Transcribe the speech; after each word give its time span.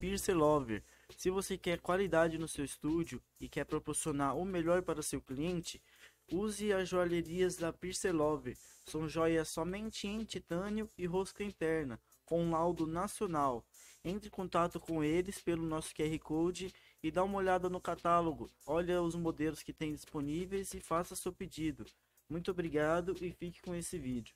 Pierce 0.00 0.32
Lover. 0.32 0.82
Se 1.18 1.28
você 1.28 1.58
quer 1.58 1.78
qualidade 1.78 2.38
no 2.38 2.48
seu 2.48 2.64
estúdio 2.64 3.22
e 3.38 3.46
quer 3.46 3.66
proporcionar 3.66 4.34
o 4.34 4.46
melhor 4.46 4.80
para 4.80 5.02
seu 5.02 5.20
cliente, 5.20 5.78
use 6.32 6.72
as 6.72 6.88
joalherias 6.88 7.56
da 7.56 7.70
Pierce 7.70 8.10
Lover. 8.10 8.56
São 8.86 9.06
joias 9.06 9.50
somente 9.50 10.08
em 10.08 10.24
titânio 10.24 10.88
e 10.96 11.04
rosca 11.04 11.44
interna, 11.44 12.00
com 12.24 12.50
laudo 12.50 12.86
nacional. 12.86 13.62
Entre 14.02 14.28
em 14.28 14.30
contato 14.30 14.80
com 14.80 15.04
eles 15.04 15.38
pelo 15.42 15.66
nosso 15.66 15.94
QR 15.94 16.18
Code 16.18 16.72
e 17.02 17.10
dá 17.10 17.22
uma 17.22 17.36
olhada 17.36 17.68
no 17.68 17.78
catálogo. 17.78 18.50
Olha 18.66 19.02
os 19.02 19.14
modelos 19.14 19.62
que 19.62 19.74
tem 19.74 19.92
disponíveis 19.92 20.72
e 20.72 20.80
faça 20.80 21.14
seu 21.14 21.30
pedido. 21.30 21.84
Muito 22.26 22.50
obrigado 22.50 23.14
e 23.20 23.30
fique 23.32 23.60
com 23.60 23.74
esse 23.74 23.98
vídeo. 23.98 24.34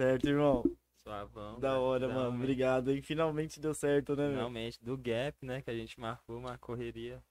Certo, 0.00 0.28
irmão? 0.30 0.62
Suavão. 1.02 1.60
Da 1.60 1.78
hora, 1.78 2.08
mano. 2.08 2.34
Obrigado, 2.34 2.90
hein? 2.90 3.02
Finalmente 3.02 3.60
deu 3.60 3.74
certo, 3.74 4.16
né, 4.16 4.28
meu? 4.28 4.36
Finalmente, 4.36 4.82
do 4.82 4.96
Gap, 4.96 5.44
né? 5.44 5.60
Que 5.60 5.70
a 5.70 5.74
gente 5.74 6.00
marcou 6.00 6.38
uma 6.38 6.56
correria. 6.56 7.22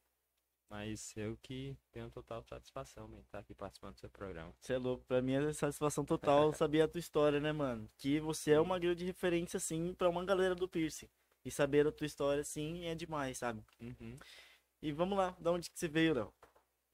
Mas 0.69 1.17
eu 1.17 1.35
que 1.41 1.75
tenho 1.91 2.11
total 2.11 2.43
satisfação, 2.43 3.09
em 3.11 3.21
estar 3.21 3.39
aqui 3.39 3.55
participando 3.55 3.95
do 3.95 3.99
seu 3.99 4.09
programa. 4.11 4.53
Você 4.59 4.73
é 4.73 4.77
louco. 4.77 5.03
Pra 5.07 5.19
mim 5.19 5.33
é 5.33 5.51
satisfação 5.51 6.05
total 6.05 6.53
saber 6.53 6.81
a 6.81 6.87
tua 6.87 6.99
história, 6.99 7.39
né, 7.39 7.51
mano? 7.51 7.89
Que 7.97 8.19
você 8.19 8.51
é 8.51 8.59
uma 8.59 8.77
grande 8.77 9.03
referência, 9.03 9.57
assim, 9.57 9.95
pra 9.95 10.07
uma 10.07 10.23
galera 10.23 10.53
do 10.53 10.67
piercing. 10.67 11.09
E 11.43 11.49
saber 11.49 11.87
a 11.87 11.91
tua 11.91 12.05
história, 12.05 12.41
assim, 12.41 12.85
é 12.85 12.93
demais, 12.93 13.39
sabe? 13.39 13.63
Uhum. 13.81 14.15
E 14.79 14.91
vamos 14.91 15.17
lá, 15.17 15.35
da 15.39 15.51
onde 15.51 15.71
que 15.71 15.79
você 15.79 15.87
veio, 15.87 16.13
Léo? 16.13 16.31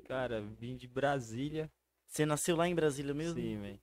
Cara, 0.05 0.39
vim 0.39 0.77
de 0.77 0.87
Brasília. 0.87 1.69
Você 2.07 2.25
nasceu 2.25 2.55
lá 2.55 2.65
em 2.65 2.75
Brasília 2.75 3.13
mesmo? 3.13 3.35
Sim, 3.35 3.59
velho. 3.59 3.79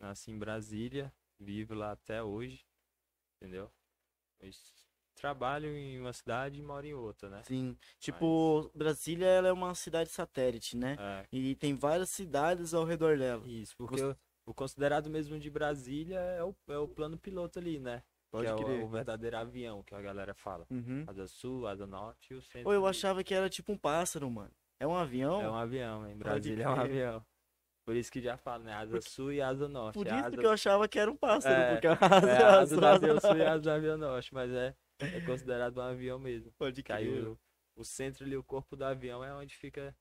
Nasci 0.00 0.32
em 0.32 0.38
Brasília, 0.38 1.12
vivo 1.38 1.74
lá 1.74 1.92
até 1.92 2.22
hoje. 2.22 2.64
Entendeu? 3.40 3.70
Mas 4.42 4.60
trabalho 5.14 5.68
em 5.68 5.98
uma 6.00 6.12
cidade 6.12 6.58
e 6.58 6.62
moro 6.62 6.86
em 6.86 6.94
outra, 6.94 7.28
né? 7.30 7.42
Sim. 7.44 7.76
Tipo, 7.98 8.70
Brasília 8.74 9.26
ela 9.26 9.48
é 9.48 9.52
uma 9.52 9.74
cidade 9.74 10.10
satélite, 10.10 10.76
né? 10.76 10.96
É, 10.98 11.26
E 11.32 11.54
tem 11.56 11.74
várias 11.74 12.10
cidades 12.10 12.74
ao 12.74 12.84
redor 12.84 13.16
dela. 13.18 13.46
isso, 13.46 13.74
porque 13.76 14.02
o, 14.02 14.16
o 14.46 14.54
considerado 14.54 15.08
mesmo 15.08 15.38
de 15.38 15.50
Brasília 15.50 16.18
é 16.18 16.42
o, 16.44 16.54
é 16.68 16.78
o 16.78 16.86
plano 16.88 17.16
piloto 17.18 17.58
ali, 17.58 17.78
né? 17.78 18.02
Pode 18.30 18.46
que 18.46 18.52
é 18.52 18.54
o- 18.54 18.58
crer. 18.64 18.82
o, 18.84 18.88
verdadeiro 18.88 19.36
avião 19.38 19.82
que 19.82 19.94
a 19.94 20.02
galera 20.02 20.34
fala. 20.34 20.66
Uhum. 20.68 21.04
Asa 21.06 21.26
sul, 21.28 21.66
asa 21.66 21.86
norte 21.86 22.32
e 22.34 22.36
o 22.36 22.42
centro. 22.42 22.68
Ou 22.68 22.74
eu 22.74 22.86
achava 22.86 23.22
que 23.24 23.32
era 23.32 23.48
tipo 23.48 23.72
um 23.72 23.78
pássaro, 23.78 24.30
mano. 24.30 24.52
É 24.78 24.86
um 24.86 24.94
avião? 24.94 25.40
É 25.40 25.48
um 25.50 25.54
avião, 25.54 26.10
em 26.10 26.16
Brasília 26.16 26.64
é 26.64 26.68
um 26.68 26.80
avião. 26.80 27.26
Por 27.86 27.94
isso 27.96 28.10
que 28.10 28.20
já 28.20 28.36
fala, 28.36 28.64
né? 28.64 28.72
Asa 28.74 28.90
Porque- 28.90 29.08
sul 29.08 29.32
e 29.32 29.40
asa 29.40 29.68
norte. 29.68 29.94
Por 29.94 30.08
A 30.08 30.16
isso 30.18 30.26
asa... 30.26 30.36
que 30.36 30.44
eu 30.46 30.50
achava 30.50 30.88
que 30.88 30.98
era 30.98 31.10
um 31.10 31.16
pássaro, 31.16 31.54
É, 31.54 31.72
porque 31.72 31.86
a 31.86 31.92
asa, 32.26 32.30
É, 32.30 32.42
a 32.42 32.58
asa 32.60 32.76
do 32.76 32.86
avião 32.86 33.20
sul 33.20 33.36
e 33.36 33.42
a 33.42 33.52
asa 33.52 33.62
do 33.62 33.70
avião 33.70 33.96
norte, 33.96 34.34
mas 34.34 34.50
é, 34.52 34.74
é 34.98 35.20
considerado 35.20 35.78
um 35.78 35.82
avião 35.82 36.18
mesmo. 36.18 36.50
Pode 36.58 36.82
crer. 36.82 37.28
o, 37.28 37.38
o 37.76 37.84
centro 37.84 38.24
ali, 38.24 38.36
o 38.36 38.42
corpo 38.42 38.74
do 38.76 38.84
avião 38.84 39.22
é 39.24 39.32
onde 39.32 39.54
fica 39.54 39.96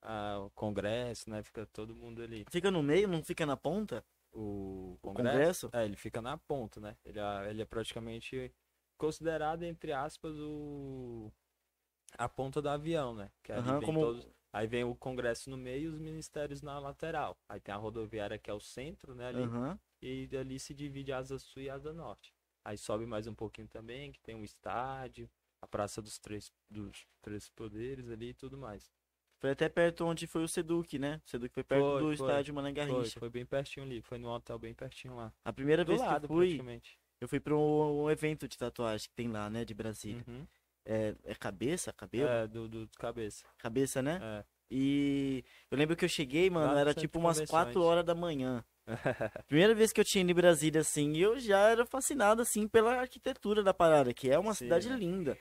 ah, 0.00 0.38
o 0.40 0.50
congresso, 0.50 1.28
né? 1.28 1.42
Fica 1.42 1.66
todo 1.66 1.94
mundo 1.94 2.22
ali. 2.22 2.46
Fica 2.50 2.70
no 2.70 2.82
meio, 2.82 3.06
não 3.06 3.22
fica 3.22 3.44
na 3.44 3.56
ponta? 3.58 4.02
O 4.32 4.94
O 4.94 4.98
congresso, 5.02 5.68
congresso? 5.68 5.70
é, 5.72 5.84
ele 5.84 5.96
fica 5.96 6.22
na 6.22 6.38
ponta, 6.38 6.80
né? 6.80 6.96
Ele 7.04 7.18
é, 7.18 7.50
ele 7.50 7.60
é 7.62 7.64
praticamente 7.66 8.50
considerado, 8.96 9.62
entre 9.64 9.92
aspas, 9.92 10.34
o 10.38 11.30
a 12.16 12.26
ponta 12.28 12.62
do 12.62 12.68
avião, 12.70 13.14
né? 13.14 13.30
Que 13.42 13.52
ali 13.52 13.60
Aham, 13.68 13.78
vem 13.80 13.86
como- 13.86 14.00
todos- 14.00 14.28
Aí 14.58 14.66
vem 14.66 14.82
o 14.82 14.92
congresso 14.92 15.48
no 15.50 15.56
meio 15.56 15.84
e 15.84 15.86
os 15.86 16.00
ministérios 16.00 16.62
na 16.62 16.80
lateral. 16.80 17.38
Aí 17.48 17.60
tem 17.60 17.72
a 17.72 17.78
rodoviária 17.78 18.36
que 18.36 18.50
é 18.50 18.52
o 18.52 18.58
centro, 18.58 19.14
né? 19.14 19.28
Ali, 19.28 19.44
Aham. 19.44 19.78
e 20.02 20.28
ali 20.36 20.58
se 20.58 20.74
divide 20.74 21.12
asa 21.12 21.38
sul 21.38 21.62
e 21.62 21.70
asa 21.70 21.92
norte. 21.92 22.34
Aí 22.64 22.76
sobe 22.76 23.06
mais 23.06 23.28
um 23.28 23.34
pouquinho 23.36 23.68
também, 23.68 24.10
que 24.10 24.18
tem 24.18 24.34
um 24.34 24.42
estádio, 24.42 25.30
a 25.62 25.66
Praça 25.68 26.02
dos 26.02 26.18
Três, 26.18 26.50
dos 26.68 27.06
Três 27.22 27.48
Poderes 27.50 28.10
ali 28.10 28.30
e 28.30 28.34
tudo 28.34 28.58
mais. 28.58 28.90
Foi 29.40 29.50
até 29.50 29.68
perto 29.68 30.04
onde 30.04 30.26
foi 30.26 30.42
o 30.42 30.48
Seduc, 30.48 30.98
né? 30.98 31.20
O 31.24 31.30
Seduc 31.30 31.54
foi 31.54 31.62
perto 31.62 31.84
Foi, 31.84 32.00
do 32.00 32.06
foi, 32.08 32.14
estádio 32.14 32.52
Mané 32.52 32.72
Foi, 32.72 32.84
Garrincha. 32.84 33.20
foi 33.20 33.30
bem 33.30 33.46
pertinho 33.46 33.86
ali, 33.86 34.02
foi 34.02 34.18
no 34.18 34.28
hotel 34.28 34.58
bem 34.58 34.74
pertinho 34.74 35.14
lá. 35.14 35.32
A 35.44 35.52
primeira 35.52 35.84
Do 35.84 35.92
vez 35.92 36.02
que 36.02 36.08
lado, 36.08 36.24
eu 36.24 36.28
fui, 36.28 36.60
eu 37.20 37.28
fui 37.28 37.40
um, 37.54 38.02
um 38.02 38.10
evento 38.10 38.48
de 38.48 38.58
tatuagem 38.58 39.08
que 39.08 39.14
tem 39.14 39.28
lá, 39.28 39.48
né? 39.48 39.64
De 39.64 39.72
Brasília. 39.72 40.24
Uhum. 40.26 40.44
É, 40.90 41.14
é 41.24 41.34
cabeça? 41.34 41.92
Cabelo? 41.92 42.28
É, 42.28 42.46
do, 42.48 42.66
do 42.66 42.88
cabeça. 42.98 43.44
Cabeça, 43.58 44.00
né? 44.00 44.18
É. 44.22 44.44
E 44.70 45.44
eu 45.70 45.76
lembro 45.76 45.94
que 45.94 46.04
eu 46.04 46.08
cheguei, 46.08 46.48
mano, 46.48 46.72
no 46.72 46.78
era 46.78 46.94
tipo 46.94 47.18
umas 47.18 47.36
convenções. 47.36 47.50
4 47.64 47.82
horas 47.82 48.04
da 48.04 48.14
manhã. 48.14 48.64
Primeira 49.46 49.74
vez 49.74 49.92
que 49.92 50.00
eu 50.00 50.04
tinha 50.04 50.22
ido 50.22 50.30
em 50.30 50.34
Brasília, 50.34 50.80
assim, 50.80 51.12
e 51.12 51.20
eu 51.20 51.38
já 51.38 51.58
era 51.68 51.84
fascinado, 51.84 52.40
assim, 52.40 52.66
pela 52.66 53.00
arquitetura 53.00 53.62
da 53.62 53.74
parada, 53.74 54.14
que 54.14 54.30
é 54.30 54.38
uma 54.38 54.54
Sim, 54.54 54.64
cidade 54.64 54.88
linda. 54.88 55.36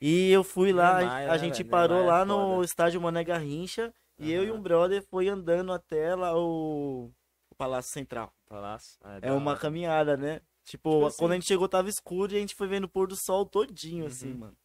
E 0.00 0.30
eu 0.30 0.44
fui 0.44 0.72
lá, 0.72 0.98
a 0.98 1.26
né, 1.32 1.38
gente 1.38 1.58
velho? 1.58 1.70
parou 1.70 1.96
Niemeyer 1.98 2.14
é 2.14 2.18
lá 2.18 2.24
no 2.24 2.34
foda. 2.54 2.64
estádio 2.64 3.00
Mané 3.00 3.24
Garrincha, 3.24 3.92
e 4.18 4.30
eu 4.30 4.44
e 4.44 4.50
um 4.52 4.60
brother 4.60 5.02
foi 5.08 5.28
andando 5.28 5.72
até 5.72 6.14
lá 6.14 6.36
o, 6.38 7.10
o 7.50 7.54
Palácio 7.56 7.92
Central. 7.92 8.32
Palácio. 8.46 8.98
É 9.04 9.20
da 9.22 9.34
uma 9.34 9.52
hora. 9.52 9.60
caminhada, 9.60 10.16
né? 10.16 10.40
Tipo, 10.64 10.90
Tipo 10.90 11.06
assim- 11.06 11.16
quando 11.18 11.32
a 11.32 11.34
gente 11.34 11.46
chegou 11.46 11.68
tava 11.68 11.88
escuro 11.88 12.32
e 12.32 12.36
a 12.36 12.40
gente 12.40 12.54
foi 12.54 12.68
vendo 12.68 12.84
o 12.84 12.88
pôr 12.88 13.06
do 13.08 13.16
sol 13.16 13.44
todinho, 13.44 14.06
assim, 14.06 14.32
Uhum. 14.32 14.38
mano. 14.38 14.56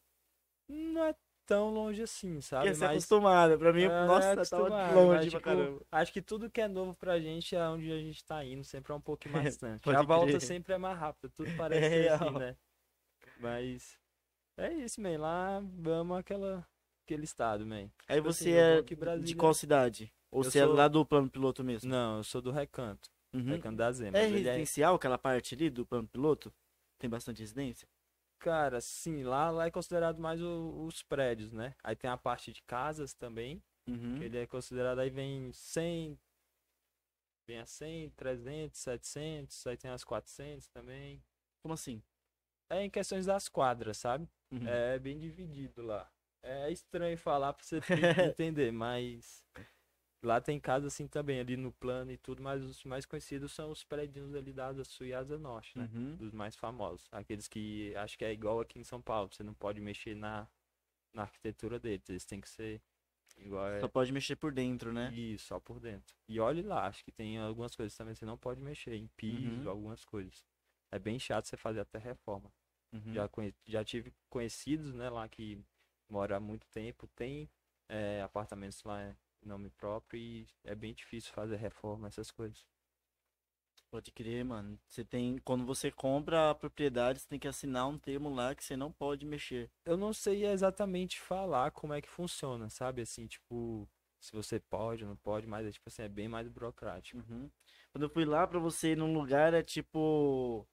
Não 0.70 1.04
é 1.04 1.14
tão 1.46 1.70
longe 1.70 2.02
assim, 2.02 2.40
sabe? 2.40 2.66
Ia 2.66 2.74
ser 2.74 2.80
Mas- 2.86 2.90
acostumado, 2.92 3.58
pra 3.58 3.72
mim, 3.72 3.82
É, 3.82 3.88
nossa, 4.06 4.28
é 4.40 4.44
tava 4.44 4.68
longe 4.92 5.08
mas, 5.08 5.20
pra 5.20 5.20
tipo, 5.30 5.40
caramba. 5.40 5.82
Acho 5.90 6.12
que 6.12 6.22
tudo 6.22 6.48
que 6.50 6.60
é 6.60 6.68
novo 6.68 6.94
pra 6.94 7.18
gente 7.18 7.56
é 7.56 7.68
onde 7.68 7.90
a 7.90 7.98
gente 7.98 8.24
tá 8.24 8.44
indo, 8.44 8.62
sempre 8.62 8.92
é 8.92 8.94
um 8.94 9.00
pouquinho 9.00 9.32
mais 9.50 9.54
distante. 9.54 9.82
Pode 9.82 9.96
a 9.96 10.02
volta 10.02 10.28
crer. 10.28 10.40
sempre 10.40 10.74
é 10.74 10.78
mais 10.78 10.96
rápida, 10.98 11.28
tudo 11.34 11.44
parece 11.56 11.84
É 11.84 12.08
assim, 12.08 12.24
real. 12.24 12.38
né? 12.38 12.56
Mas 13.38 13.98
é 14.56 14.72
isso, 14.74 15.00
man. 15.00 15.18
Lá 15.18 15.60
vamos 15.78 16.16
aquela, 16.18 16.66
aquele 17.04 17.24
estado, 17.24 17.66
man. 17.66 17.90
Aí 18.08 18.16
Tipo 18.18 18.28
assim, 18.28 18.44
você 18.44 18.50
vou 18.52 18.60
é 18.60 18.78
em 18.80 18.84
de 18.84 18.94
Brasília- 18.96 19.36
qual 19.36 19.54
cidade? 19.54 20.12
Ou 20.30 20.40
Eu 20.40 20.44
você 20.44 20.60
é 20.60 20.64
sou- 20.64 20.74
lá 20.74 20.86
do 20.86 21.04
plano 21.04 21.28
piloto 21.28 21.64
mesmo? 21.64 21.90
Não, 21.90 22.18
eu 22.18 22.24
sou 22.24 22.40
do 22.40 22.52
Recanto, 22.52 23.08
Uhum. 23.34 23.44
Recanto 23.46 23.76
da 23.76 23.90
Zema. 23.90 24.16
É 24.16 24.24
ele 24.26 24.38
residencial 24.38 24.94
aquela 24.94 25.18
parte 25.18 25.54
ali 25.54 25.68
do 25.68 25.84
plano 25.84 26.06
piloto? 26.06 26.52
Tem 26.98 27.10
bastante 27.10 27.40
residência? 27.40 27.88
Cara, 28.40 28.80
sim, 28.80 29.22
lá, 29.22 29.50
lá 29.50 29.66
é 29.66 29.70
considerado 29.70 30.18
mais 30.18 30.40
o- 30.40 30.84
os 30.86 31.02
prédios, 31.02 31.52
né? 31.52 31.74
Aí 31.84 31.94
tem 31.94 32.08
a 32.10 32.16
parte 32.16 32.50
de 32.52 32.62
casas 32.62 33.12
também, 33.12 33.62
Uhum. 33.86 34.16
que 34.18 34.24
ele 34.24 34.38
é 34.38 34.46
considerado, 34.46 34.98
aí 34.98 35.10
vem 35.10 35.52
100, 35.52 36.18
vem 37.46 37.58
a 37.58 37.66
100, 37.66 38.08
300, 38.10 38.80
700, 38.80 39.66
aí 39.66 39.76
tem 39.76 39.90
as 39.90 40.02
400 40.04 40.68
também. 40.68 41.22
Como 41.62 41.74
assim? 41.74 42.02
É 42.70 42.82
em 42.82 42.88
questões 42.88 43.26
das 43.26 43.46
quadras, 43.48 43.98
sabe? 43.98 44.26
Uhum. 44.50 44.66
É 44.66 44.98
bem 44.98 45.18
dividido 45.18 45.82
lá. 45.82 46.10
É 46.42 46.70
estranho 46.72 47.18
falar 47.18 47.52
pra 47.52 47.62
você 47.62 47.78
entender, 48.34 48.72
mas 48.72 49.44
lá 50.22 50.40
tem 50.40 50.60
casa 50.60 50.86
assim 50.88 51.06
também, 51.06 51.40
ali 51.40 51.56
no 51.56 51.72
plano 51.72 52.10
e 52.12 52.16
tudo, 52.18 52.42
mas 52.42 52.62
os 52.62 52.84
mais 52.84 53.06
conhecidos 53.06 53.52
são 53.52 53.70
os 53.70 53.84
prédios 53.84 54.34
ali 54.34 54.52
da 54.52 54.66
Asa 54.68 54.84
Sul 54.84 55.06
e 55.06 55.14
Asa 55.14 55.38
Norte, 55.38 55.76
né? 55.78 55.88
Uhum. 55.92 56.16
Dos 56.16 56.32
mais 56.32 56.54
famosos. 56.56 57.06
Aqueles 57.12 57.48
que 57.48 57.94
acho 57.96 58.16
que 58.18 58.24
é 58.24 58.32
igual 58.32 58.60
aqui 58.60 58.78
em 58.78 58.84
São 58.84 59.00
Paulo, 59.00 59.30
você 59.32 59.42
não 59.42 59.54
pode 59.54 59.80
mexer 59.80 60.14
na, 60.14 60.46
na 61.14 61.22
arquitetura 61.22 61.78
deles, 61.78 62.08
eles 62.08 62.24
têm 62.24 62.40
que 62.40 62.48
ser 62.48 62.80
igual 63.38 63.66
é 63.68 63.80
Só 63.80 63.88
pode 63.88 64.12
mexer 64.12 64.36
por 64.36 64.52
dentro, 64.52 64.92
né? 64.92 65.10
isso, 65.14 65.46
só 65.46 65.58
por 65.60 65.80
dentro. 65.80 66.14
E 66.28 66.38
olhe 66.38 66.62
lá, 66.62 66.86
acho 66.86 67.02
que 67.04 67.10
tem 67.10 67.38
algumas 67.38 67.74
coisas 67.74 67.96
também 67.96 68.12
que 68.14 68.18
você 68.20 68.26
não 68.26 68.36
pode 68.36 68.60
mexer, 68.60 68.94
em 68.94 69.06
piso, 69.16 69.62
Uhum. 69.64 69.70
algumas 69.70 70.04
coisas. 70.04 70.44
É 70.90 70.98
bem 70.98 71.18
chato 71.18 71.46
você 71.46 71.56
fazer 71.56 71.80
até 71.80 71.98
reforma. 71.98 72.52
Uhum. 72.92 73.14
Já, 73.14 73.28
conhe- 73.28 73.54
já 73.66 73.84
tive 73.84 74.12
conhecidos, 74.28 74.92
né, 74.92 75.08
lá 75.08 75.28
que 75.28 75.58
moram 76.08 76.36
há 76.36 76.40
muito 76.40 76.66
tempo, 76.68 77.06
tem 77.14 77.48
é, 77.88 78.22
apartamentos 78.22 78.82
lá 78.84 79.16
nome 79.46 79.70
próprio 79.70 80.18
e 80.18 80.46
é 80.64 80.74
bem 80.74 80.94
difícil 80.94 81.32
fazer 81.32 81.56
reforma, 81.56 82.08
essas 82.08 82.30
coisas. 82.30 82.64
Pode 83.90 84.12
crer, 84.12 84.44
mano. 84.44 84.78
Você 84.86 85.04
tem. 85.04 85.38
Quando 85.38 85.66
você 85.66 85.90
compra 85.90 86.50
a 86.50 86.54
propriedade, 86.54 87.18
você 87.18 87.28
tem 87.28 87.40
que 87.40 87.48
assinar 87.48 87.88
um 87.88 87.98
termo 87.98 88.32
lá 88.32 88.54
que 88.54 88.64
você 88.64 88.76
não 88.76 88.92
pode 88.92 89.26
mexer. 89.26 89.68
Eu 89.84 89.96
não 89.96 90.12
sei 90.12 90.46
exatamente 90.46 91.20
falar 91.20 91.72
como 91.72 91.92
é 91.92 92.00
que 92.00 92.08
funciona, 92.08 92.70
sabe? 92.70 93.02
Assim, 93.02 93.26
tipo, 93.26 93.88
se 94.20 94.32
você 94.32 94.60
pode 94.60 95.02
ou 95.02 95.08
não 95.08 95.16
pode, 95.16 95.46
mas 95.48 95.66
é 95.66 95.72
tipo 95.72 95.88
assim, 95.88 96.02
é 96.02 96.08
bem 96.08 96.28
mais 96.28 96.46
burocrático. 96.46 97.18
Uhum. 97.18 97.50
Quando 97.90 98.04
eu 98.04 98.10
fui 98.10 98.24
lá 98.24 98.46
pra 98.46 98.60
você 98.60 98.92
ir 98.92 98.96
num 98.96 99.12
lugar, 99.12 99.54
é 99.54 99.62
tipo 99.62 100.64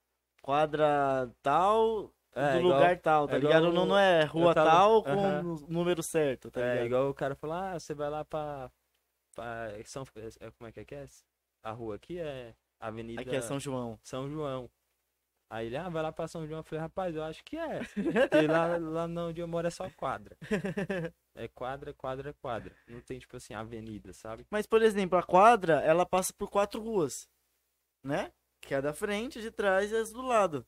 quadra 0.44 1.34
tal 1.42 2.13
É, 2.38 2.54
do 2.54 2.60
igual- 2.60 2.74
lugar 2.80 3.00
tal, 3.00 3.28
tá 3.28 3.36
é 3.36 3.39
ligado? 3.39 3.57
igual 3.68 3.74
Não, 3.74 3.86
não 3.86 3.98
é 3.98 4.24
rua 4.24 4.54
tava- 4.54 4.69
tal 4.69 5.04
com 5.04 5.10
Aham. 5.12 5.42
o 5.44 5.56
número 5.68 6.04
certo, 6.04 6.51
tá 6.51 6.62
é, 6.62 6.72
ligado? 6.74 6.86
igual 6.86 7.10
o 7.10 7.13
cara 7.13 7.36
falou, 7.36 7.56
ah, 7.56 7.80
você 7.80 7.94
vai 7.94 8.10
lá 8.10 8.24
pra. 8.24 8.72
pra 9.36 9.69
São, 9.86 10.04
é, 10.39 10.51
como 10.51 10.68
é 10.68 10.72
que 10.72 10.80
é 10.81 10.86
que 10.86 10.95
é? 10.95 11.06
A 11.63 11.72
rua 11.72 11.95
aqui 11.95 12.19
é 12.19 12.54
Avenida 12.80 13.22
Aqui 13.22 13.36
é 13.36 13.42
São 13.42 13.60
João. 13.60 14.00
São 14.04 14.30
João. 14.30 14.69
Aí 15.50 15.68
ele, 15.68 15.78
ah, 15.78 15.88
vai 15.89 16.04
lá 16.04 16.12
pra 16.12 16.28
São 16.28 16.45
João. 16.45 16.60
Eu 16.60 16.63
falei, 16.63 16.81
rapaz, 16.81 17.16
eu 17.16 17.24
acho 17.24 17.44
que 17.44 17.57
é. 17.57 17.80
Porque 18.30 18.48
lá, 18.48 18.78
lá 18.78 19.07
não, 19.07 19.30
onde 19.30 19.39
eu 19.42 19.48
moro 19.48 19.66
é 19.66 19.72
só 19.72 19.89
quadra. 19.92 20.38
É 21.36 21.48
quadra, 21.48 21.94
quadra, 21.94 22.34
quadra. 22.34 22.75
Não 22.88 23.00
tem, 23.01 23.18
tipo 23.19 23.38
assim, 23.38 23.54
avenida, 23.54 24.12
sabe? 24.13 24.45
Mas, 24.50 24.66
por 24.68 24.81
exemplo, 24.81 25.18
a 25.18 25.24
quadra, 25.24 25.75
ela 25.81 26.06
passa 26.06 26.34
por 26.38 26.50
quatro 26.50 26.81
ruas, 26.81 27.30
né? 28.04 28.31
Que 28.62 28.74
é 28.74 28.78
a 28.78 28.81
da 28.81 28.94
frente, 28.94 29.42
de 29.42 29.50
trás 29.51 29.92
e 29.92 29.95
as 29.95 30.12
do 30.12 30.22
lado. 30.22 30.66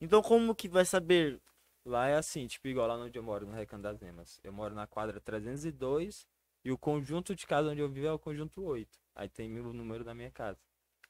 Então, 0.00 0.22
como 0.22 0.54
que 0.54 0.68
vai 0.68 0.84
saber? 0.84 1.40
Lá 1.84 2.08
é 2.08 2.16
assim, 2.16 2.46
tipo, 2.46 2.68
igual 2.68 2.86
lá 2.86 2.96
onde 2.96 3.18
eu 3.18 3.22
moro, 3.22 3.46
no 3.46 3.52
Recanto 3.52 3.82
das 3.82 3.98
Nemas. 4.00 4.40
Eu 4.42 4.52
moro 4.52 4.74
na 4.74 4.86
quadra 4.86 5.20
302 5.20 6.26
e 6.64 6.70
o 6.70 6.78
conjunto 6.78 7.34
de 7.34 7.46
casa 7.46 7.70
onde 7.70 7.80
eu 7.80 7.88
vivo 7.88 8.06
é 8.06 8.12
o 8.12 8.18
conjunto 8.18 8.62
8. 8.62 8.98
Aí 9.14 9.28
tem 9.28 9.58
o 9.58 9.72
número 9.72 10.04
da 10.04 10.14
minha 10.14 10.30
casa. 10.30 10.58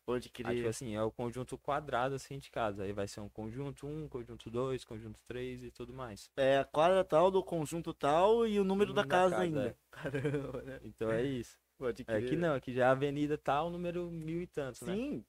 Pode 0.04 0.26
Aí, 0.26 0.31
tipo 0.31 0.42
crer. 0.42 0.66
assim, 0.66 0.96
é 0.96 1.02
o 1.02 1.10
conjunto 1.10 1.56
quadrado, 1.58 2.14
assim, 2.14 2.38
de 2.38 2.50
casa. 2.50 2.82
Aí 2.82 2.92
vai 2.92 3.06
ser 3.06 3.20
um 3.20 3.28
conjunto 3.28 3.87
1, 3.87 4.08
conjunto 4.08 4.50
2, 4.50 4.84
conjunto 4.84 5.20
3 5.26 5.62
e 5.64 5.70
tudo 5.70 5.92
mais. 5.92 6.28
É 6.37 6.58
a 6.58 6.64
quadra 6.64 7.04
tal 7.04 7.31
do 7.31 7.44
conjunto 7.44 7.94
tal 7.94 8.46
e 8.46 8.58
o 8.58 8.64
número 8.64 8.92
da 8.92 9.02
número 9.02 9.08
da 9.08 9.31
casa 9.31 9.37
casa, 9.37 9.42
ainda. 9.42 9.69
é. 9.69 9.76
Caramba, 9.90 10.62
né? 10.62 10.81
Então 10.84 11.10
é 11.10 11.22
isso. 11.22 11.58
Pode 11.78 12.04
É 12.08 12.20
que 12.20 12.37
não, 12.37 12.54
aqui 12.54 12.72
já 12.72 12.84
é 12.84 12.87
a 12.88 12.90
avenida 12.90 13.38
tal, 13.38 13.70
número 13.70 14.10
mil 14.10 14.42
e 14.42 14.46
tantos, 14.46 14.82
né? 14.82 14.94
Sim, 14.94 15.25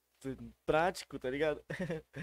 prático, 0.66 1.18
tá 1.20 1.30
ligado? 1.30 1.64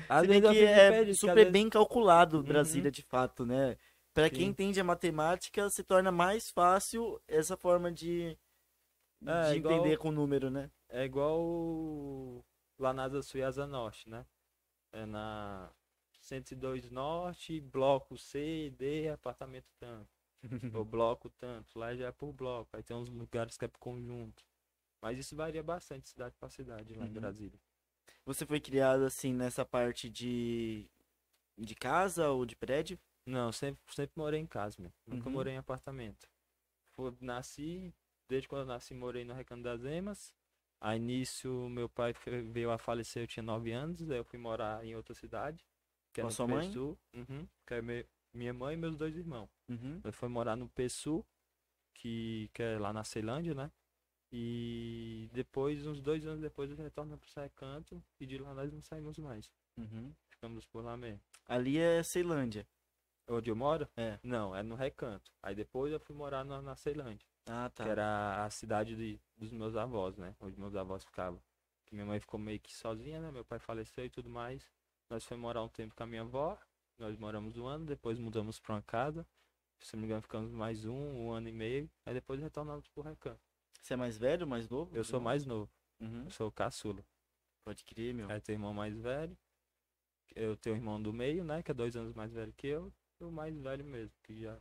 Às 0.09 0.27
vezes 0.27 0.51
que 0.51 0.65
é 0.65 1.15
super 1.15 1.51
bem 1.51 1.69
calculado 1.71 2.39
Uhum. 2.39 2.43
Brasília, 2.43 2.91
de 2.91 3.03
fato, 3.03 3.45
né? 3.47 3.77
Pra 4.15 4.29
quem 4.31 4.49
entende 4.49 4.81
a 4.81 4.85
matemática, 4.85 5.69
se 5.71 5.85
torna 5.85 6.11
mais 6.11 6.51
fácil 6.51 7.21
essa 7.29 7.57
forma 7.57 7.93
de, 7.93 8.37
É, 9.25 9.51
de 9.53 9.57
igual- 9.59 9.75
entender 9.75 9.97
com 9.99 10.09
o 10.09 10.13
número, 10.13 10.51
né? 10.51 10.71
É 10.89 11.05
igual 11.05 11.41
o- 11.41 12.45
lá 12.79 12.93
na 12.93 13.05
Asa 13.05 13.23
Sul 13.23 13.41
e 13.41 13.45
Asa 13.45 13.67
Norte, 13.67 14.09
né? 14.09 14.27
É 14.93 15.05
na 15.07 15.71
102 16.21 16.91
Norte, 16.91 17.61
bloco 17.61 18.17
C, 18.19 18.73
D, 18.77 19.09
apartamento 19.09 19.69
tanto. 19.79 20.09
Ou 20.75 20.85
bloco 20.85 21.29
tanto. 21.39 21.79
Lá 21.79 21.95
já 21.95 22.07
é 22.09 22.13
por 22.13 22.33
bloco. 22.33 22.69
Aí 22.73 22.83
tem 22.83 22.97
uns 22.97 23.09
lugares 23.09 23.57
que 23.57 23.65
é 23.65 23.69
por 23.69 23.79
conjunto. 23.79 24.43
Mas 25.01 25.19
isso 25.19 25.37
varia 25.37 25.63
bastante 25.63 26.03
de 26.05 26.09
cidade 26.09 26.35
pra 26.41 26.49
cidade 26.49 26.95
lá 26.95 27.05
em 27.05 27.09
Uhum. 27.09 27.15
Brasília. 27.15 27.61
Você 28.29 28.45
foi 28.45 28.61
criado 28.61 29.05
assim 29.07 29.33
nessa 29.33 29.65
parte 29.65 30.11
de, 30.11 30.87
de 31.57 31.75
casa 31.75 32.29
ou 32.29 32.45
de 32.45 32.55
prédio? 32.55 32.99
Não, 33.25 33.51
sempre, 33.51 33.81
sempre 33.95 34.13
morei 34.19 34.39
em 34.39 34.47
casa, 34.47 34.77
meu. 34.79 34.93
Nunca 35.07 35.31
Uhum. 35.31 35.33
morei 35.33 35.55
em 35.55 35.57
apartamento. 35.57 36.29
Fui- 36.95 37.17
nasci, 37.23 37.91
desde 38.29 38.47
quando 38.47 38.61
eu 38.61 38.67
nasci, 38.67 38.93
morei 38.93 39.25
no 39.25 39.33
Recanto 39.33 39.63
das 39.63 39.83
Emas. 39.83 40.35
Aí 40.79 40.99
nisso, 40.99 41.49
meu 41.71 41.89
pai 41.89 42.13
veio 42.53 42.71
a 42.71 42.77
falecer, 42.77 43.23
eu 43.23 43.27
tinha 43.27 43.43
9 43.43 43.73
anos, 43.73 44.05
daí 44.07 44.19
eu 44.19 44.25
fui 44.25 44.39
morar 44.39 44.85
em 44.85 44.95
outra 44.95 45.15
cidade. 45.15 45.65
Que 46.13 46.21
é 46.21 46.25
Com 46.25 46.29
a 46.29 46.31
sua 46.31 46.47
mãe? 46.47 46.67
Pessu, 46.69 46.99
uhum, 47.15 47.49
que 47.67 47.73
é 47.75 47.81
me- 47.81 48.07
minha 48.35 48.53
mãe 48.53 48.75
e 48.75 48.77
meus 48.77 48.95
dois 48.95 49.17
irmãos. 49.17 49.49
Uhum. 49.71 50.03
Eu 50.05 50.13
fui 50.13 50.29
morar 50.29 50.55
no 50.55 50.69
Pessu, 50.69 51.25
que, 51.95 52.51
que 52.53 52.63
é 52.63 52.79
lá 52.79 52.93
na 52.93 53.05
Ceilândia, 53.05 53.55
né? 53.55 53.73
E 54.31 55.29
depois, 55.33 55.87
uns 55.87 56.01
dois 56.01 56.27
anos 56.27 56.41
depois, 56.41 56.71
eu 56.71 56.77
retorno 56.77 57.17
para 57.19 57.27
o 57.27 57.43
Recanto 57.45 58.03
e 58.21 58.27
de 58.27 58.39
lá 58.39 58.53
nós 58.55 58.73
não 58.73 58.83
saímos 58.83 59.17
mais. 59.19 59.51
Uhum. 59.77 60.13
Ficamos 60.29 60.67
por 60.67 60.85
lá 60.85 60.97
mesmo. 60.97 61.21
Ali 61.47 61.79
é 61.79 62.03
Ceilândia. 62.03 62.67
Onde 63.27 63.51
eu 63.51 63.57
moro? 63.57 63.89
É. 63.97 64.19
Não, 64.23 64.55
é 64.55 64.63
no 64.63 64.75
Recanto. 64.75 65.31
Aí 65.43 65.55
depois 65.55 65.93
eu 65.93 66.01
fui 66.01 66.15
morar 66.15 66.45
na, 66.45 66.63
na 66.63 66.75
Ceilândia, 66.77 67.27
Ah, 67.47 67.71
tá. 67.75 67.85
que 67.85 67.91
era 67.91 68.45
a 68.45 68.51
cidade 68.51 68.97
de, 68.97 69.21
dos 69.37 69.51
meus 69.53 69.77
avós, 69.77 70.17
né? 70.17 70.35
Onde 70.41 70.59
meus 70.59 70.75
avós 70.75 71.05
ficavam. 71.05 71.41
Que 71.87 71.95
minha 71.95 72.07
mãe 72.07 72.21
ficou 72.21 72.39
meio 72.39 72.61
que 72.61 72.75
sozinha, 72.75 73.21
né? 73.21 73.31
Meu 73.31 73.45
pai 73.45 73.59
faleceu 73.59 74.05
e 74.05 74.11
tudo 74.11 74.29
mais. 74.31 74.71
Nós 75.11 75.25
fomos 75.25 75.43
morar 75.43 75.63
um 75.63 75.69
tempo 75.69 75.95
com 75.95 76.03
a 76.03 76.07
minha 76.07 76.23
avó. 76.23 76.59
Nós 76.99 77.17
moramos 77.17 77.57
um 77.57 77.67
ano, 77.67 77.87
depois 77.87 78.19
mudamos 78.19 78.59
para 78.59 78.75
uma 78.75 78.83
casa. 78.83 79.27
Se 79.81 79.95
não 79.95 80.01
me 80.01 80.07
engano, 80.07 80.23
ficamos 80.23 80.51
mais 80.51 80.85
um, 80.85 80.93
um 81.27 81.31
ano 81.31 81.49
e 81.49 81.53
meio. 81.53 81.89
Aí 82.05 82.13
depois 82.13 82.41
retornamos 82.41 82.89
pro 82.89 83.03
Recanto. 83.03 83.41
Você 83.83 83.95
é 83.95 83.97
mais 83.97 84.19
velho, 84.19 84.47
mais 84.47 84.69
novo? 84.69 84.95
Eu 84.97 85.05
sou 85.05 85.21
mais 85.21 85.45
novo, 85.47 85.71
Uhum. 86.01 86.25
eu 86.25 86.31
sou 86.31 86.49
o 86.49 86.53
caçula. 86.53 87.05
Pode 87.65 87.85
crer, 87.85 88.15
meu. 88.15 88.31
Aí 88.31 88.41
tem 88.41 88.55
irmão 88.55 88.73
mais 88.75 88.99
velho. 88.99 89.37
Eu 90.35 90.57
tenho 90.57 90.75
o 90.77 90.79
irmão 90.79 91.01
do 91.01 91.13
meio, 91.13 91.43
né? 91.45 91.63
Que 91.63 91.71
é 91.71 91.75
dois 91.75 91.97
anos 91.97 92.15
mais 92.15 92.33
velho 92.33 92.53
que 92.55 92.67
eu. 92.67 92.93
E 93.21 93.25
o 93.25 93.31
mais 93.33 93.59
velho 93.59 93.85
mesmo, 93.85 94.15
que 94.23 94.41
já, 94.41 94.59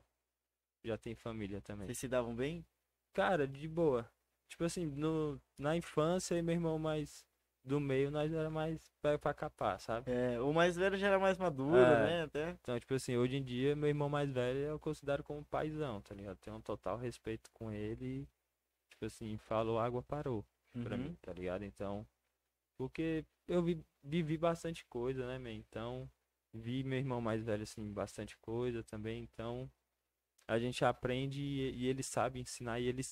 já 0.83 0.97
tem 0.97 1.15
família 1.15 1.61
também. 1.61 1.85
Vocês 1.87 1.97
se 1.99 2.07
davam 2.07 2.35
bem? 2.35 2.65
Cara, 3.13 3.47
de 3.47 3.67
boa. 3.67 4.09
Tipo 4.49 4.63
assim, 4.63 4.85
no, 4.85 5.39
na 5.57 5.75
infância, 5.75 6.33
eu 6.35 6.39
e 6.39 6.41
meu 6.41 6.55
irmão 6.55 6.79
mais 6.79 7.25
do 7.63 7.79
meio, 7.81 8.09
nós 8.09 8.31
era 8.31 8.49
mais 8.49 8.89
pé 9.01 9.17
pra 9.17 9.33
capar, 9.33 9.79
sabe? 9.81 10.09
É, 10.09 10.39
o 10.39 10.53
mais 10.53 10.77
velho 10.77 10.95
já 10.97 11.07
era 11.07 11.19
mais 11.19 11.37
maduro, 11.37 11.75
É. 11.75 12.05
né? 12.05 12.23
Até. 12.23 12.51
Então, 12.61 12.79
tipo 12.79 12.93
assim, 12.93 13.17
hoje 13.17 13.35
em 13.35 13.43
dia, 13.43 13.75
meu 13.75 13.89
irmão 13.89 14.07
mais 14.07 14.31
velho 14.31 14.59
eu 14.59 14.79
considero 14.79 15.21
como 15.23 15.43
paizão, 15.45 16.01
tá 16.01 16.15
ligado? 16.15 16.37
Tenho 16.37 16.55
um 16.55 16.61
total 16.61 16.97
respeito 16.97 17.51
com 17.51 17.69
ele 17.71 18.21
e, 18.21 18.27
tipo 18.97 19.05
assim, 19.05 19.37
falou 19.37 19.79
água 19.79 20.01
parou 20.03 20.45
pra 20.83 20.97
Uhum. 20.97 21.03
mim, 21.03 21.15
tá 21.21 21.33
ligado? 21.33 21.63
Então, 21.63 22.05
porque 22.77 23.25
eu 23.47 23.63
vi- 23.63 23.85
vivi 24.03 24.37
bastante 24.37 24.85
coisa, 24.87 25.27
né, 25.27 25.37
man? 25.39 25.53
Então, 25.53 26.09
vi 26.53 26.83
meu 26.83 26.99
irmão 26.99 27.21
mais 27.21 27.43
velho, 27.43 27.63
assim, 27.63 27.91
bastante 27.93 28.37
coisa 28.39 28.83
também. 28.83 29.23
Então, 29.23 29.69
a 30.47 30.59
gente 30.59 30.83
aprende 30.85 31.41
e, 31.41 31.71
e 31.83 31.87
ele 31.87 32.03
sabe 32.03 32.39
ensinar 32.39 32.79
e 32.79 32.87
ele 32.87 33.03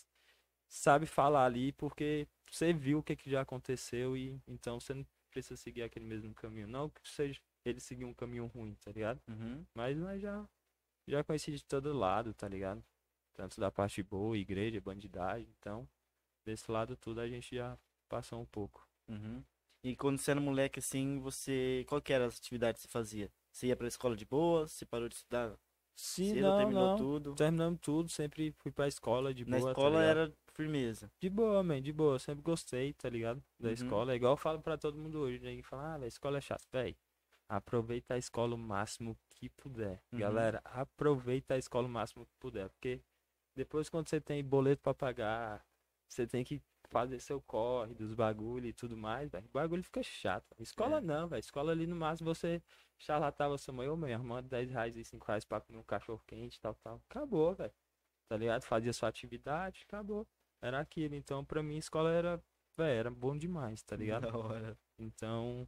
sabe 0.70 1.06
falar 1.06 1.46
ali 1.46 1.72
porque 1.74 2.28
você 2.52 2.74
viu 2.74 3.00
o 3.00 3.04
que, 3.04 3.16
que 3.16 3.30
já 3.30 3.42
aconteceu 3.42 4.18
e 4.18 4.40
então 4.48 4.80
você 4.80 4.94
não 4.94 5.06
precisa 5.32 5.58
seguir 5.58 5.84
aquele 5.84 6.06
mesmo 6.06 6.34
caminho. 6.36 6.68
Não 6.68 6.90
que 6.90 7.02
seja 7.08 7.40
ele 7.66 7.80
seguir 7.80 8.06
um 8.06 8.14
caminho 8.14 8.48
ruim, 8.48 8.76
tá 8.76 8.92
ligado? 8.92 9.22
Uhum. 9.28 9.66
Mas 9.76 9.98
nós 9.98 10.22
já, 10.22 10.48
já 11.08 11.24
conheci 11.24 11.52
de 11.54 11.64
todo 11.66 11.94
lado, 11.94 12.34
tá 12.34 12.48
ligado? 12.48 12.84
Tanto 13.36 13.60
da 13.60 13.70
parte 13.70 14.02
boa, 14.02 14.38
igreja, 14.38 14.80
bandidagem. 14.82 15.48
Então, 15.60 15.88
desse 16.46 16.72
lado 16.72 16.96
tudo 16.96 17.20
a 17.20 17.28
gente 17.28 17.56
já 17.56 17.78
passou 18.08 18.42
um 18.42 18.46
pouco. 18.46 18.88
Uhum. 19.08 19.44
E 19.84 19.96
quando 19.96 20.18
você 20.18 20.32
era 20.32 20.39
moleque, 20.39 20.80
assim, 20.80 21.20
você. 21.20 21.86
Qual 21.88 22.01
que 22.01 22.12
era 22.13 22.25
as 22.25 22.38
atividades 22.38 22.82
que 22.82 22.88
você 22.88 22.92
fazia? 22.92 23.32
Você 23.51 23.68
ia 23.68 23.75
pra 23.75 23.88
escola 23.88 24.15
de 24.15 24.25
boa? 24.25 24.68
Você 24.68 24.86
parou 24.86 25.08
de 25.08 25.15
estudar 25.15 25.54
Sim, 25.96 26.30
cedo, 26.34 26.42
não, 26.48 26.58
terminou 26.58 26.88
não. 26.89 26.96
tudo? 26.98 27.36
Terminamos 27.36 27.80
tudo, 27.82 28.10
sempre 28.10 28.51
fui 28.58 28.72
pra 28.72 28.88
escola 28.88 29.34
de 29.34 29.46
Na 29.46 29.58
boa, 29.60 29.74
tá 29.74 29.82
escola 29.82 30.00
ligado? 30.01 30.18
era 30.20 30.34
firmeza. 30.54 31.12
De 31.20 31.30
boa, 31.30 31.62
man, 31.62 31.82
de 31.82 31.94
boa. 31.94 32.18
Sempre 32.18 32.42
gostei, 32.42 32.94
tá 32.94 33.10
ligado? 33.10 33.44
Da 33.60 33.68
Uhum. 33.68 33.74
escola. 33.74 34.13
É 34.13 34.15
igual 34.15 34.34
eu 34.34 34.38
falo 34.38 34.62
pra 34.62 34.77
todo 34.77 34.98
mundo 34.98 35.20
hoje. 35.20 35.39
Ninguém 35.39 35.62
fala, 35.62 35.96
ah, 35.96 36.04
a 36.04 36.08
escola 36.08 36.38
é 36.38 36.42
chata. 36.42 36.63
Véi, 36.72 36.98
aproveita 37.48 38.15
a 38.15 38.18
escola 38.18 38.56
o 38.56 38.58
máximo 38.58 39.15
que 39.30 39.50
puder. 39.50 40.01
Uhum. 40.12 40.20
Galera, 40.20 40.62
aproveita 40.65 41.54
a 41.54 41.58
escola 41.58 41.86
o 41.88 41.89
máximo 41.92 42.25
que 42.25 42.34
puder. 42.39 42.70
Porque 42.70 43.01
depois 43.55 43.89
quando 43.89 44.07
você 44.09 44.19
tem 44.21 44.43
boleto 44.43 44.81
pra 44.81 44.93
pagar, 44.93 45.65
você 46.07 46.27
tem 46.27 46.43
que 46.43 46.62
fazer 46.89 47.19
seu 47.19 47.41
corre 47.41 47.93
dos 47.93 48.13
bagulho 48.13 48.67
e 48.67 48.74
tudo 48.74 48.95
mais, 48.95 49.29
velho. 49.31 49.45
O 49.47 49.51
bagulho 49.51 49.83
fica 49.83 50.03
chato. 50.03 50.45
véi. 50.55 50.63
Escola 50.63 50.97
É. 50.97 51.01
não, 51.01 51.27
velho. 51.27 51.39
Escola 51.39 51.71
ali 51.71 51.88
no 51.88 51.95
máximo 51.95 52.33
você 52.33 52.62
charlatava 52.97 53.57
sua 53.57 53.74
mãe, 53.74 53.88
ô 53.89 53.97
mãe, 53.97 54.13
arrumando 54.13 54.47
10 54.47 54.69
reais 54.69 54.95
e 54.95 55.03
5 55.03 55.25
reais 55.25 55.43
pra 55.45 55.59
comer 55.62 55.79
um 55.79 55.83
cachorro 55.83 56.21
quente, 56.27 56.59
tal, 56.59 56.75
tal. 56.75 57.01
Acabou, 57.09 57.53
velho. 57.55 57.74
Tá 58.29 58.38
ligado? 58.38 58.63
Fazia 58.63 58.93
sua 58.93 59.09
atividade, 59.09 59.83
acabou. 59.88 60.27
Era 60.62 60.79
aquilo. 60.79 61.15
Então, 61.15 61.43
pra 61.43 61.62
mim, 61.63 61.77
escola 61.77 62.12
era, 62.12 62.43
velho, 62.77 63.00
era 63.00 63.12
bom 63.12 63.38
demais, 63.38 63.81
tá 63.83 63.95
ligado? 64.21 64.31
Da 64.31 64.38
hora. 64.38 64.77
Então, 65.00 65.67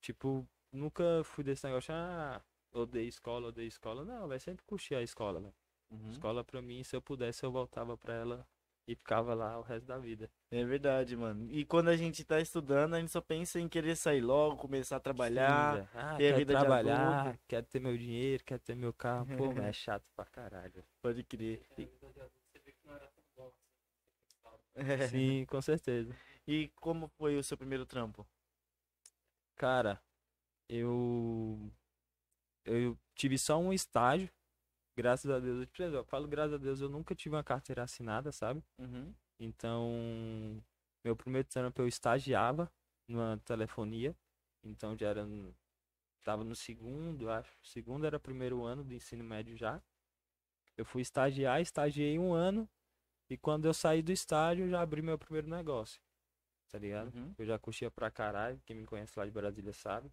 tipo, 0.00 0.46
nunca 0.72 1.22
fui 1.24 1.44
desse 1.44 1.66
negócio, 1.66 1.94
ah, 1.94 2.42
odeio 2.72 3.08
escola, 3.08 3.48
odeio 3.48 3.68
escola. 3.68 4.04
Não, 4.04 4.26
vai 4.28 4.38
sempre 4.40 4.64
curtir 4.64 4.94
a 4.94 5.02
escola, 5.02 5.40
velho. 5.40 5.54
Uhum. 5.90 6.10
Escola 6.10 6.44
pra 6.44 6.60
mim, 6.60 6.82
se 6.82 6.94
eu 6.94 7.02
pudesse, 7.02 7.44
eu 7.44 7.50
voltava 7.50 7.96
pra 7.96 8.14
ela 8.14 8.46
e 8.86 8.94
ficava 8.94 9.34
lá 9.34 9.58
o 9.58 9.62
resto 9.62 9.86
da 9.86 9.98
vida. 9.98 10.30
É 10.50 10.64
verdade, 10.64 11.14
mano. 11.14 11.46
E 11.50 11.64
quando 11.64 11.88
a 11.88 11.96
gente 11.96 12.24
tá 12.24 12.40
estudando, 12.40 12.94
a 12.94 13.00
gente 13.00 13.12
só 13.12 13.20
pensa 13.20 13.60
em 13.60 13.68
querer 13.68 13.96
sair 13.96 14.22
logo, 14.22 14.56
começar 14.56 14.96
a 14.96 15.00
trabalhar. 15.00 15.72
Sim, 15.72 15.76
velho. 15.76 15.88
ah, 15.94 16.16
ter 16.16 16.32
a 16.32 16.36
vida 16.38 16.54
de 16.54 16.60
trabalhar, 16.60 17.20
adulto. 17.20 17.38
quero 17.46 17.66
ter 17.66 17.80
meu 17.80 17.96
dinheiro, 17.98 18.42
quero 18.44 18.60
ter 18.60 18.74
meu 18.74 18.92
carro. 18.92 19.26
Pô, 19.36 19.44
é 19.60 19.72
chato 19.72 20.04
pra 20.16 20.24
caralho. 20.24 20.82
Pode 21.02 21.22
crer. 21.22 21.60
Sim, 25.10 25.44
com 25.46 25.60
certeza. 25.60 26.16
E 26.46 26.68
como 26.76 27.08
foi 27.08 27.36
o 27.36 27.42
seu 27.42 27.58
primeiro 27.58 27.84
trampo? 27.84 28.26
Cara, 29.54 30.00
eu 30.68 31.70
eu 32.64 32.96
tive 33.14 33.36
só 33.36 33.58
um 33.58 33.72
estágio, 33.72 34.30
graças 34.98 35.30
a 35.30 35.38
Deus. 35.38 35.66
Eu, 35.78 35.92
eu 35.94 36.04
falo 36.04 36.26
graças 36.26 36.54
a 36.54 36.58
Deus, 36.58 36.80
eu 36.80 36.88
nunca 36.88 37.14
tive 37.14 37.36
uma 37.36 37.44
carteira 37.44 37.84
assinada, 37.84 38.32
sabe? 38.32 38.62
Uhum. 38.78 39.14
Então, 39.38 40.60
meu 41.04 41.14
primeiro 41.14 41.46
trampo 41.46 41.80
eu 41.80 41.86
estagiava 41.86 42.70
numa 43.08 43.38
telefonia. 43.44 44.16
Então 44.64 44.96
já 44.96 45.08
era. 45.08 45.24
no- 45.24 45.54
Tava 46.24 46.44
no 46.44 46.54
segundo, 46.54 47.30
acho. 47.30 47.56
Segundo 47.62 48.04
era 48.04 48.18
primeiro 48.20 48.64
ano 48.64 48.84
do 48.84 48.92
ensino 48.92 49.24
médio 49.24 49.56
já. 49.56 49.80
Eu 50.76 50.84
fui 50.84 51.00
estagiar, 51.00 51.60
estagiei 51.60 52.18
um 52.18 52.34
ano. 52.34 52.68
E 53.30 53.36
quando 53.36 53.66
eu 53.66 53.72
saí 53.72 54.02
do 54.02 54.12
estágio, 54.12 54.64
eu 54.66 54.68
já 54.70 54.80
abri 54.82 55.00
meu 55.00 55.16
primeiro 55.18 55.48
negócio. 55.48 56.00
Tá 56.70 56.78
ligado? 56.78 57.14
Uhum. 57.16 57.34
Eu 57.38 57.46
já 57.46 57.58
curtia 57.58 57.90
pra 57.90 58.10
caralho. 58.10 58.60
Quem 58.66 58.76
me 58.76 58.84
conhece 58.84 59.18
lá 59.18 59.24
de 59.24 59.30
Brasília 59.30 59.72
sabe. 59.72 60.10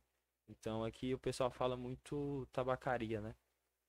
Então 0.47 0.85
aqui 0.85 1.13
o 1.13 1.19
pessoal 1.19 1.49
fala 1.51 1.75
muito 1.75 2.47
tabacaria, 2.53 3.19
né? 3.19 3.35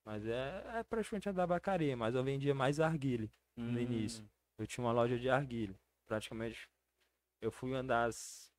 Mas 0.06 0.26
é, 0.26 0.64
é 0.76 0.84
praticamente 0.84 1.28
a 1.28 1.34
tabacaria, 1.34 1.96
mas 1.96 2.14
eu 2.14 2.24
vendia 2.24 2.54
mais 2.54 2.80
arguile 2.80 3.30
no 3.72 3.80
início. 3.80 4.22
Hum, 4.22 4.28
Eu 4.58 4.66
tinha 4.66 4.84
uma 4.86 4.92
loja 4.92 5.18
de 5.18 5.28
arguile. 5.28 5.76
Praticamente 6.06 6.70
eu 7.42 7.52
fui 7.52 7.70
uma 7.70 7.82
das 7.84 8.52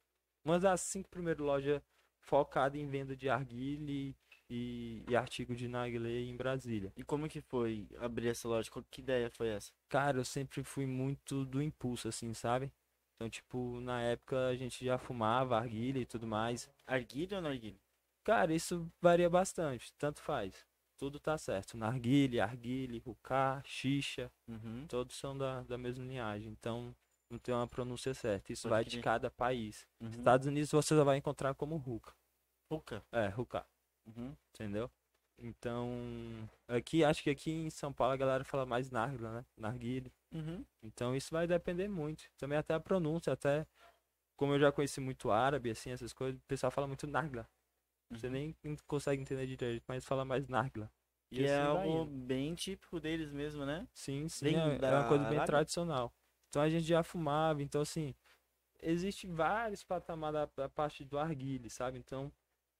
uma 0.45 0.59
das 0.59 0.81
cinco 0.81 1.09
primeiras 1.09 1.41
lojas 1.45 1.81
focadas 2.21 2.79
em 2.79 2.87
venda 2.87 3.15
de 3.15 3.29
arguile 3.29 4.15
e, 4.49 5.03
e 5.07 5.15
artigo 5.15 5.55
de 5.55 5.67
narguilé 5.67 6.21
em 6.21 6.35
Brasília. 6.35 6.91
E 6.95 7.03
como 7.03 7.27
que 7.27 7.41
foi 7.41 7.87
abrir 7.99 8.29
essa 8.29 8.47
loja? 8.47 8.69
Qual- 8.69 8.85
Que 8.89 9.01
ideia 9.01 9.29
foi 9.29 9.49
essa? 9.49 9.71
Cara, 9.89 10.19
eu 10.19 10.25
sempre 10.25 10.63
fui 10.63 10.85
muito 10.85 11.45
do 11.45 11.61
impulso, 11.61 12.07
assim, 12.07 12.33
sabe? 12.33 12.71
Então, 13.15 13.29
tipo, 13.29 13.79
na 13.81 14.01
época 14.01 14.47
a 14.47 14.55
gente 14.55 14.85
já 14.85 14.97
fumava 14.97 15.57
arguile 15.57 16.01
e 16.01 16.05
tudo 16.05 16.27
mais. 16.27 16.69
Arguilha 16.85 17.37
ou 17.37 17.41
narguilha? 17.43 17.79
Cara, 18.23 18.53
isso 18.53 18.91
varia 19.01 19.29
bastante, 19.29 19.93
tanto 19.97 20.21
faz. 20.21 20.66
Tudo 20.97 21.19
tá 21.19 21.37
certo. 21.37 21.77
Narguile, 21.77 22.39
arguile, 22.39 22.99
rucá, 22.99 23.61
xixa, 23.65 24.31
Uhum. 24.47 24.87
todos 24.87 25.15
são 25.15 25.37
da, 25.37 25.61
da 25.63 25.77
mesma 25.77 26.03
linhagem. 26.03 26.49
Então, 26.49 26.95
não 27.29 27.37
tem 27.37 27.53
uma 27.53 27.67
pronúncia 27.67 28.13
certa. 28.13 28.51
Isso 28.51 28.63
Pode 28.63 28.71
vai 28.75 28.83
de 28.85 28.91
crer. 28.91 29.03
cada 29.03 29.29
país. 29.29 29.87
Uhum. 30.01 30.09
Estados 30.09 30.47
Unidos 30.47 30.71
você 30.71 30.95
vai 31.03 31.17
encontrar 31.17 31.53
como 31.53 31.77
ruca. 31.77 32.13
Ruca. 32.71 33.05
É, 33.11 33.27
rucá, 33.27 33.65
Uhum. 34.07 34.35
entendeu? 34.53 34.89
Então, 35.39 36.49
aqui, 36.67 37.03
acho 37.03 37.21
que 37.21 37.29
aqui 37.29 37.51
em 37.51 37.69
São 37.69 37.93
Paulo 37.93 38.13
a 38.13 38.17
galera 38.17 38.43
fala 38.43 38.65
mais 38.65 38.89
narguila, 38.89 39.31
né? 39.31 39.45
Narguile. 39.55 40.11
Uhum. 40.33 40.65
Então 40.81 41.15
isso 41.15 41.31
vai 41.31 41.45
depender 41.45 41.87
muito. 41.87 42.23
Também 42.37 42.57
até 42.57 42.73
a 42.73 42.79
pronúncia, 42.79 43.31
até 43.33 43.67
como 44.35 44.53
eu 44.53 44.59
já 44.59 44.71
conheci 44.71 44.99
muito 44.99 45.29
árabe, 45.31 45.69
assim, 45.69 45.91
essas 45.91 46.11
coisas, 46.11 46.39
o 46.39 46.45
pessoal 46.45 46.71
fala 46.71 46.87
muito 46.87 47.05
nargla. 47.05 47.47
Você 48.09 48.29
nem 48.29 48.55
consegue 48.87 49.21
entender 49.21 49.45
direito, 49.47 49.83
mas 49.87 50.05
fala 50.05 50.23
mais 50.25 50.47
nargla. 50.47 50.91
E 51.31 51.41
é 51.41 51.43
assim 51.43 51.61
algo 51.61 51.85
indo. 51.85 52.11
bem 52.25 52.55
típico 52.55 52.99
deles 52.99 53.31
mesmo, 53.31 53.65
né? 53.65 53.87
Sim, 53.93 54.27
sim, 54.29 54.55
é, 54.55 54.77
é 54.81 54.93
uma 54.93 55.03
coisa 55.03 55.25
bem 55.25 55.39
tradicional. 55.41 56.13
Então 56.49 56.61
a 56.61 56.69
gente 56.69 56.85
já 56.85 57.03
fumava, 57.03 57.61
então 57.61 57.81
assim, 57.81 58.15
existe 58.81 59.27
vários 59.27 59.83
patamares 59.83 60.33
da, 60.33 60.49
da 60.63 60.69
parte 60.69 61.03
do 61.03 61.17
arguile, 61.17 61.69
sabe? 61.69 61.97
Então, 61.97 62.31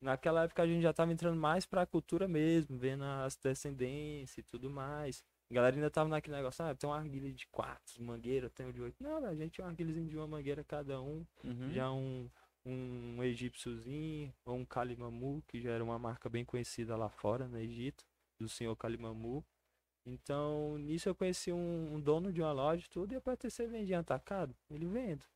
naquela 0.01 0.43
época 0.43 0.63
a 0.63 0.67
gente 0.67 0.81
já 0.81 0.93
tava 0.93 1.11
entrando 1.11 1.37
mais 1.39 1.65
pra 1.65 1.85
cultura 1.85 2.27
mesmo, 2.27 2.77
vendo 2.77 3.03
as 3.03 3.35
descendências 3.35 4.37
e 4.37 4.43
tudo 4.43 4.69
mais. 4.69 5.23
A 5.51 5.53
galera 5.53 5.75
ainda 5.75 5.89
tava 5.89 6.09
naquele 6.09 6.35
negócio, 6.35 6.63
ah, 6.63 6.75
tem 6.75 6.89
um 6.89 6.93
arguile 6.93 7.31
de 7.33 7.47
quatro 7.47 8.03
mangueira, 8.03 8.49
tem 8.49 8.65
um 8.65 8.71
de 8.71 8.81
oito. 8.81 9.01
Não, 9.01 9.25
a 9.25 9.35
gente 9.35 9.51
tinha 9.53 9.65
um 9.65 9.69
arguilezinho 9.69 10.07
de 10.07 10.17
uma 10.17 10.27
mangueira 10.27 10.63
cada 10.63 11.01
um, 11.01 11.25
Uhum. 11.43 11.71
já 11.71 11.91
um, 11.91 12.29
um 12.67 13.23
egípciozinho, 13.23 14.33
ou 14.45 14.55
um 14.55 14.65
Kalimamu, 14.65 15.43
que 15.47 15.61
já 15.61 15.71
era 15.71 15.83
uma 15.83 15.97
marca 15.97 16.29
bem 16.29 16.43
conhecida 16.43 16.95
lá 16.95 17.09
fora, 17.09 17.47
no 17.47 17.57
Egito, 17.57 18.03
do 18.39 18.49
senhor 18.49 18.75
Kalimamu. 18.75 19.45
Então, 20.05 20.77
nisso 20.77 21.09
eu 21.09 21.15
conheci 21.15 21.51
um, 21.51 21.95
um 21.95 21.99
dono 21.99 22.31
de 22.31 22.41
uma 22.41 22.51
loja 22.51 22.85
e 22.85 22.89
tudo, 22.89 23.13
e 23.13 23.15
a 23.15 23.21
PTC 23.21 23.67
vendia 23.67 23.99
atacado, 23.99 24.55
ele 24.69 24.85
vende. 24.85 25.27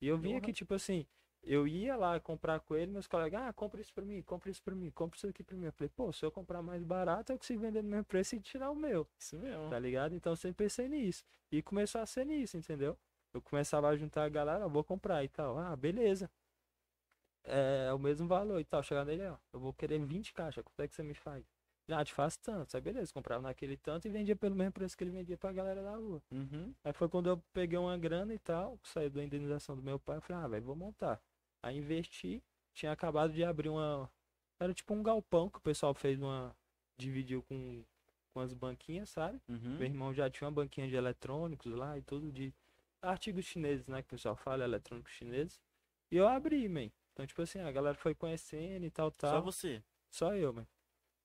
E 0.00 0.08
eu 0.08 0.16
via 0.18 0.40
que, 0.40 0.52
tipo 0.52 0.74
assim, 0.74 1.06
eu 1.42 1.66
ia 1.66 1.96
lá 1.96 2.18
comprar 2.18 2.60
com 2.60 2.74
ele, 2.74 2.90
meus 2.90 3.06
colegas, 3.06 3.40
ah, 3.40 3.52
compra 3.52 3.80
isso 3.80 3.92
pra 3.94 4.04
mim, 4.04 4.20
compra 4.22 4.50
isso 4.50 4.62
pra 4.62 4.74
mim, 4.74 4.90
compra 4.90 5.16
isso 5.16 5.26
aqui 5.28 5.42
pra 5.42 5.56
mim. 5.56 5.66
Eu 5.66 5.72
falei, 5.72 5.90
pô, 5.94 6.12
se 6.12 6.24
eu 6.24 6.30
comprar 6.30 6.60
mais 6.60 6.82
barato, 6.82 7.32
eu 7.32 7.38
consigo 7.38 7.60
vender 7.60 7.82
no 7.82 7.88
mesmo 7.88 8.04
preço 8.04 8.34
e 8.36 8.40
tirar 8.40 8.70
o 8.70 8.74
meu 8.74 9.06
Isso 9.18 9.38
mesmo. 9.38 9.70
tá 9.70 9.78
ligado? 9.78 10.14
Então 10.14 10.32
eu 10.32 10.36
sempre 10.36 10.64
pensei 10.64 10.88
nisso. 10.88 11.24
E 11.52 11.62
começou 11.62 12.00
a 12.00 12.06
ser 12.06 12.26
nisso, 12.26 12.56
entendeu? 12.56 12.98
Eu 13.32 13.40
começava 13.40 13.88
a 13.88 13.96
juntar 13.96 14.24
a 14.24 14.28
galera, 14.28 14.66
ó, 14.66 14.68
vou 14.68 14.82
comprar 14.82 15.22
e 15.22 15.28
tal. 15.28 15.58
Ah, 15.58 15.76
beleza. 15.76 16.30
É, 17.46 17.92
o 17.92 17.98
mesmo 17.98 18.26
valor 18.26 18.60
e 18.60 18.64
tal. 18.64 18.82
Chegar 18.82 19.04
nele, 19.04 19.26
ó, 19.26 19.36
eu 19.52 19.60
vou 19.60 19.72
querer 19.72 19.98
20 19.98 20.32
caixas, 20.32 20.64
quanto 20.64 20.80
é 20.80 20.88
que 20.88 20.94
você 20.94 21.02
me 21.02 21.14
faz? 21.14 21.44
Já 21.88 22.04
te 22.04 22.12
faz 22.12 22.36
tanto, 22.36 22.76
aí 22.76 22.80
beleza, 22.80 23.12
comprava 23.12 23.42
naquele 23.42 23.76
tanto 23.76 24.08
e 24.08 24.10
vendia 24.10 24.34
pelo 24.34 24.56
mesmo 24.56 24.72
preço 24.72 24.96
que 24.96 25.04
ele 25.04 25.12
vendia 25.12 25.36
pra 25.38 25.52
galera 25.52 25.80
da 25.82 25.94
rua. 25.94 26.20
Uhum. 26.32 26.74
Aí 26.82 26.92
foi 26.92 27.08
quando 27.08 27.28
eu 27.28 27.40
peguei 27.52 27.78
uma 27.78 27.96
grana 27.96 28.34
e 28.34 28.38
tal, 28.40 28.76
saiu 28.82 29.08
da 29.08 29.22
indenização 29.22 29.76
do 29.76 29.82
meu 29.82 29.96
pai, 29.96 30.16
eu 30.16 30.20
falei, 30.20 30.42
ah, 30.42 30.48
velho, 30.48 30.64
vou 30.64 30.74
montar. 30.74 31.22
Aí 31.62 31.76
investi, 31.76 32.42
tinha 32.74 32.90
acabado 32.90 33.32
de 33.32 33.44
abrir 33.44 33.68
uma. 33.68 34.10
Era 34.60 34.74
tipo 34.74 34.94
um 34.94 35.02
galpão 35.02 35.48
que 35.48 35.58
o 35.58 35.62
pessoal 35.62 35.94
fez 35.94 36.20
uma. 36.20 36.56
Dividiu 36.98 37.42
com, 37.42 37.84
com 38.32 38.40
as 38.40 38.52
banquinhas, 38.52 39.10
sabe? 39.10 39.40
Uhum. 39.48 39.76
Meu 39.76 39.84
irmão 39.86 40.14
já 40.14 40.28
tinha 40.28 40.48
uma 40.48 40.54
banquinha 40.54 40.88
de 40.88 40.96
eletrônicos 40.96 41.72
lá 41.72 41.96
e 41.96 42.02
tudo 42.02 42.32
de 42.32 42.54
artigos 43.02 43.44
chineses, 43.44 43.86
né? 43.86 44.02
Que 44.02 44.08
o 44.08 44.10
pessoal 44.10 44.34
fala, 44.34 44.64
eletrônicos 44.64 45.12
chineses. 45.12 45.60
E 46.10 46.16
eu 46.16 46.26
abri, 46.26 46.68
man. 46.68 46.90
Então, 47.16 47.26
tipo 47.26 47.40
assim, 47.40 47.60
a 47.60 47.72
galera 47.72 47.96
foi 47.96 48.14
conhecendo 48.14 48.84
e 48.84 48.90
tal, 48.90 49.10
tal. 49.10 49.30
Só 49.30 49.40
você. 49.40 49.82
Só 50.10 50.34
eu, 50.34 50.52
man. 50.52 50.66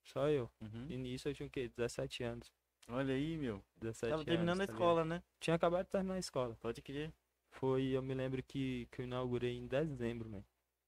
Só 0.02 0.26
eu. 0.26 0.50
Uhum. 0.58 0.86
E 0.88 0.96
nisso 0.96 1.28
eu 1.28 1.34
tinha 1.34 1.46
o 1.46 1.50
quê? 1.50 1.68
17 1.68 2.24
anos. 2.24 2.50
Olha 2.88 3.12
aí, 3.12 3.36
meu. 3.36 3.62
17 3.76 4.10
Tava 4.10 4.24
terminando 4.24 4.60
a 4.60 4.62
anos, 4.62 4.66
tá 4.68 4.72
escola, 4.72 5.04
né? 5.04 5.22
Tinha 5.38 5.54
acabado 5.54 5.84
de 5.84 5.90
terminar 5.90 6.14
a 6.14 6.18
escola. 6.18 6.56
Pode 6.62 6.80
crer. 6.80 7.12
Foi, 7.50 7.88
eu 7.88 8.00
me 8.00 8.14
lembro 8.14 8.42
que, 8.42 8.88
que 8.90 9.02
eu 9.02 9.04
inaugurei 9.04 9.54
em 9.54 9.66
dezembro, 9.66 10.30
man. 10.30 10.42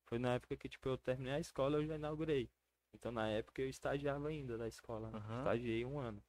Foi 0.06 0.18
na 0.18 0.36
época 0.36 0.56
que, 0.56 0.70
tipo, 0.70 0.88
eu 0.88 0.96
terminei 0.96 1.34
a 1.34 1.40
escola, 1.40 1.76
eu 1.76 1.84
já 1.84 1.96
inaugurei. 1.96 2.48
Então, 2.94 3.12
na 3.12 3.28
época, 3.28 3.60
eu 3.60 3.68
estagiava 3.68 4.28
ainda 4.28 4.56
da 4.56 4.66
escola. 4.66 5.10
Aham. 5.12 5.38
Estagiei 5.40 5.84
um 5.84 5.98
ano. 5.98 6.24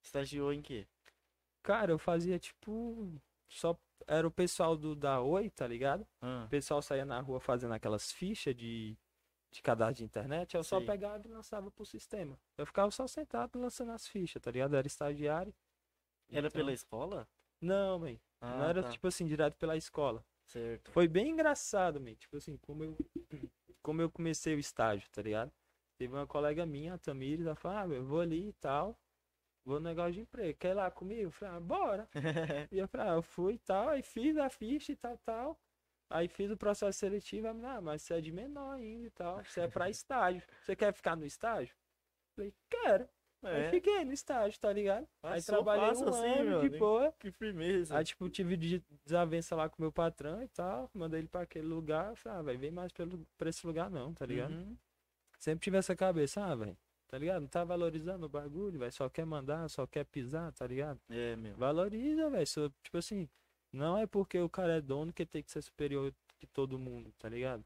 Estagiou 0.00 0.54
em 0.54 0.62
quê? 0.62 0.86
Cara, 1.62 1.92
eu 1.92 1.98
fazia, 1.98 2.38
tipo... 2.38 3.20
Só 3.48 3.78
era 4.06 4.26
o 4.26 4.30
pessoal 4.30 4.76
do 4.76 4.94
da 4.94 5.20
Oi, 5.20 5.50
tá 5.50 5.66
ligado? 5.66 6.06
Ah, 6.20 6.44
O 6.46 6.48
pessoal 6.48 6.82
saía 6.82 7.04
na 7.04 7.20
rua 7.20 7.40
fazendo 7.40 7.72
aquelas 7.74 8.12
fichas 8.12 8.54
de, 8.54 8.96
de 9.50 9.62
cadastro 9.62 9.96
de 9.98 10.04
internet, 10.04 10.54
eu 10.54 10.62
só 10.64 10.78
Sei. 10.78 10.86
pegava 10.86 11.26
e 11.26 11.30
lançava 11.30 11.70
pro 11.70 11.84
sistema. 11.86 12.38
Eu 12.58 12.66
ficava 12.66 12.90
só 12.90 13.06
sentado 13.06 13.58
lançando 13.58 13.92
as 13.92 14.06
fichas, 14.06 14.40
tá 14.42 14.50
ligado? 14.50 14.74
Era 14.76 14.86
estagiário. 14.86 15.54
Era 16.30 16.48
Então- 16.48 16.58
pela 16.58 16.72
escola? 16.72 17.28
Não, 17.60 17.98
man. 18.00 18.16
Ah, 18.40 18.56
não 18.58 18.64
era 18.66 18.82
tá. 18.82 18.90
tipo 18.90 19.06
assim, 19.06 19.26
direto 19.26 19.56
pela 19.56 19.76
escola. 19.76 20.24
Certo. 20.44 20.90
Foi 20.92 21.08
bem 21.08 21.30
engraçado, 21.30 22.00
man. 22.00 22.14
Tipo 22.14 22.36
assim, 22.36 22.56
como 22.58 22.84
eu, 22.84 22.96
como 23.82 24.02
eu 24.02 24.10
comecei 24.10 24.54
o 24.54 24.58
estágio, 24.58 25.08
tá 25.10 25.22
ligado? 25.22 25.50
Teve 25.98 26.12
uma 26.14 26.26
colega 26.26 26.66
minha, 26.66 26.94
a 26.94 26.98
Tamires, 26.98 27.46
ela 27.46 27.54
falou, 27.56 27.78
ah, 27.78 27.86
eu 27.96 28.04
vou 28.04 28.20
ali 28.20 28.48
e 28.48 28.52
tal. 28.54 28.96
Vou 29.66 29.80
no 29.80 29.88
negócio 29.88 30.12
de 30.12 30.20
emprego. 30.20 30.56
Quer 30.60 30.70
ir 30.70 30.74
lá 30.74 30.88
comigo? 30.92 31.22
Eu 31.22 31.30
falei, 31.32 31.56
ah, 31.56 31.60
bora. 31.60 32.08
E 32.70 32.78
eu 32.78 32.86
falei, 32.86 33.08
ah, 33.08 33.14
eu 33.14 33.22
fui 33.22 33.54
e 33.54 33.58
tal, 33.58 33.88
aí 33.88 34.00
fiz 34.00 34.36
a 34.36 34.48
ficha 34.48 34.92
e 34.92 34.96
tal, 34.96 35.18
tal. 35.18 35.60
Aí 36.08 36.28
fiz 36.28 36.52
o 36.52 36.56
processo 36.56 36.96
seletivo, 36.96 37.48
aí, 37.48 37.64
ah, 37.64 37.80
mas 37.80 38.02
você 38.02 38.14
é 38.14 38.20
de 38.20 38.30
menor 38.30 38.76
ainda 38.76 39.08
e 39.08 39.10
tal, 39.10 39.42
você 39.44 39.62
é 39.62 39.68
pra 39.68 39.90
estágio. 39.90 40.40
Você 40.62 40.76
quer 40.76 40.92
ficar 40.92 41.16
no 41.16 41.26
estágio? 41.26 41.74
Falei, 42.36 42.54
quero. 42.70 43.08
Aí 43.42 43.62
é. 43.64 43.70
fiquei 43.70 44.04
no 44.04 44.12
estágio, 44.12 44.58
tá 44.60 44.72
ligado? 44.72 45.06
aí 45.22 45.34
Passou 45.34 45.56
trabalhei 45.56 45.96
um 45.96 46.08
assim, 46.08 46.26
ano 46.26 46.44
meu 46.44 46.60
de 46.60 46.78
boa. 46.78 47.12
Que 47.18 47.32
firmeza. 47.32 47.98
Aí, 47.98 48.04
tipo, 48.04 48.28
tive 48.28 48.56
de- 48.56 48.84
desavença 49.04 49.56
lá 49.56 49.68
com 49.68 49.82
meu 49.82 49.92
patrão 49.92 50.42
e 50.42 50.48
tal, 50.48 50.88
mandei 50.94 51.20
ele 51.20 51.28
pra 51.28 51.42
aquele 51.42 51.66
lugar. 51.66 52.10
Eu 52.10 52.16
falei, 52.16 52.38
ah, 52.38 52.42
velho, 52.42 52.58
vem 52.58 52.70
mais 52.70 52.92
pelo, 52.92 53.26
pra 53.36 53.50
esse 53.50 53.66
lugar 53.66 53.90
não, 53.90 54.14
tá 54.14 54.24
ligado? 54.24 54.52
Uhum. 54.52 54.76
Sempre 55.38 55.64
tive 55.64 55.76
essa 55.76 55.94
cabeça, 55.94 56.44
ah, 56.44 56.54
velho, 56.54 56.78
tá 57.08 57.18
ligado? 57.18 57.42
Não 57.42 57.48
tá 57.48 57.64
valorizando 57.64 58.26
o 58.26 58.28
bagulho, 58.28 58.78
velho, 58.78 58.92
só 58.92 59.08
quer 59.08 59.24
mandar, 59.24 59.68
só 59.68 59.86
quer 59.86 60.04
pisar, 60.04 60.52
tá 60.52 60.66
ligado? 60.66 61.00
É, 61.08 61.36
meu. 61.36 61.56
Valoriza, 61.56 62.28
velho. 62.30 62.46
Tipo 62.82 62.98
assim, 62.98 63.28
não 63.72 63.96
é 63.96 64.06
porque 64.06 64.38
o 64.38 64.48
cara 64.48 64.76
é 64.76 64.80
dono 64.80 65.12
que 65.12 65.26
tem 65.26 65.42
que 65.42 65.50
ser 65.50 65.62
superior 65.62 66.12
que 66.38 66.46
todo 66.46 66.78
mundo, 66.78 67.12
tá 67.18 67.28
ligado? 67.28 67.64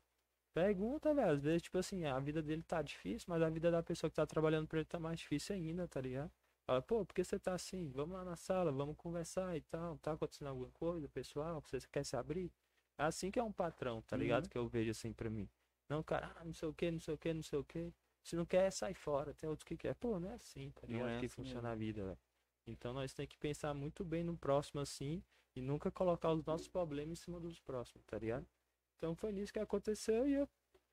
Pergunta, 0.54 1.14
velho. 1.14 1.30
Às 1.30 1.42
vezes, 1.42 1.62
tipo 1.62 1.78
assim, 1.78 2.04
a 2.04 2.18
vida 2.18 2.42
dele 2.42 2.62
tá 2.62 2.82
difícil, 2.82 3.26
mas 3.28 3.42
a 3.42 3.48
vida 3.48 3.70
da 3.70 3.82
pessoa 3.82 4.10
que 4.10 4.16
tá 4.16 4.26
trabalhando 4.26 4.66
pra 4.66 4.78
ele 4.78 4.86
tá 4.86 4.98
mais 4.98 5.18
difícil 5.18 5.54
ainda, 5.54 5.86
tá 5.86 6.00
ligado? 6.00 6.30
Fala, 6.66 6.82
pô, 6.82 7.04
por 7.04 7.14
que 7.14 7.24
você 7.24 7.38
tá 7.38 7.54
assim? 7.54 7.90
Vamos 7.90 8.16
lá 8.16 8.24
na 8.24 8.36
sala, 8.36 8.70
vamos 8.70 8.96
conversar 8.96 9.56
e 9.56 9.60
tal. 9.62 9.98
Tá 9.98 10.12
acontecendo 10.12 10.48
alguma 10.48 10.70
coisa, 10.72 11.08
pessoal? 11.08 11.60
Você 11.62 11.78
quer 11.90 12.04
se 12.04 12.16
abrir? 12.16 12.52
É 12.98 13.04
assim 13.04 13.30
que 13.30 13.38
é 13.38 13.42
um 13.42 13.52
patrão, 13.52 14.02
tá 14.02 14.16
ligado? 14.16 14.44
Uhum. 14.44 14.50
Que 14.50 14.58
eu 14.58 14.68
vejo 14.68 14.90
assim 14.90 15.12
pra 15.12 15.30
mim. 15.30 15.48
Não, 15.88 16.02
cara, 16.02 16.32
ah, 16.36 16.44
não 16.44 16.52
sei 16.52 16.68
o 16.68 16.74
que, 16.74 16.90
não 16.90 17.00
sei 17.00 17.14
o 17.14 17.18
que, 17.18 17.34
não 17.34 17.42
sei 17.42 17.58
o 17.58 17.64
que. 17.64 17.92
Se 18.22 18.36
não 18.36 18.44
quer, 18.46 18.70
sai 18.70 18.94
fora. 18.94 19.32
Tem 19.34 19.48
outros 19.48 19.64
que 19.64 19.76
quer. 19.76 19.94
Pô, 19.94 20.18
não 20.20 20.30
é 20.30 20.34
assim, 20.34 20.70
tá 20.72 20.82
Não 20.86 20.94
ligado? 20.98 21.08
é 21.10 21.20
que 21.20 21.26
assim 21.26 21.34
funciona 21.34 21.62
mesmo. 21.62 21.72
a 21.72 21.74
vida, 21.74 22.04
velho. 22.04 22.18
Então 22.66 22.92
nós 22.92 23.12
temos 23.12 23.30
que 23.30 23.38
pensar 23.38 23.72
muito 23.74 24.04
bem 24.04 24.22
no 24.22 24.36
próximo 24.36 24.80
assim 24.80 25.22
e 25.56 25.60
nunca 25.60 25.90
colocar 25.90 26.30
os 26.32 26.44
nossos 26.44 26.68
problemas 26.68 27.18
em 27.18 27.22
cima 27.22 27.40
dos 27.40 27.58
próximos, 27.60 28.04
tá 28.06 28.18
ligado? 28.18 28.46
Então 28.96 29.14
foi 29.16 29.32
nisso 29.32 29.52
que 29.52 29.58
aconteceu 29.58 30.28
e 30.28 30.34
eu 30.34 30.48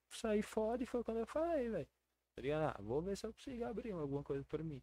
saí 0.09 0.41
fora 0.41 0.81
e 0.81 0.85
foi 0.85 1.03
quando 1.03 1.19
eu 1.19 1.27
falei, 1.27 1.69
velho. 1.69 1.87
Tá 2.35 2.41
ligado? 2.41 2.75
Ah, 2.75 2.81
vou 2.81 3.01
ver 3.01 3.17
se 3.17 3.25
eu 3.25 3.33
consigo 3.33 3.65
abrir 3.65 3.91
alguma 3.91 4.23
coisa 4.23 4.43
pra 4.45 4.63
mim. 4.63 4.81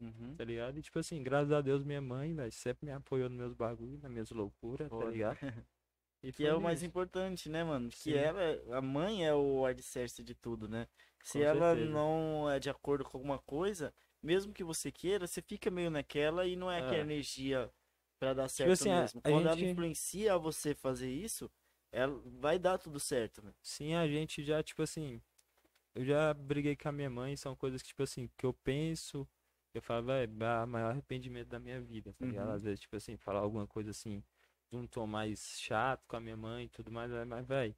Uhum. 0.00 0.34
tá 0.36 0.44
ligado? 0.44 0.76
E 0.78 0.82
tipo 0.82 0.98
assim, 0.98 1.22
graças 1.22 1.52
a 1.52 1.60
Deus, 1.60 1.84
minha 1.84 2.00
mãe, 2.00 2.34
velho, 2.34 2.52
sempre 2.52 2.84
me 2.86 2.92
apoiou 2.92 3.28
nos 3.28 3.38
meus 3.38 3.54
bagulhos, 3.54 4.00
nas 4.02 4.10
minhas 4.10 4.30
loucuras, 4.30 4.90
tá 4.90 5.04
ligado? 5.10 5.38
E 6.24 6.32
Que 6.32 6.46
é 6.46 6.54
o 6.54 6.60
mais 6.60 6.82
importante, 6.82 7.48
né, 7.50 7.62
mano? 7.62 7.88
Que 7.90 7.96
Sim. 8.10 8.14
ela, 8.14 8.78
a 8.78 8.80
mãe 8.80 9.26
é 9.26 9.34
o 9.34 9.64
alicerce 9.66 10.22
de 10.22 10.34
tudo, 10.34 10.66
né? 10.66 10.88
Se 11.22 11.38
Com 11.38 11.44
ela 11.44 11.74
certeza. 11.74 11.90
não 11.90 12.50
é 12.50 12.58
de 12.58 12.70
acordo 12.70 13.04
com 13.04 13.16
alguma 13.18 13.38
coisa, 13.38 13.92
mesmo 14.22 14.52
que 14.52 14.64
você 14.64 14.90
queira, 14.90 15.26
você 15.26 15.42
fica 15.42 15.70
meio 15.70 15.90
naquela 15.90 16.46
e 16.46 16.56
não 16.56 16.70
é 16.70 16.78
aquela 16.78 16.96
É. 16.96 17.00
energia 17.00 17.70
pra 18.18 18.32
dar 18.32 18.48
certo 18.48 18.72
assim, 18.72 18.90
a- 18.90 19.02
mesmo. 19.02 19.20
a 19.22 19.30
Quando 19.30 19.46
ela 19.48 19.56
gente- 19.56 19.70
influencia 19.72 20.32
a 20.34 20.38
você 20.38 20.74
fazer 20.74 21.10
isso, 21.10 21.50
ela 21.92 22.18
vai 22.40 22.58
dar 22.58 22.78
tudo 22.78 22.98
certo, 22.98 23.42
né? 23.44 23.52
Sim, 23.62 23.94
a 23.94 24.08
gente 24.08 24.42
já, 24.42 24.62
tipo 24.62 24.82
assim, 24.82 25.20
eu 25.94 26.04
já 26.04 26.32
briguei 26.32 26.74
com 26.74 26.88
a 26.88 26.92
minha 26.92 27.10
mãe, 27.10 27.36
são 27.36 27.54
coisas 27.54 27.82
que, 27.82 27.88
tipo 27.88 28.02
assim, 28.02 28.30
que 28.38 28.46
eu 28.46 28.52
penso, 28.54 29.28
eu 29.74 29.82
falo, 29.82 30.06
velho, 30.06 30.32
é 30.42 30.64
o 30.64 30.66
maior 30.66 30.90
arrependimento 30.90 31.48
da 31.48 31.60
minha 31.60 31.80
vida, 31.82 32.14
tá 32.14 32.24
ligado? 32.24 32.48
Uhum. 32.48 32.54
Às 32.54 32.62
vezes, 32.62 32.80
tipo 32.80 32.96
assim, 32.96 33.16
falar 33.18 33.40
alguma 33.40 33.66
coisa 33.66 33.90
assim, 33.90 34.22
um 34.76 34.86
tom 34.86 35.06
mais 35.06 35.58
chato 35.60 36.04
com 36.06 36.16
a 36.16 36.20
minha 36.20 36.36
mãe 36.36 36.66
e 36.66 36.68
tudo 36.68 36.90
mais, 36.90 37.10
mas, 37.26 37.46
velho, 37.46 37.74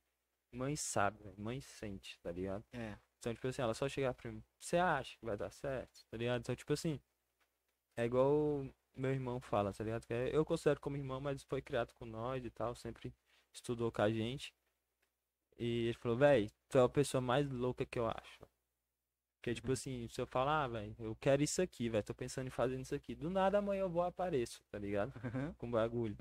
mãe 0.52 0.76
sabe, 0.76 1.22
véi, 1.22 1.34
mãe 1.36 1.60
sente, 1.60 2.18
tá 2.20 2.30
ligado? 2.32 2.64
É. 2.72 2.98
Então, 3.18 3.34
tipo 3.34 3.46
assim, 3.48 3.62
ela 3.62 3.74
só 3.74 3.88
chegar 3.88 4.14
pra 4.14 4.30
mim, 4.30 4.42
você 4.60 4.76
acha 4.76 5.16
que 5.18 5.24
vai 5.24 5.36
dar 5.36 5.50
certo, 5.50 6.04
tá 6.10 6.16
ligado? 6.16 6.40
Então, 6.40 6.54
tipo 6.54 6.72
assim, 6.72 7.00
é 7.96 8.04
igual 8.04 8.66
meu 8.94 9.10
irmão 9.10 9.40
fala, 9.40 9.72
tá 9.72 9.82
ligado? 9.84 10.04
É- 10.10 10.34
eu 10.34 10.44
considero 10.44 10.80
como 10.80 10.96
irmão, 10.96 11.20
mas 11.20 11.42
foi 11.42 11.60
criado 11.60 11.92
com 11.94 12.04
nós 12.06 12.44
e 12.44 12.50
tal, 12.50 12.74
sempre 12.74 13.12
estudou 13.52 13.90
com 13.92 14.02
a 14.02 14.10
gente. 14.10 14.54
E 15.58 15.86
ele 15.86 15.94
falou, 15.94 16.16
véi, 16.16 16.50
tu 16.68 16.78
é 16.78 16.82
a 16.82 16.88
pessoa 16.88 17.20
mais 17.20 17.50
louca 17.50 17.84
que 17.84 17.98
eu 17.98 18.06
acho. 18.06 18.46
Porque, 19.38 19.54
tipo 19.54 19.68
Uhum. 19.68 19.72
assim, 19.74 20.08
se 20.08 20.20
eu 20.20 20.26
falar, 20.26 20.64
ah, 20.64 20.68
velho, 20.68 20.94
eu 20.98 21.16
quero 21.16 21.42
isso 21.42 21.62
aqui, 21.62 21.88
velho, 21.88 22.04
tô 22.04 22.14
pensando 22.14 22.48
em 22.48 22.50
fazer 22.50 22.78
isso 22.80 22.94
aqui. 22.94 23.14
Do 23.14 23.30
nada 23.30 23.58
amanhã 23.58 23.82
eu 23.82 23.90
vou 23.90 24.02
apareço, 24.02 24.62
tá 24.70 24.78
ligado? 24.78 25.12
Com 25.56 25.70
bagulho. 25.70 26.16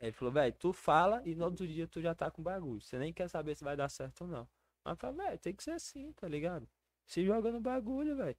Ele 0.00 0.12
falou, 0.12 0.32
velho, 0.32 0.54
tu 0.54 0.72
fala 0.72 1.22
e 1.26 1.34
no 1.34 1.44
outro 1.44 1.66
dia 1.66 1.86
tu 1.86 2.00
já 2.00 2.14
tá 2.14 2.30
com 2.30 2.42
bagulho. 2.42 2.80
Você 2.80 2.98
nem 2.98 3.12
quer 3.12 3.28
saber 3.28 3.54
se 3.54 3.62
vai 3.62 3.76
dar 3.76 3.88
certo 3.88 4.22
ou 4.22 4.28
não. 4.28 4.48
Mas 4.84 4.92
eu 4.92 4.96
falo, 4.96 5.16
velho, 5.16 5.38
tem 5.38 5.54
que 5.54 5.62
ser 5.62 5.72
assim, 5.72 6.12
tá 6.12 6.26
ligado? 6.26 6.66
Se 7.06 7.24
joga 7.24 7.52
no 7.52 7.60
bagulho, 7.60 8.16
velho. 8.16 8.36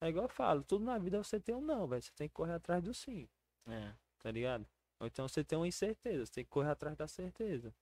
É 0.00 0.08
igual 0.08 0.24
eu 0.24 0.28
falo, 0.28 0.62
tudo 0.62 0.84
na 0.84 0.98
vida 0.98 1.22
você 1.22 1.38
tem 1.40 1.54
um 1.54 1.60
não, 1.60 1.86
velho. 1.86 2.02
Você 2.02 2.12
tem 2.16 2.28
que 2.28 2.34
correr 2.34 2.54
atrás 2.54 2.82
do 2.82 2.92
sim, 2.92 3.28
É. 3.66 3.94
tá 4.18 4.30
ligado? 4.30 4.66
Ou 5.00 5.06
então 5.06 5.28
você 5.28 5.44
tem 5.44 5.56
uma 5.58 5.68
incerteza, 5.68 6.26
você 6.26 6.32
tem 6.32 6.44
que 6.44 6.50
correr 6.50 6.70
atrás 6.70 6.96
da 6.96 7.06
certeza. 7.06 7.72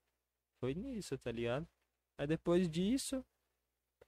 Foi 0.60 0.74
nisso, 0.74 1.16
tá 1.18 1.32
ligado? 1.32 1.66
Aí 2.18 2.26
depois 2.26 2.68
disso, 2.68 3.24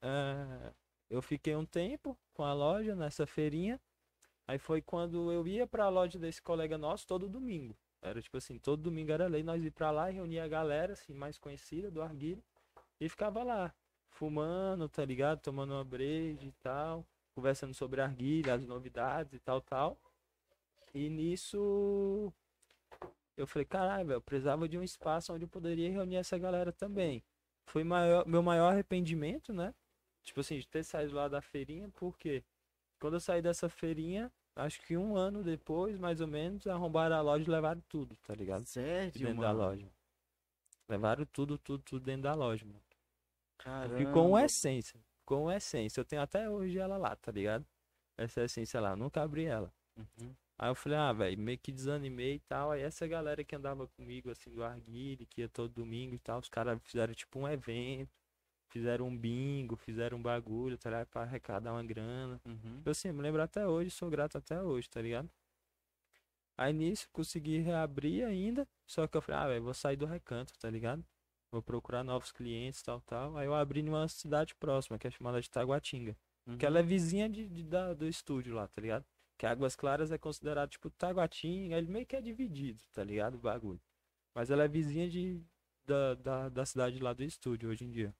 eh, 0.02 0.72
eu 1.10 1.22
fiquei 1.22 1.54
um 1.56 1.64
tempo 1.64 2.18
com 2.34 2.44
a 2.44 2.52
loja 2.52 2.94
nessa 2.94 3.26
feirinha. 3.26 3.80
Aí 4.46 4.58
foi 4.58 4.80
quando 4.82 5.30
eu 5.32 5.46
ia 5.46 5.66
pra 5.66 5.88
loja 5.88 6.18
desse 6.18 6.40
colega 6.42 6.78
nosso 6.78 7.06
todo 7.06 7.28
domingo. 7.28 7.76
Era 8.00 8.22
tipo 8.22 8.36
assim, 8.36 8.58
todo 8.58 8.82
domingo 8.82 9.10
era 9.10 9.26
lei, 9.26 9.42
nós 9.42 9.62
ir 9.64 9.70
pra 9.70 9.90
lá 9.90 10.08
reunir 10.08 10.40
a 10.40 10.48
galera, 10.48 10.92
assim, 10.92 11.12
mais 11.12 11.38
conhecida 11.38 11.90
do 11.90 12.00
Arguilho. 12.00 12.42
E 13.00 13.08
ficava 13.08 13.42
lá, 13.42 13.74
fumando, 14.10 14.88
tá 14.88 15.04
ligado? 15.04 15.40
Tomando 15.40 15.72
uma 15.72 15.84
breja 15.84 16.46
e 16.46 16.52
tal. 16.52 17.06
Conversando 17.34 17.74
sobre 17.74 18.00
Arguilha, 18.00 18.54
as 18.54 18.66
novidades 18.66 19.32
e 19.32 19.38
tal, 19.38 19.60
tal. 19.60 19.98
E 20.94 21.08
nisso 21.08 22.32
eu 23.36 23.46
falei, 23.46 23.64
caralho, 23.64 24.06
velho, 24.08 24.16
eu 24.16 24.20
precisava 24.20 24.68
de 24.68 24.76
um 24.76 24.82
espaço 24.82 25.32
onde 25.32 25.44
eu 25.44 25.48
poderia 25.48 25.88
reunir 25.90 26.16
essa 26.16 26.36
galera 26.36 26.72
também. 26.72 27.22
Foi 27.66 27.84
maior, 27.84 28.26
meu 28.26 28.42
maior 28.42 28.72
arrependimento, 28.72 29.52
né? 29.52 29.72
Tipo 30.24 30.40
assim, 30.40 30.58
de 30.58 30.66
ter 30.66 30.82
saído 30.82 31.14
lá 31.14 31.28
da 31.28 31.40
feirinha, 31.40 31.88
porque 31.94 32.42
quando 32.98 33.14
eu 33.14 33.20
saí 33.20 33.40
dessa 33.40 33.68
feirinha, 33.68 34.32
acho 34.58 34.80
que 34.82 34.96
um 34.96 35.16
ano 35.16 35.42
depois, 35.42 35.98
mais 35.98 36.20
ou 36.20 36.26
menos, 36.26 36.66
arrombaram 36.66 37.16
a 37.16 37.20
loja 37.20 37.44
e 37.44 37.50
levaram 37.50 37.82
tudo, 37.88 38.16
tá 38.26 38.34
ligado? 38.34 38.64
De 38.64 38.70
Sério, 38.70 39.12
dentro 39.12 39.40
da 39.40 39.48
mano? 39.48 39.58
loja. 39.58 39.88
Levaram 40.88 41.24
tudo, 41.26 41.58
tudo, 41.58 41.82
tudo 41.82 42.04
dentro 42.04 42.22
da 42.22 42.34
loja, 42.34 42.64
mano. 42.64 42.82
Caramba. 43.58 43.96
Ficou 43.96 44.28
uma 44.28 44.44
essência. 44.44 45.00
Ficou 45.20 45.44
uma 45.44 45.56
essência. 45.56 46.00
Eu 46.00 46.04
tenho 46.04 46.22
até 46.22 46.48
hoje 46.48 46.78
ela 46.78 46.96
lá, 46.96 47.14
tá 47.16 47.30
ligado? 47.30 47.66
Essa 48.16 48.42
essência 48.44 48.80
lá, 48.80 48.90
eu 48.90 48.96
nunca 48.96 49.22
abri 49.22 49.44
ela. 49.44 49.72
Uhum. 49.96 50.34
Aí 50.58 50.70
eu 50.70 50.74
falei, 50.74 50.98
ah, 50.98 51.12
velho, 51.12 51.38
meio 51.38 51.58
que 51.58 51.70
desanimei 51.70 52.34
e 52.34 52.40
tal. 52.40 52.72
Aí 52.72 52.82
essa 52.82 53.06
galera 53.06 53.44
que 53.44 53.54
andava 53.54 53.86
comigo, 53.86 54.30
assim, 54.30 54.50
do 54.50 54.64
Arguile, 54.64 55.26
que 55.26 55.42
ia 55.42 55.48
todo 55.48 55.72
domingo 55.72 56.14
e 56.14 56.18
tal, 56.18 56.40
os 56.40 56.48
caras 56.48 56.80
fizeram 56.82 57.14
tipo 57.14 57.38
um 57.38 57.48
evento, 57.48 58.10
fizeram 58.68 59.08
um 59.08 59.16
bingo, 59.16 59.76
fizeram 59.76 60.18
um 60.18 60.22
bagulho, 60.22 60.76
tá 60.78 60.90
ligado? 60.90 61.06
Pra 61.08 61.22
arrecadar 61.22 61.72
uma 61.72 61.82
grana. 61.84 62.40
Uhum. 62.46 62.82
Eu 62.84 62.92
assim, 62.92 63.10
me 63.12 63.22
lembro 63.22 63.42
até 63.42 63.66
hoje, 63.66 63.90
sou 63.90 64.08
grato 64.10 64.38
até 64.38 64.62
hoje, 64.62 64.88
tá 64.88 65.00
ligado? 65.02 65.28
Aí 66.56 66.72
nisso 66.72 67.08
consegui 67.12 67.58
reabrir 67.58 68.24
ainda, 68.24 68.66
só 68.86 69.06
que 69.06 69.16
eu 69.16 69.22
falei, 69.22 69.40
ah, 69.40 69.46
velho, 69.48 69.62
vou 69.64 69.74
sair 69.74 69.96
do 69.96 70.06
recanto, 70.06 70.52
tá 70.58 70.68
ligado? 70.68 71.04
Vou 71.52 71.62
procurar 71.62 72.02
novos 72.02 72.32
clientes, 72.32 72.82
tal, 72.82 73.00
tal. 73.02 73.36
Aí 73.36 73.46
eu 73.46 73.54
abri 73.54 73.82
numa 73.82 74.06
cidade 74.08 74.54
próxima, 74.56 74.98
que 74.98 75.06
é 75.06 75.10
chamada 75.10 75.40
de 75.40 75.48
Taguatinga. 75.50 76.16
Que 76.58 76.66
ela 76.66 76.78
é 76.80 76.82
vizinha 76.82 77.28
de, 77.28 77.46
de- 77.48 77.62
da, 77.62 77.94
do 77.94 78.06
estúdio 78.08 78.54
lá, 78.54 78.66
tá 78.66 78.80
ligado? 78.80 79.04
Que 79.38 79.46
Águas 79.46 79.76
Claras 79.76 80.10
é 80.10 80.18
considerado 80.18 80.70
tipo 80.70 80.90
Taguatinga, 80.90 81.76
ele 81.78 81.86
meio 81.90 82.04
que 82.06 82.16
é 82.16 82.20
dividido, 82.20 82.82
tá 82.92 83.04
ligado? 83.04 83.36
O 83.36 83.38
bagulho. 83.38 83.80
Mas 84.34 84.50
ela 84.50 84.64
é 84.64 84.68
vizinha 84.68 85.08
de, 85.08 85.40
da, 85.86 86.14
da, 86.14 86.48
da 86.48 86.66
cidade 86.66 86.98
lá 86.98 87.12
do 87.12 87.22
estúdio 87.22 87.70
hoje 87.70 87.84
em 87.84 87.90
dia. 87.90 88.14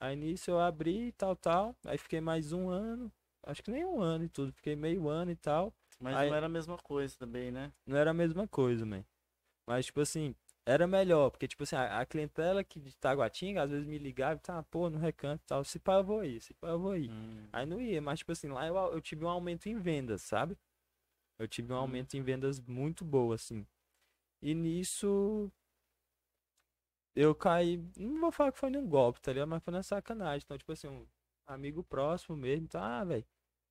Aí 0.00 0.16
nisso 0.16 0.50
eu 0.50 0.58
abri 0.58 1.08
e 1.08 1.12
tal, 1.12 1.36
tal. 1.36 1.76
Aí 1.84 1.98
fiquei 1.98 2.20
mais 2.20 2.52
um 2.52 2.70
ano. 2.70 3.12
Acho 3.42 3.62
que 3.62 3.70
nem 3.70 3.84
um 3.84 4.00
ano 4.00 4.24
e 4.24 4.28
tudo. 4.28 4.50
Fiquei 4.52 4.74
meio 4.74 5.08
ano 5.08 5.30
e 5.30 5.36
tal. 5.36 5.72
Mas 6.00 6.16
Aí- 6.16 6.28
não 6.30 6.36
era 6.36 6.46
a 6.46 6.48
mesma 6.48 6.78
coisa 6.78 7.14
também, 7.18 7.50
né? 7.50 7.70
Não 7.86 7.96
era 7.98 8.10
a 8.10 8.14
mesma 8.14 8.48
coisa, 8.48 8.86
man. 8.86 9.04
Mas, 9.66 9.86
tipo 9.86 10.00
assim, 10.00 10.34
era 10.64 10.86
melhor. 10.86 11.30
Porque, 11.30 11.46
tipo 11.46 11.62
assim, 11.64 11.76
a, 11.76 12.00
a 12.00 12.06
clientela 12.06 12.64
que 12.64 12.80
de 12.80 12.96
Taguatinga 12.96 13.62
às 13.62 13.70
vezes 13.70 13.86
me 13.86 13.98
ligava 13.98 14.36
e 14.36 14.42
tá, 14.42 14.62
pô, 14.62 14.88
no 14.88 14.98
recanto 14.98 15.42
e 15.44 15.46
tal. 15.46 15.62
Se 15.64 15.78
pá, 15.78 15.96
eu 15.96 16.04
vou 16.04 16.24
ir, 16.24 16.40
se 16.40 16.54
pá, 16.54 16.68
eu 16.68 16.78
vou 16.78 16.96
ir. 16.96 17.10
Hum. 17.10 17.46
Aí 17.52 17.66
não 17.66 17.78
ia, 17.80 18.00
mas 18.00 18.20
tipo 18.20 18.32
assim, 18.32 18.48
lá 18.48 18.66
eu, 18.66 18.74
eu 18.76 19.00
tive 19.02 19.24
um 19.24 19.28
aumento 19.28 19.68
em 19.68 19.78
vendas, 19.78 20.22
sabe? 20.22 20.56
Eu 21.38 21.46
tive 21.46 21.72
um 21.72 21.76
Hum. 21.76 21.80
aumento 21.80 22.16
em 22.16 22.22
vendas 22.22 22.58
muito 22.60 23.04
boa, 23.04 23.34
assim. 23.34 23.66
E 24.42 24.54
nisso 24.54 25.52
eu 27.20 27.34
caí, 27.34 27.82
não 27.96 28.20
vou 28.20 28.32
falar 28.32 28.52
que 28.52 28.58
foi 28.58 28.70
num 28.70 28.86
golpe, 28.88 29.20
tá 29.20 29.32
ligado? 29.32 29.48
Mas 29.48 29.62
foi 29.62 29.72
na 29.72 29.82
sacanagem. 29.82 30.42
Então, 30.44 30.56
tipo 30.58 30.72
assim, 30.72 30.88
um 30.88 31.06
amigo 31.46 31.82
próximo 31.82 32.36
mesmo, 32.36 32.68
tá, 32.68 33.00
ah, 33.00 33.04
velho. 33.04 33.24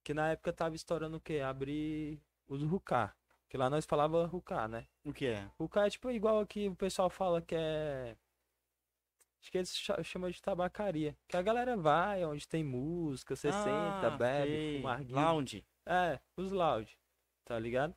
Que 0.04 0.14
na 0.14 0.30
época 0.32 0.54
tava 0.54 0.76
estourando 0.76 1.18
o 1.18 1.22
quê? 1.22 1.40
Abrir 1.40 2.22
os 2.48 2.62
Ruká. 2.64 3.16
Que 3.48 3.58
lá 3.58 3.70
nós 3.70 3.86
falava 3.86 4.26
Ruká, 4.26 4.68
né? 4.68 4.88
O 5.04 5.12
que 5.14 5.26
é? 5.28 5.50
Ruká 5.60 5.88
é 5.88 5.90
tipo 5.90 6.10
igual 6.12 6.40
aqui 6.40 6.68
o 6.68 6.76
pessoal 6.76 7.10
fala 7.10 7.42
que 7.42 7.56
é. 7.56 8.16
Acho 9.42 9.52
que 9.52 9.58
eles 9.58 9.76
cha- 9.76 10.04
chamam 10.04 10.30
de 10.30 10.42
tabacaria. 10.42 11.18
Que 11.28 11.38
a 11.38 11.42
galera 11.42 11.76
vai 11.78 12.24
onde 12.26 12.48
tem 12.48 12.64
música, 12.64 13.36
você 13.36 13.52
senta, 13.52 14.08
Ah, 14.08 14.18
bebe, 14.18 14.52
sei. 14.52 14.78
fuma 14.78 14.92
arguilha. 14.94 15.22
Lounge. 15.22 15.66
É, 15.86 16.20
os 16.38 16.52
loud, 16.52 17.00
tá 17.46 17.58
ligado? 17.58 17.96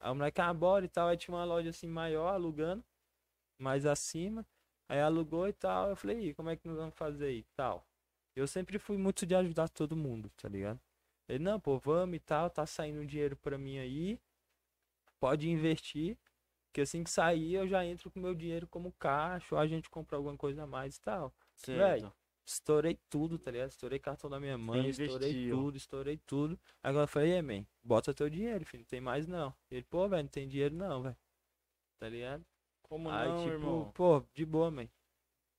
Aí 0.00 0.10
o 0.10 0.14
moleque 0.14 0.40
ah, 0.40 0.54
bora 0.54 0.84
e 0.84 0.88
tal, 0.88 1.08
aí 1.08 1.16
tinha 1.16 1.34
uma 1.34 1.44
loja 1.44 1.70
assim 1.70 1.88
maior, 1.88 2.32
alugando, 2.32 2.84
mais 3.58 3.84
acima. 3.84 4.46
Aí 4.88 5.00
alugou 5.00 5.46
e 5.48 5.52
tal, 5.52 5.90
eu 5.90 5.96
falei, 5.96 6.28
"Ih, 6.30 6.34
como 6.34 6.50
é 6.50 6.56
que 6.56 6.66
nós 6.68 6.76
vamos 6.76 6.94
fazer 6.96 7.26
aí, 7.26 7.44
tal. 7.54 7.86
Eu 8.36 8.46
sempre 8.46 8.78
fui 8.78 8.96
muito 8.96 9.26
de 9.26 9.34
ajudar 9.34 9.68
todo 9.68 9.96
mundo, 9.96 10.30
tá 10.36 10.48
ligado? 10.48 10.80
Ele, 11.28 11.44
não, 11.44 11.60
pô, 11.60 11.78
vamos 11.78 12.16
e 12.16 12.20
tal, 12.20 12.48
tá 12.50 12.66
saindo 12.66 13.00
um 13.00 13.06
dinheiro 13.06 13.36
pra 13.36 13.58
mim 13.58 13.78
aí, 13.78 14.18
pode 15.20 15.48
investir, 15.48 16.18
que 16.72 16.80
assim 16.82 17.04
que 17.04 17.10
sair 17.10 17.54
eu 17.54 17.68
já 17.68 17.84
entro 17.84 18.10
com 18.10 18.20
meu 18.20 18.34
dinheiro 18.34 18.68
como 18.68 18.92
caixa, 18.98 19.54
ou 19.54 19.60
a 19.60 19.66
gente 19.66 19.90
compra 19.90 20.16
alguma 20.16 20.36
coisa 20.36 20.64
a 20.64 20.66
mais 20.66 20.96
e 20.96 21.00
tal. 21.02 21.34
Certo. 21.56 22.12
Estourei 22.46 22.98
tudo, 23.10 23.38
tá 23.38 23.50
ligado? 23.50 23.70
Estourei 23.70 23.98
cartão 23.98 24.30
da 24.30 24.40
minha 24.40 24.56
mãe, 24.58 24.88
estourei 24.88 25.30
investiu. 25.30 25.56
tudo, 25.56 25.76
estourei 25.76 26.18
tudo. 26.26 26.58
Agora 26.82 27.04
eu 27.04 27.08
falei, 27.08 27.32
"E 27.32 27.42
man, 27.42 27.66
bota 27.84 28.14
teu 28.14 28.30
dinheiro, 28.30 28.64
filho, 28.64 28.82
não 28.82 28.88
tem 28.88 29.00
mais 29.00 29.26
não. 29.26 29.54
Ele, 29.70 29.84
pô, 29.84 30.08
velho, 30.08 30.22
não 30.24 30.30
tem 30.30 30.48
dinheiro 30.48 30.74
não, 30.74 31.02
velho. 31.02 31.16
Tá 31.98 32.08
ligado? 32.08 32.44
Como 32.88 33.10
Aí, 33.10 33.28
não, 33.28 33.36
tipo, 33.38 33.50
irmão? 33.50 33.92
pô, 33.94 34.24
de 34.34 34.44
boa, 34.44 34.70
man. 34.70 34.88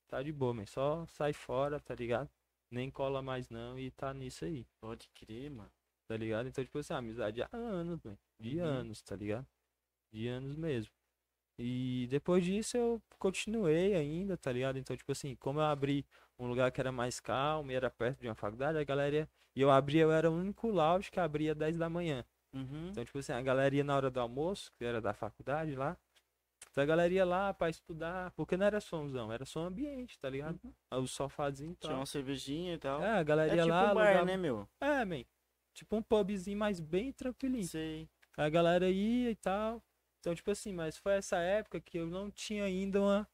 Tá 0.07 0.23
de 0.23 0.31
boa, 0.31 0.53
man. 0.53 0.65
Só 0.65 1.05
sai 1.07 1.33
fora, 1.33 1.79
tá 1.79 1.93
ligado? 1.93 2.29
Nem 2.71 2.89
cola 2.89 3.21
mais 3.21 3.49
não 3.49 3.79
e 3.79 3.89
tá 3.91 4.13
nisso 4.13 4.45
aí, 4.45 4.65
Pode 4.79 5.09
crer, 5.09 5.49
mano. 5.49 5.71
tá 6.07 6.15
ligado? 6.17 6.47
Então, 6.47 6.63
tipo 6.63 6.77
assim, 6.79 6.93
amizade 6.93 7.41
há 7.41 7.49
anos, 7.51 7.99
man. 8.03 8.17
De 8.39 8.57
Uhum. 8.59 8.65
anos, 8.65 9.01
tá 9.01 9.15
ligado? 9.15 9.47
De 10.11 10.27
anos 10.27 10.55
mesmo. 10.55 10.91
E 11.57 12.07
depois 12.09 12.43
disso 12.43 12.77
eu 12.77 13.01
continuei 13.17 13.93
ainda, 13.93 14.37
tá 14.37 14.51
ligado? 14.51 14.77
Então, 14.79 14.95
tipo 14.95 15.11
assim, 15.11 15.35
como 15.35 15.59
eu 15.59 15.65
abri 15.65 16.05
um 16.37 16.47
lugar 16.47 16.71
que 16.71 16.79
era 16.79 16.91
mais 16.91 17.19
calmo 17.19 17.71
e 17.71 17.75
era 17.75 17.89
perto 17.91 18.21
de 18.21 18.27
uma 18.27 18.35
faculdade, 18.35 18.77
a 18.77 18.83
galera 18.83 19.15
ia... 19.15 19.29
E 19.55 19.61
eu 19.61 19.69
abria, 19.69 20.03
eu 20.03 20.11
era 20.11 20.31
o 20.31 20.33
único 20.33 20.69
lounge 20.69 21.11
que 21.11 21.19
abria 21.19 21.53
10 21.53 21.75
da 21.77 21.89
manhã. 21.89 22.23
Uhum. 22.53 22.89
Então, 22.89 23.03
tipo 23.03 23.17
assim, 23.19 23.33
a 23.33 23.41
galera 23.41 23.75
ia 23.75 23.83
na 23.83 23.95
hora 23.95 24.09
do 24.09 24.19
almoço, 24.19 24.71
que 24.77 24.85
era 24.85 25.01
da 25.01 25.13
faculdade 25.13 25.75
lá. 25.75 25.97
Então 26.71 26.83
a 26.83 26.87
galera 26.87 27.13
ia 27.13 27.25
lá 27.25 27.53
pra 27.53 27.69
estudar, 27.69 28.31
porque 28.31 28.55
não 28.55 28.65
era 28.65 28.79
somzão, 28.79 29.31
era 29.31 29.43
só 29.45 29.61
um 29.61 29.65
ambiente, 29.65 30.19
tá 30.19 30.29
ligado? 30.29 30.59
O 30.91 31.07
sofazinho 31.07 31.71
e 31.71 31.75
Tinha 31.75 31.89
tal. 31.91 31.99
uma 31.99 32.05
cervejinha 32.05 32.75
e 32.75 32.77
tal. 32.77 33.01
É, 33.03 33.17
a 33.17 33.23
galera 33.23 33.53
É 33.53 33.55
ia 33.57 33.63
tipo 33.63 33.73
lá, 33.73 33.91
um 33.91 33.93
bar, 33.95 34.01
alugava- 34.07 34.25
né, 34.25 34.37
meu? 34.37 34.69
É, 34.79 35.03
man. 35.05 35.23
Tipo 35.73 35.95
um 35.97 36.01
pubzinho, 36.03 36.57
mas 36.57 36.79
bem 36.79 37.11
tranquilinho. 37.11 37.63
Sei. 37.67 38.07
A 38.37 38.49
galera 38.49 38.89
ia 38.89 39.31
e 39.31 39.35
tal. 39.35 39.83
Então, 40.19 40.35
tipo 40.35 40.51
assim, 40.51 40.73
mas 40.73 40.97
foi 40.97 41.13
essa 41.13 41.37
época 41.37 41.79
que 41.81 41.97
eu 41.97 42.05
não 42.07 42.29
tinha 42.29 42.65
ainda 42.65 43.01
uma, 43.01 43.27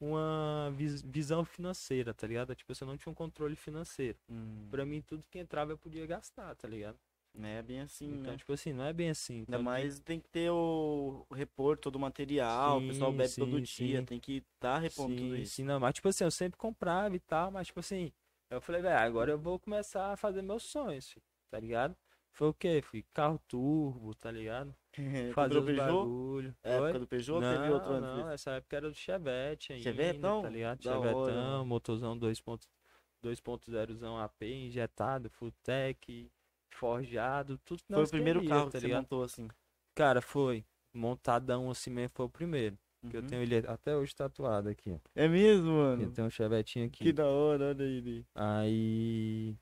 uma 0.00 0.70
vis- 0.74 1.02
visão 1.02 1.44
financeira, 1.44 2.14
tá 2.14 2.26
ligado? 2.26 2.54
Tipo, 2.54 2.72
assim, 2.72 2.84
eu 2.84 2.88
não 2.88 2.96
tinha 2.96 3.10
um 3.10 3.14
controle 3.14 3.56
financeiro. 3.56 4.18
Hum, 4.28 4.68
Pra 4.70 4.86
mim, 4.86 5.02
tudo 5.02 5.24
que 5.30 5.38
entrava 5.38 5.72
eu 5.72 5.78
podia 5.78 6.06
gastar, 6.06 6.54
tá 6.54 6.68
ligado? 6.68 6.98
É 7.46 7.62
bem 7.62 7.80
assim, 7.80 8.06
Então, 8.06 8.32
né? 8.32 8.36
tipo 8.36 8.52
assim, 8.52 8.72
não 8.72 8.84
é 8.84 8.92
bem 8.92 9.10
assim. 9.10 9.40
Ainda 9.40 9.42
Então, 9.42 9.58
mais 9.58 10.00
tem 10.00 10.20
que 10.20 10.28
ter 10.28 10.50
o, 10.50 11.26
o 11.28 11.34
repor 11.34 11.78
todo 11.78 11.96
o 11.96 12.00
material, 12.00 12.78
o 12.78 12.82
pessoal 12.82 13.10
Sim, 13.10 13.12
bebe 13.12 13.34
todo 13.34 13.60
sim, 13.60 13.60
dia, 13.60 13.98
sim. 13.98 14.02
tem 14.02 14.20
que 14.20 14.44
estar 14.54 14.78
repondo 14.78 15.14
tudo 15.14 15.36
Sim, 15.36 15.36
isso. 15.36 15.56
sim, 15.56 15.64
não, 15.64 15.80
mas 15.80 15.94
tipo 15.94 16.08
assim, 16.08 16.24
eu 16.24 16.30
sempre 16.30 16.58
comprava 16.58 17.14
e 17.14 17.20
tal, 17.20 17.50
mas 17.50 17.66
tipo 17.66 17.80
assim, 17.80 18.12
eu 18.50 18.60
falei, 18.60 18.80
velho, 18.80 18.98
agora 18.98 19.32
eu 19.32 19.38
vou 19.38 19.58
começar 19.58 20.12
a 20.12 20.16
fazer 20.16 20.42
meus 20.42 20.64
sonhos, 20.64 21.10
filho, 21.10 21.24
tá 21.50 21.60
ligado? 21.60 21.96
Foi 22.32 22.48
o 22.48 22.54
quê? 22.54 22.80
Fui 22.82 23.04
carro 23.12 23.38
turbo, 23.48 24.14
tá 24.14 24.30
ligado? 24.30 24.74
Fazer 25.34 25.58
os 25.58 25.64
Peugeot? 25.64 25.76
bagulho. 25.76 26.56
É 26.62 26.76
época 26.76 26.98
do 26.98 27.06
Peugeot 27.06 27.40
não, 27.40 27.50
teve 27.50 27.70
outro 27.70 27.92
antes 27.92 28.02
não, 28.02 28.12
desse? 28.12 28.30
essa 28.30 28.50
época 28.52 28.76
era 28.76 28.88
do 28.88 28.94
Chevette 28.94 29.72
ainda, 29.72 29.82
Chevetão? 29.82 30.40
tá 30.40 30.50
ligado? 30.50 30.82
Da 30.82 30.98
hora, 30.98 31.34
Chevetão, 31.34 31.34
mano. 31.34 31.66
motorzão 31.66 32.18
2.0zão 32.18 34.18
AP, 34.18 34.42
injetado, 34.42 35.28
full 35.30 35.52
tech, 35.62 36.30
forjado, 36.78 37.58
tudo 37.64 37.82
Foi 37.88 38.04
o 38.04 38.08
primeiro 38.08 38.44
carro 38.46 38.66
tá 38.66 38.72
que 38.72 38.78
você 38.80 38.86
ligado? 38.86 39.00
montou 39.02 39.22
assim. 39.24 39.48
Cara, 39.94 40.20
foi. 40.22 40.64
Montadão 40.94 41.70
assim 41.70 41.90
mesmo 41.90 42.10
foi 42.14 42.26
o 42.26 42.30
primeiro. 42.30 42.78
Que 43.10 43.16
eu 43.16 43.20
Uhum. 43.20 43.26
tenho 43.28 43.42
ele 43.42 43.56
até 43.66 43.96
hoje 43.96 44.14
tatuado 44.14 44.68
aqui. 44.68 45.00
É 45.14 45.28
mesmo, 45.28 45.68
Eu 45.68 45.72
mano? 45.74 46.10
tenho 46.12 46.26
um 46.26 46.30
chevetinho 46.30 46.86
aqui. 46.86 47.04
Que 47.04 47.12
da 47.12 47.26
hora, 47.26 47.68
olha 47.68 47.82
ele. 47.84 48.26
Aí. 48.34 49.56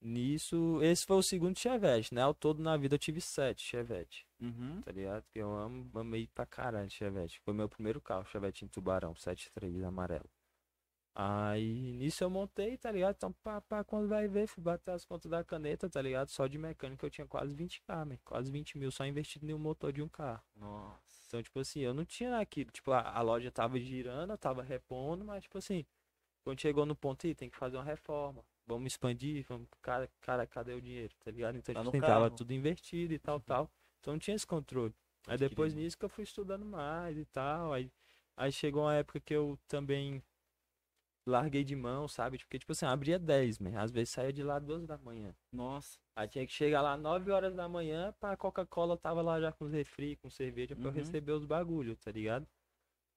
Nisso. 0.00 0.80
Esse 0.82 1.06
foi 1.06 1.16
o 1.16 1.22
segundo 1.22 1.58
chevette, 1.58 2.14
né? 2.14 2.20
Ao 2.22 2.34
todo 2.34 2.62
na 2.62 2.76
vida 2.76 2.94
eu 2.94 2.98
tive 2.98 3.20
sete 3.20 3.62
chevette, 3.62 4.26
Uhum. 4.40 4.82
tá 4.82 4.92
ligado? 4.92 5.24
Que 5.32 5.38
eu 5.38 5.50
amo, 5.52 5.90
amei 5.98 6.26
pra 6.34 6.44
caralho 6.44 6.90
chevette. 6.90 7.40
Foi 7.40 7.54
meu 7.54 7.68
primeiro 7.68 8.00
carro, 8.00 8.24
chevette 8.26 8.64
em 8.64 8.68
tubarão, 8.68 9.14
73 9.14 9.82
amarelo. 9.82 10.28
Aí 11.14 11.92
nisso 11.92 12.24
eu 12.24 12.30
montei, 12.30 12.76
tá 12.76 12.90
ligado? 12.90 13.14
Então, 13.16 13.32
pá, 13.42 13.60
pá, 13.60 13.84
quando 13.84 14.08
vai 14.08 14.26
ver, 14.26 14.48
fui 14.48 14.62
bater 14.62 14.90
as 14.90 15.04
contas 15.04 15.30
da 15.30 15.44
caneta, 15.44 15.88
tá 15.88 16.02
ligado? 16.02 16.28
Só 16.28 16.46
de 16.48 16.58
mecânica 16.58 17.06
eu 17.06 17.10
tinha 17.10 17.26
quase 17.26 17.54
20k, 17.54 18.04
man. 18.04 18.18
Quase 18.24 18.50
20 18.50 18.76
mil 18.78 18.90
só 18.90 19.06
investido 19.06 19.48
em 19.48 19.54
um 19.54 19.58
motor 19.58 19.92
de 19.92 20.02
um 20.02 20.08
carro. 20.08 20.42
Nossa. 20.56 20.98
Então, 21.28 21.40
tipo 21.42 21.60
assim, 21.60 21.80
eu 21.80 21.94
não 21.94 22.04
tinha 22.04 22.38
aquilo. 22.38 22.70
Tipo, 22.72 22.90
a, 22.90 23.00
a 23.16 23.22
loja 23.22 23.50
tava 23.52 23.78
girando, 23.78 24.32
eu 24.32 24.38
tava 24.38 24.62
repondo, 24.62 25.24
mas, 25.24 25.44
tipo 25.44 25.56
assim, 25.56 25.84
quando 26.42 26.60
chegou 26.60 26.84
no 26.84 26.96
ponto 26.96 27.24
aí, 27.26 27.34
tem 27.34 27.48
que 27.48 27.56
fazer 27.56 27.76
uma 27.76 27.84
reforma. 27.84 28.44
Vamos 28.66 28.92
expandir, 28.92 29.44
vamos, 29.48 29.68
cara, 29.80 30.10
cara, 30.20 30.46
cadê 30.48 30.74
o 30.74 30.80
dinheiro, 30.80 31.14
tá 31.24 31.30
ligado? 31.30 31.56
Então, 31.56 31.74
Tá 31.74 31.80
tipo 31.80 31.84
no 31.84 31.90
assim, 31.90 32.00
tava 32.00 32.24
carro. 32.24 32.36
tudo 32.36 32.52
investido 32.52 33.12
e 33.14 33.18
tal, 33.20 33.38
tal. 33.38 33.70
Então, 34.00 34.14
não 34.14 34.18
tinha 34.18 34.34
esse 34.34 34.46
controle. 34.46 34.92
Aí, 35.28 35.38
depois 35.38 35.74
nisso 35.74 35.96
que 35.96 36.04
eu 36.04 36.08
fui 36.08 36.24
estudando 36.24 36.64
mais 36.64 37.16
e 37.16 37.24
tal. 37.26 37.72
Aí, 37.72 37.88
aí 38.36 38.50
chegou 38.50 38.82
uma 38.82 38.94
época 38.94 39.20
que 39.20 39.32
eu 39.34 39.56
também 39.68 40.20
larguei 41.26 41.64
de 41.64 41.74
mão, 41.76 42.08
sabe? 42.08 42.38
Porque, 42.38 42.58
tipo 42.58 42.72
assim, 42.72 42.86
abria 42.86 43.18
10, 43.18 43.58
man. 43.58 43.78
Às 43.80 43.90
vezes 43.90 44.10
saía 44.10 44.32
de 44.32 44.42
lá 44.42 44.58
12 44.58 44.86
da 44.86 44.98
manhã. 44.98 45.34
Nossa. 45.52 45.98
Aí 46.16 46.28
tinha 46.28 46.46
que 46.46 46.52
chegar 46.52 46.80
lá 46.82 46.96
9 46.96 47.30
horas 47.30 47.54
da 47.54 47.68
manhã 47.68 48.12
pra 48.20 48.36
Coca-Cola 48.36 48.96
tava 48.96 49.20
lá 49.22 49.40
já 49.40 49.52
com 49.52 49.64
os 49.64 49.72
refri, 49.72 50.16
com 50.16 50.30
cerveja 50.30 50.76
pra 50.76 50.88
eu 50.88 50.90
Uhum. 50.90 50.96
receber 50.98 51.32
os 51.32 51.44
bagulhos, 51.44 51.98
tá 51.98 52.10
ligado? 52.12 52.46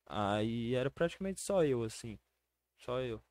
Aí 0.07 0.73
era 0.75 0.89
praticamente 0.91 1.41
só 1.41 1.63
eu, 1.63 1.83
assim. 1.83 2.17
Só 2.79 2.99
eu. 3.01 3.21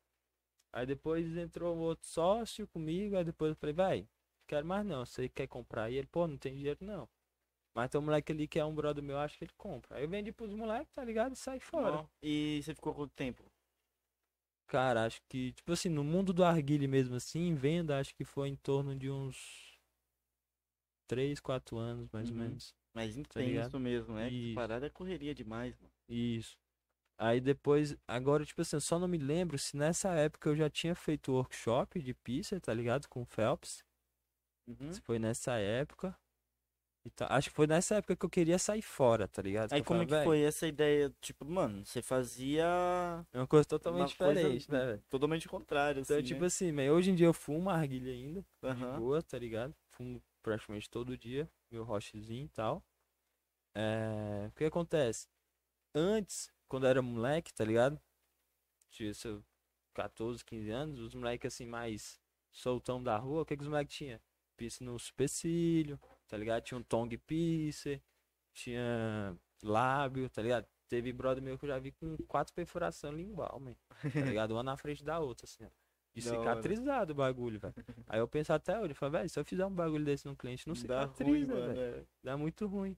Aí 0.73 0.85
depois 0.85 1.35
entrou 1.37 1.75
um 1.75 1.79
outro 1.81 2.07
sócio 2.07 2.67
comigo, 2.67 3.17
aí 3.17 3.23
depois 3.25 3.51
eu 3.51 3.55
falei, 3.55 3.73
vai, 3.73 4.09
quero 4.47 4.65
mais 4.65 4.85
não, 4.85 5.05
você 5.05 5.29
quer 5.29 5.47
comprar? 5.47 5.89
E 5.91 5.95
ele, 5.95 6.07
pô, 6.07 6.27
não 6.27 6.37
tem 6.37 6.55
dinheiro 6.55 6.79
não. 6.85 7.09
Mas 7.75 7.89
tem 7.89 7.99
um 8.01 8.03
moleque 8.05 8.31
ali 8.31 8.47
que 8.47 8.59
é 8.59 8.65
um 8.65 8.75
brother 8.75 9.03
meu, 9.03 9.17
acho 9.19 9.37
que 9.37 9.45
ele 9.45 9.53
compra. 9.57 9.97
Aí 9.97 10.03
eu 10.03 10.09
vendi 10.09 10.31
pros 10.31 10.53
moleques, 10.53 10.93
tá 10.93 11.03
ligado? 11.03 11.33
E 11.33 11.37
sai 11.37 11.59
fora. 11.59 12.03
Ó, 12.03 12.07
E 12.21 12.61
você 12.63 12.73
ficou 12.75 12.93
quanto 12.93 13.13
tempo? 13.15 13.43
Cara, 14.67 15.05
acho 15.05 15.21
que, 15.29 15.53
tipo 15.53 15.71
assim, 15.71 15.87
no 15.89 16.03
mundo 16.03 16.33
do 16.33 16.43
arguile 16.43 16.87
mesmo 16.87 17.15
assim, 17.15 17.39
em 17.47 17.55
venda, 17.55 17.99
acho 17.99 18.13
que 18.13 18.25
foi 18.25 18.49
em 18.49 18.55
torno 18.55 18.93
de 18.95 19.09
uns 19.09 19.79
3, 21.07 21.39
4 21.39 21.77
anos, 21.77 22.09
mais 22.11 22.29
ou 22.29 22.35
Uhum. 22.35 22.43
menos. 22.43 22.75
Mas 22.93 23.15
Tá 23.29 23.41
intenso 23.41 23.79
mesmo, 23.79 24.15
né? 24.15 24.29
Isso. 24.29 24.55
parada 24.55 24.87
é 24.87 24.89
correria 24.89 25.33
demais, 25.33 25.75
mano. 25.77 25.91
Isso. 26.09 26.57
Aí 27.19 27.39
depois, 27.41 27.95
agora, 28.07 28.45
tipo 28.45 28.61
assim, 28.61 28.75
eu 28.75 28.81
só 28.81 28.99
não 28.99 29.07
me 29.07 29.17
lembro 29.17 29.57
se 29.57 29.75
nessa 29.75 30.13
época 30.13 30.49
eu 30.49 30.55
já 30.55 30.69
tinha 30.69 30.93
feito 30.93 31.31
workshop 31.31 31.99
de 32.01 32.13
pizza, 32.13 32.59
tá 32.59 32.73
ligado? 32.73 33.07
Com 33.07 33.21
o 33.21 33.25
Phelps. 33.25 33.83
Uhum. 34.67 34.91
Se 34.91 35.01
foi 35.01 35.17
nessa 35.17 35.57
época. 35.57 36.15
E 37.07 37.09
tá- 37.11 37.27
Acho 37.29 37.49
que 37.49 37.55
foi 37.55 37.65
nessa 37.67 37.95
época 37.95 38.17
que 38.17 38.25
eu 38.25 38.29
queria 38.29 38.59
sair 38.59 38.81
fora, 38.81 39.29
tá 39.29 39.41
ligado? 39.41 39.71
Aí 39.71 39.79
eu 39.79 39.85
como 39.85 40.01
é 40.01 40.05
que 40.05 40.11
"Véi, 40.11 40.25
foi 40.25 40.41
essa 40.41 40.67
ideia? 40.67 41.09
Tipo, 41.21 41.45
mano, 41.45 41.85
você 41.85 42.01
fazia 42.01 42.65
É 43.31 43.37
uma 43.37 43.47
coisa 43.47 43.63
totalmente 43.65 44.11
uma 44.11 44.17
coisa 44.17 44.41
diferente, 44.41 44.69
né, 44.69 44.85
velho? 44.85 45.03
totalmente 45.09 45.47
contrária, 45.47 46.01
Então, 46.01 46.17
assim, 46.17 46.25
tipo 46.25 46.41
né? 46.41 46.47
assim, 46.47 46.71
man, 46.73 46.91
hoje 46.91 47.11
em 47.11 47.15
dia 47.15 47.27
eu 47.27 47.33
fumo 47.33 47.69
arguilha 47.69 48.11
ainda. 48.11 48.41
de 48.41 48.67
Aham. 48.67 48.99
boa, 48.99 49.23
tá 49.23 49.39
ligado? 49.39 49.73
Fumo 49.91 50.21
praticamente 50.43 50.89
todo 50.89 51.17
dia, 51.17 51.49
meu 51.71 51.85
rochezinho 51.85 52.43
e 52.45 52.49
tal. 52.49 52.83
É... 53.73 54.47
O 54.47 54.51
que 54.51 54.65
acontece? 54.65 55.29
Antes, 55.95 56.51
quando 56.67 56.83
eu 56.85 56.89
era 56.89 57.01
moleque, 57.01 57.53
tá 57.53 57.63
ligado? 57.63 57.97
Tinha 58.91 59.13
seu 59.13 59.41
14, 59.93 60.43
15 60.43 60.69
anos, 60.71 60.99
os 60.99 61.15
moleques 61.15 61.53
assim 61.53 61.65
mais 61.65 62.19
soltão 62.51 63.01
da 63.01 63.15
rua, 63.17 63.43
o 63.43 63.45
que, 63.45 63.55
que 63.55 63.63
os 63.63 63.69
moleques 63.69 63.95
tinham? 63.95 64.19
Piercing 64.57 64.83
no 64.83 64.99
supercílio, 64.99 65.97
tá 66.27 66.37
ligado? 66.37 66.63
Tinha 66.63 66.77
um 66.77 66.83
tongue 66.83 67.17
piercer, 67.17 68.01
tinha 68.53 69.35
lábio, 69.63 70.29
tá 70.29 70.41
ligado? 70.41 70.65
Teve 70.89 71.11
brother 71.11 71.43
meu 71.43 71.57
que 71.57 71.65
eu 71.65 71.69
já 71.69 71.79
vi 71.79 71.91
com 71.91 72.15
quatro 72.27 72.53
perfurações 72.53 73.15
lingual, 73.15 73.59
man. 73.59 73.75
Tá 74.01 74.21
ligado? 74.21 74.51
Uma 74.51 74.63
na 74.63 74.77
frente 74.77 75.03
da 75.03 75.19
outra, 75.19 75.45
assim, 75.45 75.65
ó. 75.65 75.69
De 76.15 76.23
Da 76.23 76.31
hora. 76.31 76.39
cicatrizado 76.39 77.11
o 77.11 77.15
bagulho, 77.15 77.59
velho. 77.59 77.73
Aí 78.07 78.19
eu 78.19 78.27
penso 78.27 78.51
até 78.53 78.79
hoje, 78.79 78.91
eu 78.91 78.95
falo, 78.95 79.11
velho, 79.11 79.29
se 79.29 79.39
eu 79.39 79.45
fizer 79.45 79.65
um 79.65 79.73
bagulho 79.73 80.03
desse 80.05 80.25
no 80.25 80.35
cliente, 80.35 80.67
não 80.67 80.73
cicatriza, 80.75 81.53
velho. 81.53 81.79
é. 81.79 82.03
Dá 82.23 82.37
muito 82.37 82.65
ruim. 82.65 82.97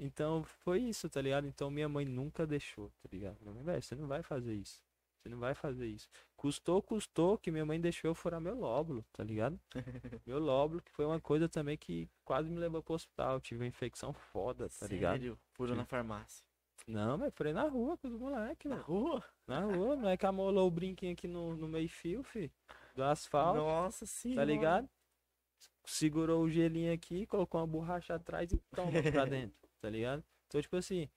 Então 0.00 0.42
foi 0.44 0.80
isso, 0.80 1.08
tá 1.08 1.20
ligado? 1.22 1.46
Então 1.46 1.70
minha 1.70 1.88
mãe 1.88 2.04
nunca 2.04 2.46
deixou, 2.46 2.90
tá 3.02 3.08
ligado? 3.12 3.38
Minha 3.40 3.54
mãe, 3.54 3.64
velho, 3.64 3.82
você 3.82 3.94
não 3.96 4.06
vai 4.06 4.22
fazer 4.22 4.54
isso. 4.54 4.80
Você 5.20 5.28
não 5.28 5.38
vai 5.38 5.54
fazer 5.54 5.86
isso. 5.88 6.08
Custou, 6.36 6.80
custou 6.80 7.36
que 7.36 7.50
minha 7.50 7.66
mãe 7.66 7.80
deixou 7.80 8.10
eu 8.10 8.14
furar 8.14 8.40
meu 8.40 8.54
lóbulo, 8.56 9.04
tá 9.12 9.24
ligado? 9.24 9.58
meu 10.24 10.38
lóbulo, 10.38 10.80
que 10.80 10.92
foi 10.92 11.04
uma 11.04 11.20
coisa 11.20 11.48
também 11.48 11.76
que 11.76 12.08
quase 12.24 12.48
me 12.48 12.58
levou 12.58 12.82
pro 12.82 12.94
hospital. 12.94 13.40
Tive 13.40 13.62
uma 13.62 13.66
infecção 13.66 14.12
foda, 14.12 14.68
tá 14.68 14.86
ligado? 14.86 15.18
Sério? 15.18 15.38
Furou 15.52 15.74
na 15.76 15.84
farmácia. 15.84 16.44
Não, 16.86 17.18
mas 17.18 17.34
furei 17.34 17.52
na 17.52 17.64
rua 17.68 17.98
com 17.98 18.08
os 18.08 18.14
moleques, 18.14 18.68
Na 18.70 18.76
velho. 18.76 18.86
rua? 18.86 19.24
Na 19.46 19.60
rua, 19.60 19.96
não 19.96 20.08
é 20.08 20.16
que 20.16 20.24
amolou 20.24 20.68
o 20.68 20.70
brinquinho 20.70 21.12
aqui 21.12 21.28
no, 21.28 21.54
no 21.54 21.68
meio 21.68 21.88
fio, 21.88 22.22
fi. 22.22 22.50
Do 22.94 23.02
asfalto. 23.02 23.58
Nossa 23.58 24.06
senhora. 24.06 24.40
Tá 24.40 24.44
ligado? 24.44 24.88
Segurou 25.84 26.42
o 26.42 26.50
gelinho 26.50 26.92
aqui, 26.92 27.26
colocou 27.26 27.60
uma 27.60 27.66
borracha 27.66 28.14
atrás 28.14 28.52
e 28.52 28.58
toma 28.74 28.90
pra 29.12 29.24
dentro, 29.26 29.68
tá 29.80 29.90
ligado? 29.90 30.22
Então, 30.46 30.62
tipo 30.62 30.76
assim, 30.76 31.08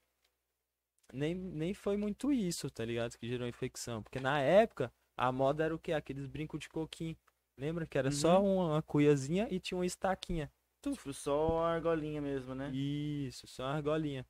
nem, 1.13 1.35
nem 1.35 1.73
foi 1.73 1.97
muito 1.97 2.31
isso, 2.31 2.69
tá 2.69 2.85
ligado? 2.85 3.17
Que 3.17 3.27
gerou 3.27 3.47
infecção. 3.47 4.01
Porque 4.03 4.19
na 4.19 4.39
época, 4.39 4.91
a 5.17 5.31
moda 5.31 5.63
era 5.63 5.75
o 5.75 5.79
quê? 5.79 5.93
Aqueles 5.93 6.25
brincos 6.27 6.59
de 6.59 6.69
coquinho. 6.69 7.17
Lembra 7.57 7.85
que 7.85 7.97
era 7.97 8.11
só 8.11 8.41
Uhum. 8.41 8.55
uma, 8.55 8.65
uma 8.73 8.81
cuiazinha 8.81 9.47
e 9.51 9.59
tinha 9.59 9.77
uma 9.77 9.85
estaquinha. 9.85 10.51
Tipo, 10.81 11.13
só 11.13 11.59
a 11.63 11.73
argolinha 11.73 12.21
mesmo, 12.21 12.55
né? 12.55 12.71
Isso, 12.73 13.47
só 13.47 13.63
uma 13.63 13.75
argolinha. 13.75 14.25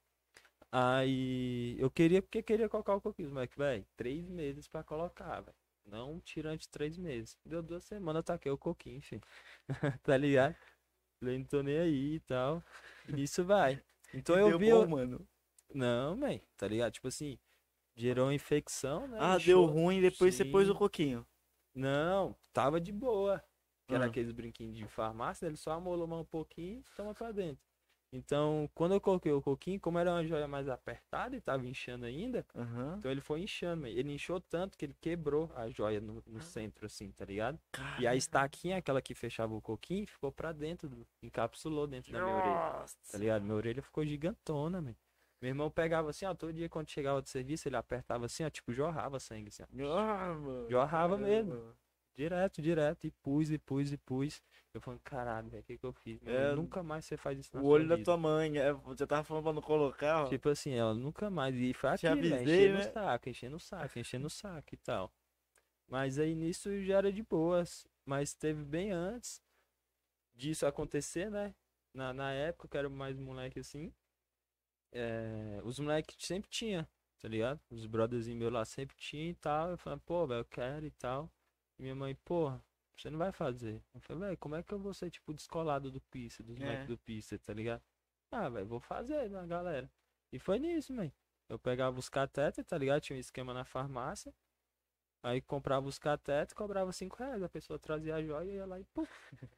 Aí 0.71 1.75
eu 1.79 1.89
queria, 1.91 2.21
porque 2.21 2.41
queria 2.43 2.69
colocar 2.69 2.95
o 2.95 3.01
coquinho. 3.01 3.31
Mas, 3.31 3.49
velho, 3.55 3.85
três 3.95 4.27
meses 4.29 4.67
pra 4.67 4.83
colocar, 4.83 5.41
velho. 5.41 5.55
Não 5.85 6.19
tirante 6.21 6.69
três 6.69 6.97
meses. 6.97 7.37
Deu 7.45 7.61
duas 7.61 7.83
semanas, 7.83 8.19
eu 8.19 8.23
taquei 8.23 8.51
o 8.51 8.57
coquinho, 8.57 8.97
enfim. 8.97 9.19
tá 10.03 10.15
ligado? 10.17 10.55
Falei, 11.19 11.37
não 11.39 11.45
tô 11.45 11.61
nem 11.63 11.77
aí 11.79 12.15
e 12.15 12.19
tal. 12.21 12.63
E 13.07 13.13
nisso 13.13 13.43
vai. 13.43 13.81
Então 14.13 14.37
eu 14.37 14.51
Deu 14.51 14.59
vi. 14.59 14.69
bom, 14.69 14.87
mano. 14.87 15.27
Não, 15.73 16.15
man, 16.15 16.39
tá 16.57 16.67
ligado? 16.67 16.91
Tipo 16.93 17.07
assim, 17.07 17.37
gerou 17.95 18.31
infecção, 18.31 19.07
né? 19.07 19.17
Ah, 19.19 19.37
deu 19.37 19.65
ruim 19.65 19.97
e 19.99 20.01
depois 20.09 20.35
você 20.35 20.45
pôs 20.45 20.69
o 20.69 20.73
Sim. 20.73 20.77
coquinho. 20.79 21.27
Não, 21.73 22.35
tava 22.53 22.79
de 22.79 22.91
boa. 22.91 23.43
Que 23.87 23.95
era 23.95 24.05
Ah. 24.05 24.07
aqueles 24.07 24.31
brinquinhos 24.31 24.77
de 24.77 24.87
farmácia, 24.87 25.45
ele 25.45 25.57
só 25.57 25.71
amolou 25.71 26.07
mais 26.07 26.21
um 26.21 26.25
pouquinho 26.25 26.79
e 26.79 26.95
toma 26.95 27.13
pra 27.13 27.31
dentro. 27.31 27.63
Então, 28.13 28.69
quando 28.75 28.93
eu 28.93 28.99
coloquei 28.99 29.31
o 29.31 29.41
coquinho, 29.41 29.79
como 29.79 29.97
era 29.97 30.11
uma 30.11 30.25
joia 30.25 30.47
mais 30.47 30.67
apertada 30.67 31.35
e 31.35 31.39
tava 31.41 31.65
inchando 31.65 32.05
ainda, 32.05 32.45
Aham. 32.53 32.95
então 32.97 33.09
ele 33.09 33.21
foi 33.21 33.41
inchando, 33.41 33.83
man. 33.83 33.89
ele 33.89 34.11
inchou 34.13 34.39
tanto 34.41 34.77
que 34.77 34.83
ele 34.83 34.95
quebrou 34.99 35.49
a 35.55 35.69
joia 35.69 36.01
no, 36.01 36.21
no 36.27 36.41
centro, 36.41 36.85
assim, 36.85 37.09
tá 37.11 37.23
ligado? 37.23 37.57
E 37.97 38.05
a 38.05 38.13
estaquinha, 38.13 38.77
aquela 38.77 39.01
que 39.01 39.15
fechava 39.15 39.53
o 39.55 39.61
coquinho, 39.61 40.05
ficou 40.05 40.29
pra 40.31 40.51
dentro, 40.51 41.07
encapsulou 41.23 41.87
dentro 41.87 42.11
da 42.11 42.19
minha 42.19 42.35
orelha, 42.35 42.59
tá 42.59 42.81
Nossa. 42.81 43.17
ligado? 43.17 43.43
Minha 43.43 43.55
orelha 43.55 43.81
ficou 43.81 44.05
gigantona, 44.05 44.81
man. 44.81 44.95
Meu 45.41 45.49
irmão 45.49 45.71
pegava 45.71 46.11
assim, 46.11 46.25
ó, 46.25 46.35
todo 46.35 46.53
dia 46.53 46.69
quando 46.69 46.89
chegava 46.89 47.21
do 47.21 47.27
serviço, 47.27 47.67
ele 47.67 47.75
apertava 47.75 48.25
assim, 48.25 48.43
ó, 48.43 48.49
tipo, 48.49 48.71
jorrava 48.71 49.19
sangue, 49.19 49.47
assim, 49.47 49.63
ó. 49.63 49.97
Ah, 49.97 50.33
mano. 50.35 50.69
Jorrava 50.69 51.17
mesmo. 51.17 51.75
Direto, 52.13 52.61
direto. 52.61 53.07
E 53.07 53.11
pus, 53.23 53.49
e 53.49 53.57
pus, 53.57 53.91
e 53.91 53.97
pus. 53.97 54.41
Eu 54.73 54.79
falando, 54.81 54.99
caralho, 55.01 55.49
velho, 55.49 55.63
o 55.63 55.65
que 55.65 55.77
que 55.77 55.85
eu 55.85 55.93
fiz? 55.93 56.21
Mano, 56.21 56.37
É, 56.37 56.55
nunca 56.55 56.83
mais 56.83 57.05
você 57.05 57.17
faz 57.17 57.39
isso 57.39 57.55
na 57.55 57.61
O 57.63 57.65
olho 57.65 57.87
da 57.87 57.95
vida. 57.95 58.05
tua 58.05 58.17
mãe. 58.17 58.57
É, 58.57 58.71
você 58.71 59.07
tava 59.07 59.23
falando 59.23 59.43
pra 59.43 59.53
não 59.53 59.61
colocar, 59.61 60.25
ó. 60.25 60.29
Tipo 60.29 60.49
assim, 60.49 60.73
ela 60.73 60.93
nunca 60.93 61.29
mais. 61.29 61.55
E 61.55 61.73
foi 61.73 61.97
Te 61.97 62.07
aquilo, 62.07 62.29
né? 62.29 62.37
avisei, 62.37 62.67
enchendo 62.67 62.77
né? 62.77 62.89
o 62.89 62.93
saco, 62.93 63.29
enchendo 63.29 63.55
o 63.55 63.59
saco, 63.59 63.99
enchendo 63.99 64.27
o 64.27 64.29
saco 64.29 64.69
e 64.73 64.77
tal. 64.77 65.11
Mas 65.87 66.19
aí 66.19 66.35
nisso 66.35 66.83
já 66.83 66.97
era 66.99 67.11
de 67.11 67.23
boas. 67.23 67.87
Mas 68.05 68.33
teve 68.33 68.63
bem 68.63 68.91
antes 68.91 69.41
disso 70.35 70.65
acontecer, 70.65 71.29
né? 71.29 71.55
Na, 71.93 72.13
na 72.13 72.31
época 72.31 72.67
que 72.67 72.77
eu 72.77 72.79
era 72.79 72.89
mais 72.89 73.17
moleque 73.17 73.59
assim. 73.59 73.91
É, 74.91 75.59
os 75.63 75.79
moleques 75.79 76.15
sempre 76.25 76.49
tinha, 76.49 76.87
tá 77.19 77.27
ligado? 77.27 77.59
Os 77.69 77.85
brotherzinhos 77.85 78.39
meus 78.39 78.51
lá 78.53 78.65
sempre 78.65 78.95
tinha 78.97 79.29
e 79.29 79.35
tal. 79.35 79.69
Eu 79.71 79.77
falei, 79.77 79.99
pô, 80.05 80.25
velho, 80.27 80.41
eu 80.41 80.45
quero 80.45 80.85
e 80.85 80.91
tal. 80.91 81.31
E 81.79 81.83
minha 81.83 81.95
mãe, 81.95 82.15
porra, 82.25 82.63
você 82.95 83.09
não 83.09 83.17
vai 83.17 83.31
fazer. 83.31 83.81
Eu 83.93 84.01
falei, 84.01 84.23
velho, 84.23 84.37
como 84.37 84.55
é 84.55 84.63
que 84.63 84.73
eu 84.73 84.79
vou 84.79 84.93
ser, 84.93 85.09
tipo, 85.09 85.33
descolado 85.33 85.89
do 85.91 86.01
pista, 86.01 86.43
dos 86.43 86.59
É. 86.59 86.63
moleques 86.63 86.87
do 86.87 86.97
pista, 86.97 87.37
tá 87.39 87.53
ligado? 87.53 87.81
Ah, 88.31 88.49
velho, 88.49 88.65
vou 88.67 88.79
fazer 88.79 89.29
na 89.29 89.45
galera. 89.45 89.91
E 90.31 90.39
foi 90.39 90.59
nisso, 90.59 90.93
mãe. 90.93 91.11
Eu 91.49 91.59
pegava 91.59 91.99
os 91.99 92.07
cateter, 92.07 92.63
tá 92.63 92.77
ligado? 92.77 93.01
Tinha 93.01 93.17
um 93.17 93.19
esquema 93.19 93.53
na 93.53 93.65
farmácia. 93.65 94.33
Aí 95.23 95.41
comprava 95.41 95.85
os 95.87 95.99
cateter, 95.99 96.53
cobrava 96.55 96.91
5 96.93 97.15
reais. 97.17 97.43
A 97.43 97.49
pessoa 97.49 97.77
trazia 97.77 98.15
a 98.15 98.23
joia 98.23 98.49
e 98.49 98.55
ia 98.55 98.65
lá 98.65 98.79
e 98.79 98.83
puf, 98.85 99.11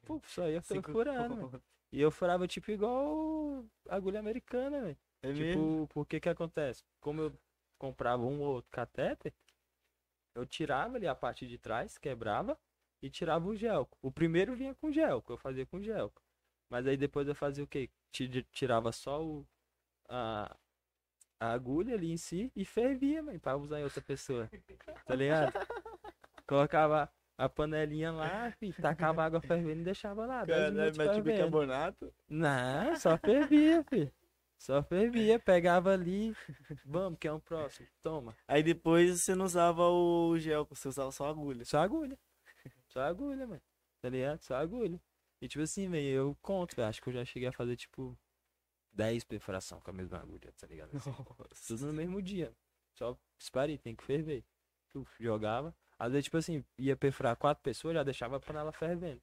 puf, 0.04 0.30
só 0.30 0.48
ia 0.48 0.60
Cinco 0.82 0.92
furando. 0.92 1.62
E 1.92 2.00
eu 2.00 2.10
furava 2.10 2.46
tipo 2.48 2.70
igual 2.72 3.64
agulha 3.88 4.18
americana, 4.18 4.82
velho. 4.82 4.98
É 5.24 5.32
mesmo? 5.32 5.44
Tipo, 5.46 5.88
por 5.94 6.06
que 6.06 6.20
que 6.20 6.28
acontece? 6.28 6.84
Como 7.00 7.20
eu 7.22 7.32
comprava 7.78 8.22
um 8.22 8.40
ou 8.42 8.54
outro 8.54 8.70
catéter, 8.70 9.32
eu 10.34 10.44
tirava 10.46 10.96
ali 10.96 11.06
a 11.06 11.14
parte 11.14 11.46
de 11.46 11.58
trás, 11.58 11.96
quebrava 11.98 12.58
e 13.02 13.08
tirava 13.08 13.46
o 13.46 13.56
gelco. 13.56 13.96
O 14.02 14.10
primeiro 14.10 14.54
vinha 14.54 14.74
com 14.74 14.90
gelco, 14.92 15.32
eu 15.32 15.38
fazia 15.38 15.64
com 15.66 15.80
gelco. 15.80 16.22
Mas 16.68 16.86
aí 16.86 16.96
depois 16.96 17.28
eu 17.28 17.34
fazia 17.34 17.62
o 17.62 17.66
quê? 17.66 17.90
Ti- 18.10 18.46
Tirava 18.52 18.90
só 18.92 19.22
o, 19.24 19.46
a, 20.08 20.56
a 21.40 21.52
agulha 21.52 21.94
ali 21.94 22.10
em 22.10 22.16
si 22.16 22.50
e 22.56 22.64
fervia, 22.64 23.22
mãe, 23.22 23.38
pra 23.38 23.56
usar 23.56 23.80
em 23.80 23.84
outra 23.84 24.00
pessoa. 24.02 24.50
Tá 25.06 25.14
ligado? 25.14 25.52
Colocava 26.46 27.10
a 27.38 27.48
panelinha 27.48 28.12
lá, 28.12 28.50
fi, 28.52 28.72
tacava 28.72 29.24
água 29.24 29.40
fervendo 29.40 29.80
e 29.80 29.84
deixava 29.84 30.26
lá. 30.26 30.44
10 30.44 30.74
Caralho, 30.74 30.76
mas 30.76 30.92
tipo 30.92 31.02
fervendo. 31.14 31.32
bicarbonato. 31.32 32.14
Não, 32.28 32.96
só 32.96 33.16
fervia, 33.16 33.82
filho. 33.84 34.12
Só 34.58 34.82
fervia, 34.82 35.38
pegava 35.38 35.92
ali. 35.92 36.34
Vamos, 36.84 37.18
que 37.18 37.28
é 37.28 37.32
um 37.32 37.40
próximo. 37.40 37.86
Toma. 38.02 38.36
Aí 38.48 38.62
depois 38.62 39.20
você 39.20 39.34
não 39.34 39.44
usava 39.44 39.82
o 39.82 40.38
gel, 40.38 40.64
você 40.64 40.88
usava 40.88 41.10
só 41.12 41.28
agulha. 41.28 41.64
Só 41.64 41.78
agulha. 41.78 42.18
Só 42.88 43.00
agulha, 43.00 43.46
mano. 43.46 43.62
Tá 44.00 44.08
ligado? 44.08 44.42
Só 44.42 44.54
agulha. 44.54 45.00
E 45.40 45.48
tipo 45.48 45.62
assim, 45.62 45.88
velho, 45.88 46.06
eu 46.06 46.38
conto, 46.40 46.76
velho. 46.76 46.88
Acho 46.88 47.02
que 47.02 47.08
eu 47.08 47.12
já 47.12 47.24
cheguei 47.24 47.48
a 47.48 47.52
fazer, 47.52 47.76
tipo, 47.76 48.18
10 48.92 49.24
perfuração 49.24 49.80
com 49.80 49.90
a 49.90 49.94
mesma 49.94 50.18
agulha, 50.18 50.52
tá 50.56 50.66
ligado? 50.66 50.96
Assim, 50.96 51.12
tudo 51.66 51.86
no 51.86 51.92
mesmo 51.92 52.22
dia. 52.22 52.54
Só 52.94 53.18
disparei, 53.38 53.76
tem 53.76 53.94
que 53.94 54.04
ferver. 54.04 54.44
Jogava. 55.18 55.74
Às 55.98 56.12
vezes, 56.12 56.24
tipo 56.24 56.36
assim, 56.36 56.64
ia 56.78 56.96
perfurar 56.96 57.36
quatro 57.36 57.62
pessoas, 57.62 57.94
já 57.94 58.02
deixava 58.02 58.36
a 58.36 58.40
panela 58.40 58.72
fervendo. 58.72 59.20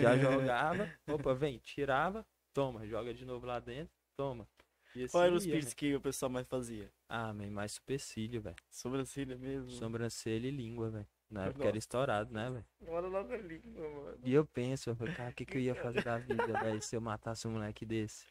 Já 0.00 0.16
jogava, 0.18 0.90
opa, 1.08 1.34
vem, 1.34 1.58
tirava, 1.58 2.26
toma, 2.52 2.86
joga 2.86 3.12
de 3.12 3.24
novo 3.24 3.46
lá 3.46 3.58
dentro, 3.58 3.94
toma. 4.16 4.48
Assim 4.94 5.08
Qual 5.08 5.24
era 5.24 5.34
os 5.34 5.44
ia, 5.44 5.52
piercing 5.52 5.68
né? 5.70 5.74
que 5.76 5.94
o 5.94 6.00
pessoal 6.00 6.30
mais 6.30 6.46
fazia? 6.46 6.90
Ah, 7.08 7.32
man, 7.34 7.50
mais 7.50 7.72
supercílio, 7.72 8.40
velho. 8.40 8.56
Sobrancelha 8.70 9.36
mesmo. 9.36 9.70
Sobrancelha 9.70 10.46
e 10.46 10.50
língua, 10.50 10.90
velho. 10.90 11.06
Na 11.30 11.42
época 11.46 11.58
Nossa. 11.58 11.68
era 11.68 11.78
estourado, 11.78 12.32
né, 12.32 12.50
velho? 12.50 12.64
Olha 12.86 13.06
logo 13.08 13.32
a 13.32 13.36
língua, 13.36 13.90
mano. 13.90 14.18
E 14.24 14.32
eu 14.32 14.46
penso, 14.46 14.90
eu 14.90 14.96
falei, 14.96 15.14
cara, 15.14 15.30
o 15.30 15.34
que, 15.34 15.44
que 15.44 15.58
eu 15.58 15.60
ia 15.60 15.74
fazer 16.00 16.02
da 16.02 16.18
vida, 16.18 16.46
velho, 16.46 16.80
se 16.80 16.96
eu 16.96 17.00
matasse 17.00 17.46
um 17.46 17.50
moleque 17.52 17.84
desse? 17.84 18.26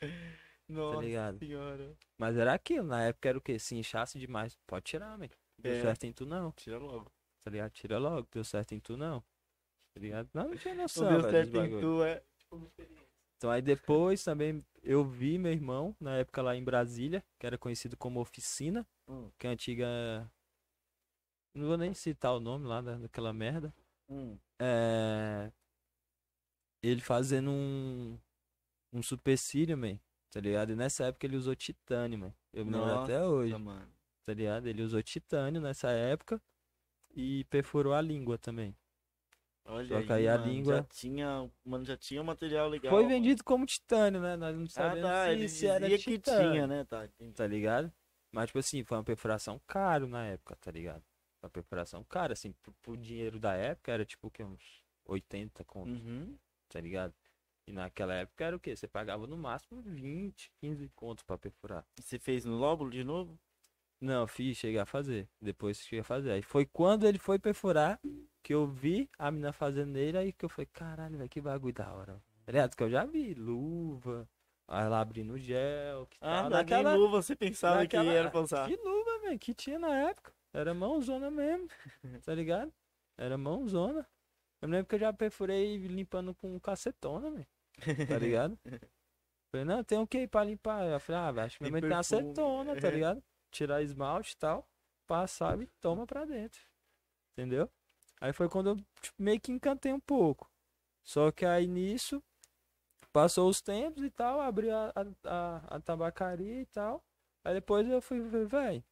Nossa 0.68 1.02
ligado? 1.02 1.38
senhora. 1.38 1.96
Mas 2.18 2.36
era 2.38 2.54
aquilo, 2.54 2.88
na 2.88 3.04
época 3.04 3.30
era 3.30 3.38
o 3.38 3.42
quê? 3.42 3.60
Se 3.60 3.76
inchasse 3.76 4.18
demais, 4.18 4.58
pode 4.66 4.86
tirar, 4.86 5.16
velho. 5.18 5.32
Deu 5.60 5.74
É. 5.74 5.82
certo 5.82 6.06
em 6.06 6.14
tu 6.14 6.26
não, 6.26 6.52
Tira 6.54 6.78
logo. 6.80 7.12
tá 7.44 7.52
ligado? 7.52 7.72
Tira 7.74 7.98
logo, 8.00 8.28
deu 8.32 8.44
certo 8.44 8.74
em 8.74 8.80
tu 8.80 8.98
não. 8.98 9.22
Tá 9.94 10.02
ligado? 10.02 10.30
Não, 10.34 10.48
não 10.50 10.56
tinha 10.58 10.74
noção, 10.74 11.08
deu 11.10 11.22
velho, 11.22 11.32
certo 11.32 11.52
dos 11.52 11.64
em 11.66 11.80
tu, 11.80 12.04
é. 12.04 12.24
Então 13.46 13.52
aí 13.54 13.62
depois 13.62 14.24
também 14.24 14.66
eu 14.82 15.06
vi 15.06 15.38
meu 15.38 15.52
irmão, 15.52 15.96
na 16.00 16.18
época 16.18 16.42
lá 16.42 16.56
em 16.56 16.64
Brasília, 16.64 17.24
que 17.38 17.46
era 17.46 17.60
conhecido 17.60 17.96
como 17.96 18.20
Oficina, 18.20 18.88
Hum. 19.08 19.30
que 19.38 19.46
é 19.46 19.52
a 19.52 19.54
antiga... 19.54 20.32
Não 21.54 21.68
vou 21.68 21.78
nem 21.78 21.94
citar 21.94 22.34
o 22.34 22.40
nome 22.40 22.66
lá 22.66 22.82
da- 22.82 22.98
daquela 22.98 23.32
merda. 23.32 23.72
Hum. 24.10 24.36
É... 24.60 25.52
Ele 26.82 27.02
fazendo 27.02 27.52
um... 27.52 28.18
Um 28.92 29.04
supercílio, 29.04 29.78
man, 29.78 30.00
tá 30.32 30.40
ligado? 30.40 30.72
E 30.72 30.76
nessa 30.76 31.06
época 31.06 31.28
ele 31.28 31.38
usou 31.38 31.56
titânio, 31.56 32.18
man. 32.18 32.34
Eu 32.52 32.66
me 32.66 32.72
lembro 32.72 32.96
até 33.04 33.24
hoje, 33.24 33.56
mano. 33.56 33.94
tá 34.24 34.34
ligado? 34.34 34.66
Ele 34.66 34.82
usou 34.82 35.04
titânio 35.04 35.62
nessa 35.62 35.92
época 35.92 36.42
e 37.14 37.44
perfurou 37.44 37.94
a 37.94 38.02
língua 38.02 38.40
também. 38.40 38.76
Olha 39.68 39.88
Só 39.88 39.98
aí, 39.98 40.06
que 40.06 40.14
aí 40.14 40.28
a 40.28 40.38
mano, 40.38 40.52
língua- 40.52 40.76
Já 40.76 40.84
tinha, 40.84 41.52
mano, 41.66 41.86
já 41.86 41.98
tinha 41.98 42.22
um 42.22 42.26
material 42.26 42.70
legal. 42.70 42.92
Foi 42.94 43.04
mano. 43.04 43.16
vendido 43.16 43.44
como 43.44 43.66
titânio, 43.66 44.22
né? 44.22 44.36
Nós 44.36 44.56
não 44.56 44.66
Ah, 44.66 44.70
sabemos 44.70 45.10
tá. 45.10 45.26
se, 45.26 45.32
Ele 45.32 45.50
se 45.50 45.68
era 45.68 45.90
que 45.90 45.98
titânio. 45.98 46.52
tinha, 46.52 46.68
né? 46.68 46.84
Tá, 46.86 47.06
entendi. 47.06 47.34
tá 47.34 47.48
ligado? 47.48 47.92
Mas, 48.32 48.48
tipo 48.48 48.60
assim, 48.60 48.84
foi 48.84 48.98
uma 48.98 49.04
perfuração 49.04 49.60
caro 49.66 50.08
na 50.08 50.26
época, 50.28 50.56
tá 50.58 50.70
ligado? 50.70 51.04
Uma 51.42 51.50
perfuração 51.50 52.04
cara, 52.04 52.34
assim, 52.34 52.52
pro, 52.62 52.74
pro 52.82 52.98
dinheiro 52.98 53.40
da 53.40 53.54
época 53.54 53.92
era 53.92 54.06
tipo 54.06 54.28
o 54.28 54.32
quê? 54.32 54.44
Uns 54.44 54.84
80 55.06 55.64
conto, 55.64 55.90
Uhum. 56.00 56.38
tá 56.70 56.80
ligado? 56.80 57.14
E 57.68 57.72
naquela 57.72 58.14
época 58.14 58.44
era 58.46 58.56
o 58.56 58.60
quê? 58.60 58.76
Você 58.76 58.88
pagava 58.88 59.26
no 59.26 59.36
máximo 59.38 59.82
20, 59.82 60.52
15 60.60 60.88
contos 60.96 61.24
pra 61.24 61.38
perfurar. 61.40 61.84
Você 62.00 62.20
fez 62.20 62.46
no 62.46 62.56
lóbulo 62.58 62.92
de 62.92 63.04
novo? 63.04 63.40
Não, 64.06 64.28
fiz, 64.28 64.58
cheguei 64.58 64.80
a 64.80 64.86
fazer. 64.86 65.28
Depois 65.42 65.80
cheguei 65.80 66.00
a 66.00 66.04
fazer. 66.04 66.32
Aí 66.32 66.42
foi 66.42 66.66
quando 66.66 67.06
ele 67.08 67.18
foi 67.18 67.40
perfurar 67.40 68.00
que 68.44 68.54
eu 68.54 68.68
vi 68.68 69.10
a 69.18 69.32
mina 69.32 69.52
fazendo 69.52 69.92
nele, 69.92 70.18
aí 70.18 70.32
que 70.34 70.46
eu 70.46 70.50
falei, 70.50 70.68
caralho, 70.72 71.18
velho, 71.18 71.30
que 71.30 71.42
bagulho 71.42 71.74
da 71.74 71.92
hora. 71.94 72.22
Tá 72.46 72.52
ligado? 72.52 72.76
Que 72.76 72.84
eu 72.84 72.90
já 72.90 73.04
vi, 73.06 73.34
luva, 73.34 74.30
ela 74.68 75.00
abrindo 75.02 75.38
gel, 75.40 76.06
que 76.06 76.18
Ah, 76.22 76.42
tal, 76.42 76.44
não, 76.44 76.50
naquela- 76.52 76.94
luva 76.96 77.22
você 77.22 77.36
pensava 77.36 77.78
naquela- 77.78 78.04
que 78.12 78.18
era 78.18 78.30
pra 78.30 78.42
usar. 78.42 78.68
Que 78.68 78.76
luva, 78.76 79.20
velho, 79.22 79.40
que 79.40 79.54
tinha 79.54 79.80
na 79.80 79.96
época. 80.10 80.32
Era 80.54 80.74
mãozona 80.74 81.32
mesmo, 81.32 81.68
tá 82.26 82.34
ligado? 82.36 82.72
Era 83.18 83.38
mãozona. 83.38 84.08
Eu 84.62 84.70
me 84.70 84.76
lembro 84.76 84.88
que 84.88 84.96
eu 84.96 85.00
já 85.00 85.12
perfurei 85.12 85.78
limpando 85.78 86.34
com 86.36 86.60
cacetona, 86.60 87.32
velho. 87.32 87.48
Tá 88.08 88.18
ligado? 88.20 88.58
Falei, 89.52 89.66
não, 89.66 89.84
tem 89.84 89.98
o 89.98 90.08
que 90.08 90.28
pra 90.28 90.44
limpar? 90.44 90.86
Eu 90.86 91.00
falei, 91.00 91.22
ah, 91.22 91.44
acho 91.46 91.58
que 91.58 91.64
minha 91.64 91.72
mãe 91.72 91.82
tem 91.82 91.92
acetona, 91.94 92.76
tá 92.76 92.90
ligado? 92.92 93.24
Tirar 93.56 93.82
esmalte 93.82 94.34
e 94.34 94.38
tal, 94.38 94.68
passava 95.08 95.64
e 95.64 95.68
toma 95.80 96.06
pra 96.06 96.26
dentro. 96.26 96.60
Entendeu? 97.32 97.72
Aí 98.20 98.34
foi 98.34 98.50
quando 98.50 98.72
eu 98.72 98.76
tipo, 99.02 99.16
meio 99.18 99.40
que 99.40 99.50
encantei 99.50 99.94
um 99.94 100.00
pouco. 100.00 100.52
Só 101.02 101.32
que 101.32 101.46
aí 101.46 101.66
nisso, 101.66 102.22
passou 103.14 103.48
os 103.48 103.62
tempos 103.62 104.04
e 104.04 104.10
tal, 104.10 104.42
abri 104.42 104.70
a, 104.70 104.92
a, 105.24 105.76
a, 105.76 105.80
tabacaria 105.80 106.60
e 106.64 106.66
tal. 106.66 107.02
Aí 107.46 107.54
depois 107.54 107.88
eu 107.88 108.02
fui, 108.02 108.20
velho, 108.20 108.84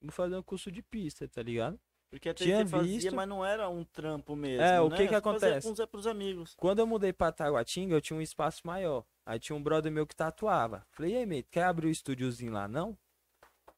vou 0.00 0.12
fazer 0.12 0.36
um 0.36 0.44
curso 0.44 0.70
de 0.70 0.80
pista, 0.80 1.26
tá 1.26 1.42
ligado? 1.42 1.76
Porque 2.08 2.28
até 2.28 2.44
Tinha 2.44 2.64
fazia, 2.68 2.84
visto- 2.84 3.16
mas 3.16 3.28
não 3.28 3.44
era 3.44 3.68
um 3.68 3.82
trampo 3.82 4.36
mesmo. 4.36 4.62
É, 4.62 4.80
o 4.80 4.88
né? 4.88 4.96
que 4.96 5.02
que 5.02 5.04
fazia 5.06 5.18
acontece? 5.18 5.68
Os, 5.68 5.86
pros 5.86 6.06
amigos. 6.06 6.54
Quando 6.54 6.78
eu 6.78 6.86
mudei 6.86 7.12
pra 7.12 7.32
Taguatinga, 7.32 7.96
eu 7.96 8.00
tinha 8.00 8.16
um 8.16 8.22
espaço 8.22 8.64
maior. 8.64 9.04
Aí 9.26 9.40
tinha 9.40 9.56
um 9.56 9.62
brother 9.62 9.90
meu 9.90 10.06
que 10.06 10.14
tatuava. 10.14 10.86
Falei, 10.90 11.14
e 11.14 11.16
aí, 11.16 11.26
mate, 11.26 11.48
quer 11.50 11.64
abrir 11.64 11.88
o 11.88 11.90
estúdiozinho 11.90 12.52
lá, 12.52 12.68
não? 12.68 12.96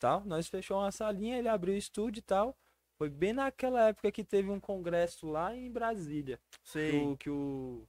Tal, 0.00 0.24
nós 0.24 0.48
fechou 0.48 0.78
uma 0.78 0.90
salinha, 0.90 1.38
ele 1.38 1.48
abriu 1.48 1.74
o 1.74 1.76
estúdio 1.76 2.20
e 2.20 2.22
tal. 2.22 2.56
Foi 2.96 3.10
bem 3.10 3.34
naquela 3.34 3.88
época 3.88 4.10
que 4.10 4.24
teve 4.24 4.50
um 4.50 4.58
congresso 4.58 5.26
lá 5.26 5.54
em 5.54 5.70
Brasília. 5.70 6.40
Que 6.64 6.70
Sei. 6.70 7.06
o, 7.06 7.16
que 7.18 7.28
o, 7.28 7.86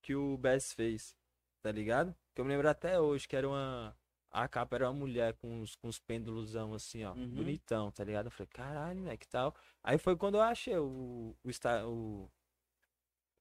que 0.00 0.14
o 0.14 0.38
Bess 0.38 0.72
fez, 0.72 1.16
tá 1.60 1.72
ligado? 1.72 2.14
Que 2.32 2.40
eu 2.40 2.44
me 2.44 2.52
lembro 2.52 2.68
até 2.68 3.00
hoje, 3.00 3.26
que 3.26 3.34
era 3.34 3.48
uma... 3.48 3.96
A 4.30 4.48
capa 4.48 4.76
era 4.76 4.88
uma 4.88 4.98
mulher 4.98 5.34
com 5.34 5.60
uns, 5.60 5.74
com 5.74 5.88
uns 5.88 5.98
pêndulos 5.98 6.54
assim, 6.56 7.04
ó. 7.04 7.12
Uhum. 7.12 7.28
Bonitão, 7.28 7.90
tá 7.90 8.04
ligado? 8.04 8.26
Eu 8.26 8.30
falei, 8.30 8.48
caralho, 8.52 9.00
né, 9.00 9.16
que 9.16 9.28
tal? 9.28 9.54
Aí 9.82 9.98
foi 9.98 10.16
quando 10.16 10.36
eu 10.36 10.42
achei 10.42 10.76
o, 10.78 11.36
o, 11.44 11.50
o, 11.86 12.30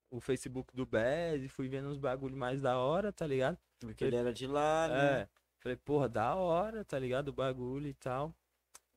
o 0.09 0.19
Facebook 0.19 0.75
do 0.75 0.87
Bez 0.87 1.43
e 1.43 1.47
fui 1.47 1.69
vendo 1.69 1.87
uns 1.87 1.97
bagulho 1.97 2.35
mais 2.35 2.61
da 2.61 2.77
hora, 2.77 3.13
tá 3.13 3.27
ligado? 3.27 3.57
Porque 3.79 4.03
ele 4.03 4.15
era 4.15 4.33
de 4.33 4.45
lá, 4.47 4.87
né? 4.87 5.21
É. 5.21 5.29
Falei, 5.61 5.77
porra, 5.77 6.09
da 6.09 6.35
hora, 6.35 6.83
tá 6.83 6.97
ligado? 6.97 7.27
O 7.29 7.33
bagulho 7.33 7.87
e 7.87 7.93
tal. 7.93 8.33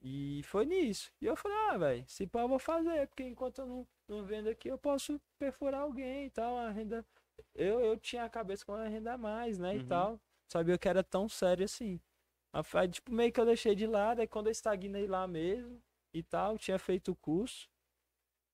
E 0.00 0.42
foi 0.44 0.64
nisso. 0.64 1.12
E 1.20 1.27
eu 1.27 1.37
falei, 1.37 1.57
ah, 1.68 1.79
velho, 1.79 2.05
se 2.09 2.27
pá 2.27 2.40
eu 2.40 2.48
vou 2.48 2.59
fazer, 2.59 3.07
porque 3.07 3.22
enquanto 3.22 3.59
eu 3.59 3.66
não, 3.66 3.87
não 4.09 4.24
vendo 4.24 4.48
aqui, 4.48 4.68
eu 4.68 4.79
posso 4.79 5.20
perfurar 5.38 5.83
alguém 5.83 6.27
e 6.27 6.31
tal, 6.31 6.57
a 6.57 6.70
renda. 6.70 7.05
Eu, 7.55 7.81
eu 7.81 7.96
tinha 7.98 8.24
a 8.24 8.31
cabeça 8.31 8.64
com 8.64 8.72
a 8.72 8.88
renda 8.88 9.12
a 9.12 9.18
mais, 9.18 9.59
né? 9.59 9.72
Uhum. 9.72 9.81
E 9.81 9.85
tal. 9.85 10.20
Sabia 10.50 10.79
que 10.79 10.88
era 10.88 11.03
tão 11.03 11.29
sério 11.29 11.64
assim. 11.64 12.00
Aí, 12.53 12.88
tipo, 12.88 13.12
meio 13.12 13.33
que 13.33 13.40
eu 13.40 13.46
deixei 13.46 13.74
de 13.74 13.87
lado, 13.87 14.20
aí 14.20 14.27
quando 14.27 14.46
eu 14.46 14.53
estagnei 14.53 15.07
lá 15.07 15.27
mesmo 15.27 15.83
e 16.12 16.22
tal, 16.22 16.57
tinha 16.57 16.79
feito 16.79 17.12
o 17.12 17.16
curso. 17.16 17.68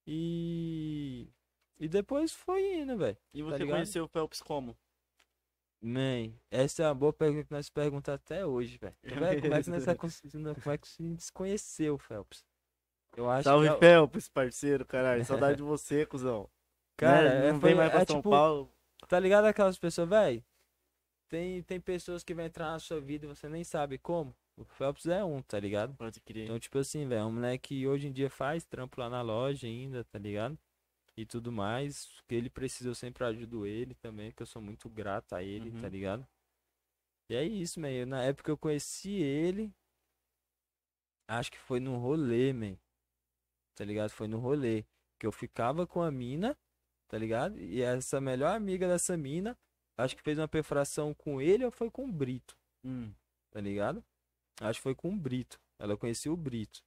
E. 0.07 1.29
E 1.79 1.89
depois 1.89 2.33
foi 2.33 2.81
indo, 2.81 2.97
velho. 2.97 3.17
E 3.33 3.43
você 3.43 3.59
ligado? 3.59 3.77
conheceu 3.77 4.05
o 4.05 4.09
Phelps 4.09 4.41
como? 4.43 4.77
Man, 5.83 6.33
essa 6.51 6.83
é 6.83 6.87
uma 6.87 6.95
boa 6.95 7.13
pergunta 7.13 7.45
que 7.45 7.53
nós 7.53 7.71
perguntamos 7.71 8.21
até 8.21 8.45
hoje, 8.45 8.77
velho. 8.79 8.95
Como 9.09 9.25
é 9.25 9.41
que 9.41 9.49
nós 9.49 9.85
tá 9.85 9.95
conseguindo- 9.97 10.55
como 10.61 10.75
é 10.75 10.79
que 10.79 10.87
se 10.89 11.03
desconheceu, 11.15 11.97
Phelps? 11.99 12.45
Eu 13.17 13.29
acho 13.31 13.45
Salve, 13.45 13.69
que. 13.69 13.75
é- 13.75 13.79
Phelps, 13.79 14.29
parceiro, 14.29 14.85
caralho. 14.85 15.25
Saudade 15.25 15.57
de 15.57 15.63
você, 15.63 16.05
cuzão. 16.07 16.49
Cara, 16.97 17.41
Né? 17.41 17.49
é, 17.49 17.53
não 17.53 17.61
foi- 17.61 17.71
vem 17.71 17.77
mais 17.79 17.91
pra 17.91 18.03
é 18.03 18.05
São 18.05 18.17
tipo, 18.17 18.31
Paulo. 18.31 18.71
Tá 19.09 19.19
ligado 19.19 19.47
aquelas 19.47 19.79
pessoas, 19.79 20.09
velho? 20.09 20.45
Tem, 21.29 21.63
tem 21.63 21.81
pessoas 21.81 22.23
que 22.23 22.35
vão 22.35 22.45
entrar 22.45 22.73
na 22.73 22.79
sua 22.79 23.01
vida 23.01 23.25
e 23.25 23.29
você 23.29 23.49
nem 23.49 23.65
sabe 23.65 23.97
como. 23.99 24.35
O 24.57 24.65
Phelps 24.65 25.07
é 25.07 25.25
um, 25.25 25.41
tá 25.41 25.59
ligado? 25.59 25.95
Pode 25.97 26.21
crer. 26.21 26.45
Então, 26.45 26.59
tipo 26.59 26.77
assim, 26.79 27.07
velho, 27.09 27.21
é 27.21 27.25
um 27.25 27.33
moleque 27.33 27.69
que 27.77 27.87
hoje 27.87 28.09
em 28.09 28.13
dia 28.13 28.29
faz 28.29 28.65
trampo 28.67 29.01
lá 29.01 29.09
na 29.09 29.23
loja 29.23 29.67
ainda, 29.67 30.05
tá 30.05 30.19
ligado? 30.19 30.59
E 31.21 31.27
tudo 31.27 31.53
mais. 31.53 32.07
Que 32.27 32.35
ele 32.35 32.49
precisa, 32.49 32.89
eu 32.89 32.95
sempre 32.95 33.25
ajudo 33.25 33.67
ele 33.67 33.95
também, 33.97 34.31
que 34.33 34.43
eu 34.43 34.47
sou 34.47 34.63
muito 34.63 34.89
grato 34.89 35.35
a 35.35 35.43
ele, 35.43 35.71
tá 35.71 35.79
Uhum. 35.83 35.89
ligado? 35.89 36.29
E 37.29 37.35
é 37.35 37.45
isso, 37.45 37.79
man. 37.79 38.07
Na 38.07 38.23
época 38.25 38.51
eu 38.51 38.57
conheci 38.57 39.13
ele. 39.13 39.73
Acho 41.29 41.51
que 41.53 41.59
foi 41.59 41.79
num 41.79 41.97
rolê, 41.99 42.53
man. 42.53 42.77
Tá 43.77 43.85
ligado? 43.85 44.11
Foi 44.11 44.27
no 44.27 44.39
rolê. 44.39 44.85
Que 45.19 45.27
eu 45.27 45.33
ficava 45.33 45.87
com 45.87 46.03
a 46.03 46.11
mina, 46.11 46.57
tá 47.09 47.19
ligado? 47.19 47.59
E 47.61 47.83
essa 47.83 48.21
melhor 48.21 48.57
amiga 48.57 48.89
dessa 48.89 49.17
mina, 49.17 49.57
acho 49.99 50.17
que 50.17 50.23
fez 50.23 50.39
uma 50.39 50.49
perfuração 50.49 51.13
com 51.15 51.41
ele 51.41 51.65
ou 51.65 51.71
foi 51.71 51.91
com 51.91 52.05
o 52.07 52.13
Brito 52.13 52.57
Hum. 52.85 53.13
tá 53.51 53.61
ligado? 53.61 54.03
Acho 54.61 54.79
que 54.79 54.83
foi 54.83 54.95
com 54.95 55.13
o 55.13 55.17
Brito. 55.17 55.61
Ela 55.79 55.97
conhecia 55.97 56.33
o 56.33 56.37
Brito. 56.37 56.83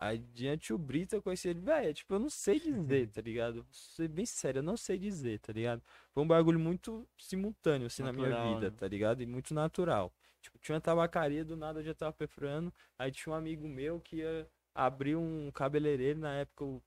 Aí, 0.00 0.18
diante 0.18 0.72
o 0.72 0.78
Brito, 0.78 1.14
eu 1.14 1.22
conheci 1.22 1.48
ele, 1.48 1.60
velho, 1.60 1.94
tipo, 1.94 2.14
eu 2.14 2.18
não 2.18 2.30
sei 2.30 2.58
dizer, 2.58 3.08
tá 3.08 3.20
ligado? 3.20 3.62
Vou 3.62 3.72
ser 3.72 4.08
bem 4.08 4.26
sério, 4.26 4.58
eu 4.58 4.62
não 4.62 4.76
sei 4.76 4.98
dizer, 4.98 5.38
tá 5.40 5.52
ligado? 5.52 5.82
Foi 6.12 6.22
um 6.22 6.26
bagulho 6.26 6.58
muito 6.58 7.06
simultâneo, 7.18 7.86
assim, 7.86 8.02
na 8.02 8.12
minha 8.12 8.28
Natural, 8.28 8.54
vida, 8.54 8.70
né? 8.70 8.76
tá 8.76 8.88
ligado? 8.88 9.22
E 9.22 9.26
muito 9.26 9.54
natural. 9.54 10.12
Tipo, 10.40 10.58
tinha 10.58 10.74
uma 10.74 10.80
tabacaria, 10.80 11.44
do 11.44 11.56
nada 11.56 11.80
eu 11.80 11.84
já 11.84 11.94
tava 11.94 12.12
perfurando. 12.12 12.72
Aí 12.98 13.12
tinha 13.12 13.32
um 13.32 13.36
amigo 13.36 13.68
meu 13.68 14.00
que 14.00 14.16
ia 14.16 14.46
abrir 14.74 15.16
um 15.16 15.50
cabeleireiro, 15.52 16.18
na 16.18 16.34
época 16.34 16.64
o, 16.64 16.82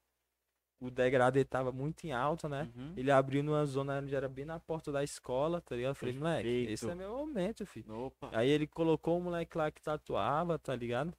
o 0.81 0.91
degradê 0.91 1.45
tava 1.45 1.71
muito 1.71 2.05
em 2.05 2.11
alta, 2.11 2.49
né? 2.49 2.69
Uhum. 2.75 2.93
Ele 2.97 3.11
abriu 3.11 3.41
numa 3.43 3.65
zona 3.65 3.99
onde 3.99 4.13
era 4.13 4.27
bem 4.27 4.43
na 4.43 4.59
porta 4.59 4.91
da 4.91 5.03
escola, 5.03 5.61
tá 5.61 5.75
ligado? 5.75 5.91
Eu 5.91 5.95
falei, 5.95 6.15
moleque, 6.15 6.47
esse 6.47 6.85
Perfeito. 6.85 6.91
é 6.91 6.95
meu 6.95 7.17
momento, 7.17 7.65
filho. 7.65 7.97
Opa. 7.97 8.29
Aí 8.33 8.49
ele 8.49 8.67
colocou 8.67 9.17
um 9.17 9.23
moleque 9.23 9.57
lá 9.57 9.71
que 9.71 9.81
tatuava, 9.81 10.59
tá 10.59 10.75
ligado? 10.75 11.15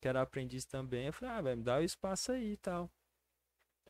Que 0.00 0.08
era 0.08 0.22
aprendiz 0.22 0.64
também. 0.64 1.06
Eu 1.06 1.12
falei, 1.12 1.34
ah, 1.34 1.40
velho, 1.42 1.56
me 1.58 1.64
dá 1.64 1.78
o 1.78 1.82
espaço 1.82 2.32
aí 2.32 2.52
e 2.52 2.56
tal. 2.56 2.90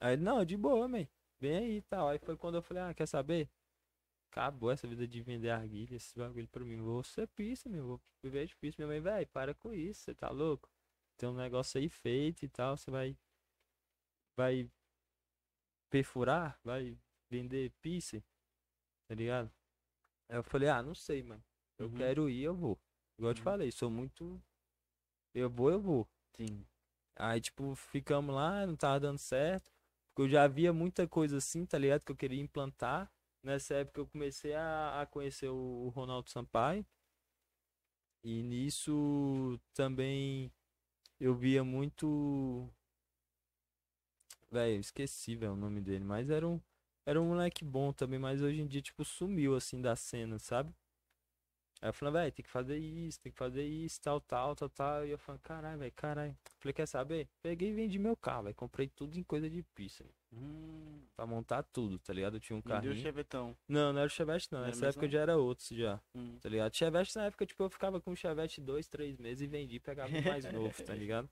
Aí 0.01 0.15
ele, 0.15 0.23
não, 0.23 0.45
de 0.45 0.57
boa, 0.57 0.89
man. 0.89 1.07
Vem 1.41 1.57
aí 1.57 1.77
e 1.79 1.83
tal. 1.83 2.09
Aí 2.09 2.19
foi 2.19 2.37
quando 2.37 2.57
eu 2.57 2.63
falei, 2.63 2.83
ah, 2.83 2.95
quer 2.95 3.07
saber? 3.07 3.49
Acabou 4.31 4.71
essa 4.71 4.87
vida 4.87 5.07
de 5.07 5.23
vender 5.23 5.51
arguilha, 5.51 5.97
esse 5.97 6.17
bagulho 6.19 6.49
pra 6.49 6.65
mim. 6.65 6.77
Vou 6.77 7.03
ser 7.03 7.27
pista, 7.29 7.69
meu. 7.69 7.87
Vou 7.87 8.01
viver 8.23 8.47
de 8.47 8.57
pista. 8.57 8.81
Minha 8.83 8.89
mãe, 8.95 9.01
velho, 9.01 9.27
para 9.29 9.55
com 9.55 9.73
isso, 9.73 10.03
você 10.03 10.15
tá 10.15 10.31
louco? 10.31 10.69
Tem 11.17 11.29
um 11.29 11.35
negócio 11.35 11.81
aí 11.81 11.89
feito 11.89 12.45
e 12.45 12.49
tal. 12.49 12.77
Você 12.77 12.91
vai. 12.91 13.17
Vai 14.37 14.71
perfurar? 15.91 16.59
Vai 16.65 16.97
vender 17.31 17.71
pista? 17.83 18.23
Tá 19.09 19.15
ligado? 19.15 19.51
Aí 20.29 20.37
eu 20.37 20.45
falei, 20.45 20.69
ah, 20.69 20.83
não 20.83 20.95
sei, 20.95 21.23
mano. 21.23 21.43
Eu 21.79 21.87
Uhum. 21.87 21.97
quero 21.97 22.29
ir, 22.29 22.43
eu 22.43 22.55
vou. 22.55 22.79
Igual 23.19 23.31
eu 23.31 23.35
te 23.35 23.41
Uhum. 23.41 23.45
falei, 23.45 23.71
sou 23.73 23.91
muito. 23.91 24.41
Eu 25.35 25.49
vou, 25.51 25.71
eu 25.71 25.81
vou. 25.81 26.09
Sim. 26.37 26.65
Aí, 27.17 27.41
tipo, 27.41 27.75
ficamos 27.75 28.35
lá, 28.35 28.67
não 28.67 28.77
tava 28.77 29.01
dando 29.01 29.19
certo. 29.19 29.71
Porque 30.15 30.23
eu 30.23 30.29
já 30.29 30.47
via 30.49 30.73
muita 30.73 31.07
coisa 31.09 31.39
assim, 31.39 31.65
tá 31.67 31.79
ligado? 31.79 32.05
Que 32.05 32.13
eu 32.13 32.17
queria 32.17 32.41
implantar. 32.41 33.11
Nessa 33.43 33.75
época 33.77 34.01
eu 34.01 34.07
comecei 34.07 34.55
a, 34.55 35.01
a 35.03 35.07
conhecer 35.07 35.49
o 35.49 35.89
Ronaldo 35.95 36.31
Sampaio. 36.31 36.85
E 38.23 38.43
nisso 38.43 39.59
também 39.75 40.53
eu 41.21 41.35
via 41.35 41.65
muito. 41.65 42.71
Velho, 44.51 44.81
esqueci, 44.81 45.35
velho, 45.37 45.53
o 45.53 45.57
nome 45.57 45.81
dele. 45.81 46.05
Mas 46.05 46.31
era 46.31 46.47
um, 46.47 46.61
era 47.07 47.21
um 47.21 47.29
moleque 47.29 47.65
bom 47.65 47.93
também. 47.93 48.19
Mas 48.19 48.43
hoje 48.43 48.61
em 48.61 48.67
dia, 48.67 48.83
tipo, 48.83 49.05
sumiu 49.05 49.55
assim 49.57 49.81
da 49.81 49.95
cena, 49.97 50.39
sabe? 50.39 50.75
Aí 51.81 51.89
eu 51.91 51.93
falei, 51.93 52.13
velho, 52.13 52.33
tem 52.33 52.43
que 52.45 52.51
fazer 52.51 52.77
isso, 52.77 53.21
tem 53.21 53.31
que 53.31 53.39
fazer 53.39 53.65
isso, 53.65 54.01
tal, 54.01 54.21
tal, 54.21 54.57
tal, 54.57 54.69
tal. 54.69 55.07
E 55.07 55.11
eu 55.11 55.19
falei, 55.19 55.41
caralho, 55.45 55.79
velho, 55.79 55.93
caralho. 55.95 56.37
Falei, 56.59 56.73
quer 56.73 56.87
saber? 56.87 57.29
Peguei 57.41 57.69
e 57.71 57.73
vendi 57.73 57.99
meu 58.01 58.17
carro, 58.17 58.45
velho. 58.45 58.55
Comprei 58.57 58.89
tudo 58.89 59.17
em 59.17 59.23
coisa 59.23 59.49
de 59.49 59.63
pista. 59.63 60.05
Hum. 60.33 61.01
Pra 61.15 61.25
montar 61.27 61.63
tudo, 61.63 61.99
tá 62.01 62.13
ligado? 62.13 62.35
Eu 62.37 62.41
tinha 62.41 62.57
um 62.57 62.61
Vendeu 62.61 62.77
o 62.79 62.83
carrinho. 62.83 62.97
chevetão. 63.03 63.57
Não, 63.69 63.93
não 63.93 64.01
era 64.01 64.07
o 64.09 64.11
Chevette, 64.11 64.49
não. 64.51 64.59
Não 64.61 64.67
era 64.67 64.75
Nessa 64.75 64.87
época 64.89 65.07
não? 65.07 65.13
já 65.13 65.21
era 65.21 65.37
outros 65.37 65.69
já, 65.69 66.01
Hum. 66.15 66.37
tá 66.41 66.49
ligado? 66.49 66.75
Chevette 66.77 67.17
na 67.17 67.25
época, 67.27 67.47
tipo, 67.47 67.63
eu 67.63 67.71
ficava 67.71 68.01
com 68.01 68.11
o 68.11 68.17
Chevette 68.17 68.61
dois, 68.61 68.89
três 68.89 69.17
meses 69.17 69.41
e 69.43 69.47
vendi 69.47 69.77
e 69.77 69.81
pegava 69.81 70.11
um 70.17 70.23
mais 70.23 70.45
novo, 70.53 70.83
tá 70.85 70.95
ligado? 70.99 71.29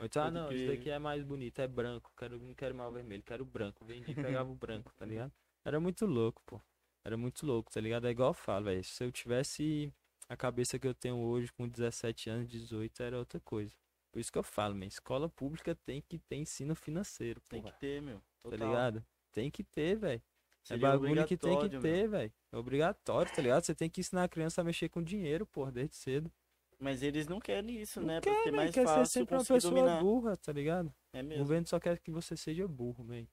Então, 0.00 0.22
ah, 0.24 0.30
não, 0.30 0.48
crer. 0.48 0.68
daqui 0.76 0.90
é 0.90 0.98
mais 0.98 1.22
bonito, 1.22 1.58
é 1.60 1.66
branco, 1.68 2.10
quero, 2.16 2.38
não 2.38 2.54
quero 2.54 2.74
mais 2.74 2.88
o 2.90 2.92
vermelho, 2.92 3.22
quero 3.22 3.42
o 3.42 3.46
branco. 3.46 3.84
Vendi 3.84 4.10
e 4.10 4.14
pegava 4.14 4.50
o 4.50 4.54
branco, 4.54 4.92
tá 4.96 5.04
ligado? 5.04 5.32
Era 5.64 5.78
muito 5.80 6.06
louco, 6.06 6.42
pô. 6.46 6.60
Era 7.06 7.16
muito 7.16 7.46
louco, 7.46 7.70
tá 7.72 7.80
ligado? 7.80 8.06
É 8.06 8.10
igual 8.10 8.30
eu 8.30 8.34
falo, 8.34 8.64
velho. 8.64 8.82
Se 8.82 9.04
eu 9.04 9.12
tivesse 9.12 9.92
a 10.28 10.36
cabeça 10.36 10.76
que 10.78 10.88
eu 10.88 10.94
tenho 10.94 11.16
hoje 11.18 11.52
com 11.52 11.68
17 11.68 12.28
anos, 12.30 12.48
18, 12.48 13.00
era 13.02 13.16
outra 13.18 13.38
coisa. 13.38 13.72
Por 14.10 14.18
isso 14.18 14.32
que 14.32 14.38
eu 14.38 14.42
falo, 14.42 14.74
man, 14.74 14.86
escola 14.86 15.28
pública 15.28 15.74
tem 15.84 16.00
que 16.00 16.18
ter 16.18 16.36
ensino 16.36 16.74
financeiro, 16.74 17.40
Tem 17.48 17.60
porra, 17.60 17.72
que 17.74 17.78
ter, 17.80 18.02
meu. 18.02 18.18
tá 18.18 18.50
Total. 18.50 18.68
ligado? 18.68 19.04
Tem 19.30 19.50
que 19.50 19.62
ter, 19.62 19.96
velho. 19.96 20.22
É 20.68 20.76
bagulho 20.76 21.24
que 21.26 21.36
tem 21.36 21.56
que 21.60 21.78
ter, 21.78 22.08
velho. 22.08 22.32
É 22.50 22.56
obrigatório, 22.56 23.32
tá 23.32 23.40
ligado? 23.40 23.62
Você 23.64 23.74
tem 23.74 23.88
que 23.88 24.00
ensinar 24.00 24.24
a 24.24 24.28
criança 24.28 24.60
a 24.60 24.64
mexer 24.64 24.88
com 24.88 25.00
dinheiro, 25.00 25.46
porra, 25.46 25.70
desde 25.70 25.94
cedo. 25.94 26.32
Mas 26.78 27.02
eles 27.02 27.26
não 27.28 27.38
querem 27.38 27.80
isso, 27.80 28.00
Não 28.00 28.08
né? 28.08 28.20
quer, 28.20 28.34
ser 28.34 28.44
velho, 28.44 28.56
mais 28.56 28.70
quer 28.74 28.80
ser 28.80 28.94
fácil 28.94 29.06
sempre 29.06 29.34
uma 29.36 29.44
pessoa 29.44 29.60
dominar. 29.60 30.00
burra, 30.00 30.36
tá 30.36 30.52
ligado? 30.52 30.92
É 31.12 31.20
O 31.20 31.24
mesmo. 31.24 31.44
governo 31.44 31.66
só 31.68 31.78
quer 31.78 31.98
que 32.00 32.10
você 32.10 32.36
seja 32.36 32.66
burro, 32.66 33.04
man. 33.04 33.24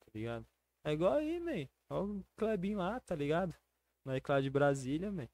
Tá 0.00 0.10
ligado? 0.14 0.46
É 0.84 0.92
igual 0.92 1.14
aí, 1.14 1.40
man. 1.40 1.66
Olha 1.90 2.12
o 2.12 2.24
Clebinho 2.36 2.78
lá, 2.78 3.00
tá 3.00 3.14
ligado? 3.14 3.54
Na 4.04 4.16
Eclá 4.16 4.40
de 4.40 4.50
Brasília, 4.50 5.10
man. 5.10 5.28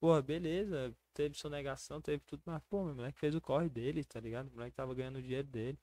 Porra, 0.00 0.22
beleza. 0.22 0.94
Teve 1.12 1.36
sonegação, 1.36 2.00
teve 2.00 2.22
tudo, 2.24 2.42
mas, 2.46 2.62
pô, 2.70 2.84
meu 2.84 2.94
moleque 2.94 3.18
fez 3.18 3.34
o 3.34 3.40
corre 3.40 3.68
dele, 3.68 4.04
tá 4.04 4.18
ligado? 4.18 4.48
O 4.48 4.52
moleque 4.54 4.74
tava 4.74 4.94
ganhando 4.94 5.16
o 5.16 5.22
dinheiro 5.22 5.46
dele. 5.46 5.78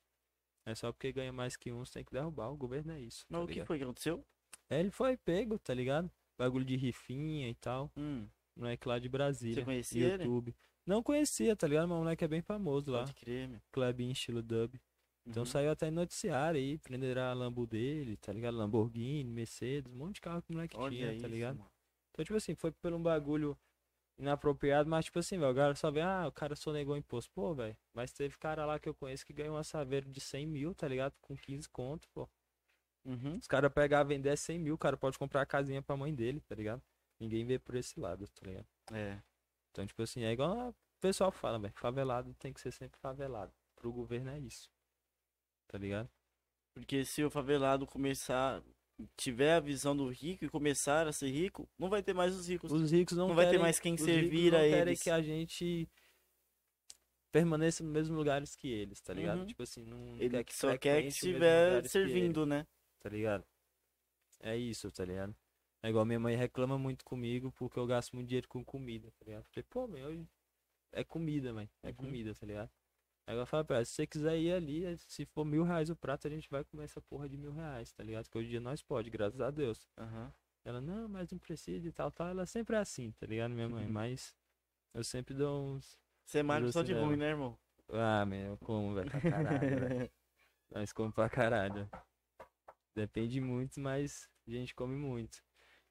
É 0.65 0.73
só 0.73 0.91
porque 0.91 1.11
ganha 1.11 1.31
mais 1.31 1.55
que 1.55 1.71
uns, 1.71 1.89
tem 1.89 2.03
que 2.03 2.11
derrubar. 2.11 2.49
O 2.49 2.57
governo 2.57 2.91
é 2.93 2.99
isso. 2.99 3.25
Mas 3.29 3.39
tá 3.39 3.45
o 3.45 3.47
que 3.47 3.65
foi 3.65 3.77
que 3.77 3.83
aconteceu? 3.83 4.25
É, 4.69 4.79
ele 4.79 4.91
foi 4.91 5.15
pego, 5.15 5.57
tá 5.59 5.73
ligado? 5.73 6.11
Bagulho 6.37 6.65
de 6.65 6.75
rifinha 6.75 7.49
e 7.49 7.55
tal. 7.55 7.91
Hum, 7.95 8.27
Moleque 8.55 8.87
lá 8.87 8.97
de 8.99 9.07
Brasília. 9.07 9.63
conhecia 9.63 10.13
ele? 10.13 10.23
YouTube. 10.23 10.55
Não 10.85 11.03
conhecia, 11.03 11.55
tá 11.55 11.67
ligado? 11.67 11.87
Mas 11.87 11.97
o 11.97 11.99
moleque 11.99 12.23
é 12.23 12.27
bem 12.27 12.41
famoso 12.41 12.91
lá. 12.91 12.99
pode 12.99 13.13
crer, 13.13 13.47
meu. 13.47 13.61
Clubinho 13.71 14.11
estilo 14.11 14.41
dub. 14.41 14.79
Então 15.27 15.41
Uhum. 15.41 15.45
saiu 15.45 15.71
até 15.71 15.91
noticiário 15.91 16.57
aí, 16.57 16.77
prenderam 16.77 17.21
a 17.23 17.33
Lambo 17.33 17.67
dele, 17.67 18.15
tá 18.17 18.31
ligado? 18.31 18.55
Lamborghini, 18.55 19.29
Mercedes, 19.29 19.91
um 19.91 19.97
monte 19.97 20.15
de 20.15 20.21
carro 20.21 20.41
que 20.41 20.51
o 20.51 20.53
moleque 20.53 20.77
Olha 20.77 20.89
tinha, 20.89 21.11
isso, 21.11 21.21
tá 21.21 21.27
ligado? 21.27 21.57
mano. 21.57 21.69
Então, 22.11 22.23
tipo 22.23 22.37
assim, 22.37 22.55
foi 22.55 22.71
por 22.71 22.93
um 22.93 23.03
bagulho 23.03 23.57
inapropriado, 24.17 24.89
mas 24.89 25.05
tipo 25.05 25.19
assim, 25.19 25.37
velho, 25.37 25.51
o 25.51 25.55
cara 25.55 25.75
só 25.75 25.91
vê, 25.91 26.01
ah, 26.01 26.25
o 26.27 26.31
cara 26.31 26.55
sonegou 26.55 26.95
imposto. 26.95 27.29
Pô, 27.31 27.53
velho, 27.53 27.77
mas 27.93 28.11
teve 28.13 28.37
cara 28.37 28.65
lá 28.65 28.79
que 28.79 28.87
eu 28.87 28.95
conheço 28.95 29.25
que 29.25 29.33
ganhou 29.33 29.55
uma 29.55 29.63
saveiro 29.63 30.09
de 30.09 30.21
100 30.21 30.47
mil, 30.47 30.73
tá 30.73 30.87
ligado? 30.87 31.13
Com 31.21 31.35
15 31.35 31.69
conto, 31.69 32.07
pô. 32.09 32.27
Uhum. 33.05 33.37
Os 33.37 33.47
caras 33.47 33.71
pegar 33.71 34.03
vender 34.03 34.35
100 34.37 34.59
mil, 34.59 34.75
o 34.75 34.77
cara 34.77 34.97
pode 34.97 35.19
comprar 35.19 35.41
a 35.41 35.45
casinha 35.45 35.81
pra 35.81 35.95
mãe 35.97 36.15
dele, 36.15 36.39
tá 36.41 36.55
ligado? 36.55 36.81
Ninguém 37.19 37.45
vê 37.45 37.59
por 37.59 37.75
esse 37.75 37.99
lado, 37.99 38.27
tá 38.29 38.45
ligado? 38.45 38.67
É. 38.93 39.21
Então, 39.71 39.85
tipo 39.85 40.01
assim, 40.01 40.23
é 40.23 40.31
igual 40.31 40.69
o 40.69 40.75
pessoal 40.99 41.31
fala, 41.31 41.59
velho, 41.59 41.73
favelado 41.75 42.33
tem 42.35 42.51
que 42.53 42.61
ser 42.61 42.71
sempre 42.71 42.99
favelado. 42.99 43.53
Pro 43.75 43.91
governo 43.91 44.31
é 44.31 44.39
isso. 44.39 44.69
Tá 45.67 45.77
ligado? 45.77 46.09
Porque 46.73 47.03
se 47.03 47.23
o 47.23 47.29
favelado 47.29 47.85
começar, 47.87 48.63
tiver 49.15 49.53
a 49.53 49.59
visão 49.59 49.95
do 49.95 50.07
rico 50.09 50.45
e 50.45 50.49
começar 50.49 51.07
a 51.07 51.11
ser 51.13 51.29
rico, 51.29 51.67
não 51.77 51.89
vai 51.89 52.01
ter 52.03 52.13
mais 52.13 52.35
os 52.35 52.47
ricos. 52.47 52.71
Os 52.71 52.91
ricos 52.91 53.17
não, 53.17 53.29
Não 53.29 53.35
vai 53.35 53.45
ter 53.45 53.51
querem- 53.51 53.61
mais 53.63 53.79
quem 53.79 53.95
os 53.95 54.01
servir 54.01 54.29
ricos 54.45 54.51
não 54.51 54.59
a 54.59 54.61
querem 54.63 54.81
eles. 54.81 55.01
que 55.03 55.09
a 55.09 55.21
gente 55.21 55.89
permaneça 57.31 57.83
nos 57.83 57.91
mesmos 57.91 58.17
lugares 58.17 58.55
que 58.55 58.67
eles, 58.67 59.01
tá 59.01 59.13
ligado? 59.13 59.39
Uhum. 59.41 59.45
Tipo 59.47 59.63
assim, 59.63 59.83
não 59.85 60.15
Ele 60.17 60.29
quer 60.29 60.43
que 60.43 60.55
só 60.55 60.77
quer 60.77 61.01
que 61.01 61.07
estiver 61.09 61.65
lugares 61.67 61.91
que 61.91 61.99
servindo, 61.99 62.45
né? 62.45 62.65
tá 62.99 63.09
ligado? 63.09 63.45
É 64.39 64.55
isso, 64.55 64.91
tá 64.91 65.03
ligado? 65.03 65.35
É 65.83 65.89
igual 65.89 66.05
minha 66.05 66.19
mãe 66.19 66.35
reclama 66.35 66.77
muito 66.77 67.03
comigo 67.05 67.51
porque 67.51 67.77
eu 67.77 67.85
gasto 67.85 68.13
muito 68.13 68.27
dinheiro 68.27 68.47
com 68.47 68.63
comida, 68.63 69.11
tá 69.19 69.25
ligado? 69.25 69.45
Falei, 69.45 69.65
pô, 69.69 69.87
meu, 69.87 70.07
hoje 70.07 70.27
é 70.91 71.03
comida, 71.03 71.53
mãe. 71.53 71.69
É 71.83 71.89
Uhum. 71.89 71.95
comida, 71.95 72.33
tá 72.33 72.45
ligado? 72.45 72.71
Aí 73.27 73.35
ela 73.35 73.45
fala 73.45 73.65
pra 73.65 73.75
ela, 73.75 73.85
se 73.85 73.91
você 73.91 74.07
quiser 74.07 74.39
ir 74.39 74.53
ali, 74.53 74.97
se 74.99 75.25
for 75.25 75.43
mil 75.43 75.61
reais 75.63 75.89
o 75.89 75.95
prato, 75.97 76.25
a 76.25 76.29
gente 76.29 76.49
vai 76.49 76.63
comer 76.63 76.85
essa 76.85 77.01
porra 77.01 77.27
de 77.27 77.37
mil 77.37 77.51
reais, 77.51 77.91
tá 77.91 78.01
ligado? 78.01 78.29
Que 78.29 78.37
hoje 78.37 78.47
em 78.47 78.51
dia 78.51 78.61
nós 78.61 78.81
pode, 78.81 79.09
graças 79.09 79.41
a 79.41 79.51
Deus. 79.51 79.85
Aham. 79.97 80.33
Ela, 80.63 80.79
não, 80.79 81.09
mas 81.09 81.29
não 81.29 81.37
precisa 81.37 81.87
e 81.87 81.91
tal, 81.91 82.09
tal. 82.09 82.29
Ela 82.29 82.45
sempre 82.45 82.77
é 82.77 82.79
assim, 82.79 83.11
tá 83.11 83.25
ligado, 83.27 83.51
minha 83.51 83.67
mãe? 83.67 83.85
Uhum. 83.85 83.91
Mas 83.91 84.33
eu 84.93 85.03
sempre 85.03 85.33
dou 85.33 85.61
uns. 85.61 85.99
Você 86.25 86.39
é 86.39 86.43
só 86.43 86.59
de 86.59 86.63
Justo, 86.65 86.83
né? 86.83 87.01
ruim, 87.01 87.17
né, 87.17 87.29
irmão? 87.29 87.57
Ah, 87.89 88.25
meu, 88.25 88.51
eu 88.51 88.57
como, 88.57 88.95
velho, 88.95 89.11
pra 89.11 89.21
caralho, 89.21 89.79
velho. 89.79 90.11
Nós 90.71 90.93
comemos 90.93 91.15
pra 91.15 91.29
caralho. 91.29 91.89
Depende 92.95 93.41
muito, 93.41 93.79
mas 93.79 94.29
a 94.47 94.51
gente 94.51 94.73
come 94.73 94.95
muito. 94.95 95.43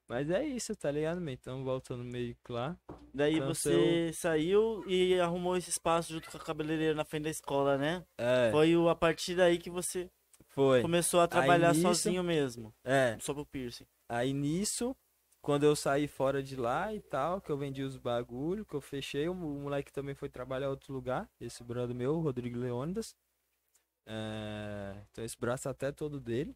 Mas 0.08 0.30
é 0.30 0.44
isso, 0.44 0.74
tá 0.76 0.90
ligado, 0.90 1.20
man? 1.20 1.32
Então, 1.32 1.64
voltando 1.64 2.04
meio 2.04 2.36
que 2.44 2.52
lá. 2.52 2.78
Daí 3.12 3.36
Então, 3.36 3.52
você 3.52 4.10
saiu 4.14 4.84
e 4.88 5.18
arrumou 5.18 5.56
esse 5.56 5.70
espaço 5.70 6.12
junto 6.12 6.30
com 6.30 6.36
a 6.36 6.40
cabeleireira 6.40 6.94
na 6.94 7.04
frente 7.04 7.24
da 7.24 7.30
escola, 7.30 7.76
né? 7.76 8.04
É, 8.16 8.50
Foi 8.52 8.76
o- 8.76 8.88
a 8.88 8.94
partir 8.94 9.34
daí 9.34 9.58
que 9.58 9.70
você 9.70 10.08
foi. 10.48 10.80
começou 10.82 11.20
a 11.20 11.26
trabalhar 11.26 11.70
nisso- 11.74 11.82
sozinho 11.82 12.22
mesmo, 12.22 12.72
É, 12.84 13.16
só 13.20 13.34
pro 13.34 13.44
piercing. 13.46 13.86
aí 14.08 14.32
nisso, 14.32 14.94
quando 15.40 15.64
eu 15.64 15.74
saí 15.74 16.06
fora 16.06 16.40
de 16.42 16.54
lá 16.54 16.94
e 16.94 17.00
tal, 17.00 17.40
que 17.40 17.50
eu 17.50 17.56
vendi 17.58 17.82
os 17.82 17.96
bagulho, 17.96 18.64
que 18.64 18.74
eu 18.74 18.80
fechei, 18.80 19.28
o 19.28 19.34
mo- 19.34 19.56
o 19.56 19.60
moleque 19.62 19.92
também 19.92 20.14
foi 20.14 20.28
trabalhar 20.28 20.66
em 20.66 20.70
outro 20.70 20.92
lugar, 20.92 21.28
esse 21.40 21.64
brother 21.64 21.96
meu, 21.96 22.14
o 22.16 22.20
Rodrigo 22.20 22.58
Leônidas. 22.58 23.16
É, 24.06 25.02
então 25.10 25.24
esse 25.24 25.36
braço 25.36 25.68
até 25.68 25.90
todo 25.90 26.20
dele. 26.20 26.54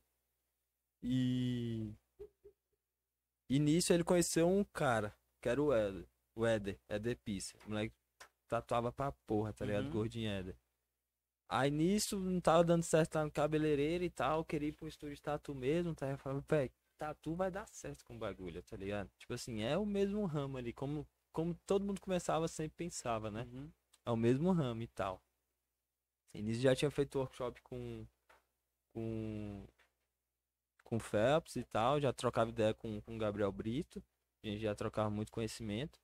E... 1.02 1.90
E 3.50 3.58
nisso 3.58 3.92
ele 3.92 4.04
conheceu 4.04 4.48
um 4.48 4.62
cara, 4.62 5.12
que 5.42 5.48
era 5.48 5.60
o 5.60 5.72
Éder, 5.72 6.08
o 6.36 6.46
Éder, 6.46 6.78
Éder 6.88 7.18
Pisse. 7.18 7.56
O 7.66 7.70
moleque 7.70 7.92
tatuava 8.46 8.92
pra 8.92 9.10
porra, 9.26 9.52
tá 9.52 9.64
ligado? 9.64 9.86
Uhum. 9.86 9.90
Gordinho 9.90 10.30
Éder. 10.30 10.56
Aí 11.48 11.68
nisso 11.68 12.16
não 12.20 12.40
tava 12.40 12.62
dando 12.62 12.84
certo 12.84 13.16
lá 13.16 13.24
no 13.24 13.30
cabeleireiro 13.32 14.04
e 14.04 14.10
tal, 14.10 14.44
queria 14.44 14.68
ir 14.68 14.76
um 14.80 14.86
estúdio 14.86 15.16
de 15.16 15.22
tatu 15.22 15.52
mesmo, 15.52 15.92
tá? 15.96 16.08
Eu 16.08 16.16
falava, 16.16 16.44
velho, 16.48 16.70
tatu 16.96 17.34
vai 17.34 17.50
dar 17.50 17.66
certo 17.66 18.04
com 18.04 18.14
o 18.14 18.18
bagulho, 18.18 18.62
tá 18.62 18.76
ligado? 18.76 19.10
Tipo 19.18 19.34
assim, 19.34 19.62
é 19.62 19.76
o 19.76 19.84
mesmo 19.84 20.24
ramo 20.26 20.56
ali, 20.56 20.72
como, 20.72 21.04
como 21.32 21.52
todo 21.66 21.84
mundo 21.84 22.00
começava, 22.00 22.46
sempre 22.46 22.76
pensava, 22.76 23.32
né? 23.32 23.48
Uhum. 23.52 23.68
É 24.06 24.10
o 24.12 24.16
mesmo 24.16 24.52
ramo 24.52 24.82
e 24.82 24.86
tal. 24.86 25.20
E 26.32 26.40
nisso 26.40 26.60
já 26.60 26.76
tinha 26.76 26.90
feito 26.90 27.18
workshop 27.18 27.60
com. 27.62 28.06
com. 28.92 29.66
Com 30.90 30.96
o 30.96 31.00
Phelps 31.00 31.54
e 31.54 31.62
tal, 31.62 32.00
já 32.00 32.12
trocava 32.12 32.50
ideia 32.50 32.74
com, 32.74 33.00
com 33.00 33.14
o 33.14 33.18
Gabriel 33.18 33.52
Brito, 33.52 34.02
a 34.44 34.48
gente 34.48 34.60
já 34.60 34.74
trocava 34.74 35.08
muito 35.08 35.30
conhecimento. 35.30 36.00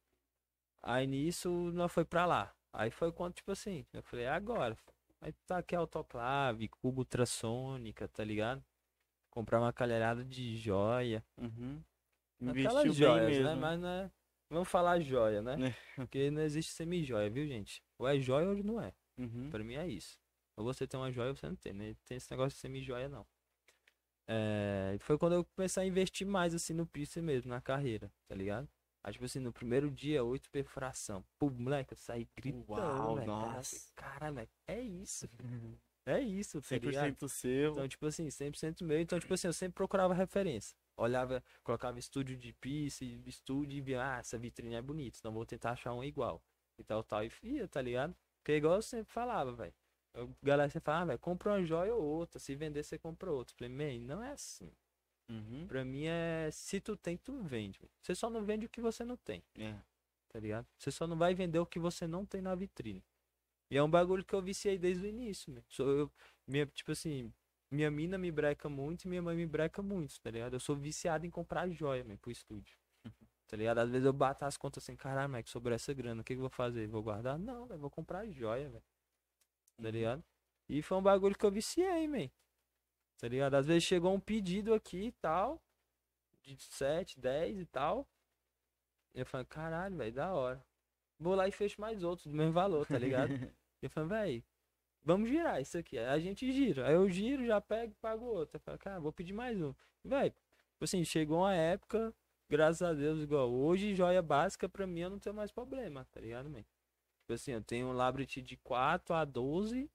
Aí 0.83 1.07
nisso 1.07 1.51
nós 1.73 1.93
foi 1.93 2.05
pra 2.05 2.25
lá. 2.25 2.55
Aí 2.73 2.91
foi 2.91 3.11
quando, 3.11 3.35
tipo 3.35 3.51
assim, 3.51 3.85
eu 3.93 4.03
falei, 4.03 4.27
é 4.27 4.31
agora. 4.31 4.79
Aí 5.21 5.33
tá 5.47 5.59
aqui 5.59 5.75
autoclave, 5.75 6.69
cubo 6.69 7.01
ultrassônica, 7.01 8.07
tá 8.07 8.23
ligado? 8.23 8.65
Comprar 9.31 9.61
uma 9.61 9.73
calherada 9.73 10.25
de 10.25 10.57
joia. 10.57 11.25
Uhum. 11.37 11.83
Aquelas 12.49 12.95
joias, 12.95 13.29
mesmo. 13.29 13.45
né? 13.45 13.55
Mas 13.55 13.81
não 13.81 13.89
é... 13.89 14.11
Vamos 14.49 14.69
falar 14.69 15.01
joia, 15.01 15.43
né? 15.43 15.57
É. 15.69 15.75
Porque 15.97 16.31
não 16.31 16.43
existe 16.43 16.71
semi-joia, 16.73 17.29
viu, 17.29 17.47
gente? 17.49 17.83
Ou 17.99 18.07
é 18.07 18.21
joia 18.21 18.49
ou 18.49 18.63
não 18.63 18.81
é. 18.81 18.95
Uhum. 19.19 19.51
Pra 19.51 19.65
mim 19.65 19.75
é 19.75 19.89
isso. 19.89 20.17
Ou 20.57 20.65
você 20.65 20.87
tem 20.87 21.01
uma 21.01 21.11
joia 21.11 21.31
ou 21.31 21.37
você 21.37 21.49
não 21.49 21.57
tem, 21.57 21.73
né? 21.73 21.97
Tem 22.05 22.17
esse 22.17 22.31
negócio 22.31 22.55
de 22.55 22.61
semi-joia, 22.61 23.09
não. 23.09 23.27
É... 24.29 24.93
e 24.97 24.99
Foi 24.99 25.19
quando 25.19 25.35
eu 25.35 25.45
comecei 25.45 25.83
a 25.83 25.87
investir 25.87 26.27
mais, 26.27 26.55
assim, 26.55 26.73
no 26.75 26.87
piercing 26.87 27.23
mesmo, 27.23 27.51
na 27.51 27.61
carreira, 27.61 28.11
tá 28.29 28.35
ligado? 28.35 28.69
Aí, 29.05 29.13
tipo 29.13 29.25
assim, 29.25 29.39
no 29.39 29.53
primeiro 29.53 29.91
dia, 29.91 30.25
oito 30.25 30.51
perfuração. 30.51 31.25
Pô, 31.39 31.49
moleque, 31.49 31.93
eu 31.93 31.97
saí 31.97 32.29
gritando, 32.37 32.73
Uau, 32.73 33.15
velho. 33.15 33.27
nossa. 33.29 33.93
Cara, 33.95 34.33
moleque, 34.33 34.53
é 34.67 34.81
isso. 34.81 35.29
É 36.09 36.21
isso, 36.21 36.63
tá 36.63 36.77
ligado? 36.77 37.17
100% 37.17 37.29
seu. 37.29 37.73
Então, 37.73 37.89
tipo 37.89 38.07
assim, 38.07 38.29
100% 38.29 38.85
meu. 38.85 39.01
Então, 39.01 39.19
tipo 39.19 39.35
assim, 39.35 39.49
eu 39.49 39.53
sempre 39.53 39.75
procurava 39.75 40.15
referência. 40.15 40.77
Olhava, 40.97 41.43
colocava 41.65 41.99
estúdio 41.99 42.37
de 42.37 42.53
piercing, 42.53 43.25
estúdio 43.27 43.77
e 43.77 43.81
via, 43.81 44.15
ah, 44.15 44.19
essa 44.19 44.39
vitrine 44.39 44.77
é 44.77 44.81
bonita, 44.81 45.19
então 45.19 45.33
vou 45.33 45.45
tentar 45.45 45.73
achar 45.73 45.93
um 45.93 46.05
igual. 46.05 46.41
E 46.79 46.85
tal, 46.85 47.03
tal, 47.03 47.25
e 47.25 47.31
ia, 47.43 47.67
tá 47.67 47.83
ligado? 47.83 48.17
Porque 48.39 48.53
igual 48.53 48.77
eu 48.77 48.83
sempre 48.83 49.13
falava, 49.13 49.53
velho. 49.53 49.75
Eu- 50.17 50.35
Galera 50.43 50.69
sempre 50.71 50.87
falava, 50.87 51.03
ah, 51.03 51.07
velho, 51.09 51.19
compra 51.19 51.53
uma 51.53 51.65
joia 51.65 51.95
ou 51.95 52.03
outra, 52.03 52.39
se 52.39 52.55
vender 52.55 52.83
você 52.83 52.99
compra 52.99 53.31
outra. 53.31 53.55
Falei, 53.57 53.73
man, 53.73 54.05
não 54.05 54.23
é 54.23 54.33
assim. 54.33 54.73
Uhum. 55.29 55.67
Pra 55.67 55.85
mim 55.85 56.05
é, 56.07 56.49
se 56.51 56.81
tu 56.81 56.97
tem, 56.97 57.17
tu 57.17 57.37
vende. 57.43 57.79
Você 58.01 58.15
só 58.15 58.31
não 58.31 58.45
vende 58.45 58.67
o 58.67 58.69
que 58.69 58.81
você 58.81 59.05
não 59.05 59.17
tem, 59.17 59.43
É. 59.59 59.75
tá 60.29 60.41
ligado? 60.41 60.67
Você 60.79 60.91
só 60.91 61.07
não 61.07 61.17
vai 61.17 61.35
vender 61.35 61.59
o 61.59 61.67
que 61.67 61.79
você 61.79 62.07
não 62.07 62.25
tem 62.25 62.41
na 62.41 62.55
vitrine. 62.55 63.05
E 63.71 63.77
é 63.77 63.83
um 63.83 63.91
bagulho 63.91 64.25
que 64.25 64.35
eu 64.35 64.41
viciei 64.41 64.79
desde 64.79 65.05
o 65.05 65.09
início, 65.09 65.53
meu. 65.53 65.65
Sou 65.69 65.91
eu, 65.91 66.13
minha, 66.47 66.65
tipo 66.67 66.93
assim, 66.93 67.33
minha 67.71 67.91
mina 67.91 68.17
me 68.17 68.31
breca 68.31 68.69
muito 68.69 69.05
e 69.05 69.09
minha 69.09 69.21
mãe 69.21 69.37
me 69.37 69.47
breca 69.47 69.83
muito, 69.83 70.21
tá 70.21 70.31
ligado? 70.31 70.55
Eu 70.55 70.61
sou 70.61 70.77
viciado 70.77 71.27
em 71.27 71.31
comprar 71.31 71.69
joia, 71.69 72.05
meu, 72.05 72.17
pro 72.17 72.31
estúdio. 72.31 72.77
Tá 73.49 73.57
ligado? 73.57 73.79
Às 73.79 73.91
vezes 73.91 74.05
eu 74.05 74.13
bato 74.13 74.45
as 74.45 74.57
contas 74.57 74.83
assim, 74.83 74.97
caralho, 74.97 75.29
moleque, 75.29 75.49
sobre 75.51 75.73
essa 75.75 75.93
grana, 75.95 76.21
o 76.21 76.25
que, 76.25 76.35
que 76.35 76.39
eu 76.39 76.43
vou 76.43 76.51
fazer? 76.51 76.89
Vou 76.89 77.03
guardar? 77.03 77.39
Não, 77.39 77.69
eu 77.69 77.79
vou 77.79 77.91
comprar 77.91 78.27
joia, 78.29 78.69
velho. 78.69 78.83
Tá 79.81 79.91
ligado? 79.91 80.25
E 80.69 80.83
foi 80.83 80.97
um 80.99 81.03
bagulho 81.03 81.37
que 81.37 81.45
eu 81.45 81.51
viciei, 81.51 82.09
man. 82.09 82.29
Tá 83.19 83.29
ligado? 83.29 83.55
Às 83.55 83.67
vezes 83.67 83.85
chegou 83.85 84.13
um 84.13 84.21
pedido 84.21 84.75
aqui 84.75 85.07
e 85.07 85.13
tal, 85.13 85.63
de 86.43 86.57
7, 86.59 87.19
10 87.19 87.61
e 87.61 87.67
tal. 87.67 88.07
Eu 89.15 89.25
falei, 89.25 89.47
caralho, 89.47 89.97
velho, 89.97 90.13
da 90.13 90.35
hora. 90.35 90.65
Vou 91.19 91.35
lá 91.35 91.49
e 91.49 91.53
fecho 91.53 91.81
mais 91.81 92.03
outros 92.03 92.27
do 92.27 92.35
mesmo 92.35 92.53
valor, 92.53 92.87
tá 92.87 92.99
ligado? 92.99 93.31
Eu 93.83 93.91
falei, 93.91 94.09
véi, 94.09 94.45
vamos 95.05 95.29
girar 95.29 95.61
isso 95.61 95.79
aqui. 95.79 95.99
Aí 95.99 96.07
a 96.07 96.19
gente 96.19 96.51
gira. 96.51 96.89
Aí 96.89 96.95
eu 96.95 97.09
giro, 97.09 97.47
já 97.47 97.61
pego 97.61 97.93
e 97.93 97.97
pago 97.97 98.25
outro. 98.25 98.57
Eu 98.57 98.61
falei, 98.61 98.79
cara, 98.79 98.99
vou 98.99 99.13
pedir 99.13 99.35
mais 99.35 99.61
um. 99.61 99.75
Véi, 100.03 100.31
tipo 100.31 100.83
assim, 100.85 101.05
chegou 101.05 101.39
uma 101.41 101.55
época, 101.55 102.13
graças 102.49 102.83
a 102.83 102.95
Deus, 102.95 103.21
igual 103.21 103.53
hoje, 103.53 103.95
joia 103.95 104.23
básica 104.23 104.69
pra 104.69 104.87
mim 104.87 105.01
eu 105.01 105.11
não 105.11 105.19
tenho 105.19 105.37
mais 105.37 105.53
problema, 105.53 106.07
tá 106.11 106.21
ligado, 106.21 106.49
man? 106.49 106.65
Tipo 107.27 107.33
assim, 107.33 107.51
eu 107.51 107.61
tenho 107.63 107.89
um 107.89 107.93
Labrit 107.93 108.41
de 108.41 108.57
4 108.59 109.13
a 109.13 109.25
12, 109.25 109.91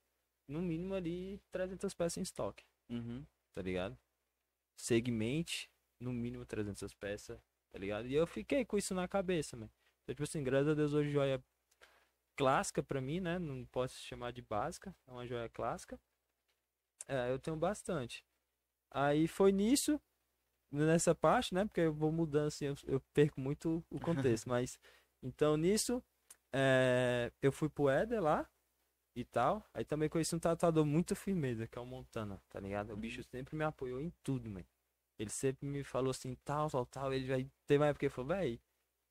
no 0.49 0.61
mínimo 0.61 0.93
ali 0.93 1.39
300 1.49 1.93
peças 1.93 2.17
em 2.17 2.21
estoque, 2.23 2.65
Uhum. 2.89 3.25
tá 3.53 3.61
ligado? 3.61 3.97
Segmente, 4.75 5.71
no 5.97 6.11
mínimo 6.11 6.45
300 6.45 6.93
peças, 6.93 7.39
tá 7.71 7.79
ligado? 7.79 8.05
E 8.05 8.13
eu 8.13 8.27
fiquei 8.27 8.65
com 8.65 8.77
isso 8.77 8.93
na 8.93 9.07
cabeça, 9.07 9.55
man. 9.55 9.69
Então, 10.03 10.13
tipo 10.13 10.23
assim, 10.23 10.43
graças 10.43 10.67
a 10.67 10.73
Deus 10.73 10.93
hoje 10.93 11.09
joia 11.09 11.41
clássica 12.35 12.83
pra 12.83 12.99
mim, 12.99 13.21
né? 13.21 13.39
Não 13.39 13.63
posso 13.67 13.97
chamar 13.99 14.31
de 14.33 14.41
básica, 14.41 14.93
é 15.07 15.11
uma 15.11 15.25
joia 15.25 15.47
clássica. 15.47 15.97
É, 17.07 17.31
eu 17.31 17.39
tenho 17.39 17.55
bastante. 17.55 18.25
Aí 18.89 19.25
foi 19.25 19.53
nisso, 19.53 20.01
nessa 20.69 21.15
parte, 21.15 21.53
né? 21.53 21.63
Porque 21.63 21.79
eu 21.79 21.93
vou 21.93 22.11
mudando 22.11 22.47
assim, 22.47 22.65
eu, 22.65 22.75
eu 22.87 22.99
perco 23.13 23.39
muito 23.39 23.81
o 23.89 24.01
contexto. 24.01 24.49
mas, 24.49 24.77
então 25.23 25.55
nisso, 25.55 26.03
é, 26.53 27.31
eu 27.41 27.51
fui 27.51 27.69
pro 27.69 27.89
Éder 27.89 28.21
lá 28.21 28.49
e 29.15 29.23
tal. 29.25 29.65
Aí 29.73 29.85
também 29.85 30.09
conheci 30.09 30.35
um 30.35 30.39
tatuador 30.39 30.85
muito 30.85 31.15
firmeza, 31.15 31.67
que 31.67 31.77
é 31.77 31.81
o 31.81 31.85
Montana, 31.85 32.41
tá 32.49 32.59
ligado? 32.59 32.93
O 32.93 32.97
bicho 32.97 33.23
sempre 33.23 33.55
me 33.55 33.63
apoiou 33.63 34.01
em 34.01 34.11
tudo, 34.23 34.49
mano. 34.49 34.65
Ele 35.19 35.29
sempre 35.29 35.67
me 35.67 35.83
falou 35.83 36.11
assim, 36.11 36.35
tal, 36.43 36.69
tal, 36.69 36.85
tal. 36.85 37.13
Ele 37.13 37.27
vai. 37.27 37.51
Teve 37.67 37.79
uma 37.79 37.87
época 37.87 37.99
que 37.99 38.05
ele 38.07 38.13
falou, 38.13 38.29
véi, 38.29 38.59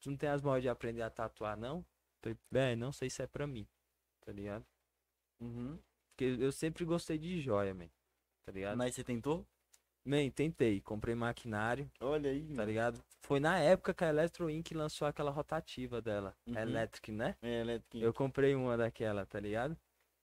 tu 0.01 0.11
não 0.11 0.17
tem 0.17 0.29
as 0.29 0.43
mãos 0.43 0.61
de 0.61 0.69
aprender 0.69 1.03
a 1.03 1.11
tatuar, 1.11 1.57
não? 1.57 1.85
Falei, 2.23 2.37
véi, 2.51 2.77
não 2.77 2.93
sei 2.93 3.09
se 3.09 3.23
é 3.23 3.27
pra 3.27 3.47
mim, 3.47 3.67
tá 4.21 4.33
ligado? 4.33 4.67
Uhum. 5.41 5.79
Porque 6.11 6.37
eu 6.43 6.53
sempre 6.53 6.85
gostei 6.85 7.17
de 7.17 7.41
joia, 7.41 7.73
man. 7.73 7.89
Tá 8.45 8.53
ligado? 8.53 8.77
Mas 8.77 8.95
você 8.95 9.05
tentou? 9.05 9.47
Man, 10.05 10.31
tentei. 10.31 10.81
Comprei 10.81 11.15
maquinário, 11.15 11.91
Olha 12.01 12.31
aí. 12.31 12.47
tá 12.49 12.55
mano. 12.55 12.65
ligado? 12.69 13.05
Foi 13.23 13.39
na 13.39 13.59
época 13.59 13.93
que 13.95 14.05
a 14.05 14.09
Electro 14.09 14.49
Inc. 14.51 14.73
lançou 14.75 15.07
aquela 15.07 15.31
rotativa 15.31 16.01
dela. 16.01 16.35
Uhum. 16.47 16.57
Electric, 16.57 17.13
né? 17.13 17.37
É, 17.43 17.61
elétrico. 17.61 18.05
Eu 18.05 18.13
comprei 18.13 18.55
uma 18.55 18.77
daquela, 18.77 19.27
tá 19.27 19.39
ligado? 19.39 19.77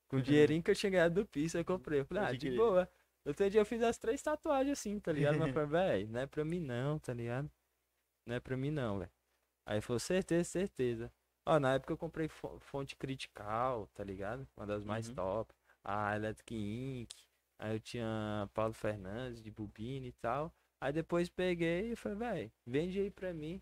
Com 0.08 0.16
o 0.16 0.22
dinheirinho 0.22 0.62
que 0.62 0.70
eu 0.70 0.74
tinha 0.74 0.90
ganhado 0.90 1.14
do 1.16 1.26
piso, 1.26 1.56
eu 1.58 1.64
comprei. 1.64 2.00
Eu 2.00 2.04
falei, 2.06 2.24
ah, 2.24 2.32
de 2.32 2.50
boa. 2.56 2.90
Outro 3.24 3.48
dia 3.50 3.60
eu 3.60 3.66
fiz 3.66 3.82
as 3.82 3.98
três 3.98 4.22
tatuagens 4.22 4.78
assim, 4.78 4.98
tá 4.98 5.12
ligado? 5.12 5.38
Mas 5.38 5.52
falei, 5.52 5.68
velho, 5.70 6.08
não 6.08 6.20
é 6.20 6.26
pra 6.26 6.44
mim 6.44 6.60
não, 6.60 6.98
tá 6.98 7.12
ligado? 7.12 7.50
Não 8.26 8.34
é 8.34 8.40
pra 8.40 8.56
mim 8.56 8.70
não, 8.70 8.98
velho. 8.98 9.10
Aí 9.66 9.80
falou, 9.82 10.00
certeza, 10.00 10.44
certeza. 10.44 11.12
Ó, 11.46 11.58
na 11.60 11.74
época 11.74 11.92
eu 11.92 11.96
comprei 11.98 12.26
fo- 12.28 12.58
fonte 12.58 12.96
critical, 12.96 13.86
tá 13.94 14.02
ligado? 14.02 14.46
Uma 14.56 14.66
das 14.66 14.82
mais 14.84 15.08
Uhum. 15.08 15.14
top. 15.14 15.54
A 15.84 16.16
Electric 16.16 16.54
Inc. 16.54 17.10
Aí 17.58 17.74
eu 17.74 17.80
tinha 17.80 18.48
Paulo 18.54 18.72
Fernandes 18.72 19.42
de 19.42 19.50
bobina 19.50 20.06
e 20.06 20.12
tal. 20.12 20.52
Aí 20.80 20.92
depois 20.92 21.28
peguei 21.28 21.92
e 21.92 21.96
falei, 21.96 22.18
velho, 22.18 22.52
vende 22.66 23.00
aí 23.00 23.10
pra 23.10 23.34
mim. 23.34 23.60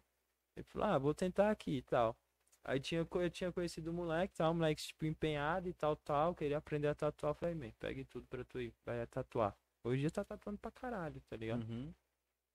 Ele 0.57 0.65
falou, 0.65 0.89
ah, 0.89 0.99
vou 0.99 1.15
tentar 1.15 1.51
aqui 1.51 1.79
e 1.79 1.83
tal. 1.83 2.17
Aí 2.65 2.81
tinha, 2.81 3.07
eu 3.11 3.31
tinha 3.31 3.53
conhecido 3.53 3.91
o 3.91 3.95
moleque, 3.95 4.35
tal, 4.35 4.53
o 4.53 4.55
moleque, 4.55 4.83
tipo, 4.83 5.07
empenhado 5.07 5.69
e 5.69 5.73
tal, 5.73 5.97
tal, 5.97 6.35
queria 6.35 6.59
aprender 6.59 6.89
a 6.89 6.95
tatuar. 6.95 7.35
Falei, 7.35 7.55
man, 7.55 7.71
pegue 7.79 8.05
tudo 8.05 8.27
pra 8.27 8.45
tu 8.45 8.61
ir, 8.61 8.75
vai 8.85 9.07
tatuar. 9.07 9.57
Hoje 9.85 10.03
ele 10.03 10.11
tá 10.11 10.25
tatuando 10.25 10.59
pra 10.59 10.71
caralho, 10.71 11.21
tá 11.31 11.37
ligado? 11.37 11.63
Uhum. 11.63 11.95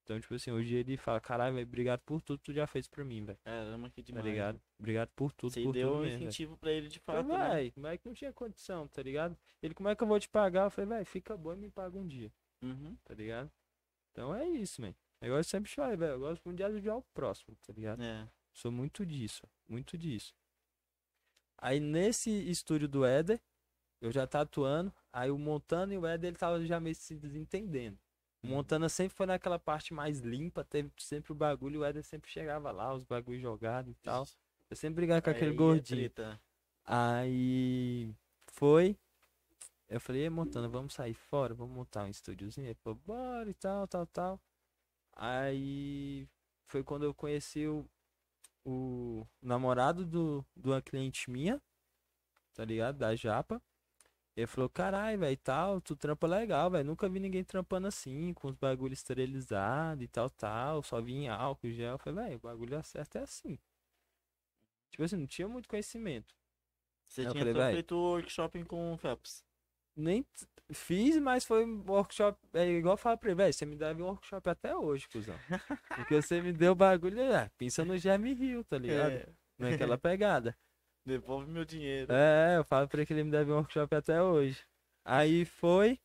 Então, 0.04 0.20
tipo 0.20 0.34
assim, 0.34 0.52
hoje 0.52 0.76
ele 0.76 0.98
fala, 0.98 1.22
caralho, 1.22 1.56
velho, 1.56 1.68
obrigado 1.68 2.02
por 2.02 2.22
tudo 2.22 2.40
que 2.40 2.46
tu 2.46 2.54
já 2.54 2.66
fez 2.66 2.88
pra 2.88 3.04
mim, 3.06 3.24
velho. 3.24 3.38
Caramba, 3.44 3.90
que 3.90 4.02
Tá 4.02 4.08
demais. 4.08 4.26
ligado? 4.26 4.62
Obrigado 4.80 5.10
por 5.16 5.32
tudo, 5.32 5.54
Você 5.54 5.64
por 5.64 5.74
deu 5.74 5.88
tudo 5.90 5.98
um 6.00 6.02
mesmo, 6.02 6.18
velho. 6.18 6.28
incentivo 6.28 6.58
pra 6.58 6.72
ele 6.72 6.88
de 6.88 6.98
Eu 6.98 7.04
Falei, 7.04 7.24
fato, 7.24 7.38
né? 7.38 7.50
véi, 7.50 7.74
o 7.76 7.80
moleque 7.80 8.06
não 8.08 8.14
tinha 8.14 8.34
condição, 8.34 8.88
tá 8.88 9.02
ligado? 9.04 9.38
Ele, 9.62 9.74
como 9.74 9.90
é 9.90 9.96
que 9.96 10.04
eu 10.04 10.08
vou 10.08 10.20
te 10.20 10.28
pagar? 10.28 10.66
Eu 10.66 10.72
falei, 10.72 10.90
velho, 10.90 11.06
fica 11.06 11.38
bom 11.38 11.54
e 11.54 11.58
me 11.58 11.70
paga 11.70 11.98
um 11.98 12.08
dia, 12.08 12.32
Uhum. 12.64 12.98
tá 13.06 13.14
ligado? 13.14 13.52
Então 14.12 14.36
é 14.36 14.48
isso, 14.50 14.82
man. 14.82 14.94
Eu 15.22 15.42
sempre 15.44 15.70
falei, 15.70 15.96
velho, 15.96 16.14
eu 16.14 16.20
gosto 16.20 16.44
muito 16.46 16.58
de 16.58 16.64
ajudar 16.64 16.98
o 16.98 17.04
próximo, 17.14 17.56
tá 17.66 17.72
ligado? 17.72 18.02
É. 18.02 18.28
Sou 18.52 18.72
muito 18.72 19.06
disso, 19.06 19.44
muito 19.68 19.98
disso. 19.98 20.34
Aí 21.60 21.80
nesse 21.80 22.32
estúdio 22.50 22.88
do 22.88 23.06
Éder, 23.06 23.40
eu 24.02 24.12
já 24.12 24.26
tatuando, 24.26 24.92
aí 25.14 25.30
o 25.30 25.38
Montano 25.38 25.94
e 25.94 25.98
o 25.98 26.08
Éder, 26.08 26.30
ele 26.30 26.38
tava 26.38 26.60
já 26.66 26.80
meio 26.80 26.96
se 26.96 27.16
desentendendo. 27.16 27.98
O 28.44 28.48
Montana 28.48 28.90
sempre 28.90 29.16
foi 29.16 29.26
naquela 29.28 29.60
parte 29.60 29.94
mais 29.94 30.20
limpa, 30.20 30.64
teve 30.64 30.92
sempre 30.98 31.32
o 31.32 31.36
bagulho, 31.36 31.82
o 31.82 31.86
Éder 31.86 32.04
sempre 32.04 32.30
chegava 32.32 32.72
lá, 32.72 32.94
os 32.94 33.04
bagulhos 33.04 33.42
jogados 33.42 33.92
e 33.92 33.96
tal. 33.96 34.28
Eu 34.70 34.76
sempre 34.76 34.96
brigava 34.96 35.22
com 35.22 35.30
aquele 35.30 35.52
Aí 35.52 35.54
é 35.54 35.58
gordinho. 35.58 36.10
treta. 36.10 36.42
Aí 36.84 38.10
foi. 38.48 38.98
Eu 39.88 40.00
falei, 40.00 40.24
"Ei, 40.24 40.30
Montana, 40.30 40.68
vamos 40.68 40.94
sair 40.94 41.14
fora, 41.14 41.54
vamos 41.54 41.76
montar 41.76 42.06
um 42.06 42.08
estúdiozinho. 42.10 42.68
Ele 42.68 42.76
falou, 42.76 43.00
bora 43.06 43.50
e 43.50 43.54
tal, 43.54 43.88
tal, 43.88 44.08
tal. 44.08 44.40
Aí 45.14 46.28
foi 46.66 46.84
quando 46.84 47.04
eu 47.04 47.14
conheci 47.14 47.68
o, 47.68 47.86
o 48.66 49.28
namorado 49.42 50.06
do, 50.06 50.46
de 50.56 50.70
uma 50.70 50.82
cliente 50.82 51.30
minha, 51.30 51.62
tá 52.54 52.66
ligado? 52.66 52.98
Da 52.98 53.16
Japa. 53.16 53.62
Ele 54.36 54.48
falou, 54.48 54.70
caralho, 54.70 55.20
velho, 55.20 55.38
tal, 55.38 55.82
tu 55.82 55.96
trampa 55.96 56.26
legal, 56.26 56.72
velho. 56.72 56.86
Nunca 56.86 57.10
vi 57.10 57.20
ninguém 57.20 57.44
trampando 57.44 57.88
assim, 57.88 58.34
com 58.34 58.48
os 58.48 58.56
bagulhos 58.56 59.00
esterilizados 59.00 60.04
e 60.04 60.08
tal, 60.08 60.30
tal. 60.30 60.82
Só 60.84 61.02
vi 61.02 61.14
em 61.14 61.30
álcool, 61.30 61.70
gel. 61.72 61.94
Eu 61.94 61.98
falei, 61.98 62.26
velho, 62.26 62.38
o 62.38 62.40
bagulho 62.40 62.84
certo 62.84 63.18
é 63.18 63.22
assim. 63.22 63.60
Tipo 64.90 65.04
assim, 65.04 65.18
não 65.18 65.28
tinha 65.28 65.48
muito 65.48 65.68
conhecimento. 65.68 66.34
Você 67.08 67.26
eu 67.26 67.32
tinha 67.32 67.46
falei, 67.54 67.74
feito 67.74 67.96
workshop 67.96 68.64
com 68.64 68.94
o 68.94 68.98
Phelps. 68.98 69.44
Nem 69.96 70.26
fiz, 70.72 71.18
mas 71.18 71.44
foi 71.44 71.66
um 71.66 71.84
workshop. 71.86 72.40
É 72.54 72.66
igual 72.70 72.94
eu 72.94 72.98
falo 72.98 73.18
pra 73.18 73.30
ele, 73.30 73.36
velho, 73.36 73.54
você 73.54 73.66
me 73.66 73.76
deve 73.76 74.02
um 74.02 74.06
workshop 74.06 74.50
até 74.50 74.76
hoje, 74.76 75.10
cuzão. 75.10 75.36
Porque 75.96 76.22
você 76.22 76.42
me 76.42 76.54
deu 76.54 76.74
bagulho, 76.74 77.20
é, 77.20 77.50
pensa 77.58 77.84
no 77.84 77.98
Germe 77.98 78.34
Rio, 78.34 78.64
tá 78.64 78.78
ligado? 78.78 79.12
É, 79.64 79.70
Naquela 79.70 79.96
pegada. 79.96 80.58
Devolve 81.06 81.50
meu 81.52 81.66
dinheiro. 81.66 82.12
É, 82.12 82.58
eu 82.58 82.64
falo 82.64 82.88
pra 82.88 83.00
ele 83.00 83.06
que 83.06 83.14
ele 83.14 83.24
me 83.24 83.32
deve 83.32 83.52
um 83.52 83.56
workshop 83.56 83.94
até 83.96 84.22
hoje. 84.22 84.64
Aí 85.06 85.46
foi 85.46 86.00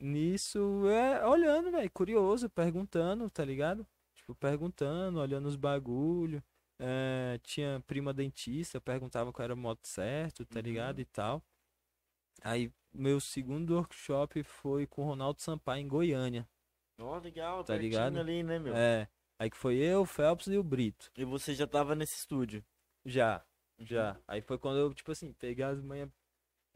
nisso, 0.00 0.86
é, 0.88 1.24
olhando, 1.26 1.70
velho, 1.70 1.90
curioso, 1.90 2.50
perguntando, 2.50 3.30
tá 3.30 3.44
ligado? 3.44 3.86
Tipo, 4.14 4.34
perguntando, 4.34 5.20
olhando 5.20 5.46
os 5.46 5.56
bagulho. 5.56 6.42
É, 6.78 7.38
tinha 7.42 7.82
prima 7.86 8.12
dentista, 8.12 8.80
perguntava 8.80 9.32
qual 9.32 9.44
era 9.44 9.54
o 9.54 9.56
modo 9.56 9.80
certo, 9.84 10.44
tá 10.44 10.58
Uhum. 10.58 10.62
ligado? 10.64 11.00
E 11.00 11.04
tal. 11.06 11.42
Aí, 12.42 12.70
meu 12.92 13.18
segundo 13.20 13.74
workshop 13.76 14.42
foi 14.42 14.86
com 14.86 15.02
o 15.02 15.06
Ronaldo 15.06 15.40
Sampaio 15.40 15.82
em 15.82 15.88
Goiânia. 15.88 16.46
Ó, 16.98 17.18
legal, 17.18 17.64
Tá 17.64 17.76
ligado? 17.76 18.18
ali, 18.18 18.42
né, 18.42 18.58
meu? 18.58 18.74
É. 18.76 19.08
Aí 19.38 19.50
que 19.50 19.56
foi 19.56 19.76
eu, 19.76 20.02
o 20.02 20.06
Phelps 20.06 20.46
e 20.48 20.56
o 20.58 20.62
Brito. 20.62 21.10
E 21.16 21.24
você 21.24 21.54
já 21.54 21.66
tava 21.66 21.94
nesse 21.94 22.16
estúdio. 22.16 22.64
Já. 23.04 23.44
Uhum. 23.78 23.86
Já. 23.86 24.18
Aí 24.26 24.40
foi 24.40 24.58
quando 24.58 24.78
eu, 24.78 24.92
tipo 24.94 25.12
assim, 25.12 25.32
peguei 25.34 25.64
as 25.64 25.80
manhas, 25.80 26.10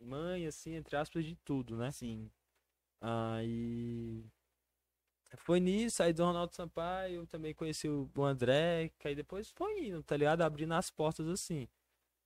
mãe, 0.01 0.47
assim, 0.47 0.75
entre 0.75 0.97
aspas, 0.97 1.25
de 1.25 1.37
tudo, 1.37 1.77
né? 1.77 1.91
Sim. 1.93 2.31
Aí. 3.01 4.25
Foi 5.37 5.61
nisso, 5.61 6.03
aí 6.03 6.13
do 6.13 6.25
Ronaldo 6.25 6.55
Sampaio, 6.55 7.17
eu 7.23 7.27
também 7.27 7.55
conheci 7.55 7.89
o 7.89 8.11
André, 8.25 8.91
que 8.99 9.07
aí 9.09 9.15
depois 9.15 9.51
foi 9.51 9.87
indo, 9.87 10.03
tá 10.03 10.17
ligado? 10.17 10.43
Abrindo 10.43 10.75
as 10.75 10.91
portas 10.91 11.29
assim. 11.29 11.69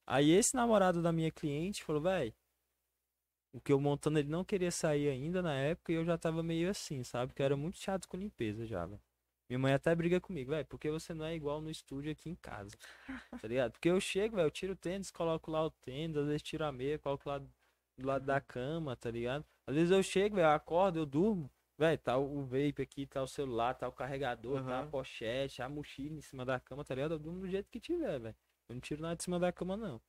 Aí 0.07 0.31
esse 0.33 0.55
namorado 0.57 1.03
da 1.03 1.12
minha 1.12 1.31
cliente 1.31 1.85
falou, 1.85 2.03
véi, 2.03 2.35
o 3.53 3.61
que 3.61 3.72
eu 3.72 3.81
montando 3.81 4.18
ele 4.18 4.29
não 4.29 4.45
queria 4.45 4.70
sair 4.70 5.09
ainda 5.09 5.41
na 5.41 5.55
época 5.55 5.91
e 5.93 5.95
eu 5.95 6.05
já 6.05 6.18
tava 6.18 6.43
meio 6.43 6.68
assim, 6.70 7.03
sabe? 7.03 7.33
Que 7.33 7.41
eu 7.41 7.47
era 7.47 7.57
muito 7.57 7.79
chato 7.79 8.07
com 8.07 8.16
limpeza 8.18 8.66
já, 8.66 8.85
velho. 8.85 9.01
Minha 9.49 9.59
mãe 9.59 9.73
até 9.75 9.95
briga 9.95 10.21
comigo, 10.21 10.51
velho, 10.51 10.67
porque 10.67 10.91
você 10.91 11.13
não 11.13 11.25
é 11.25 11.35
igual 11.35 11.61
no 11.61 11.71
estúdio 11.71 12.11
aqui 12.11 12.31
em 12.31 12.35
casa, 12.35 12.77
tá 13.41 13.49
ligado? 13.49 13.73
Porque 13.73 13.91
eu 13.91 14.01
chego, 14.01 14.37
velho, 14.37 14.47
eu 14.47 14.51
tiro 14.51 14.73
o 14.73 14.77
tênis, 14.77 15.11
coloco 15.11 15.51
lá 15.51 15.65
o 15.65 15.71
tênis, 15.71 16.17
às 16.17 16.27
vezes 16.27 16.43
tiro 16.43 16.65
a 16.65 16.73
meia, 16.73 16.99
coloco 16.99 17.29
lá 17.29 17.39
do 17.39 17.49
lado 18.07 18.25
da 18.25 18.41
cama, 18.41 18.97
tá 18.97 19.11
ligado? 19.11 19.45
Às 19.67 19.75
vezes 19.75 19.91
eu 19.91 20.03
chego, 20.03 20.37
velho, 20.37 20.49
acordo, 20.49 20.99
eu 20.99 21.07
durmo, 21.07 21.51
velho, 21.79 21.99
tá 21.99 22.17
o 22.17 22.43
vape 22.43 22.83
aqui, 22.83 23.07
tá 23.07 23.23
o 23.23 23.27
celular, 23.27 23.75
tá 23.75 23.87
o 23.87 23.93
carregador, 23.93 24.65
tá 24.65 24.81
a 24.81 24.87
pochete, 24.87 25.61
a 25.63 25.69
mochila 25.69 26.17
em 26.17 26.23
cima 26.23 26.45
da 26.45 26.59
cama, 26.59 26.85
tá 26.85 26.95
ligado? 26.95 27.13
Eu 27.13 27.19
durmo 27.19 27.41
do 27.41 27.49
jeito 27.49 27.71
que 27.71 27.81
tiver, 27.81 28.19
velho. 28.19 28.37
Eu 28.69 28.75
não 28.75 28.81
tiro 28.81 29.03
nada 29.03 29.17
de 29.17 29.25
cima 29.25 29.39
da 29.39 29.53
cama, 29.53 29.77
não. 29.77 30.01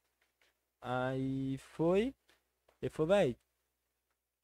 Aí 0.82 1.58
foi, 1.58 2.14
ele 2.82 2.90
falou, 2.90 3.10
velho, 3.10 3.36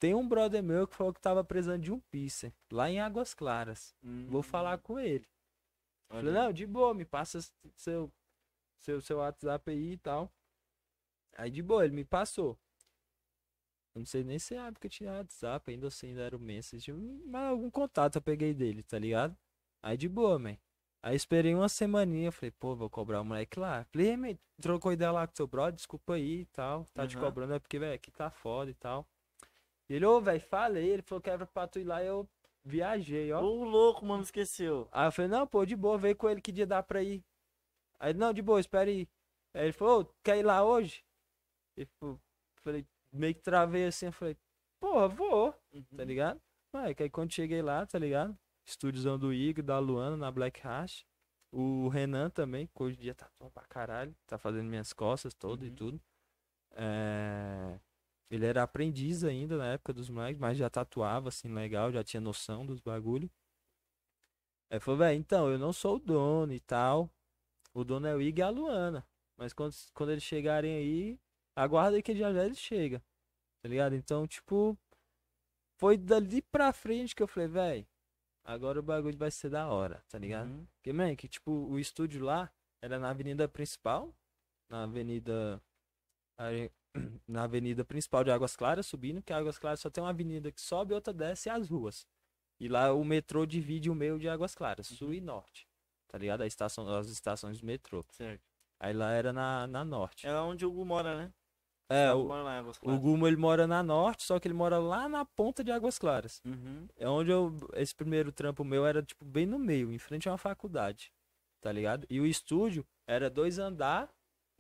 tem 0.02 0.16
um 0.16 0.28
brother 0.28 0.64
meu 0.64 0.88
que 0.88 0.96
falou 0.96 1.14
que 1.14 1.22
tava 1.22 1.44
precisando 1.44 1.84
de 1.84 1.94
um 1.94 2.00
piercing, 2.00 2.52
lá 2.72 2.90
em 2.90 3.00
Águas 3.00 3.36
Claras. 3.36 3.96
Vou 4.28 4.42
falar 4.42 4.80
com 4.80 5.00
ele. 5.00 5.28
Olha 6.10 6.22
Falei, 6.22 6.34
não, 6.34 6.52
de 6.52 6.66
boa, 6.66 6.92
me 6.92 7.06
passa 7.06 7.40
seu, 7.76 8.12
seu, 8.80 9.00
seu 9.00 9.20
WhatsApp 9.20 9.70
aí 9.70 9.92
e 9.92 9.98
tal. 9.98 10.34
Aí 11.38 11.52
de 11.52 11.62
boa, 11.62 11.86
ele 11.86 11.94
me 11.94 12.04
passou. 12.04 12.58
Eu 13.94 14.00
não 14.00 14.06
sei 14.08 14.24
nem 14.24 14.40
se 14.40 14.56
é 14.56 14.60
a 14.60 14.68
época 14.68 14.90
tinha 14.90 15.12
WhatsApp, 15.12 15.70
ainda 15.70 15.88
assim 15.88 16.08
ainda 16.08 16.22
era 16.22 16.36
o 16.36 16.40
Message. 16.40 16.92
Mas 16.92 17.44
algum 17.52 17.70
contato 17.70 18.16
eu 18.16 18.22
peguei 18.24 18.56
dele, 18.56 18.82
tá 18.82 18.98
ligado? 18.98 19.38
Aí 19.84 19.96
de 19.96 20.10
boa, 20.10 20.40
man. 20.40 20.58
Aí 21.04 21.16
esperei 21.16 21.54
uma 21.54 21.70
semaninha, 21.70 22.32
falei, 22.32 22.50
pô, 22.50 22.76
vou 22.76 22.90
cobrar 22.90 23.22
o 23.22 23.26
moleque 23.26 23.60
lá. 23.60 23.86
Falei, 23.92 24.10
"Ei, 24.10 24.18
man, 24.18 24.36
trocou 24.60 24.92
ideia 24.92 25.12
lá 25.12 25.28
com 25.28 25.36
seu 25.36 25.46
brother, 25.46 25.76
desculpa 25.76 26.16
aí 26.16 26.42
e 26.42 26.46
tal. 26.48 26.86
Tá 26.94 27.06
te 27.08 27.16
Aham. 27.18 27.26
cobrando, 27.28 27.54
é 27.54 27.60
porque, 27.60 27.78
velho, 27.78 27.94
aqui 27.94 28.10
tá 28.10 28.32
foda 28.32 28.72
e 28.72 28.74
tal. 28.74 29.08
E 29.92 29.96
ele, 29.96 30.06
ô, 30.06 30.22
velho, 30.22 30.40
falei, 30.40 30.88
ele 30.90 31.02
falou 31.02 31.22
que 31.22 31.30
era 31.30 31.46
pra 31.46 31.68
tu 31.68 31.78
ir 31.78 31.84
lá 31.84 32.02
e 32.02 32.08
eu 32.08 32.26
viajei, 32.64 33.30
ó. 33.34 33.42
Ô, 33.42 33.66
louco, 33.66 34.06
mano, 34.06 34.24
esqueceu. 34.24 34.88
Aí 34.90 35.06
eu 35.08 35.12
falei, 35.12 35.30
não, 35.30 35.46
pô, 35.46 35.66
de 35.66 35.76
boa, 35.76 35.98
vem 35.98 36.16
com 36.16 36.30
ele 36.30 36.40
que 36.40 36.50
dia 36.50 36.66
dá 36.66 36.82
pra 36.82 37.04
ir. 37.04 37.22
Aí, 38.00 38.14
não, 38.14 38.32
de 38.32 38.42
boa, 38.42 38.62
espera 38.62 38.90
aí. 38.90 39.06
Aí 39.54 39.64
ele 39.66 39.74
falou, 39.74 40.04
"Ô, 40.04 40.06
quer 40.24 40.38
ir 40.38 40.44
lá 40.44 40.64
hoje? 40.64 41.04
Falou, 42.00 42.18
falei, 42.64 42.88
meio 43.12 43.36
que 43.36 43.42
travei 43.42 43.86
assim, 43.86 44.06
eu 44.06 44.14
falei, 44.14 44.38
porra, 44.80 45.10
vou, 45.10 45.54
tá 45.98 46.06
ligado? 46.06 46.42
Aí, 46.72 46.96
aí 46.98 47.10
quando 47.10 47.34
cheguei 47.34 47.62
lá, 47.62 47.86
tá 47.86 48.00
ligado? 48.00 48.34
Estúdiozão 48.66 49.20
do 49.20 49.34
Igor, 49.34 49.62
da 49.62 49.78
Luana, 49.78 50.16
na 50.16 50.32
Black 50.32 50.62
Hash. 50.62 51.06
O 51.52 51.90
Renan 51.90 52.30
também, 52.30 52.66
que 52.66 52.82
hoje 52.82 52.96
em 52.98 53.02
dia 53.02 53.14
tá 53.14 53.30
top 53.38 53.52
pra 53.54 53.66
caralho, 53.66 54.16
tá 54.26 54.38
fazendo 54.38 54.70
minhas 54.70 54.94
costas 54.94 55.34
todas 55.34 55.66
e 55.68 55.70
Uhum. 55.70 55.76
tudo. 55.76 56.02
É, 56.78 57.78
Ele 58.32 58.46
era 58.46 58.64
aprendiz 58.64 59.26
ainda 59.26 59.58
na 59.58 59.74
época 59.74 59.92
dos 59.92 60.10
moleques, 60.10 60.40
mas 60.40 60.58
já 60.58 60.70
tatuava 60.70 61.28
assim 61.28 61.54
legal, 61.54 61.92
já 61.92 62.02
tinha 62.02 62.22
noção 62.22 62.66
dos 62.66 62.80
bagulho. 62.80 63.30
Aí 64.72 64.80
falou, 64.80 65.00
velho, 65.00 65.20
então, 65.20 65.52
eu 65.52 65.60
não 65.60 65.74
sou 65.74 65.98
o 65.98 66.00
dono 66.00 66.54
e 66.54 66.60
tal. 66.62 67.10
O 67.74 67.84
dono 67.84 68.08
é 68.08 68.16
o 68.16 68.22
Igor 68.22 68.40
e 68.40 68.42
a 68.42 68.50
Luana. 68.50 69.06
Mas 69.38 69.52
quando, 69.52 69.74
quando 69.94 70.12
eles 70.12 70.24
chegarem 70.24 70.74
aí, 70.74 71.20
aguarda 71.54 71.98
aí 71.98 72.02
que 72.02 72.16
já 72.16 72.32
já 72.32 72.46
eles 72.46 72.58
chegam. 72.58 73.02
Tá 73.62 73.68
ligado? 73.68 73.96
Então, 73.96 74.26
tipo, 74.26 74.78
foi 75.78 75.98
dali 75.98 76.42
pra 76.42 76.72
frente 76.72 77.14
que 77.14 77.22
eu 77.22 77.28
falei, 77.28 77.50
velho, 77.50 77.88
agora 78.46 78.80
o 78.80 78.84
bagulho 78.84 79.18
vai 79.18 79.30
ser 79.30 79.50
da 79.50 79.68
hora, 79.68 80.02
tá 80.08 80.18
ligado? 80.18 80.50
Uhum. 80.50 80.66
Porque, 80.76 80.94
man, 80.94 81.18
que 81.18 81.28
tipo, 81.28 81.52
o 81.52 81.78
estúdio 81.78 82.24
lá 82.24 82.50
era 82.82 82.98
na 82.98 83.10
avenida 83.10 83.46
principal, 83.50 84.16
na 84.70 84.84
avenida. 84.84 85.62
Na 87.28 87.44
avenida 87.44 87.86
principal 87.86 88.24
de 88.24 88.32
Águas 88.32 88.56
Claras, 88.56 88.86
subindo, 88.86 89.22
que 89.22 89.32
Águas 89.32 89.58
Claras 89.58 89.80
só 89.80 89.90
tem 89.90 90.04
uma 90.04 90.10
avenida 90.10 90.52
que 90.52 90.60
sobe 90.60 90.94
outra 90.94 91.14
desce 91.14 91.48
e 91.48 91.52
as 91.52 91.70
ruas. 91.70 92.06
E 92.60 92.68
lá 92.68 92.94
o 92.94 93.04
metrô 93.04 93.46
divide 93.46 93.90
o 93.90 93.96
meio 93.96 94.20
de 94.20 94.30
Águas 94.30 94.54
Claras, 94.54 94.88
sul 94.88 95.14
e 95.14 95.22
norte. 95.22 95.68
Tá 96.08 96.18
ligado? 96.18 96.42
A 96.42 96.48
estação, 96.48 96.88
as 96.94 97.08
estações 97.08 97.60
do 97.60 97.66
metrô. 97.66 98.06
Certo. 98.10 98.44
Aí 98.80 98.94
lá 98.94 99.12
era 99.12 99.32
na, 99.32 99.66
na 99.68 99.86
norte. 99.86 100.28
É 100.28 100.34
onde 100.36 100.66
o 100.66 100.70
Hugo 100.70 100.86
mora, 100.86 101.18
né? 101.18 101.34
É, 101.88 102.12
Hugo 102.14 102.26
o, 102.26 102.28
mora 102.28 102.44
lá 102.44 102.56
em 102.56 102.60
Águas 102.60 102.80
o. 102.82 103.00
Gumo 103.00 103.28
ele 103.28 103.36
mora 103.36 103.68
na 103.68 103.84
norte, 103.84 104.24
só 104.24 104.40
que 104.40 104.48
ele 104.48 104.56
mora 104.56 104.78
lá 104.78 105.10
na 105.10 105.26
ponta 105.26 105.64
de 105.64 105.72
Águas 105.72 106.00
Claras. 106.00 106.42
Uhum. 106.46 106.88
É 106.96 107.08
onde 107.08 107.32
eu. 107.32 107.56
Esse 107.74 107.94
primeiro 107.94 108.32
trampo 108.32 108.64
meu 108.64 108.86
era, 108.86 109.02
tipo, 109.04 109.26
bem 109.26 109.46
no 109.46 109.60
meio, 109.60 109.92
em 109.92 109.98
frente 109.98 110.28
a 110.28 110.32
uma 110.32 110.38
faculdade. 110.38 111.12
Tá 111.60 111.72
ligado? 111.72 112.08
E 112.10 112.20
o 112.20 112.26
estúdio 112.26 112.86
era 113.06 113.30
dois 113.30 113.60
andar 113.60 114.10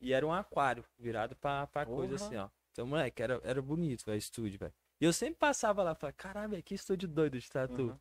e 0.01 0.11
era 0.13 0.25
um 0.25 0.33
aquário 0.33 0.83
virado 0.97 1.35
pra, 1.35 1.67
pra 1.67 1.85
coisa 1.85 2.15
assim, 2.15 2.35
ó. 2.35 2.49
Então, 2.71 2.87
moleque, 2.87 3.21
era, 3.21 3.39
era 3.43 3.61
bonito, 3.61 4.03
velho, 4.05 4.17
estúdio, 4.17 4.57
velho. 4.57 4.73
E 4.99 5.05
eu 5.05 5.13
sempre 5.13 5.35
passava 5.35 5.83
lá 5.83 5.91
e 5.91 5.95
falava, 5.95 6.17
caralho, 6.17 6.63
que 6.63 6.73
estúdio 6.73 7.07
doido 7.07 7.39
de 7.39 7.49
tatu. 7.49 7.83
Uhum. 7.83 7.99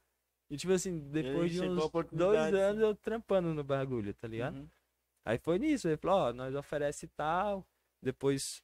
E 0.49 0.57
tipo 0.57 0.73
assim, 0.73 0.99
depois 1.11 1.53
de 1.53 1.61
uns 1.63 1.91
dois 2.11 2.55
anos 2.55 2.83
eu 2.83 2.95
trampando 2.95 3.55
no 3.55 3.63
bagulho, 3.63 4.13
tá 4.15 4.27
ligado? 4.27 4.57
Uhum. 4.57 4.69
Aí 5.25 5.39
foi 5.39 5.59
nisso, 5.59 5.87
ele 5.87 5.97
falou, 5.97 6.29
ó, 6.29 6.33
nós 6.33 6.55
oferece 6.55 7.07
tal, 7.09 7.67
depois 8.03 8.63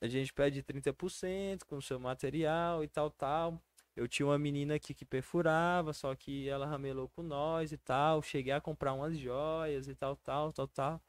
a 0.00 0.06
gente 0.06 0.32
pede 0.32 0.62
30% 0.62 1.64
com 1.64 1.76
o 1.76 1.82
seu 1.82 1.98
material 1.98 2.82
e 2.82 2.88
tal, 2.88 3.10
tal. 3.10 3.60
Eu 3.94 4.06
tinha 4.06 4.26
uma 4.26 4.38
menina 4.38 4.74
aqui 4.74 4.94
que 4.94 5.04
perfurava, 5.04 5.92
só 5.92 6.14
que 6.14 6.48
ela 6.48 6.66
ramelou 6.66 7.08
com 7.08 7.22
nós 7.22 7.72
e 7.72 7.78
tal. 7.78 8.20
Cheguei 8.20 8.52
a 8.52 8.60
comprar 8.60 8.92
umas 8.92 9.16
joias 9.16 9.88
e 9.88 9.94
tal, 9.94 10.16
tal, 10.16 10.52
tal, 10.52 10.68
tal. 10.68 11.02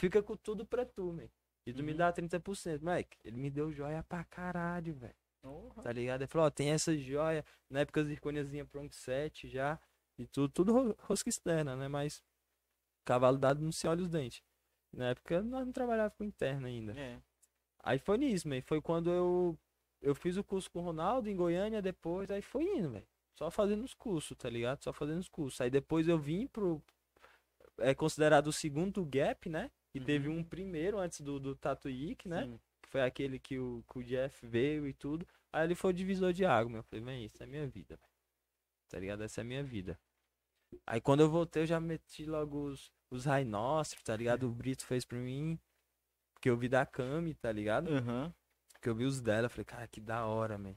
Fica 0.00 0.22
com 0.22 0.36
tudo 0.36 0.64
pra 0.64 0.84
tu, 0.84 1.12
man. 1.12 1.28
E 1.66 1.72
tu 1.72 1.82
me 1.82 1.92
Uhum. 1.92 1.98
dá 1.98 2.12
30%. 2.12 2.80
Mike, 2.82 3.16
ele 3.24 3.36
me 3.36 3.50
deu 3.50 3.70
joia 3.70 4.02
pra 4.02 4.24
caralho, 4.24 4.94
velho. 4.94 5.14
Porra. 5.42 5.82
Tá 5.82 5.92
ligado? 5.92 6.22
Ele 6.22 6.28
falou, 6.28 6.46
ó, 6.46 6.50
tem 6.50 6.70
essa 6.70 6.96
joia. 6.96 7.44
Na 7.68 7.80
época 7.80 8.02
zirconiazinha 8.04 8.64
Pronto 8.64 8.94
7 8.94 9.48
já. 9.48 9.78
E 10.18 10.26
tudo, 10.26 10.48
tudo 10.52 10.72
ro- 10.72 10.96
rosca 11.00 11.28
externa, 11.28 11.76
né? 11.76 11.88
Mas 11.88 12.22
cavalo 13.04 13.38
dado 13.38 13.60
não 13.62 13.72
se 13.72 13.86
olha 13.86 14.02
os 14.02 14.08
dentes. 14.08 14.42
Na 14.92 15.10
época 15.10 15.42
nós 15.42 15.64
não 15.64 15.72
trabalhávamos 15.72 16.16
com 16.16 16.24
interna 16.24 16.68
ainda. 16.68 16.98
É. 16.98 17.18
Aí 17.82 17.98
foi 17.98 18.18
nisso, 18.18 18.48
man. 18.48 18.60
Foi 18.62 18.80
quando 18.82 19.10
eu, 19.10 19.58
eu 20.02 20.14
fiz 20.14 20.36
o 20.36 20.44
curso 20.44 20.70
com 20.70 20.80
o 20.80 20.82
Ronaldo 20.82 21.28
em 21.30 21.36
Goiânia 21.36 21.80
depois. 21.80 22.30
Aí 22.30 22.42
foi 22.42 22.64
indo, 22.64 22.90
velho. 22.90 23.06
só 23.38 23.50
fazendo 23.50 23.82
os 23.84 23.94
cursos, 23.94 24.36
tá 24.36 24.50
ligado? 24.50 24.82
Só 24.82 24.92
fazendo 24.92 25.20
os 25.20 25.28
cursos. 25.28 25.60
Aí 25.60 25.70
depois 25.70 26.06
eu 26.08 26.18
vim 26.18 26.46
pro. 26.46 26.82
É 27.78 27.94
considerado 27.94 28.48
o 28.48 28.52
segundo 28.52 29.02
gap, 29.06 29.48
né? 29.48 29.70
E 29.94 29.98
Uhum. 29.98 30.04
teve 30.04 30.28
um 30.28 30.44
primeiro 30.44 30.98
antes 30.98 31.20
do, 31.20 31.40
do 31.40 31.56
Tatuíque, 31.56 32.28
né? 32.28 32.44
Sim. 32.44 32.60
Que 32.82 32.88
foi 32.88 33.02
aquele 33.02 33.38
que 33.38 33.58
o, 33.58 33.84
que 33.90 33.98
o 33.98 34.04
Jeff 34.04 34.46
veio 34.46 34.86
e 34.86 34.92
tudo. 34.94 35.26
Aí 35.52 35.64
ele 35.64 35.74
foi 35.74 35.90
o 35.90 35.94
divisor 35.94 36.32
de 36.32 36.44
água, 36.44 36.70
meu. 36.70 36.78
Eu 36.80 36.84
falei, 36.84 37.04
vem, 37.04 37.24
isso 37.24 37.42
é 37.42 37.46
minha 37.46 37.66
vida. 37.66 37.98
Tá 38.88 38.98
ligado? 38.98 39.22
Essa 39.22 39.40
é 39.40 39.42
a 39.42 39.44
minha 39.44 39.62
vida. 39.64 39.98
Aí 40.86 41.00
quando 41.00 41.20
eu 41.20 41.30
voltei, 41.30 41.62
eu 41.62 41.66
já 41.66 41.80
meti 41.80 42.24
logo 42.24 42.66
os, 42.66 42.92
os 43.10 43.24
rhinóceros, 43.24 44.02
tá 44.04 44.16
ligado? 44.16 44.48
O 44.48 44.52
Brito 44.52 44.84
fez 44.86 45.04
pra 45.04 45.18
mim. 45.18 45.58
Que 46.40 46.48
eu 46.48 46.56
vi 46.56 46.68
da 46.68 46.86
Cami, 46.86 47.34
tá 47.34 47.52
ligado? 47.52 47.92
Aham. 47.92 48.32
Que 48.80 48.88
eu 48.88 48.94
vi 48.94 49.04
os 49.04 49.20
dela, 49.20 49.48
falei, 49.48 49.64
cara, 49.64 49.86
que 49.86 50.00
da 50.00 50.24
hora, 50.24 50.56
man. 50.56 50.74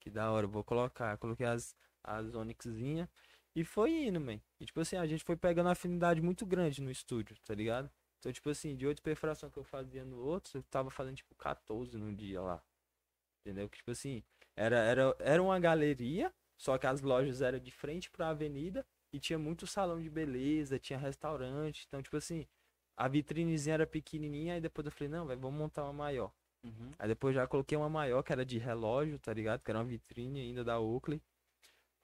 Que 0.00 0.08
da 0.08 0.30
hora, 0.30 0.46
eu 0.46 0.50
vou 0.50 0.64
colocar. 0.64 1.18
Coloquei 1.18 1.46
as, 1.46 1.76
as 2.02 2.34
Onyxzinha 2.34 3.08
e 3.54 3.64
foi 3.64 3.90
indo, 4.06 4.20
man. 4.20 4.40
E 4.58 4.64
tipo 4.64 4.80
assim, 4.80 4.96
a 4.96 5.06
gente 5.06 5.22
foi 5.24 5.36
pegando 5.36 5.66
uma 5.66 5.72
afinidade 5.72 6.22
muito 6.22 6.46
grande 6.46 6.80
no 6.80 6.90
estúdio, 6.90 7.36
tá 7.44 7.54
ligado? 7.54 7.90
Então, 8.22 8.32
tipo 8.32 8.48
assim, 8.50 8.76
de 8.76 8.86
oito 8.86 9.02
perfuração 9.02 9.50
que 9.50 9.58
eu 9.58 9.64
fazia 9.64 10.04
no 10.04 10.16
outro, 10.24 10.58
eu 10.58 10.62
tava 10.70 10.90
fazendo 10.90 11.16
tipo 11.16 11.34
14 11.34 11.98
no 11.98 12.14
dia 12.14 12.40
lá. 12.40 12.62
Entendeu? 13.40 13.68
Que 13.68 13.78
tipo 13.78 13.90
assim, 13.90 14.22
era, 14.56 14.76
era, 14.78 15.16
era 15.18 15.42
uma 15.42 15.58
galeria, 15.58 16.32
só 16.56 16.78
que 16.78 16.86
as 16.86 17.00
lojas 17.00 17.42
eram 17.42 17.58
de 17.58 17.72
frente 17.72 18.08
pra 18.12 18.28
avenida 18.28 18.86
e 19.12 19.18
tinha 19.18 19.40
muito 19.40 19.66
salão 19.66 20.00
de 20.00 20.08
beleza, 20.08 20.78
tinha 20.78 20.96
restaurante. 21.00 21.84
Então, 21.88 22.00
tipo 22.00 22.16
assim, 22.16 22.46
a 22.96 23.08
vitrinezinha 23.08 23.74
era 23.74 23.86
pequenininha, 23.88 24.54
aí 24.54 24.60
depois 24.60 24.86
eu 24.86 24.92
falei, 24.92 25.08
não, 25.08 25.26
velho, 25.26 25.40
vamos 25.40 25.58
montar 25.58 25.82
uma 25.82 25.92
maior. 25.92 26.32
Uhum. 26.62 26.92
Aí 27.00 27.08
depois 27.08 27.34
já 27.34 27.44
coloquei 27.48 27.76
uma 27.76 27.88
maior, 27.88 28.22
que 28.22 28.32
era 28.32 28.46
de 28.46 28.56
relógio, 28.56 29.18
tá 29.18 29.34
ligado? 29.34 29.62
Que 29.62 29.70
era 29.72 29.80
uma 29.80 29.84
vitrine 29.84 30.42
ainda 30.42 30.62
da 30.62 30.78
Oakley. 30.78 31.20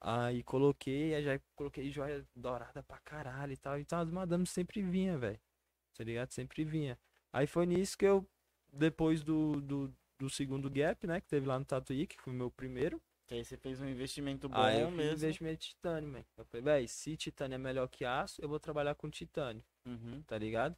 Aí 0.01 0.43
coloquei, 0.43 1.15
aí 1.15 1.23
já 1.23 1.41
coloquei 1.55 1.89
joia 1.93 2.27
dourada 2.35 2.83
pra 2.83 2.99
caralho 2.99 3.53
e 3.53 3.57
tal. 3.57 3.79
Então 3.79 4.01
as 4.01 4.11
madames 4.11 4.51
sempre 4.51 4.83
vinha, 4.83 5.17
velho. 5.17 5.39
Tá 5.95 6.05
ligado? 6.05 6.31
Sempre 6.31 6.65
vinha. 6.65 6.99
Aí 7.33 7.47
foi 7.47 7.67
nisso 7.67 7.97
que 7.99 8.05
eu, 8.05 8.27
depois 8.73 9.23
do, 9.23 9.61
do, 9.61 9.95
do 10.19 10.31
segundo 10.31 10.71
gap, 10.71 11.07
né? 11.07 11.21
Que 11.21 11.27
teve 11.29 11.47
lá 11.47 11.59
no 11.59 11.65
Tatuí, 11.65 12.07
que 12.07 12.21
foi 12.21 12.33
o 12.33 12.37
meu 12.37 12.51
primeiro. 12.51 13.01
Que 13.27 13.35
aí 13.35 13.45
você 13.45 13.57
fez 13.59 13.81
um 13.81 13.89
investimento 13.89 14.49
bom 14.49 14.57
aí 14.57 14.81
eu 14.81 14.89
fiz 14.89 14.97
mesmo. 14.97 15.13
investimento 15.17 15.61
de 15.61 15.69
titânio, 15.69 16.09
man. 16.09 16.25
Eu 16.37 16.45
falei, 16.47 16.65
véi, 16.65 16.89
se 16.89 17.17
titânio 17.17 17.57
é 17.57 17.59
melhor 17.59 17.87
que 17.89 18.05
aço, 18.05 18.41
eu 18.41 18.49
vou 18.49 18.59
trabalhar 18.59 18.95
com 18.95 19.11
titânio, 19.11 19.63
Uhum. 19.85 20.23
tá 20.23 20.39
ligado? 20.39 20.75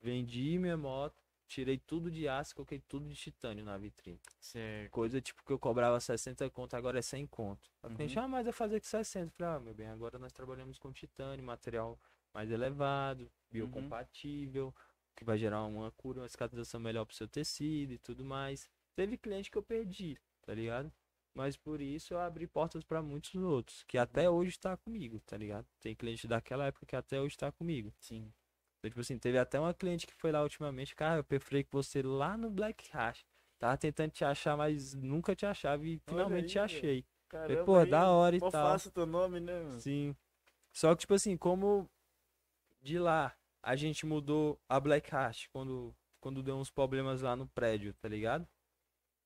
Vendi 0.00 0.58
minha 0.58 0.76
moto, 0.76 1.14
tirei 1.46 1.78
tudo 1.78 2.10
de 2.10 2.26
aço, 2.28 2.54
coloquei 2.54 2.80
tudo 2.80 3.08
de 3.08 3.14
titânio 3.14 3.64
na 3.64 3.78
vitrine. 3.78 4.20
Certo. 4.40 4.90
Coisa 4.90 5.20
tipo 5.20 5.44
que 5.44 5.52
eu 5.52 5.58
cobrava 5.58 5.98
60 6.00 6.48
conto, 6.50 6.74
agora 6.74 6.98
é 6.98 7.02
100 7.02 7.26
conto. 7.26 7.70
A 7.82 7.88
Uhum. 7.88 7.94
cliente, 7.94 8.18
ah, 8.18 8.26
mas 8.28 8.44
vai 8.44 8.52
fazer 8.52 8.80
com 8.80 8.86
60. 8.86 9.26
Eu 9.26 9.30
Falei, 9.30 9.54
ah, 9.56 9.60
meu 9.60 9.74
bem, 9.74 9.86
agora 9.88 10.18
nós 10.18 10.32
trabalhamos 10.32 10.78
com 10.78 10.92
titânio, 10.92 11.44
material 11.44 11.98
mais 12.34 12.50
elevado, 12.50 13.30
biocompatível, 13.50 14.74
que 15.16 15.24
vai 15.24 15.38
gerar 15.38 15.64
uma 15.64 15.90
cura, 15.92 16.20
uma 16.20 16.28
cicatrização 16.28 16.80
melhor 16.80 17.04
pro 17.04 17.14
seu 17.14 17.28
tecido 17.28 17.92
e 17.92 17.98
tudo 17.98 18.24
mais. 18.24 18.68
Teve 18.96 19.16
cliente 19.16 19.50
que 19.50 19.56
eu 19.56 19.62
perdi, 19.62 20.18
tá 20.42 20.52
ligado? 20.52 20.92
Mas 21.34 21.56
por 21.56 21.80
isso 21.80 22.14
eu 22.14 22.20
abri 22.20 22.46
portas 22.46 22.84
para 22.84 23.02
muitos 23.02 23.34
outros, 23.34 23.82
que 23.84 23.98
até 23.98 24.30
hoje 24.30 24.50
está 24.50 24.76
comigo, 24.76 25.20
tá 25.20 25.36
ligado? 25.36 25.66
Tem 25.80 25.94
cliente 25.94 26.28
daquela 26.28 26.66
época 26.66 26.86
que 26.86 26.94
até 26.94 27.20
hoje 27.20 27.34
está 27.34 27.50
comigo. 27.50 27.92
Sim. 27.98 28.32
Então, 28.78 28.90
tipo 28.90 29.00
assim, 29.00 29.18
teve 29.18 29.38
até 29.38 29.58
uma 29.58 29.74
cliente 29.74 30.06
que 30.06 30.14
foi 30.14 30.30
lá 30.30 30.42
ultimamente, 30.42 30.94
cara, 30.94 31.20
eu 31.20 31.24
perfurei 31.24 31.64
com 31.64 31.70
você 31.72 32.02
lá 32.02 32.36
no 32.36 32.50
Black 32.50 32.88
Hash. 32.92 33.24
Tava 33.58 33.76
tentando 33.76 34.10
te 34.10 34.24
achar, 34.24 34.56
mas 34.56 34.94
nunca 34.94 35.34
te 35.34 35.46
achava 35.46 35.84
e 35.86 35.98
finalmente 36.06 36.44
aí, 36.44 36.50
te 36.50 36.58
achei. 36.58 37.04
Caramba, 37.28 37.64
pô, 37.64 37.76
aí, 37.78 37.90
da 37.90 38.10
hora 38.10 38.36
e 38.36 38.40
tal. 38.40 38.50
fácil 38.50 38.90
teu 38.90 39.06
nome, 39.06 39.40
né? 39.40 39.58
mano? 39.60 39.80
Sim. 39.80 40.14
Só 40.72 40.94
que, 40.94 41.00
tipo 41.00 41.14
assim, 41.14 41.36
como 41.36 41.88
de 42.84 42.98
lá 42.98 43.34
a 43.62 43.74
gente 43.74 44.04
mudou 44.04 44.60
a 44.68 44.78
Black 44.78 45.10
Hash 45.10 45.48
quando, 45.52 45.96
quando 46.20 46.42
deu 46.42 46.56
uns 46.56 46.70
problemas 46.70 47.22
lá 47.22 47.34
no 47.34 47.48
prédio, 47.48 47.94
tá 47.94 48.08
ligado? 48.08 48.46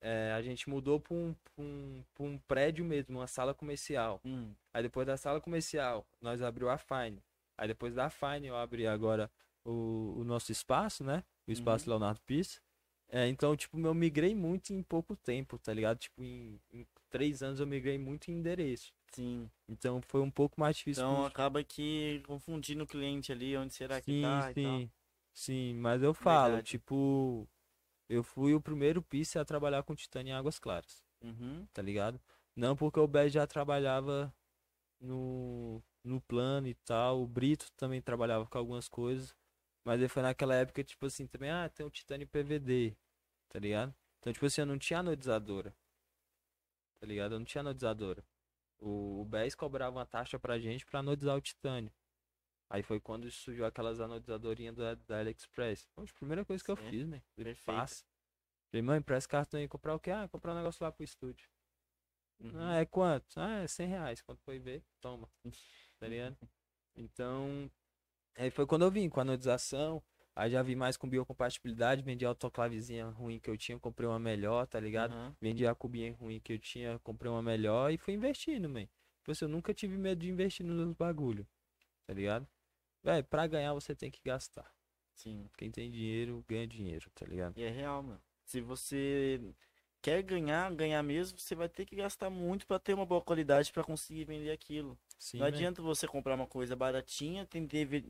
É, 0.00 0.32
a 0.32 0.40
gente 0.40 0.70
mudou 0.70 1.00
pra 1.00 1.12
um, 1.12 1.34
pra, 1.34 1.64
um, 1.64 2.04
pra 2.14 2.24
um 2.24 2.38
prédio 2.38 2.84
mesmo, 2.84 3.18
uma 3.18 3.26
sala 3.26 3.52
comercial. 3.52 4.20
Hum. 4.24 4.54
Aí 4.72 4.84
depois 4.84 5.08
da 5.08 5.16
sala 5.16 5.40
comercial, 5.40 6.06
nós 6.20 6.40
abriu 6.40 6.70
a 6.70 6.78
Fine. 6.78 7.20
Aí 7.56 7.66
depois 7.66 7.96
da 7.96 8.08
Fine 8.08 8.46
eu 8.46 8.56
abri 8.56 8.86
agora 8.86 9.28
o, 9.64 10.14
o 10.18 10.24
nosso 10.24 10.52
espaço, 10.52 11.02
né? 11.02 11.24
O 11.44 11.50
espaço 11.50 11.90
Leonardo 11.90 12.20
Pires. 12.20 12.62
É, 13.10 13.26
então, 13.26 13.56
tipo, 13.56 13.78
eu 13.80 13.94
migrei 13.94 14.34
muito 14.34 14.72
em 14.72 14.82
pouco 14.82 15.16
tempo, 15.16 15.58
tá 15.58 15.72
ligado? 15.72 15.98
Tipo, 15.98 16.22
em, 16.22 16.60
em 16.70 16.86
três 17.10 17.42
anos 17.42 17.58
eu 17.58 17.66
migrei 17.66 17.98
muito 17.98 18.30
em 18.30 18.34
endereço. 18.34 18.92
Sim. 19.12 19.50
Então 19.68 20.00
foi 20.02 20.20
um 20.20 20.30
pouco 20.30 20.60
mais 20.60 20.76
difícil. 20.76 21.02
Então 21.02 21.24
acaba 21.24 21.62
que 21.62 22.22
confundindo 22.26 22.84
o 22.84 22.86
cliente 22.86 23.32
ali, 23.32 23.56
onde 23.56 23.74
será 23.74 24.00
que 24.00 24.12
sim, 24.12 24.22
tá 24.22 24.52
sim, 24.52 24.90
sim, 25.32 25.74
mas 25.74 26.02
eu 26.02 26.14
falo, 26.14 26.52
Verdade. 26.52 26.70
tipo, 26.70 27.48
eu 28.08 28.22
fui 28.22 28.54
o 28.54 28.60
primeiro 28.60 29.02
piece 29.02 29.38
a 29.38 29.44
trabalhar 29.44 29.82
com 29.82 29.94
titânio 29.94 30.30
em 30.30 30.34
Águas 30.34 30.58
Claras. 30.58 31.02
Uhum. 31.22 31.66
tá 31.72 31.82
ligado? 31.82 32.20
Não 32.54 32.76
porque 32.76 33.00
o 33.00 33.06
Bé 33.08 33.28
já 33.28 33.46
trabalhava 33.46 34.32
no, 35.00 35.82
no 36.04 36.20
plano 36.20 36.68
e 36.68 36.74
tal, 36.74 37.22
o 37.22 37.26
Brito 37.26 37.70
também 37.76 38.00
trabalhava 38.00 38.46
com 38.46 38.58
algumas 38.58 38.88
coisas, 38.88 39.34
mas 39.84 40.00
ele 40.00 40.08
foi 40.08 40.22
naquela 40.22 40.54
época, 40.54 40.82
tipo 40.84 41.06
assim, 41.06 41.26
também, 41.26 41.50
ah, 41.50 41.68
tem 41.68 41.84
o 41.86 41.90
Titânio 41.90 42.26
PVD, 42.26 42.96
tá 43.48 43.58
ligado? 43.58 43.94
Então, 44.18 44.32
tipo 44.32 44.46
assim, 44.46 44.60
eu 44.60 44.66
não 44.66 44.78
tinha 44.78 45.00
anodizadora, 45.00 45.74
tá 47.00 47.06
ligado? 47.06 47.32
Eu 47.32 47.38
não 47.38 47.46
tinha 47.46 47.60
anodizadora. 47.60 48.24
O, 48.78 49.22
o 49.22 49.24
BES 49.24 49.54
cobrava 49.54 49.96
uma 49.96 50.06
taxa 50.06 50.38
pra 50.38 50.58
gente 50.58 50.86
pra 50.86 51.00
anodizar 51.00 51.36
o 51.36 51.40
Titânio. 51.40 51.92
Aí 52.70 52.82
foi 52.82 53.00
quando 53.00 53.30
surgiu 53.30 53.64
aquelas 53.64 53.98
anodizadorinhas 54.00 54.76
da, 54.76 54.94
da 54.94 55.20
AliExpress. 55.20 55.86
Poxa, 55.94 56.12
a 56.14 56.18
primeira 56.18 56.44
coisa 56.44 56.62
que 56.62 56.70
eu 56.70 56.76
Certo. 56.76 56.90
fiz, 56.90 57.08
né? 57.08 57.22
Passa. 57.64 58.04
Falei, 58.70 58.82
mãe, 58.82 59.00
presta 59.00 59.30
cartão 59.30 59.58
aí, 59.58 59.66
comprar 59.66 59.94
o 59.94 59.98
quê? 59.98 60.10
Ah, 60.10 60.28
comprar 60.28 60.52
um 60.52 60.56
negócio 60.56 60.84
lá 60.84 60.92
pro 60.92 61.02
estúdio. 61.02 61.48
Uhum. 62.40 62.52
Ah, 62.54 62.76
é 62.76 62.84
quanto? 62.84 63.26
Ah, 63.36 63.62
é 63.62 63.66
100 63.66 63.88
reais. 63.88 64.22
Quando 64.22 64.38
foi 64.40 64.58
ver, 64.58 64.84
toma. 65.00 65.28
Tá 65.98 66.06
ligado? 66.06 66.38
Então, 66.94 67.68
aí 68.36 68.52
foi 68.52 68.64
quando 68.64 68.82
eu 68.84 68.90
vim 68.90 69.08
com 69.08 69.18
a 69.18 69.22
anodização. 69.22 70.00
Aí 70.38 70.48
já 70.50 70.62
vi 70.62 70.76
mais 70.76 70.96
com 70.96 71.08
biocompatibilidade. 71.08 72.00
Vendi 72.00 72.24
a 72.24 72.28
autoclavezinha 72.28 73.06
ruim 73.06 73.40
que 73.40 73.50
eu 73.50 73.56
tinha, 73.58 73.76
comprei 73.76 74.08
uma 74.08 74.20
melhor, 74.20 74.68
tá 74.68 74.78
ligado? 74.78 75.10
Aham. 75.12 75.34
Vendi 75.40 75.66
a 75.66 75.74
cubinha 75.74 76.14
ruim 76.14 76.38
que 76.38 76.52
eu 76.52 76.58
tinha, 76.60 76.96
comprei 77.00 77.28
uma 77.28 77.42
melhor 77.42 77.92
e 77.92 77.98
fui 77.98 78.14
investindo, 78.14 78.68
man. 78.68 78.86
Tipo 79.18 79.32
assim, 79.32 79.46
eu 79.46 79.48
nunca 79.48 79.74
tive 79.74 79.98
medo 79.98 80.20
de 80.20 80.30
investir 80.30 80.64
nos 80.64 80.94
bagulho. 80.94 81.44
Tá 82.06 82.14
ligado? 82.14 82.46
Véi, 83.02 83.20
pra 83.20 83.48
ganhar 83.48 83.74
você 83.74 83.96
tem 83.96 84.12
que 84.12 84.20
gastar. 84.24 84.72
Sim. 85.12 85.50
Quem 85.56 85.72
tem 85.72 85.90
dinheiro, 85.90 86.44
ganha 86.48 86.68
dinheiro, 86.68 87.10
tá 87.16 87.26
ligado? 87.26 87.58
E 87.58 87.62
é 87.64 87.70
real, 87.70 88.00
mano. 88.00 88.22
Se 88.44 88.60
você 88.60 89.40
quer 90.00 90.22
ganhar, 90.22 90.72
ganhar 90.72 91.02
mesmo, 91.02 91.36
você 91.36 91.56
vai 91.56 91.68
ter 91.68 91.84
que 91.84 91.96
gastar 91.96 92.30
muito 92.30 92.64
pra 92.64 92.78
ter 92.78 92.94
uma 92.94 93.04
boa 93.04 93.20
qualidade 93.20 93.72
pra 93.72 93.82
conseguir 93.82 94.24
vender 94.24 94.52
aquilo. 94.52 94.96
Sim, 95.18 95.38
Não 95.38 95.46
adianta 95.46 95.82
você 95.82 96.06
comprar 96.06 96.36
uma 96.36 96.46
coisa 96.46 96.76
baratinha, 96.76 97.44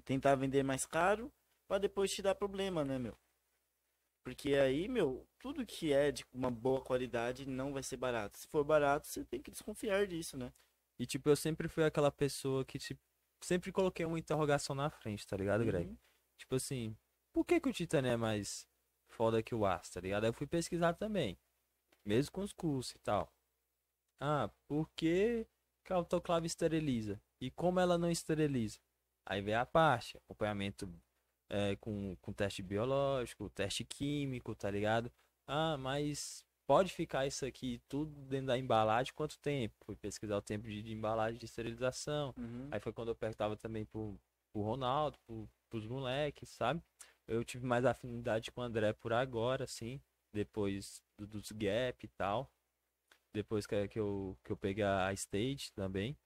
tentar 0.05 0.35
vender 0.35 0.62
mais 0.62 0.85
caro, 0.85 1.33
pra 1.69 1.79
depois 1.79 2.11
te 2.11 2.23
dar 2.23 2.35
problema, 2.35 2.85
né, 2.85 2.99
meu? 2.99 3.16
Porque 4.25 4.55
aí, 4.55 4.89
meu, 4.89 5.27
tudo 5.39 5.64
que 5.64 5.93
é 5.93 6.11
de 6.11 6.25
uma 6.33 6.51
boa 6.51 6.83
qualidade 6.83 7.47
não 7.47 7.73
vai 7.73 7.83
ser 7.83 7.97
barato. 7.97 8.39
Se 8.39 8.49
for 8.49 8.64
barato, 8.64 9.07
você 9.07 9.25
tem 9.25 9.41
que 9.41 9.51
desconfiar 9.51 10.07
disso, 10.07 10.37
né? 10.37 10.53
E 10.99 11.07
tipo, 11.07 11.29
eu 11.29 11.37
sempre 11.37 11.69
fui 11.69 11.85
aquela 11.85 12.11
pessoa 12.11 12.64
que 12.64 12.79
tipo, 12.79 13.01
sempre 13.41 13.71
coloquei 13.71 14.05
uma 14.05 14.19
interrogação 14.19 14.75
na 14.75 14.91
frente, 14.91 15.27
tá 15.27 15.37
ligado, 15.37 15.64
Greg? 15.64 15.89
Uhum. 15.89 15.97
Tipo 16.37 16.57
assim, 16.57 16.97
por 17.33 17.45
que 17.45 17.61
que 17.61 17.69
o 17.69 17.73
Titânio 17.73 18.11
é 18.11 18.16
mais 18.16 18.66
foda 19.09 19.43
que 19.43 19.55
o 19.55 19.64
aço, 19.64 19.93
tá 19.93 20.01
ligado? 20.01 20.25
Aí 20.25 20.31
eu 20.31 20.35
fui 20.35 20.47
pesquisar 20.47 20.95
também, 20.95 21.39
mesmo 22.05 22.33
com 22.33 22.43
os 22.43 22.53
cursos 22.53 22.95
e 22.95 22.99
tal. 22.99 23.33
Ah, 24.21 24.51
por 24.66 24.91
que 24.97 25.47
que 25.85 25.93
a 25.93 25.97
autoclave 25.97 26.47
esteriliza? 26.47 27.21
E 27.41 27.51
como 27.51 27.81
ela 27.81 27.97
não 27.97 28.11
esteriliza? 28.11 28.79
Aí 29.25 29.41
vem 29.41 29.55
a 29.55 29.64
parte, 29.64 30.16
acompanhamento 30.19 30.93
é, 31.49 31.77
com, 31.77 32.17
com 32.21 32.33
teste 32.33 32.63
biológico, 32.63 33.49
teste 33.51 33.85
químico, 33.85 34.55
tá 34.55 34.71
ligado? 34.71 35.11
Ah, 35.47 35.77
mas 35.79 36.45
pode 36.67 36.93
ficar 36.93 37.27
isso 37.27 37.45
aqui 37.47 37.81
tudo 37.89 38.13
dentro 38.27 38.49
da 38.49 38.59
embalagem 38.59 39.13
quanto 39.15 39.39
tempo? 39.39 39.75
Fui 39.85 39.97
pesquisar 39.97 40.37
o 40.37 40.43
tempo 40.43 40.69
de, 40.69 40.83
de 40.83 40.93
embalagem 40.93 41.39
de 41.39 41.47
esterilização. 41.47 42.35
Uhum. 42.37 42.69
Aí 42.71 42.81
foi 42.81 42.93
quando 42.93 43.09
eu 43.09 43.17
perguntava 43.17 43.57
também 43.57 43.85
pro, 43.85 44.21
pro 44.53 44.63
Ronaldo, 44.63 45.19
pro, 45.27 45.49
pros 45.71 45.87
moleques, 45.87 46.51
sabe? 46.51 46.83
Eu 47.27 47.45
tive 47.45 47.65
mais 47.67 47.85
afinidade 47.85 48.51
com 48.51 48.61
o 48.61 48.65
André 48.65 48.93
por 48.93 49.13
agora, 49.13 49.65
assim. 49.65 50.01
Depois 50.33 51.03
do- 51.19 51.27
dos 51.27 51.51
gap 51.53 52.05
e 52.05 52.09
tal. 52.09 52.51
Depois 53.33 53.67
que, 53.67 53.89
que, 53.89 53.99
eu, 53.99 54.37
que 54.45 54.53
eu 54.53 54.57
peguei 54.57 54.85
a 54.85 55.13
stage 55.13 55.73
também. 55.73 56.17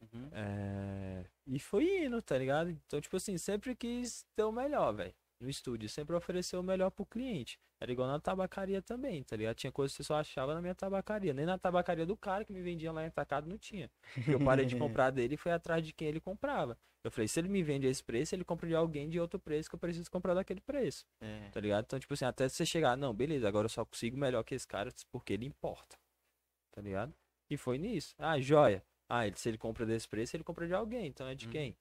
Uhum. 0.00 0.28
É, 0.32 1.24
E 1.46 1.58
foi 1.58 2.04
indo, 2.04 2.20
tá 2.22 2.36
ligado? 2.36 2.70
Então, 2.70 3.00
tipo 3.00 3.16
assim, 3.16 3.36
sempre 3.38 3.74
quis 3.74 4.24
ter 4.34 4.44
o 4.44 4.52
melhor, 4.52 4.92
velho. 4.94 5.14
no 5.40 5.48
estúdio. 5.50 5.88
Sempre 5.88 6.16
oferecer 6.16 6.56
o 6.56 6.62
melhor 6.62 6.90
pro 6.90 7.04
cliente. 7.04 7.58
Era 7.78 7.92
igual 7.92 8.08
na 8.08 8.18
tabacaria 8.18 8.80
também, 8.80 9.22
tá 9.22 9.36
ligado? 9.36 9.54
Tinha 9.56 9.70
coisa 9.70 9.92
que 9.92 9.98
você 9.98 10.04
só 10.04 10.14
achava 10.16 10.54
na 10.54 10.62
minha 10.62 10.74
tabacaria. 10.74 11.34
Nem 11.34 11.44
na 11.44 11.58
tabacaria 11.58 12.06
do 12.06 12.16
cara 12.16 12.42
que 12.44 12.52
me 12.52 12.62
vendia 12.62 12.90
lá 12.90 13.02
em 13.04 13.08
atacado 13.08 13.46
não 13.46 13.58
tinha. 13.58 13.90
Eu 14.26 14.42
parei 14.42 14.64
de 14.64 14.76
comprar 14.80 15.10
dele 15.10 15.34
e 15.34 15.36
fui 15.36 15.52
atrás 15.52 15.84
de 15.84 15.92
quem 15.92 16.08
ele 16.08 16.20
comprava. 16.20 16.78
Eu 17.04 17.10
falei, 17.10 17.28
se 17.28 17.38
ele 17.38 17.48
me 17.48 17.62
vende 17.62 17.86
esse 17.86 18.02
preço, 18.02 18.34
ele 18.34 18.44
compra 18.44 18.66
de 18.66 18.74
alguém 18.74 19.08
de 19.10 19.20
outro 19.20 19.38
preço 19.38 19.68
que 19.68 19.74
eu 19.74 19.78
preciso 19.78 20.10
comprar 20.10 20.32
daquele 20.34 20.60
preço. 20.60 21.06
É. 21.20 21.50
Tá 21.50 21.60
ligado? 21.60 21.84
Então, 21.84 21.98
tipo 22.00 22.14
assim, 22.14 22.24
até 22.24 22.48
você 22.48 22.64
chegar, 22.64 22.96
não, 22.96 23.14
beleza, 23.14 23.46
agora 23.46 23.66
eu 23.66 23.70
só 23.70 23.84
consigo 23.84 24.16
melhor 24.16 24.42
que 24.42 24.54
esse 24.54 24.66
cara 24.66 24.90
porque 25.12 25.34
ele 25.34 25.44
importa. 25.44 25.96
Tá 26.72 26.80
ligado? 26.80 27.14
E 27.50 27.56
foi 27.58 27.76
nisso. 27.78 28.14
Ah, 28.18 28.40
joia. 28.40 28.82
Ah, 29.08 29.26
ele, 29.26 29.36
se 29.36 29.48
ele 29.48 29.58
compra 29.58 29.86
desse 29.86 30.08
preço, 30.08 30.36
ele 30.36 30.44
compra 30.44 30.66
de 30.66 30.74
alguém. 30.74 31.06
Então 31.06 31.26
é 31.28 31.34
de 31.34 31.46
Uhum. 31.46 31.52
quem? 31.52 31.76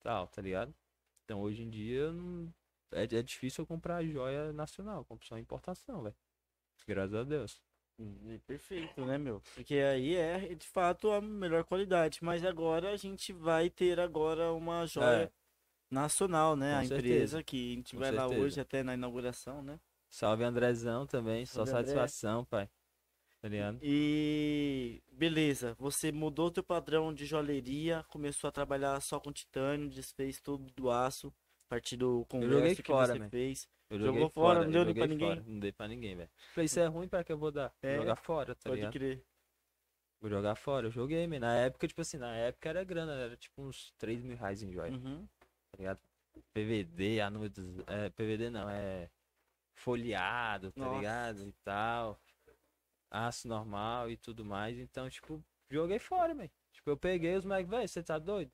Tal, 0.00 0.26
tá 0.28 0.40
ligado? 0.40 0.74
Então 1.24 1.40
hoje 1.42 1.62
em 1.62 1.70
dia 1.70 2.12
não- 2.12 2.52
é, 2.92 3.02
é 3.02 3.22
difícil 3.22 3.62
eu 3.62 3.66
comprar 3.66 4.04
joia 4.04 4.52
nacional, 4.52 5.04
compro 5.04 5.26
só 5.26 5.38
importação, 5.38 6.02
velho. 6.02 6.16
Graças 6.86 7.14
a 7.14 7.24
Deus. 7.24 7.60
Hum, 7.98 8.32
é 8.32 8.38
Perfeito, 8.46 9.04
né, 9.04 9.18
meu? 9.18 9.42
Porque 9.54 9.74
aí 9.74 10.14
é 10.14 10.54
de 10.54 10.66
fato 10.66 11.10
a 11.10 11.20
melhor 11.20 11.64
qualidade. 11.64 12.20
Mas 12.22 12.44
agora 12.44 12.92
a 12.92 12.96
gente 12.96 13.32
vai 13.32 13.68
ter 13.68 13.98
agora 13.98 14.52
uma 14.52 14.86
joia 14.86 15.24
É. 15.24 15.30
nacional, 15.90 16.56
né? 16.56 16.74
Com 16.74 16.78
a 16.80 16.84
certeza. 16.84 17.02
empresa 17.02 17.42
que 17.42 17.72
a 17.72 17.74
gente 17.76 17.94
Com 17.96 18.00
vai 18.00 18.12
lá 18.12 18.22
certeza. 18.22 18.44
hoje 18.44 18.60
até 18.60 18.82
na 18.82 18.94
inauguração, 18.94 19.62
né? 19.62 19.78
Salve 20.10 20.44
Andrezão 20.44 21.06
também, 21.06 21.46
só 21.46 21.64
Salve, 21.64 21.70
André. 21.72 21.82
satisfação, 21.82 22.44
pai. 22.44 22.68
Tá 23.40 23.48
ligado? 23.48 23.78
E 23.82 25.00
beleza, 25.12 25.74
você 25.78 26.10
mudou 26.10 26.50
teu 26.50 26.62
padrão 26.62 27.14
de 27.14 27.24
joalheria, 27.24 28.04
começou 28.08 28.48
a 28.48 28.52
trabalhar 28.52 29.00
só 29.00 29.20
com 29.20 29.32
titânio, 29.32 29.88
desfez 29.88 30.40
tudo 30.40 30.66
do 30.74 30.90
aço, 30.90 31.28
a 31.66 31.68
partir 31.70 31.96
do 31.96 32.26
joguei 32.40 32.40
converso 32.40 32.82
que 32.82 32.92
fora, 32.92 33.12
você 33.12 33.18
man. 33.18 33.28
fez. 33.30 33.68
Eu 33.90 33.98
Jogou 33.98 34.12
joguei 34.12 34.30
fora, 34.32 34.54
fora, 34.60 34.64
não 34.64 34.72
deu 34.72 34.80
eu 34.80 34.86
nem 34.86 34.94
pra 34.94 35.06
ninguém? 35.06 35.28
fora, 35.28 35.44
Não 35.46 35.58
dei 35.60 35.72
pra 35.72 35.88
ninguém, 35.88 36.16
velho. 36.16 36.30
Falei, 36.52 36.66
isso 36.66 36.80
é 36.80 36.86
ruim, 36.86 37.08
pra 37.08 37.24
que 37.24 37.32
eu 37.32 37.38
vou 37.38 37.50
dar? 37.50 37.72
É, 37.82 37.96
jogar 37.96 38.16
fora, 38.16 38.54
tá 38.54 38.68
Pode 38.68 38.76
ligado? 38.76 38.92
crer. 38.92 39.24
Vou 40.20 40.28
jogar 40.28 40.56
fora. 40.56 40.88
Eu 40.88 40.90
joguei, 40.90 41.26
man. 41.28 41.38
Na 41.38 41.54
época, 41.56 41.86
tipo 41.86 42.00
assim, 42.00 42.18
na 42.18 42.34
época 42.34 42.68
era 42.68 42.82
grana, 42.84 43.12
era 43.14 43.36
tipo 43.36 43.62
uns 43.62 43.92
3 43.96 44.20
mil 44.22 44.36
reais 44.36 44.62
em 44.62 44.72
joia, 44.72 44.92
Uhum. 44.92 45.26
tá 45.70 45.78
ligado? 45.78 46.00
PVD, 46.52 47.20
anudos, 47.20 47.78
é, 47.86 48.10
PVD 48.10 48.50
não, 48.50 48.68
é 48.68 49.08
folheado, 49.74 50.72
tá 50.72 50.80
Nossa. 50.80 50.96
ligado? 50.96 51.48
E 51.48 51.52
tal. 51.64 52.20
Aço 53.10 53.48
normal 53.48 54.10
e 54.10 54.16
tudo 54.16 54.44
mais. 54.44 54.78
Então, 54.78 55.08
tipo, 55.08 55.42
joguei 55.70 55.98
fora, 55.98 56.34
man. 56.34 56.48
Tipo, 56.72 56.90
eu 56.90 56.96
peguei 56.96 57.36
os 57.36 57.44
moleques, 57.44 57.70
velho, 57.70 57.88
você 57.88 58.02
tá 58.02 58.18
doido? 58.18 58.52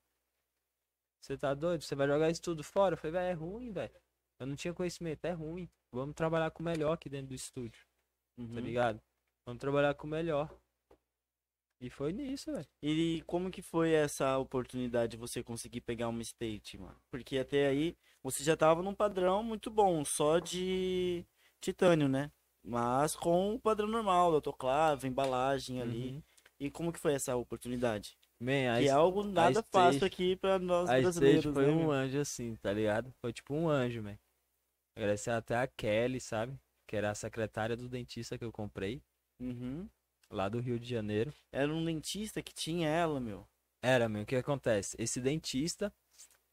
Você 1.21 1.37
tá 1.37 1.55
doido? 1.55 1.83
Você 1.83 1.95
vai 1.95 2.07
jogar 2.07 2.31
isso 2.31 2.43
tudo 2.43 2.63
fora? 2.63 2.95
Eu 2.95 2.99
falei, 2.99 3.13
velho, 3.13 3.31
é 3.31 3.33
ruim, 3.33 3.73
velho. 3.73 3.95
Eu 4.39 4.47
não 4.47 4.57
tinha 4.57 4.75
conhecimento, 4.75 5.25
é 5.25 5.33
ruim. 5.33 5.69
Vamos 5.93 6.15
trabalhar 6.15 6.51
com 6.51 6.63
o 6.63 6.67
melhor 6.67 6.93
aqui 6.93 7.09
dentro 7.09 7.29
do 7.29 7.35
estúdio, 7.35 7.87
tá 8.37 8.43
uhum. 8.43 8.59
ligado? 8.61 9.01
Vamos 9.47 9.61
trabalhar 9.61 9.95
com 9.95 10.07
o 10.07 10.11
melhor. 10.11 10.51
E 11.81 11.91
foi 11.91 12.13
nisso, 12.13 12.53
velho. 12.53 12.67
E 12.83 13.23
como 13.27 13.51
que 13.51 13.63
foi 13.63 13.93
essa 13.93 14.39
oportunidade 14.39 15.13
de 15.13 15.17
você 15.17 15.43
conseguir 15.43 15.83
pegar 15.83 16.09
uma 16.09 16.23
state, 16.23 16.79
mano? 16.79 17.01
Porque 17.11 17.39
até 17.39 17.67
aí 17.67 17.97
você 18.23 18.43
já 18.43 18.57
tava 18.57 18.83
num 18.83 18.95
padrão 18.95 19.43
muito 19.43 19.71
bom, 19.71 20.05
só 20.05 20.39
de 20.39 21.25
titânio, 21.61 22.09
né? 22.09 22.33
Mas 22.65 23.15
com 23.15 23.55
o 23.55 23.61
padrão 23.61 23.87
normal, 23.89 24.31
da 24.31 24.37
autoclave, 24.39 25.07
embalagem 25.07 25.83
ali. 25.83 26.11
Uhum. 26.13 26.23
E 26.59 26.71
como 26.71 26.93
que 26.93 26.99
foi 26.99 27.13
essa 27.13 27.37
oportunidade? 27.37 28.17
Man, 28.41 28.79
que 28.81 28.87
é 28.89 28.91
algo 28.91 29.23
nada 29.23 29.61
State- 29.61 29.71
fácil 29.71 30.07
aqui 30.07 30.37
pra 30.37 30.59
nós 30.59 30.89
A 30.89 31.01
brasileiros, 31.01 31.41
Stage 31.45 31.55
foi 31.55 31.67
né, 31.67 31.73
um 31.73 31.79
meu? 31.81 31.91
anjo 31.93 32.19
assim, 32.19 32.57
tá 32.57 32.73
ligado? 32.73 33.13
Foi 33.21 33.33
tipo 33.33 33.55
um 33.55 33.69
anjo, 33.69 34.03
man. 34.03 34.17
Agradecer 34.97 35.31
até 35.31 35.57
a 35.57 35.67
Kelly, 35.67 36.21
sabe? 36.21 36.59
Que 36.87 36.97
era 36.97 37.11
a 37.11 37.15
secretária 37.15 37.77
do 37.77 37.89
dentista 37.89 38.39
que 38.39 38.45
eu 38.45 38.53
comprei, 38.53 39.03
Uhum. 39.41 39.89
lá 40.31 40.49
do 40.49 40.61
Rio 40.61 40.79
de 40.79 40.89
Janeiro. 40.89 41.33
Era 41.53 41.73
um 41.73 41.85
dentista 41.85 42.43
que 42.43 42.55
tinha 42.55 42.89
ela, 42.89 43.21
meu. 43.21 43.47
Era, 43.83 44.09
meu, 44.09 44.23
o 44.23 44.27
que 44.27 44.37
acontece? 44.37 44.97
Esse 44.99 45.21
dentista, 45.21 45.93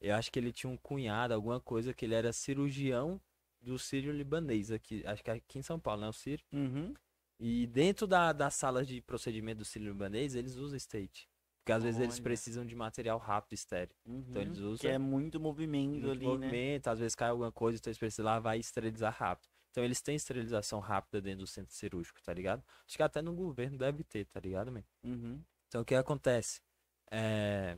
eu 0.01 0.15
acho 0.15 0.31
que 0.31 0.39
ele 0.39 0.51
tinha 0.51 0.69
um 0.69 0.77
cunhado, 0.77 1.33
alguma 1.33 1.59
coisa, 1.59 1.93
que 1.93 2.03
ele 2.05 2.15
era 2.15 2.33
cirurgião 2.33 3.21
do 3.61 3.77
Sírio 3.77 4.11
Libanês, 4.11 4.71
aqui, 4.71 5.05
acho 5.05 5.23
que 5.23 5.29
é 5.29 5.33
aqui 5.33 5.59
em 5.59 5.61
São 5.61 5.79
Paulo, 5.79 6.01
né? 6.01 6.09
O 6.09 6.13
Sírio. 6.13 6.45
Uhum. 6.51 6.93
E 7.39 7.65
dentro 7.67 8.05
da, 8.05 8.31
da 8.33 8.49
sala 8.49 8.85
de 8.85 9.01
procedimento 9.01 9.59
do 9.59 9.65
Sírio 9.65 9.87
Libanês, 9.89 10.35
eles 10.35 10.55
usam 10.55 10.77
state. 10.77 11.27
Porque 11.59 11.71
às 11.71 11.83
vezes 11.83 11.99
eles 11.99 12.15
Olha. 12.15 12.23
precisam 12.23 12.65
de 12.65 12.75
material 12.75 13.19
rápido 13.19 13.53
estéreo. 13.53 13.95
Uhum. 14.05 14.25
Então 14.29 14.41
eles 14.41 14.57
Que 14.57 14.63
usam. 14.63 14.91
é 14.91 14.97
muito 14.97 15.39
movimento 15.39 15.91
muito 15.91 16.09
ali, 16.09 16.25
né? 16.25 16.25
movimento, 16.25 16.87
às 16.87 16.99
vezes 16.99 17.15
cai 17.15 17.29
alguma 17.29 17.51
coisa, 17.51 17.77
então 17.77 17.89
eles 17.91 17.99
precisam 17.99 18.25
lavar 18.25 18.57
e 18.57 18.59
esterilizar 18.59 19.13
rápido. 19.15 19.47
Então 19.69 19.83
eles 19.83 20.01
têm 20.01 20.15
esterilização 20.15 20.79
rápida 20.79 21.21
dentro 21.21 21.41
do 21.41 21.47
centro 21.47 21.73
cirúrgico, 21.73 22.21
tá 22.21 22.33
ligado? 22.33 22.63
Acho 22.85 22.97
que 22.97 23.03
até 23.03 23.21
no 23.21 23.33
governo 23.33 23.77
deve 23.77 24.03
ter, 24.03 24.25
tá 24.25 24.39
ligado, 24.39 24.71
man? 24.71 24.83
Uhum. 25.03 25.41
Então 25.67 25.81
o 25.81 25.85
que 25.85 25.95
acontece? 25.95 26.61
É, 27.09 27.77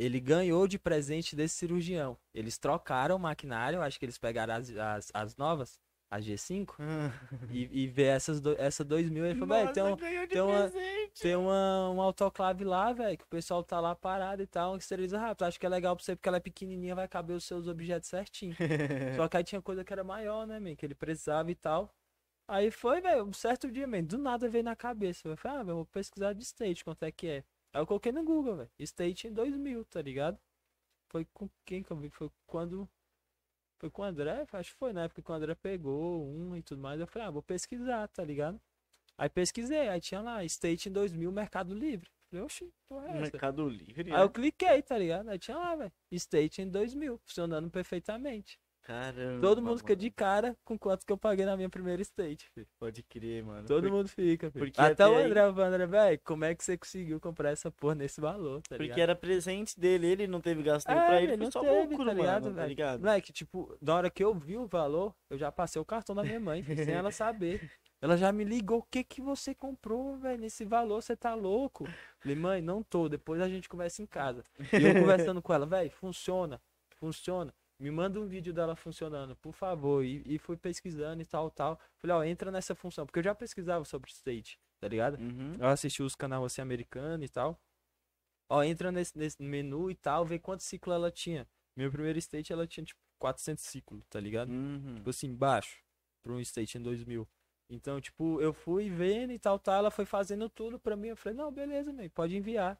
Ele 0.00 0.18
ganhou 0.18 0.66
de 0.66 0.78
presente 0.78 1.36
desse 1.36 1.56
cirurgião. 1.56 2.16
Eles 2.34 2.56
trocaram 2.58 3.16
o 3.16 3.18
maquinário, 3.18 3.82
acho 3.82 3.98
que 3.98 4.04
eles 4.06 4.16
pegaram 4.18 4.54
as, 4.54 4.70
as, 4.76 5.10
as 5.12 5.36
novas, 5.36 5.78
a 6.10 6.18
G5, 6.18 6.74
e, 7.50 7.82
e 7.82 7.86
vê 7.86 8.04
essas 8.04 8.40
do, 8.40 8.54
essa 8.58 8.82
2000. 8.82 9.26
Ele 9.26 9.34
falou, 9.38 9.48
velho, 9.56 9.74
tem, 9.74 9.82
um, 9.84 9.96
tem 10.32 10.40
uma- 10.42 10.62
tem 11.20 11.36
uma, 11.36 11.90
um 11.90 12.00
autoclave 12.00 12.64
lá, 12.64 12.92
velho, 12.92 13.18
que 13.18 13.24
o 13.24 13.28
pessoal 13.28 13.62
tá 13.62 13.78
lá 13.78 13.94
parado 13.94 14.42
e 14.42 14.46
tal, 14.46 14.76
que 14.76 14.82
esteriliza 14.82 15.18
rápido. 15.18 15.42
Acho 15.44 15.60
que 15.60 15.66
é 15.66 15.68
legal 15.68 15.94
pra 15.94 16.02
você, 16.04 16.16
porque 16.16 16.28
ela 16.28 16.38
é 16.38 16.40
pequenininha, 16.40 16.94
vai 16.94 17.06
caber 17.06 17.36
os 17.36 17.44
seus 17.44 17.68
objetos 17.68 18.08
certinho. 18.08 18.56
Só 19.16 19.28
que 19.28 19.36
aí 19.36 19.44
tinha 19.44 19.60
coisa 19.60 19.84
que 19.84 19.92
era 19.92 20.02
maior, 20.02 20.46
né, 20.46 20.58
man? 20.58 20.74
Que 20.74 20.86
ele 20.86 20.94
precisava 20.94 21.50
e 21.50 21.54
tal. 21.54 21.94
Aí 22.48 22.70
foi, 22.70 23.00
velho, 23.00 23.24
um 23.24 23.32
certo 23.32 23.70
dia, 23.70 23.86
man, 23.86 24.02
do 24.02 24.18
nada 24.18 24.48
veio 24.48 24.64
na 24.64 24.74
cabeça. 24.74 25.28
Eu 25.28 25.36
falei, 25.36 25.58
ah, 25.58 25.62
velho, 25.62 25.76
vou 25.76 25.86
pesquisar 25.86 26.32
de 26.32 26.42
state, 26.42 26.82
quanto 26.84 27.02
é 27.04 27.12
que 27.12 27.28
é. 27.28 27.44
Aí 27.72 27.80
eu 27.80 27.86
coloquei 27.86 28.12
no 28.12 28.24
Google, 28.24 28.56
velho. 28.56 28.70
State 28.78 29.28
em 29.28 29.32
2000, 29.32 29.84
tá 29.84 30.02
ligado? 30.02 30.38
Foi 31.08 31.24
com 31.32 31.48
quem 31.64 31.82
que 31.82 31.90
eu 31.90 31.96
vi? 31.96 32.10
Foi 32.10 32.30
quando. 32.46 32.88
Foi 33.78 33.90
com 33.90 34.02
o 34.02 34.04
André? 34.04 34.46
Acho 34.52 34.72
que 34.72 34.78
foi 34.78 34.92
na 34.92 35.04
época 35.04 35.22
que 35.22 35.30
o 35.30 35.34
André 35.34 35.54
pegou 35.54 36.26
um 36.26 36.56
e 36.56 36.62
tudo 36.62 36.82
mais. 36.82 37.00
Eu 37.00 37.06
falei, 37.06 37.28
ah, 37.28 37.30
vou 37.30 37.42
pesquisar, 37.42 38.08
tá 38.08 38.24
ligado? 38.24 38.60
Aí 39.16 39.28
pesquisei, 39.28 39.88
aí 39.88 40.00
tinha 40.00 40.20
lá, 40.20 40.44
State 40.44 40.88
em 40.88 40.92
2000, 40.92 41.30
Mercado 41.30 41.74
Livre. 41.74 42.10
Falei, 42.30 42.44
oxi, 42.44 42.72
porra 42.88 43.06
é 43.06 43.10
essa? 43.10 43.20
Mercado 43.20 43.68
Livre. 43.68 44.12
Aí 44.12 44.18
né? 44.18 44.22
eu 44.22 44.30
cliquei, 44.30 44.82
tá 44.82 44.96
ligado? 44.96 45.28
Aí 45.28 45.38
tinha 45.38 45.58
lá, 45.58 45.74
velho. 45.76 45.92
State 46.12 46.62
em 46.62 46.70
2000, 46.70 47.18
funcionando 47.18 47.70
perfeitamente. 47.70 48.58
Caramba. 48.82 49.40
Todo 49.40 49.62
mundo 49.62 49.78
fica 49.78 49.92
mano. 49.92 50.00
de 50.00 50.10
cara 50.10 50.56
com 50.64 50.78
quanto 50.78 51.04
que 51.06 51.12
eu 51.12 51.18
paguei 51.18 51.44
na 51.44 51.56
minha 51.56 51.68
primeira 51.68 52.00
state, 52.02 52.48
filho. 52.54 52.66
Pode 52.78 53.02
crer, 53.02 53.44
mano. 53.44 53.66
Todo 53.66 53.90
mundo 53.90 54.08
fica, 54.08 54.50
filho. 54.50 54.64
porque 54.64 54.80
Até 54.80 54.92
até 54.92 55.06
o 55.06 55.16
aí- 55.16 55.24
André, 55.26 55.46
o 55.48 55.60
André, 55.60 55.86
velho, 55.86 56.20
como 56.24 56.44
é 56.44 56.54
que 56.54 56.64
você 56.64 56.76
conseguiu 56.76 57.20
comprar 57.20 57.50
essa 57.50 57.70
porra 57.70 57.94
nesse 57.94 58.20
valor, 58.20 58.60
tá 58.62 58.76
ligado? 58.76 58.88
Porque 58.88 59.00
era 59.00 59.14
presente 59.14 59.78
dele, 59.78 60.06
ele 60.06 60.26
não 60.26 60.40
teve 60.40 60.62
gasto 60.62 60.88
nenhum 60.88 61.00
É, 61.00 61.06
pra 61.06 61.16
ele, 61.18 61.26
velho, 61.28 61.36
foi 61.38 61.44
não 61.44 61.50
só 61.52 61.60
teve, 61.60 61.90
lucro, 61.94 62.06
tá 62.06 62.12
ligado, 62.14 62.44
mano, 62.44 62.56
tá 62.56 62.66
ligado? 62.66 63.00
Moleque, 63.00 63.32
tipo, 63.32 63.76
na 63.80 63.94
hora 63.94 64.10
que 64.10 64.24
eu 64.24 64.34
vi 64.34 64.56
o 64.56 64.66
valor, 64.66 65.14
eu 65.28 65.38
já 65.38 65.52
passei 65.52 65.80
o 65.80 65.84
cartão 65.84 66.14
da 66.16 66.22
minha 66.24 66.40
mãe, 66.40 66.64
sem 66.64 66.94
ela 66.94 67.10
saber. 67.12 67.70
Ela 68.02 68.16
já 68.16 68.32
me 68.32 68.44
ligou, 68.44 68.78
o 68.78 68.82
que 68.90 69.04
que 69.04 69.20
você 69.20 69.54
comprou, 69.54 70.16
velho, 70.16 70.40
nesse 70.40 70.64
valor, 70.64 71.02
você 71.02 71.14
tá 71.14 71.34
louco? 71.34 71.86
Falei, 72.18 72.34
mãe, 72.36 72.62
não 72.62 72.82
tô, 72.82 73.10
depois 73.10 73.42
a 73.42 73.48
gente 73.48 73.68
conversa 73.68 74.00
em 74.02 74.06
casa. 74.06 74.42
E 74.72 74.82
eu 74.82 74.94
conversando 74.94 75.42
com 75.42 75.52
ela, 75.52 75.66
velho, 75.66 75.90
funciona, 75.90 76.58
funciona. 76.98 77.52
Me 77.80 77.90
manda 77.90 78.20
um 78.20 78.26
vídeo 78.26 78.52
dela 78.52 78.76
funcionando, 78.76 79.34
por 79.36 79.52
favor. 79.52 80.04
E, 80.04 80.22
e 80.26 80.38
fui 80.38 80.56
pesquisando 80.56 81.22
e 81.22 81.24
tal, 81.24 81.50
tal. 81.50 81.80
Falei, 81.96 82.14
ó, 82.14 82.22
entra 82.22 82.50
nessa 82.50 82.74
função, 82.74 83.06
porque 83.06 83.20
eu 83.20 83.24
já 83.24 83.34
pesquisava 83.34 83.84
sobre 83.86 84.10
state, 84.10 84.60
tá 84.78 84.86
ligado? 84.86 85.18
Uhum. 85.18 85.56
Eu 85.58 85.66
assisti 85.66 86.02
os 86.02 86.14
canais 86.14 86.44
assim 86.44 86.60
americano 86.60 87.24
e 87.24 87.28
tal. 87.28 87.58
Ó, 88.50 88.62
entra 88.62 88.92
nesse, 88.92 89.16
nesse 89.16 89.42
menu 89.42 89.90
e 89.90 89.94
tal, 89.94 90.26
vê 90.26 90.38
quantos 90.38 90.66
ciclos 90.66 90.94
ela 90.94 91.10
tinha. 91.10 91.48
Meu 91.74 91.90
primeiro 91.90 92.18
state 92.18 92.52
ela 92.52 92.66
tinha 92.66 92.84
tipo 92.84 93.00
400 93.18 93.64
ciclos, 93.64 94.04
tá 94.10 94.20
ligado? 94.20 94.50
Uhum. 94.50 94.96
Tipo 94.96 95.08
assim, 95.08 95.34
baixo 95.34 95.82
pra 96.22 96.32
um 96.32 96.40
state 96.40 96.76
em 96.76 96.82
2000. 96.82 97.26
Então, 97.70 98.00
tipo, 98.00 98.40
eu 98.42 98.52
fui 98.52 98.90
vendo 98.90 99.32
e 99.32 99.38
tal, 99.38 99.58
tal, 99.58 99.76
ela 99.76 99.90
foi 99.90 100.04
fazendo 100.04 100.50
tudo 100.50 100.78
pra 100.78 100.96
mim. 100.96 101.08
Eu 101.08 101.16
falei, 101.16 101.38
não, 101.38 101.50
beleza, 101.50 101.92
meu, 101.92 102.10
pode 102.10 102.36
enviar. 102.36 102.78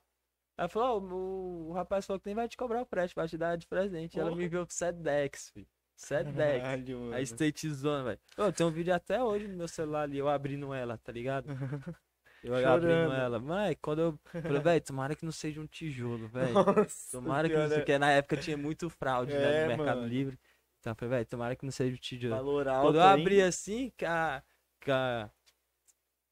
Ela 0.61 0.69
falou, 0.69 0.89
ó, 0.89 1.15
o, 1.15 1.73
rapaz 1.73 2.05
falou 2.05 2.21
que 2.21 2.27
nem 2.27 2.35
vai 2.35 2.47
te 2.47 2.55
cobrar 2.55 2.83
o 2.83 2.85
frete, 2.85 3.15
vai 3.15 3.27
te 3.27 3.39
dar 3.39 3.57
de 3.57 3.67
presente. 3.67 4.21
Ela 4.21 4.37
me 4.37 4.45
enviou 4.45 4.67
7 4.69 4.95
decks, 4.99 5.49
filho. 5.49 5.67
7 5.97 6.33
decks. 6.33 6.61
Caralho, 6.61 7.01
mano. 7.01 7.15
A 7.15 7.23
State 7.23 7.71
Zone, 7.71 8.05
velho. 8.05 8.53
Tem 8.53 8.67
um 8.67 8.71
vídeo 8.71 8.95
até 8.95 9.23
hoje 9.23 9.49
no 9.49 9.57
meu 9.57 9.67
celular 9.67 10.03
ali, 10.03 10.19
eu 10.19 10.29
abrindo 10.29 10.75
ela, 10.75 10.99
tá 10.99 11.11
ligado? 11.11 11.47
Eu 12.43 12.55
abrindo 12.67 13.13
ela. 13.13 13.39
Mas 13.39 13.77
quando 13.83 14.01
eu 14.01 14.19
falei, 14.41 14.61
velho, 14.63 14.81
tomara 14.81 15.15
que 15.15 15.27
não 15.27 15.33
seja 15.33 15.61
um 15.61 15.67
tijolo, 15.67 16.27
velho. 16.29 16.55
Tomara 17.13 17.47
que 17.47 17.55
não 17.55 17.69
seja. 17.69 17.81
Porque 17.81 17.99
na 17.99 18.11
época 18.13 18.39
tinha 18.39 18.57
muito 18.57 18.89
fraude, 18.89 19.31
né, 19.31 19.57
É, 19.57 19.63
no 19.65 19.77
Mercado 19.77 19.97
mano. 19.99 20.09
Livre. 20.09 20.39
Então 20.79 20.93
eu 20.93 20.97
falei, 20.97 21.17
velho, 21.17 21.27
tomara 21.27 21.55
que 21.55 21.65
não 21.67 21.71
seja 21.71 21.95
um 21.95 21.99
tijolo. 21.99 22.35
Valor 22.35 22.67
alto, 22.67 22.87
Quando 22.87 22.97
eu 22.97 23.03
hein? 23.03 23.09
abri 23.09 23.43
assim, 23.43 23.93
que, 23.95 24.07
a, 24.07 24.43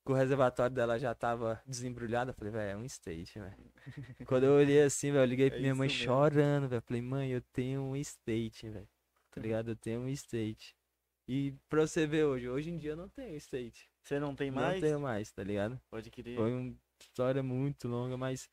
que, 0.09 0.13
o 0.13 0.15
reservatório 0.15 0.75
dela 0.75 0.99
já 0.99 1.15
tava 1.15 1.63
desembrulhado, 1.67 2.31
eu 2.31 2.35
falei, 2.35 2.53
velho, 2.53 2.71
é 2.73 2.77
um 2.77 2.85
state, 2.85 3.39
velho. 3.39 3.57
Quando 4.27 4.45
eu 4.45 4.53
olhei 4.53 4.83
assim, 4.83 5.13
velho, 5.13 5.23
eu 5.23 5.27
liguei 5.27 5.51
pra 5.51 5.59
É 5.59 5.61
minha 5.61 5.75
mãe 5.75 5.89
mesmo. 5.89 6.05
chorando, 6.05 6.69
velho. 6.69 6.83
Falei, 6.83 7.03
mãe, 7.03 7.31
eu 7.31 7.43
tenho 7.53 7.83
um 7.83 7.97
state, 7.97 8.69
velho. 8.69 8.89
tá 9.31 9.41
ligado? 9.41 9.71
Eu 9.71 9.77
tenho 9.77 10.01
um 10.01 10.09
state. 10.09 10.75
E 11.29 11.53
pra 11.69 11.87
você 11.87 12.07
ver 12.07 12.25
hoje, 12.25 12.49
hoje 12.49 12.71
em 12.71 12.79
dia 12.79 12.93
eu 12.93 12.97
não 12.97 13.09
tenho 13.09 13.37
state. 13.37 13.91
Você 14.03 14.19
não 14.19 14.35
tem 14.35 14.51
Não 14.51 14.63
mais? 14.63 14.81
tenho 14.81 15.01
mais, 15.01 15.31
tá 15.31 15.45
ligado? 15.45 15.79
Pode 15.91 16.11
querer. 16.11 16.37
Foi 16.37 16.53
uma 16.55 16.75
história 16.99 17.43
muito 17.43 17.87
longa, 17.87 18.17
mas 18.17 18.49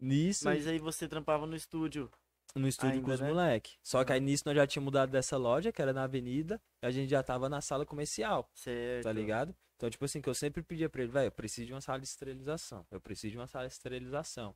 nisso, 0.00 0.44
Mas 0.44 0.66
aí 0.66 0.78
você 0.78 1.08
trampava 1.08 1.46
no 1.46 1.56
estúdio. 1.56 2.10
No 2.54 2.66
estúdio 2.68 2.94
ainda, 2.94 3.06
com 3.06 3.12
os 3.12 3.20
né? 3.20 3.28
moleque. 3.28 3.76
Só 3.82 4.04
que 4.04 4.12
aí 4.12 4.20
nisso 4.20 4.44
nós 4.46 4.56
já 4.56 4.66
tínhamos 4.66 4.86
mudado 4.86 5.10
dessa 5.10 5.36
loja, 5.36 5.72
que 5.72 5.80
era 5.80 5.92
na 5.92 6.04
avenida, 6.04 6.60
e 6.82 6.86
a 6.86 6.90
gente 6.90 7.10
já 7.10 7.22
tava 7.22 7.48
na 7.48 7.60
sala 7.60 7.84
comercial, 7.86 8.50
Certo. 8.54 9.04
tá 9.04 9.12
ligado? 9.12 9.54
Então, 9.76 9.88
tipo 9.88 10.04
assim, 10.04 10.20
que 10.20 10.28
eu 10.28 10.34
sempre 10.34 10.62
pedia 10.62 10.88
pra 10.88 11.02
ele, 11.02 11.10
velho, 11.10 11.28
eu 11.28 11.32
preciso 11.32 11.68
de 11.68 11.72
uma 11.72 11.80
sala 11.80 11.98
de 12.00 12.06
esterilização. 12.06 12.86
Eu 12.90 13.00
preciso 13.00 13.32
de 13.32 13.38
uma 13.38 13.46
sala 13.46 13.66
de 13.66 13.72
esterilização. 13.72 14.54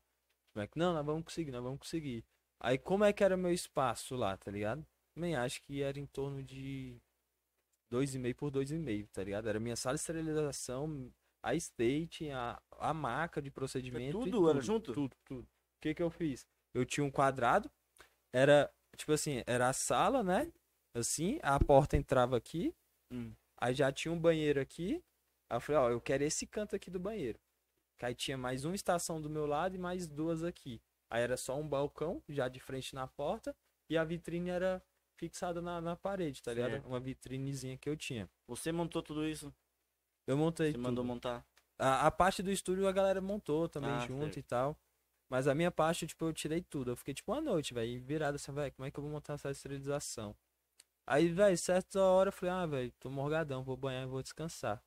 Como 0.52 0.62
é 0.62 0.66
que, 0.66 0.78
não, 0.78 0.92
nós 0.92 1.04
vamos 1.04 1.24
conseguir, 1.24 1.50
nós 1.50 1.62
vamos 1.62 1.78
conseguir. 1.78 2.24
Aí 2.60 2.78
como 2.78 3.04
é 3.04 3.12
que 3.12 3.24
era 3.24 3.36
meu 3.36 3.52
espaço 3.52 4.14
lá, 4.16 4.36
tá 4.36 4.50
ligado? 4.50 4.86
Nem 5.16 5.34
acho 5.34 5.62
que 5.62 5.82
era 5.82 5.98
em 5.98 6.06
torno 6.06 6.42
de 6.42 6.96
2,5 7.92 8.34
por 8.34 8.50
2,5, 8.50 9.08
tá 9.12 9.22
ligado? 9.22 9.48
Era 9.48 9.60
minha 9.60 9.76
sala 9.76 9.94
de 9.94 10.00
esterilização, 10.00 11.12
a 11.42 11.54
state, 11.54 12.30
a, 12.30 12.60
a 12.78 12.94
maca 12.94 13.40
de 13.40 13.50
procedimento. 13.50 14.26
e 14.26 14.30
tudo? 14.30 14.50
Era 14.50 14.60
junto? 14.60 14.92
Tudo, 14.92 15.16
tudo. 15.24 15.42
O 15.42 15.80
que 15.80 15.94
que 15.94 16.02
eu 16.02 16.10
fiz? 16.10 16.46
Eu 16.72 16.84
tinha 16.84 17.04
um 17.04 17.10
quadrado, 17.10 17.70
era, 18.34 18.68
tipo 18.96 19.12
assim, 19.12 19.42
era 19.46 19.68
a 19.68 19.72
sala, 19.72 20.22
né? 20.22 20.52
Assim, 20.92 21.38
a 21.42 21.58
porta 21.62 21.96
entrava 21.96 22.36
aqui, 22.36 22.74
Hum. 23.12 23.32
aí 23.56 23.74
já 23.74 23.92
tinha 23.92 24.12
um 24.12 24.18
banheiro 24.18 24.60
aqui. 24.60 25.02
Aí 25.48 25.56
eu 25.56 25.60
falei, 25.60 25.80
ó, 25.80 25.90
eu 25.90 26.00
quero 26.00 26.24
esse 26.24 26.46
canto 26.46 26.74
aqui 26.74 26.90
do 26.90 26.98
banheiro. 26.98 27.38
Que 27.98 28.06
aí 28.06 28.14
tinha 28.14 28.36
mais 28.36 28.64
uma 28.64 28.74
estação 28.74 29.20
do 29.20 29.30
meu 29.30 29.46
lado 29.46 29.76
e 29.76 29.78
mais 29.78 30.08
duas 30.08 30.42
aqui. 30.42 30.80
Aí 31.08 31.22
era 31.22 31.36
só 31.36 31.56
um 31.56 31.68
balcão, 31.68 32.20
já 32.28 32.48
de 32.48 32.58
frente 32.58 32.94
na 32.94 33.06
porta, 33.06 33.54
e 33.88 33.96
a 33.96 34.02
vitrine 34.02 34.50
era 34.50 34.82
fixada 35.16 35.62
na, 35.62 35.80
na 35.80 35.94
parede, 35.94 36.42
tá 36.42 36.52
ligado? 36.52 36.72
Certo. 36.72 36.88
Uma 36.88 36.98
vitrinezinha 36.98 37.78
que 37.78 37.88
eu 37.88 37.96
tinha. 37.96 38.28
Você 38.48 38.72
montou 38.72 39.00
tudo 39.00 39.24
isso? 39.26 39.54
Eu 40.26 40.36
montei 40.36 40.72
Você 40.72 40.78
mandou 40.78 41.04
tudo. 41.04 41.12
montar? 41.14 41.46
A, 41.78 42.06
a 42.06 42.10
parte 42.10 42.42
do 42.42 42.50
estúdio 42.50 42.88
a 42.88 42.92
galera 42.92 43.20
montou 43.20 43.68
também 43.68 43.90
Ah, 43.90 44.06
junto 44.06 44.24
certo. 44.34 44.38
e 44.38 44.42
tal. 44.42 44.76
Mas 45.34 45.48
a 45.48 45.54
minha 45.54 45.72
parte, 45.72 46.06
tipo, 46.06 46.26
eu 46.26 46.32
tirei 46.32 46.62
tudo. 46.62 46.92
Eu 46.92 46.96
fiquei, 46.96 47.12
tipo, 47.12 47.32
uma 47.32 47.40
noite, 47.40 47.74
velho, 47.74 48.00
virado 48.00 48.36
assim, 48.36 48.52
velho, 48.52 48.72
como 48.72 48.86
é 48.86 48.90
que 48.92 48.96
eu 48.96 49.02
vou 49.02 49.10
montar 49.10 49.32
essa 49.32 49.50
esterilização? 49.50 50.32
Aí, 51.04 51.26
velho, 51.26 51.58
certa 51.58 52.00
hora 52.00 52.28
eu 52.28 52.32
falei, 52.32 52.54
ah, 52.54 52.66
velho, 52.66 52.92
tô 53.00 53.10
morgadão, 53.10 53.64
vou 53.64 53.76
banhar 53.76 54.04
e 54.04 54.06
vou 54.06 54.22
descansar. 54.22 54.80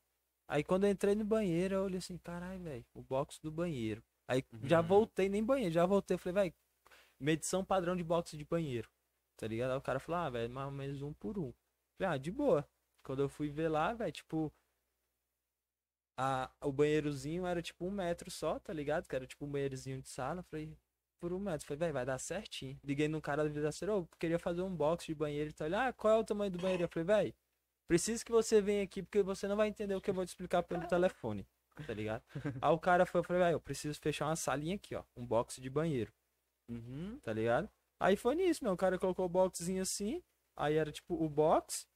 Aí 0.47 0.63
quando 0.63 0.85
eu 0.85 0.89
entrei 0.89 1.15
no 1.15 1.25
banheiro, 1.25 1.75
eu 1.75 1.83
olhei 1.83 1.97
assim, 1.97 2.17
caralho, 2.19 2.63
velho, 2.63 2.85
o 2.93 3.01
box 3.01 3.41
do 3.43 3.51
banheiro. 3.51 4.01
Aí 4.25 4.41
já 4.63 4.79
Uhum. 4.79 4.87
voltei, 4.87 5.27
nem 5.27 5.43
banheiro, 5.43 5.73
já 5.73 5.85
voltei, 5.85 6.17
falei, 6.17 6.43
velho, 6.43 6.53
medição 7.19 7.65
padrão 7.65 7.93
de 7.93 8.03
box 8.05 8.37
de 8.37 8.45
banheiro. 8.45 8.89
Tá 9.35 9.47
ligado? 9.47 9.71
Aí 9.71 9.77
o 9.77 9.81
cara 9.81 9.99
falou, 9.99 10.21
ah, 10.21 10.29
velho, 10.29 10.49
mais 10.49 10.67
ou 10.67 10.71
menos 10.71 11.01
um 11.01 11.11
por 11.11 11.37
um. 11.37 11.51
Falei, 11.97 12.13
ah, 12.13 12.17
de 12.17 12.31
boa. 12.31 12.65
Quando 13.03 13.21
eu 13.21 13.27
fui 13.27 13.49
ver 13.49 13.67
lá, 13.67 13.93
velho, 13.93 14.13
tipo, 14.13 14.53
a, 16.17 16.49
o 16.61 16.71
banheirozinho 16.71 17.45
era 17.45 17.61
tipo 17.61 17.85
um 17.85 17.91
metro 17.91 18.29
só, 18.31 18.59
tá 18.59 18.73
ligado? 18.73 19.07
Que 19.07 19.15
era 19.15 19.25
tipo 19.27 19.45
um 19.45 19.49
banheirozinho 19.49 20.01
de 20.01 20.09
sala. 20.09 20.41
Falei, 20.43 20.75
por 21.19 21.31
um 21.33 21.39
metro. 21.39 21.65
Falei, 21.67 21.79
velho, 21.79 21.93
vai 21.93 22.05
dar 22.05 22.17
certinho. 22.19 22.79
Liguei 22.83 23.07
no 23.07 23.21
cara 23.21 23.43
da 23.43 23.49
vidraceira, 23.49 23.95
ô, 23.95 24.07
queria 24.19 24.39
fazer 24.39 24.61
um 24.61 24.75
box 24.75 25.05
de 25.05 25.15
banheiro 25.15 25.49
e 25.49 25.53
tal. 25.53 25.67
Ele, 25.67 25.75
ah, 25.75 25.93
qual 25.93 26.13
é 26.15 26.17
o 26.19 26.23
tamanho 26.23 26.51
do 26.51 26.57
banheiro? 26.59 26.83
Eu 26.83 26.87
falei, 26.89 27.05
velho, 27.05 27.35
preciso 27.87 28.25
que 28.25 28.31
você 28.31 28.61
venha 28.61 28.83
aqui 28.83 29.01
porque 29.01 29.21
você 29.23 29.47
não 29.47 29.55
vai 29.55 29.67
entender 29.67 29.95
o 29.95 30.01
que 30.01 30.09
eu 30.09 30.13
vou 30.13 30.25
te 30.25 30.29
explicar 30.29 30.63
pelo 30.63 30.81
telefone, 30.87 31.47
tá 31.85 31.93
ligado? 31.93 32.23
Aí 32.61 32.71
o 32.71 32.79
cara 32.79 33.05
foi, 33.05 33.19
eu 33.19 33.23
falei, 33.23 33.43
velho, 33.43 33.55
eu 33.55 33.61
preciso 33.61 33.99
fechar 33.99 34.25
uma 34.27 34.35
salinha 34.35 34.75
aqui, 34.75 34.95
ó, 34.95 35.03
um 35.15 35.25
box 35.25 35.61
de 35.61 35.69
banheiro, 35.69 36.11
Uhum. 36.69 37.19
tá 37.23 37.31
ligado? 37.31 37.69
Aí 37.99 38.15
foi 38.15 38.35
nisso, 38.35 38.63
meu, 38.63 38.73
o 38.73 38.77
cara 38.77 38.99
colocou 38.99 39.25
o 39.25 39.29
boxzinho 39.29 39.81
assim, 39.81 40.21
aí 40.55 40.75
era 40.75 40.91
tipo 40.91 41.15
o 41.15 41.27
box, 41.29 41.87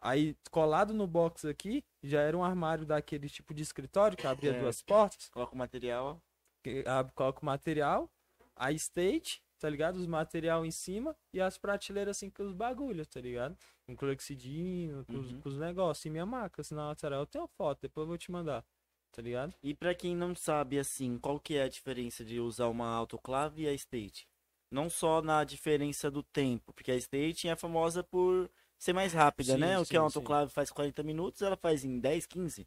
aí 0.00 0.36
colado 0.50 0.92
no 0.94 1.06
box 1.06 1.46
aqui, 1.46 1.84
já 2.02 2.20
era 2.20 2.36
um 2.36 2.44
armário 2.44 2.84
daquele 2.86 3.28
tipo 3.28 3.52
de 3.54 3.62
escritório 3.62 4.16
que 4.16 4.26
abria 4.26 4.50
Certo. 4.52 4.62
duas 4.62 4.82
portas, 4.82 5.28
Coloca 5.30 5.54
o 5.54 5.58
material. 5.58 6.20
que 6.62 6.84
abre, 6.86 7.12
coloca 7.12 7.40
o 7.40 7.44
material, 7.44 8.10
a 8.56 8.72
state, 8.72 9.42
tá 9.58 9.68
ligado? 9.68 9.96
Os 9.96 10.06
material 10.06 10.64
em 10.64 10.70
cima 10.70 11.16
e 11.32 11.40
as 11.40 11.56
prateleiras 11.58 12.16
assim 12.16 12.30
com 12.30 12.42
os 12.44 12.52
bagulhos, 12.52 13.06
tá 13.08 13.20
ligado? 13.20 13.56
Com 13.86 13.96
clexidinho, 13.96 15.04
com, 15.06 15.14
Uhum. 15.14 15.40
com 15.40 15.48
os 15.48 15.56
negócios. 15.58 16.04
E 16.04 16.10
minha 16.10 16.26
maca, 16.26 16.60
assim, 16.62 16.74
na 16.74 16.88
lateral. 16.88 17.20
Eu 17.20 17.26
tenho 17.26 17.46
foto, 17.56 17.80
depois 17.82 18.02
eu 18.04 18.08
vou 18.08 18.18
te 18.18 18.30
mandar, 18.30 18.64
tá 19.12 19.22
ligado? 19.22 19.54
E 19.62 19.74
pra 19.74 19.94
quem 19.94 20.14
não 20.14 20.34
sabe, 20.34 20.78
assim, 20.78 21.18
qual 21.18 21.40
que 21.40 21.54
é 21.56 21.62
a 21.62 21.68
diferença 21.68 22.24
de 22.24 22.38
usar 22.40 22.68
uma 22.68 22.88
autoclave 22.88 23.62
e 23.62 23.68
a 23.68 23.72
state? 23.72 24.28
Não 24.70 24.90
só 24.90 25.22
na 25.22 25.44
diferença 25.44 26.10
do 26.10 26.22
tempo, 26.22 26.72
porque 26.74 26.92
a 26.92 26.96
state 26.96 27.48
é 27.48 27.56
famosa 27.56 28.04
por 28.04 28.50
ser 28.78 28.92
mais 28.92 29.12
rápida, 29.12 29.54
Sim, 29.54 29.60
né? 29.60 29.78
O 29.78 29.84
que 29.84 29.96
a 29.96 30.00
sim, 30.00 30.04
autoclave 30.04 30.50
faz 30.52 30.70
40 30.70 31.02
minutos, 31.02 31.42
ela 31.42 31.56
faz 31.56 31.84
em 31.84 31.98
10, 31.98 32.26
15. 32.26 32.66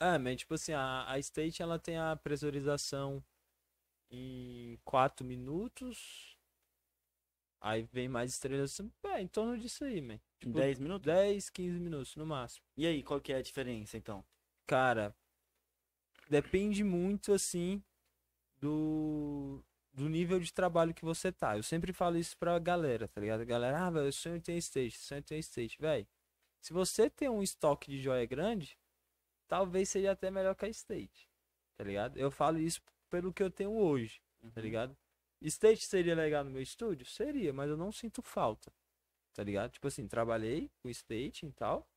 É, 0.00 0.18
mas 0.18 0.38
tipo 0.38 0.54
assim, 0.54 0.72
a, 0.72 1.10
a 1.10 1.18
state 1.18 1.62
ela 1.62 1.78
tem 1.78 1.98
a 1.98 2.16
pressurização 2.16 3.22
em 4.10 4.78
4 4.84 5.24
minutos. 5.26 6.36
Aí 7.60 7.82
vem 7.92 8.08
mais 8.08 8.32
estrelação. 8.32 8.90
É, 9.04 9.20
em 9.20 9.28
torno 9.28 9.58
disso 9.58 9.84
aí, 9.84 10.00
man. 10.00 10.18
Tipo, 10.38 10.54
10 10.54 10.78
minutos? 10.78 11.04
10, 11.04 11.50
15 11.50 11.78
minutos 11.78 12.16
no 12.16 12.24
máximo. 12.24 12.64
E 12.76 12.86
aí, 12.86 13.02
qual 13.02 13.20
que 13.20 13.32
é 13.32 13.36
a 13.36 13.42
diferença, 13.42 13.98
então? 13.98 14.24
Cara, 14.66 15.14
depende 16.30 16.82
muito 16.82 17.32
assim 17.32 17.82
do 18.58 19.62
do 19.92 20.08
nível 20.08 20.40
de 20.40 20.52
trabalho 20.52 20.94
que 20.94 21.04
você 21.04 21.32
tá. 21.32 21.56
Eu 21.56 21.62
sempre 21.62 21.92
falo 21.92 22.16
isso 22.18 22.36
pra 22.38 22.58
galera, 22.58 23.08
tá 23.08 23.20
ligado? 23.20 23.44
Galera, 23.44 23.86
ah, 23.86 23.90
velho, 23.90 24.06
eu 24.06 24.12
sonho 24.12 24.36
em 24.36 24.40
ter 24.40 24.56
stage, 24.58 24.96
sonho 24.98 25.18
em 25.20 25.22
ter 25.22 25.38
stage. 25.38 25.76
Velho, 25.78 26.06
se 26.60 26.72
você 26.72 27.10
tem 27.10 27.28
um 27.28 27.42
estoque 27.42 27.90
de 27.90 28.02
joia 28.02 28.26
grande, 28.26 28.78
talvez 29.48 29.88
seja 29.88 30.12
até 30.12 30.30
melhor 30.30 30.54
que 30.54 30.64
a 30.66 30.68
stage, 30.68 31.28
tá 31.76 31.84
ligado? 31.84 32.16
Eu 32.18 32.30
falo 32.30 32.58
isso 32.58 32.80
pelo 33.10 33.32
que 33.32 33.42
eu 33.42 33.50
tenho 33.50 33.72
hoje, 33.72 34.22
tá 34.54 34.60
ligado? 34.60 34.96
Stage 35.42 35.82
seria 35.82 36.14
legal 36.14 36.44
no 36.44 36.50
meu 36.50 36.62
estúdio? 36.62 37.06
Seria, 37.06 37.52
mas 37.52 37.70
eu 37.70 37.76
não 37.76 37.90
sinto 37.90 38.22
falta, 38.22 38.72
tá 39.34 39.42
ligado? 39.42 39.72
Tipo 39.72 39.88
assim, 39.88 40.06
trabalhei 40.06 40.70
com 40.82 40.88
stage 40.90 41.46
e 41.46 41.52
tal, 41.52 41.88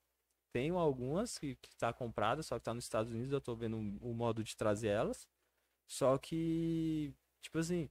tenho 0.54 0.78
algumas 0.78 1.38
que, 1.38 1.56
que 1.56 1.76
tá 1.76 1.92
comprada, 1.92 2.44
só 2.44 2.58
que 2.58 2.66
tá 2.66 2.74
nos 2.74 2.86
Estados 2.86 3.12
Unidos, 3.12 3.34
eu 3.34 3.42
tô 3.42 3.56
vendo 3.56 3.78
o 3.78 4.12
o 4.12 4.14
modo 4.14 4.44
de 4.44 4.56
trazer 4.56 4.90
elas. 4.90 5.28
Só 5.88 6.18
que, 6.18 7.14
tipo 7.44 7.60
assim, 7.60 7.90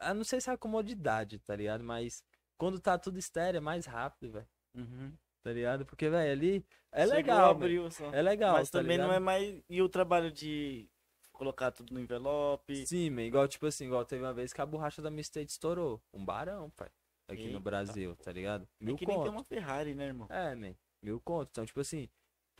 eu 0.00 0.14
não 0.14 0.24
sei 0.24 0.40
se 0.40 0.48
é 0.48 0.52
a 0.52 0.58
comodidade, 0.58 1.38
tá 1.40 1.54
ligado? 1.54 1.84
Mas 1.84 2.24
quando 2.56 2.80
tá 2.80 2.96
tudo 2.98 3.18
estéreo 3.18 3.58
é 3.58 3.60
mais 3.60 3.86
rápido, 3.86 4.32
velho. 4.32 4.48
Uhum. 4.74 5.12
Tá 5.42 5.52
ligado? 5.52 5.84
Porque, 5.84 6.08
velho, 6.08 6.30
ali 6.32 6.66
é 6.92 7.00
Chegou, 7.02 7.16
legal, 7.16 7.50
abriu 7.50 7.90
só. 7.90 8.12
É 8.12 8.22
legal, 8.22 8.54
Mas 8.54 8.70
tá 8.70 8.78
também 8.78 8.96
não 8.96 9.06
é 9.06 9.08
ligado? 9.08 9.24
mais. 9.24 9.62
E 9.68 9.82
o 9.82 9.88
trabalho 9.88 10.30
de 10.30 10.88
colocar 11.32 11.72
tudo 11.72 11.92
no 11.92 11.98
envelope? 12.00 12.86
Sim, 12.86 13.10
man, 13.10 13.22
igual, 13.22 13.48
tipo 13.48 13.66
assim, 13.66 13.86
igual 13.86 14.04
teve 14.04 14.22
uma 14.22 14.32
vez 14.32 14.52
que 14.52 14.60
a 14.60 14.66
borracha 14.66 15.02
da 15.02 15.10
Mistake 15.10 15.50
estourou. 15.50 16.00
Um 16.12 16.24
barão, 16.24 16.70
pai. 16.70 16.88
Aqui 17.28 17.42
Eita. 17.42 17.52
no 17.54 17.60
Brasil, 17.60 18.14
tá 18.16 18.30
ligado? 18.32 18.68
É 18.80 18.84
Mil 18.84 18.96
que 18.96 19.06
nem 19.06 19.16
conto. 19.16 19.24
tem 19.24 19.32
uma 19.32 19.44
Ferrari, 19.44 19.94
né, 19.94 20.06
irmão? 20.06 20.28
É, 20.30 20.54
man. 20.54 20.74
Mil 21.02 21.20
conto. 21.20 21.48
Então, 21.50 21.66
tipo 21.66 21.80
assim, 21.80 22.08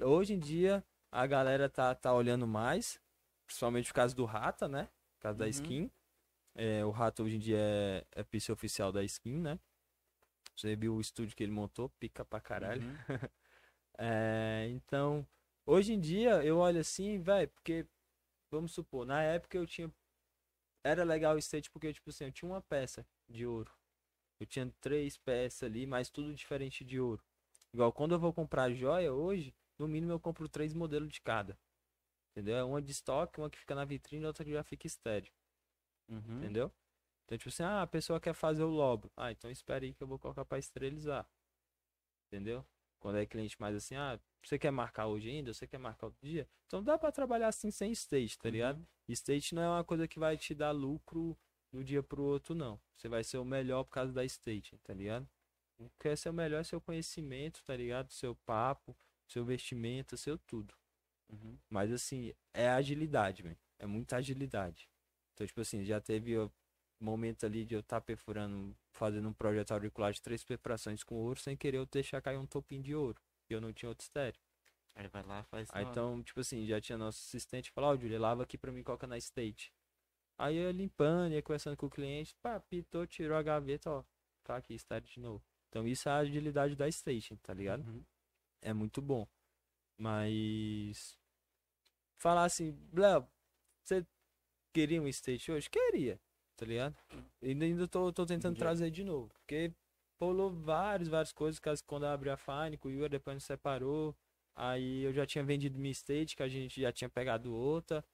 hoje 0.01 0.35
em 0.35 0.39
dia 0.39 0.85
a 1.11 1.27
galera 1.27 1.69
tá, 1.69 1.95
tá 1.95 2.13
olhando 2.13 2.47
mais, 2.47 3.01
principalmente 3.47 3.89
por 3.89 3.95
causa 3.95 4.15
do 4.15 4.25
Rata, 4.25 4.67
né? 4.67 4.89
Por 5.23 5.29
causa 5.29 5.39
da 5.39 5.45
Uhum. 5.45 5.51
skin. 5.51 5.91
É, 6.57 6.85
o 6.85 6.91
Rata 6.91 7.23
hoje 7.23 7.37
em 7.37 7.39
dia 7.39 7.57
é, 7.57 8.05
é 8.11 8.25
PC 8.25 8.51
oficial 8.51 8.91
da 8.91 9.05
skin, 9.05 9.39
né? 9.39 9.57
Você 10.57 10.75
viu 10.75 10.97
o 10.97 11.01
estúdio 11.01 11.37
que 11.37 11.45
ele 11.45 11.53
montou, 11.53 11.89
pica 11.91 12.25
pra 12.25 12.41
caralho. 12.41 12.83
Uhum. 12.83 12.97
É, 13.99 14.69
então, 14.71 15.25
hoje 15.67 15.93
em 15.93 16.01
dia 16.01 16.43
eu 16.43 16.57
olho 16.59 16.81
assim, 16.81 17.21
velho, 17.21 17.47
porque, 17.51 17.87
vamos 18.51 18.73
supor, 18.73 19.05
na 19.05 19.23
época 19.23 19.57
eu 19.57 19.67
tinha. 19.67 19.93
Era 20.83 21.05
legal 21.05 21.37
o 21.37 21.39
state 21.39 21.71
porque, 21.71 21.93
tipo 21.93 22.09
assim, 22.09 22.25
eu 22.25 22.33
tinha 22.33 22.51
uma 22.51 22.63
peça 22.63 23.07
de 23.29 23.47
ouro. 23.47 23.71
Eu 24.41 24.47
tinha 24.47 24.73
três 24.81 25.19
peças 25.19 25.63
ali, 25.65 25.87
mas 25.87 26.09
tudo 26.09 26.35
diferente 26.35 26.85
de 26.85 26.99
ouro. 26.99 27.23
Igual 27.73 27.93
quando 27.93 28.15
eu 28.15 28.19
vou 28.19 28.33
comprar 28.33 28.73
joia 28.73 29.13
hoje, 29.13 29.55
no 29.79 29.87
mínimo 29.87 30.13
eu 30.13 30.19
compro 30.19 30.49
três 30.49 30.73
modelos 30.73 31.11
de 31.13 31.21
cada. 31.21 31.57
Entendeu? 32.33 32.57
É 32.57 32.65
uma 32.65 32.81
de 32.81 32.91
estoque, 32.91 33.41
uma 33.41 33.51
que 33.51 33.59
fica 33.59 33.75
na 33.75 33.85
vitrine 33.85 34.25
e 34.25 34.27
outra 34.27 34.45
que 34.45 34.53
já 34.53 34.65
fica 34.65 34.87
estéreo. 34.87 35.33
Uhum. 36.09 36.39
Entendeu? 36.39 36.73
Então, 37.25 37.39
tipo 37.39 37.49
assim, 37.49 37.63
ah, 37.63 37.83
a 37.83 37.87
pessoa 37.87 38.21
quer 38.21 38.35
fazer 38.35 38.63
o 38.63 38.69
lobo. 38.69 39.13
Ah, 39.17 39.31
então 39.31 39.51
espere 39.51 39.87
aí 39.87 39.95
que 39.95 40.03
eu 40.03 40.07
vou 40.07 40.19
colocar 40.19 40.45
pra 40.45 40.59
esterilizar. 40.59 41.29
Entendeu? 42.27 42.65
Quando 42.99 43.19
é 43.19 43.27
cliente 43.27 43.61
mais 43.61 43.77
assim, 43.77 43.97
ah, 43.97 44.19
você 44.43 44.59
quer 44.59 44.71
marcar 44.71 45.07
hoje 45.07 45.29
ainda? 45.29 45.53
Você 45.53 45.67
quer 45.67 45.79
marcar 45.79 46.07
outro 46.07 46.27
dia? 46.27 46.49
Então 46.67 46.83
dá 46.83 46.99
pra 46.99 47.13
trabalhar 47.13 47.49
assim 47.49 47.71
sem 47.71 47.93
state, 47.93 48.39
tá 48.39 48.49
ligado? 48.49 48.79
Uhum. 48.79 48.87
State 49.09 49.55
não 49.55 49.63
é 49.63 49.69
uma 49.69 49.85
coisa 49.85 50.09
que 50.09 50.19
vai 50.19 50.37
te 50.37 50.55
dar 50.55 50.71
lucro 50.71 51.37
do 51.71 51.85
dia 51.85 52.03
pro 52.03 52.23
outro, 52.23 52.55
não. 52.55 52.81
Você 52.97 53.09
vai 53.09 53.25
ser 53.25 53.39
o 53.39 53.45
melhor 53.45 53.85
por 53.85 53.91
causa 53.91 54.13
da 54.13 54.25
state, 54.25 54.79
tá 54.79 54.95
ligado? 54.95 55.29
O 55.79 55.91
que 55.99 56.09
é 56.09 56.17
ser 56.17 56.31
o 56.31 56.33
melhor 56.33 56.61
é 56.61 56.65
seu 56.65 56.81
conhecimento, 56.81 57.63
tá 57.65 57.77
ligado? 57.77 58.11
Seu 58.11 58.35
papo, 58.35 58.97
seu 59.27 59.45
vestimento, 59.45 60.17
seu 60.17 60.39
tudo. 60.39 60.75
Uhum. 61.33 61.59
Mas 61.69 61.91
assim, 61.91 62.33
é 62.53 62.69
agilidade, 62.69 63.43
velho. 63.43 63.59
É 63.79 63.87
muita 63.87 64.17
agilidade. 64.17 64.89
Então, 65.33 65.47
tipo 65.47 65.61
assim, 65.61 65.85
já 65.85 66.01
teve 66.01 66.39
ó, 66.39 66.49
momento 67.01 67.45
ali 67.45 67.65
de 67.65 67.75
eu 67.75 67.81
estar 67.81 68.01
perfurando, 68.01 68.77
fazendo 68.93 69.29
um 69.29 69.33
projeto 69.33 69.73
auricular 69.73 70.13
de 70.13 70.21
três 70.21 70.45
perfurações 70.45 71.03
com 71.03 71.17
ouro, 71.17 71.41
sem 71.41 71.57
querer 71.57 71.79
eu 71.79 71.87
deixar 71.87 72.21
cair 72.21 72.37
um 72.37 72.47
topinho 72.47 72.83
de 72.83 72.95
ouro. 72.95 73.21
E 73.51 73.55
eu 73.55 73.61
não 73.61 73.73
tinha 73.73 73.89
outro 73.89 74.05
estéreo. 74.05 74.41
Aí 74.95 75.09
vai 75.09 75.23
lá, 75.23 75.43
faz 75.45 75.69
Aí 75.73 75.85
então, 75.85 76.23
tipo 76.23 76.41
assim, 76.41 76.67
já 76.67 76.81
tinha 76.81 76.99
nosso 76.99 77.19
assistente 77.27 77.71
falou, 77.71 77.91
ó, 77.91 77.97
Júlia, 77.97 78.21
lava 78.21 78.43
aqui 78.43 78.59
pra 78.59 78.71
mim, 78.71 78.83
coloca 78.83 79.07
na 79.07 79.17
state. 79.17 79.73
Aí 80.39 80.57
eu 80.57 80.71
limpando, 80.71 81.33
ia 81.33 81.43
conversando 81.43 81.77
com 81.77 81.87
o 81.87 81.91
cliente, 81.91 82.35
pá, 82.43 82.61
pitou, 82.61 83.07
tirou 83.07 83.37
a 83.37 83.43
gaveta, 83.43 83.91
ó, 83.91 84.05
tá 84.45 84.57
aqui, 84.57 84.75
estéreo 84.75 85.09
de 85.09 85.19
novo. 85.19 85.43
Então 85.69 85.87
isso 85.89 86.09
é 86.09 86.13
a 86.13 86.17
agilidade 86.17 86.77
da 86.77 86.91
station, 86.91 87.37
tá 87.37 87.55
ligado? 87.55 87.87
Uhum. 87.87 88.05
É 88.61 88.73
muito 88.73 89.01
bom. 89.01 89.27
Mas. 89.97 91.19
Falar 92.23 92.45
assim, 92.45 92.79
Léo, 92.93 93.27
você 93.83 94.07
queria 94.73 95.03
um 95.03 95.09
state 95.09 95.51
hoje? 95.51 95.69
Queria, 95.69 96.21
tá 96.57 96.65
ligado? 96.65 96.97
Ainda, 97.43 97.65
ainda 97.65 97.89
tô, 97.89 98.13
tô 98.13 98.25
tentando 98.25 98.53
Entendi. 98.53 98.61
trazer 98.61 98.91
de 98.93 99.03
novo. 99.03 99.29
Porque 99.31 99.73
pulou 100.21 100.49
várias, 100.49 101.09
várias 101.09 101.33
coisas. 101.33 101.59
Caso 101.59 101.83
quando 101.85 102.05
eu 102.05 102.11
abri 102.11 102.31
a 102.31 102.37
Fine, 102.37 102.77
com 102.79 102.87
o 102.87 102.93
Yuri, 102.93 103.09
depois 103.09 103.35
nos 103.35 103.43
separou. 103.43 104.17
Aí 104.55 105.03
eu 105.03 105.13
já 105.13 105.27
tinha 105.27 105.43
vendido 105.43 105.81
minha 105.81 105.91
state, 105.91 106.37
que 106.37 106.45
a 106.45 106.49
gente 106.49 106.81
já 106.81 106.93
tinha 106.93 107.11
pegado 107.11 107.53
outra. 107.53 108.05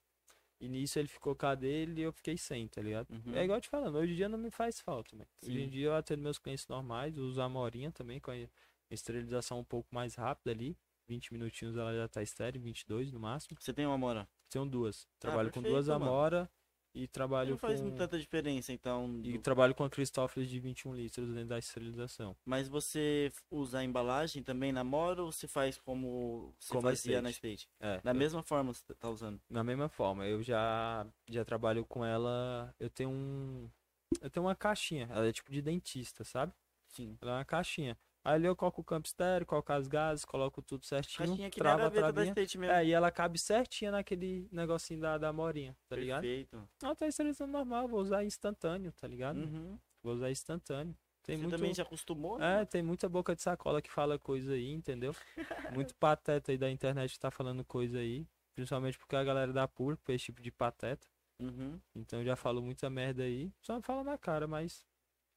E 0.59 0.67
nisso 0.67 0.97
ele 0.97 1.07
ficou 1.07 1.35
com 1.35 1.45
a 1.45 1.53
dele 1.53 2.01
e 2.01 2.03
eu 2.03 2.11
fiquei 2.11 2.35
sem, 2.35 2.67
tá 2.67 2.81
ligado? 2.81 3.11
Uhum. 3.11 3.35
É 3.35 3.43
igual 3.43 3.57
eu 3.57 3.61
te 3.61 3.69
falando, 3.69 3.95
hoje 3.95 4.13
em 4.13 4.15
dia 4.15 4.27
não 4.27 4.39
me 4.39 4.49
faz 4.49 4.81
falta, 4.81 5.15
mano. 5.15 5.29
Hoje 5.43 5.61
em 5.61 5.69
dia 5.69 5.85
eu 5.85 5.95
atendo 5.95 6.23
meus 6.23 6.39
clientes 6.39 6.67
normais, 6.67 7.15
uso 7.15 7.39
a 7.39 7.47
Morinha 7.47 7.91
também, 7.91 8.19
com 8.19 8.31
a 8.31 8.35
esterilização 8.89 9.59
um 9.59 9.63
pouco 9.63 9.87
mais 9.93 10.15
rápida 10.15 10.49
ali. 10.49 10.75
20 11.09 11.33
minutinhos 11.33 11.75
ela 11.75 11.93
já 11.93 12.07
tá 12.07 12.21
estéreo, 12.21 12.61
22 12.61 13.11
no 13.11 13.19
máximo. 13.19 13.57
Você 13.59 13.73
tem 13.73 13.85
uma 13.85 13.95
Amora? 13.95 14.29
São 14.53 14.67
duas. 14.67 15.07
Trabalho 15.19 15.51
com 15.51 15.61
duas 15.61 15.87
mano. 15.87 16.05
Amora 16.05 16.49
e 16.93 17.07
trabalho 17.07 17.51
Não 17.51 17.57
faz 17.57 17.81
com... 17.81 17.91
tanta 17.95 18.17
diferença, 18.19 18.71
então. 18.71 19.19
E 19.23 19.33
do- 19.33 19.39
trabalho 19.41 19.73
com 19.75 19.83
a 19.83 19.89
Cristófeles 19.89 20.49
de 20.49 20.59
21 20.59 20.93
litros 20.95 21.27
dentro 21.33 21.47
da 21.49 21.57
esterilização. 21.57 22.35
Mas 22.45 22.67
você 22.67 23.31
usa 23.49 23.79
a 23.79 23.83
embalagem 23.83 24.43
também 24.43 24.71
na 24.71 24.81
Amora 24.81 25.23
ou 25.23 25.31
você 25.31 25.47
faz 25.47 25.77
como 25.79 26.53
você 26.59 26.69
Como 26.73 26.81
fazia 26.83 27.21
na 27.21 27.29
state. 27.31 27.63
State? 27.65 27.69
É, 27.79 28.01
Da 28.01 28.11
eu- 28.11 28.15
mesma 28.15 28.43
forma 28.43 28.71
você 28.73 28.93
tá 28.95 29.09
usando. 29.09 29.41
Na 29.49 29.63
mesma 29.63 29.89
forma, 29.89 30.25
eu 30.27 30.41
já 30.43 31.05
já 31.27 31.43
trabalho 31.43 31.83
com 31.85 32.05
ela. 32.05 32.73
Eu 32.79 32.89
tenho 32.89 33.09
um. 33.09 33.67
Eu 34.21 34.29
tenho 34.29 34.45
uma 34.45 34.55
caixinha. 34.55 35.07
Ela 35.11 35.27
é 35.27 35.31
tipo 35.31 35.51
de 35.51 35.61
dentista, 35.61 36.23
sabe? 36.23 36.53
Sim. 36.87 37.15
Ela 37.21 37.31
é 37.31 37.35
uma 37.35 37.45
caixinha. 37.45 37.95
Aí 38.29 38.35
ali 38.35 38.45
eu 38.45 38.55
coloco 38.55 38.81
o 38.81 38.83
campo 38.83 39.07
estéreo, 39.07 39.45
coloco 39.45 39.73
as 39.73 39.87
gases, 39.87 40.23
coloco 40.23 40.61
tudo 40.61 40.85
certinho. 40.85 41.27
Caixinha 41.27 41.49
que 41.49 41.59
trava 41.59 41.87
a 41.87 41.91
travinha. 41.91 42.33
É, 42.71 42.85
e 42.85 42.91
ela 42.91 43.09
cabe 43.09 43.39
certinha 43.39 43.91
naquele 43.91 44.47
negocinho 44.51 44.99
da, 44.99 45.17
da 45.17 45.33
morinha, 45.33 45.75
tá 45.87 45.95
ligado? 45.95 46.21
Perfeito. 46.21 46.69
Não, 46.81 46.95
tá 46.95 47.07
esterilizando 47.07 47.51
normal, 47.51 47.87
vou 47.87 47.99
usar 47.99 48.23
instantâneo, 48.23 48.91
tá 48.91 49.07
ligado? 49.07 49.37
Uhum. 49.37 49.79
Vou 50.03 50.13
usar 50.13 50.29
instantâneo. 50.29 50.95
Tem 51.23 51.37
Você 51.37 51.41
muito. 51.41 51.55
também 51.55 51.73
já 51.73 51.81
acostumou, 51.81 52.37
né? 52.37 52.61
É, 52.61 52.65
tem 52.65 52.83
muita 52.83 53.09
boca 53.09 53.35
de 53.35 53.41
sacola 53.41 53.81
que 53.81 53.91
fala 53.91 54.19
coisa 54.19 54.53
aí, 54.53 54.71
entendeu? 54.71 55.15
Muito 55.73 55.95
pateta 55.95 56.51
aí 56.51 56.57
da 56.57 56.71
internet 56.71 57.13
que 57.13 57.19
tá 57.19 57.29
falando 57.29 57.63
coisa 57.63 57.99
aí. 57.99 58.27
Principalmente 58.55 58.97
porque 58.97 59.15
a 59.15 59.23
galera 59.23 59.53
da 59.53 59.67
PUR 59.67 59.97
fez 59.97 60.21
esse 60.21 60.25
tipo 60.25 60.41
de 60.41 60.51
pateta. 60.51 61.07
Uhum. 61.39 61.79
Então 61.95 62.23
já 62.23 62.35
falou 62.35 62.61
muita 62.63 62.89
merda 62.89 63.23
aí. 63.23 63.51
Só 63.61 63.81
fala 63.81 64.03
na 64.03 64.17
cara, 64.17 64.47
mas 64.47 64.83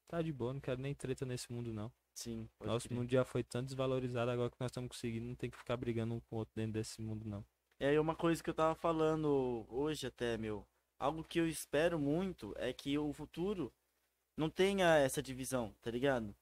tá 0.08 0.20
de 0.22 0.32
boa, 0.32 0.52
não 0.52 0.60
quero 0.60 0.80
nem 0.80 0.94
treta 0.94 1.24
nesse 1.24 1.52
mundo 1.52 1.72
não. 1.72 1.92
Sim. 2.14 2.48
Nosso 2.60 2.88
crer. 2.88 2.98
mundo 2.98 3.10
já 3.10 3.24
foi 3.24 3.42
tanto 3.42 3.66
desvalorizado, 3.66 4.30
agora 4.30 4.50
que 4.50 4.60
nós 4.60 4.70
estamos 4.70 4.88
conseguindo, 4.88 5.26
não 5.26 5.34
tem 5.34 5.50
que 5.50 5.56
ficar 5.56 5.76
brigando 5.76 6.14
um 6.14 6.20
com 6.20 6.36
o 6.36 6.38
outro 6.40 6.54
dentro 6.54 6.72
desse 6.72 7.00
mundo 7.00 7.26
não. 7.26 7.44
E 7.80 7.84
aí 7.84 7.98
uma 7.98 8.14
coisa 8.14 8.42
que 8.42 8.48
eu 8.48 8.54
tava 8.54 8.74
falando 8.74 9.66
hoje 9.68 10.06
até, 10.06 10.36
meu, 10.38 10.66
algo 10.98 11.24
que 11.24 11.40
eu 11.40 11.48
espero 11.48 11.98
muito 11.98 12.54
é 12.56 12.72
que 12.72 12.96
o 12.96 13.12
futuro 13.12 13.72
não 14.36 14.48
tenha 14.48 14.96
essa 14.98 15.22
divisão, 15.22 15.74
tá 15.82 15.90
ligado? 15.90 16.34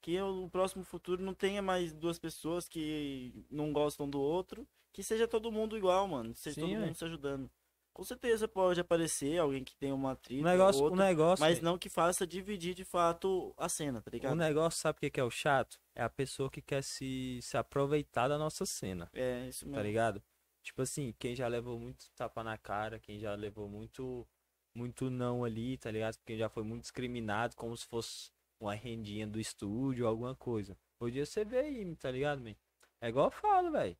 Que 0.00 0.20
o 0.20 0.48
próximo 0.48 0.84
futuro 0.84 1.22
não 1.22 1.34
tenha 1.34 1.60
mais 1.60 1.92
duas 1.92 2.18
pessoas 2.18 2.68
que 2.68 3.44
não 3.50 3.72
gostam 3.72 4.08
do 4.08 4.20
outro, 4.20 4.66
que 4.92 5.02
seja 5.02 5.26
todo 5.26 5.50
mundo 5.50 5.76
igual, 5.76 6.06
mano, 6.06 6.34
seja 6.34 6.54
Sim, 6.54 6.60
todo 6.60 6.70
véi. 6.70 6.86
mundo 6.86 6.94
se 6.94 7.04
ajudando. 7.04 7.50
Com 7.96 8.04
certeza 8.04 8.46
pode 8.46 8.78
aparecer 8.78 9.38
alguém 9.38 9.64
que 9.64 9.74
tem 9.74 9.90
uma 9.90 10.12
O 10.12 10.16
treta, 10.16 10.42
negócio, 10.42 10.82
o 10.82 10.84
outra, 10.84 11.02
negócio, 11.06 11.42
mas 11.42 11.54
véi, 11.54 11.64
não 11.64 11.78
que 11.78 11.88
faça 11.88 12.26
dividir 12.26 12.74
de 12.74 12.84
fato 12.84 13.54
a 13.56 13.70
cena, 13.70 14.02
tá 14.02 14.10
o 14.10 14.12
ligado? 14.12 14.36
negócio, 14.36 14.78
sabe 14.78 14.98
o 14.98 15.10
que 15.10 15.18
é 15.18 15.24
o 15.24 15.30
chato? 15.30 15.80
É 15.94 16.02
a 16.02 16.10
pessoa 16.10 16.50
que 16.50 16.60
quer 16.60 16.82
se, 16.82 17.38
se 17.40 17.56
aproveitar 17.56 18.28
da 18.28 18.36
nossa 18.36 18.66
cena. 18.66 19.08
É, 19.14 19.48
isso 19.48 19.64
tá 19.64 19.70
mesmo. 19.70 19.82
ligado? 19.82 20.22
Tipo 20.62 20.82
assim, 20.82 21.14
quem 21.18 21.34
já 21.34 21.48
levou 21.48 21.80
muito 21.80 22.04
tapa 22.14 22.44
na 22.44 22.58
cara, 22.58 22.98
quem 23.00 23.18
já 23.18 23.34
levou 23.34 23.66
muito 23.66 24.28
muito 24.74 25.08
não 25.08 25.42
ali, 25.42 25.78
tá 25.78 25.90
ligado? 25.90 26.18
Quem 26.26 26.36
já 26.36 26.50
foi 26.50 26.64
muito 26.64 26.82
discriminado 26.82 27.56
como 27.56 27.74
se 27.74 27.86
fosse 27.86 28.30
uma 28.60 28.74
rendinha 28.74 29.26
do 29.26 29.40
estúdio, 29.40 30.06
alguma 30.06 30.34
coisa. 30.34 30.76
Hoje 31.00 31.24
você 31.24 31.46
vê 31.46 31.60
aí, 31.60 31.96
tá 31.96 32.10
ligado, 32.10 32.42
man? 32.42 32.54
É 33.00 33.08
igual 33.08 33.28
eu 33.28 33.30
falo, 33.30 33.70
velho. 33.72 33.96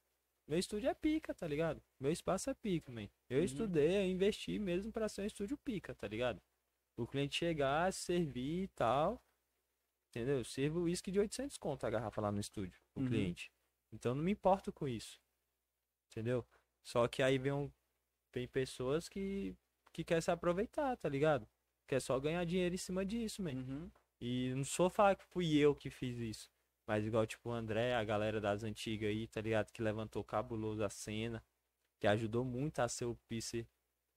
Meu 0.46 0.58
estúdio 0.58 0.88
é 0.88 0.94
pica, 0.94 1.34
tá 1.34 1.46
ligado? 1.46 1.82
Meu 1.98 2.12
espaço 2.12 2.48
é 2.50 2.54
pica, 2.54 2.92
man. 2.92 3.08
Eu 3.28 3.38
Uhum. 3.38 3.44
estudei, 3.44 3.96
eu 3.98 4.06
investi 4.06 4.58
mesmo 4.58 4.92
pra 4.92 5.08
ser 5.08 5.22
um 5.22 5.26
estúdio 5.26 5.56
pica, 5.58 5.94
tá 5.94 6.06
ligado? 6.06 6.40
O 6.96 7.06
cliente 7.06 7.36
chegar, 7.36 7.92
servir 7.92 8.64
e 8.64 8.68
tal. 8.68 9.20
Entendeu? 10.10 10.38
Eu 10.38 10.44
sirvo 10.44 10.82
uísque 10.82 11.10
de 11.10 11.18
800 11.20 11.58
conto 11.58 11.84
a 11.84 11.90
garrafa 11.90 12.20
lá 12.20 12.30
no 12.32 12.40
estúdio, 12.40 12.80
o 12.94 13.00
Uhum. 13.00 13.06
cliente. 13.08 13.52
Então 13.92 14.14
não 14.14 14.22
me 14.22 14.32
importo 14.32 14.72
com 14.72 14.86
isso. 14.88 15.20
Entendeu? 16.10 16.46
Só 16.82 17.06
que 17.08 17.22
aí 17.22 17.38
vem, 17.38 17.52
um, 17.52 17.70
vem 18.32 18.46
pessoas 18.46 19.08
que, 19.08 19.54
que 19.92 20.04
quer 20.04 20.22
se 20.22 20.30
aproveitar, 20.30 20.96
tá 20.96 21.08
ligado? 21.08 21.46
Quer 21.86 22.00
só 22.00 22.18
ganhar 22.20 22.44
dinheiro 22.44 22.74
em 22.74 22.78
cima 22.78 23.04
disso, 23.04 23.42
man. 23.42 23.52
Uhum. 23.52 23.90
E 24.20 24.54
não 24.54 24.64
sou 24.64 24.88
falar 24.88 25.16
que 25.16 25.24
fui 25.24 25.56
eu 25.56 25.74
que 25.74 25.90
fiz 25.90 26.18
isso. 26.18 26.50
Mas 26.86 27.04
igual, 27.04 27.26
tipo, 27.26 27.50
o 27.50 27.52
André, 27.52 27.94
a 27.94 28.04
galera 28.04 28.40
das 28.40 28.62
antigas 28.62 29.08
aí, 29.10 29.26
tá 29.26 29.40
ligado? 29.40 29.72
Que 29.72 29.82
levantou 29.82 30.22
cabuloso 30.22 30.84
a 30.84 30.88
cena. 30.88 31.42
Que 31.98 32.06
ajudou 32.06 32.44
muito 32.44 32.78
a 32.80 32.88
ser 32.88 33.06
o 33.06 33.16
PC 33.28 33.66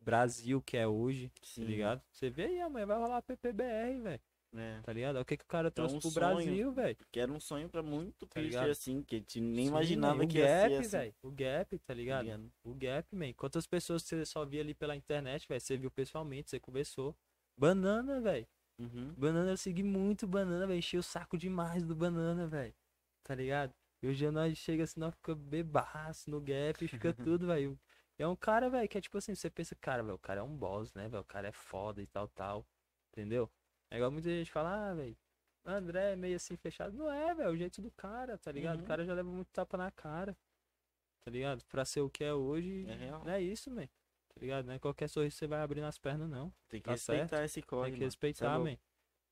Brasil 0.01 0.61
que 0.61 0.78
é 0.78 0.88
hoje, 0.88 1.32
Sim. 1.43 1.61
tá 1.61 1.67
ligado? 1.67 2.01
Você 2.11 2.30
vê 2.30 2.45
aí, 2.45 2.61
amanhã 2.61 2.86
vai 2.86 2.97
rolar 2.97 3.22
PPBR, 3.22 3.99
velho. 4.01 4.22
É. 4.55 4.82
Tá 4.82 4.93
ligado? 4.93 5.15
Olha 5.17 5.22
o 5.22 5.26
que, 5.26 5.38
que 5.38 5.43
o 5.43 5.47
cara 5.47 5.67
É 5.67 5.72
trouxe 5.72 5.95
um 5.95 5.99
pro 5.99 6.09
sonho. 6.09 6.36
Brasil, 6.36 6.72
velho. 6.72 6.97
Que 7.11 7.20
era 7.20 7.32
um 7.32 7.39
sonho 7.39 7.70
pra 7.70 7.84
muito 7.84 8.26
Tá 8.28 8.41
assim, 8.65 9.03
que 9.03 9.15
a 9.15 9.20
gente 9.20 9.39
nem 9.39 9.65
Sim, 9.65 9.70
imaginava 9.72 10.15
man, 10.15 10.28
que 10.28 10.38
o 10.38 10.39
ia 10.39 10.47
Gap, 10.47 10.70
ser 10.70 10.80
assim. 10.80 10.89
velho. 10.89 11.13
O 11.22 11.32
Gap, 11.32 11.78
tá 11.80 11.86
tá 11.86 11.93
ligado? 11.93 12.24
ligado? 12.24 12.51
O 12.63 12.74
Gap, 12.74 13.15
man. 13.15 13.34
Quantas 13.34 13.67
pessoas 13.67 14.03
você 14.03 14.26
só 14.26 14.45
via 14.45 14.61
ali 14.61 14.74
pela 14.74 14.95
internet, 14.95 15.47
velho? 15.47 15.61
Você 15.61 15.78
viu 15.78 15.91
pessoalmente, 15.91 16.49
você 16.49 16.59
conversou. 16.59 17.15
Banana, 17.55 18.20
velho. 18.22 18.47
Uhum. 18.80 19.13
Banana, 19.17 19.51
eu 19.51 19.57
segui 19.57 19.84
muito 19.84 20.25
banana, 20.25 20.65
velho. 20.65 20.80
Enchi 20.80 20.97
o 20.97 21.03
saco 21.03 21.38
demais 21.38 21.86
do 21.86 21.95
banana, 21.95 22.47
velho. 22.47 22.73
Tá 23.23 23.36
ligado? 23.36 23.73
E 24.01 24.07
hoje 24.07 24.19
dia 24.19 24.32
nós 24.32 24.57
chega 24.57 24.84
assim, 24.84 24.99
nós 24.99 25.13
fica 25.13 25.36
bebaço 25.36 26.32
no 26.32 26.39
gap, 26.39 26.88
fica 26.88 27.13
tudo, 27.38 27.47
velho. 27.47 27.77
É 28.17 28.27
um 28.27 28.36
cara, 28.36 28.69
velho, 28.69 28.88
que 28.88 28.97
é 28.97 29.01
tipo 29.01 29.17
assim, 29.17 29.36
você 29.36 29.49
pensa, 29.49 29.75
cara, 29.75 30.01
velho, 30.01 30.15
o 30.15 30.19
cara 30.19 30.39
é 30.39 30.43
um 30.43 30.55
boss, 30.55 30.93
né, 30.93 31.07
velho? 31.09 31.21
O 31.21 31.25
cara 31.25 31.47
é 31.49 31.51
foda 31.51 32.01
e 32.01 32.07
tal, 32.07 32.27
tal. 32.30 32.65
Entendeu? 33.11 33.49
É 33.91 33.97
igual 33.97 34.11
muita 34.11 34.30
gente 34.30 34.51
fala, 34.51 34.89
ah, 34.89 34.93
velho, 34.93 35.17
André 35.65 36.13
é 36.13 36.15
meio 36.15 36.36
assim 36.36 36.55
fechado. 36.55 36.95
Não 36.95 37.11
é, 37.11 37.34
velho, 37.36 37.49
é 37.49 37.51
o 37.51 37.57
jeito 37.57 37.82
do 37.82 37.91
cara, 37.91 38.38
tá 38.38 38.51
ligado? 38.51 38.77
Uhum. 38.80 38.84
O 38.86 38.88
cara 38.88 39.05
já 39.05 39.13
leva 39.13 39.30
muito 39.30 39.49
tapa 39.51 39.77
na 39.77 39.91
cara. 39.91 40.38
Tá 41.21 41.32
ligado? 41.32 41.63
Pra 41.65 41.84
ser 41.84 42.01
o 42.01 42.09
que 42.09 42.23
é 42.23 42.34
hoje, 42.34 42.86
É 42.88 42.95
real. 42.95 43.23
não 43.23 43.32
é 43.32 43.41
isso, 43.41 43.69
man. 43.69 43.88
Tá 44.39 44.45
ligado? 44.45 44.65
Não 44.67 44.73
é 44.73 44.79
qualquer 44.79 45.09
sorriso 45.09 45.33
que 45.35 45.39
você 45.39 45.47
vai 45.47 45.59
abrir 45.61 45.81
nas 45.81 45.97
pernas, 45.97 46.29
não. 46.29 46.53
Tem 46.69 46.79
que 46.79 46.85
Tá 46.85 46.91
respeitar 46.91 47.27
certo. 47.27 47.43
esse 47.45 47.61
código. 47.61 47.91
Tem 47.91 47.99
que 47.99 48.05
respeitar, 48.05 48.55
louco. 48.55 48.71
man. 48.71 48.77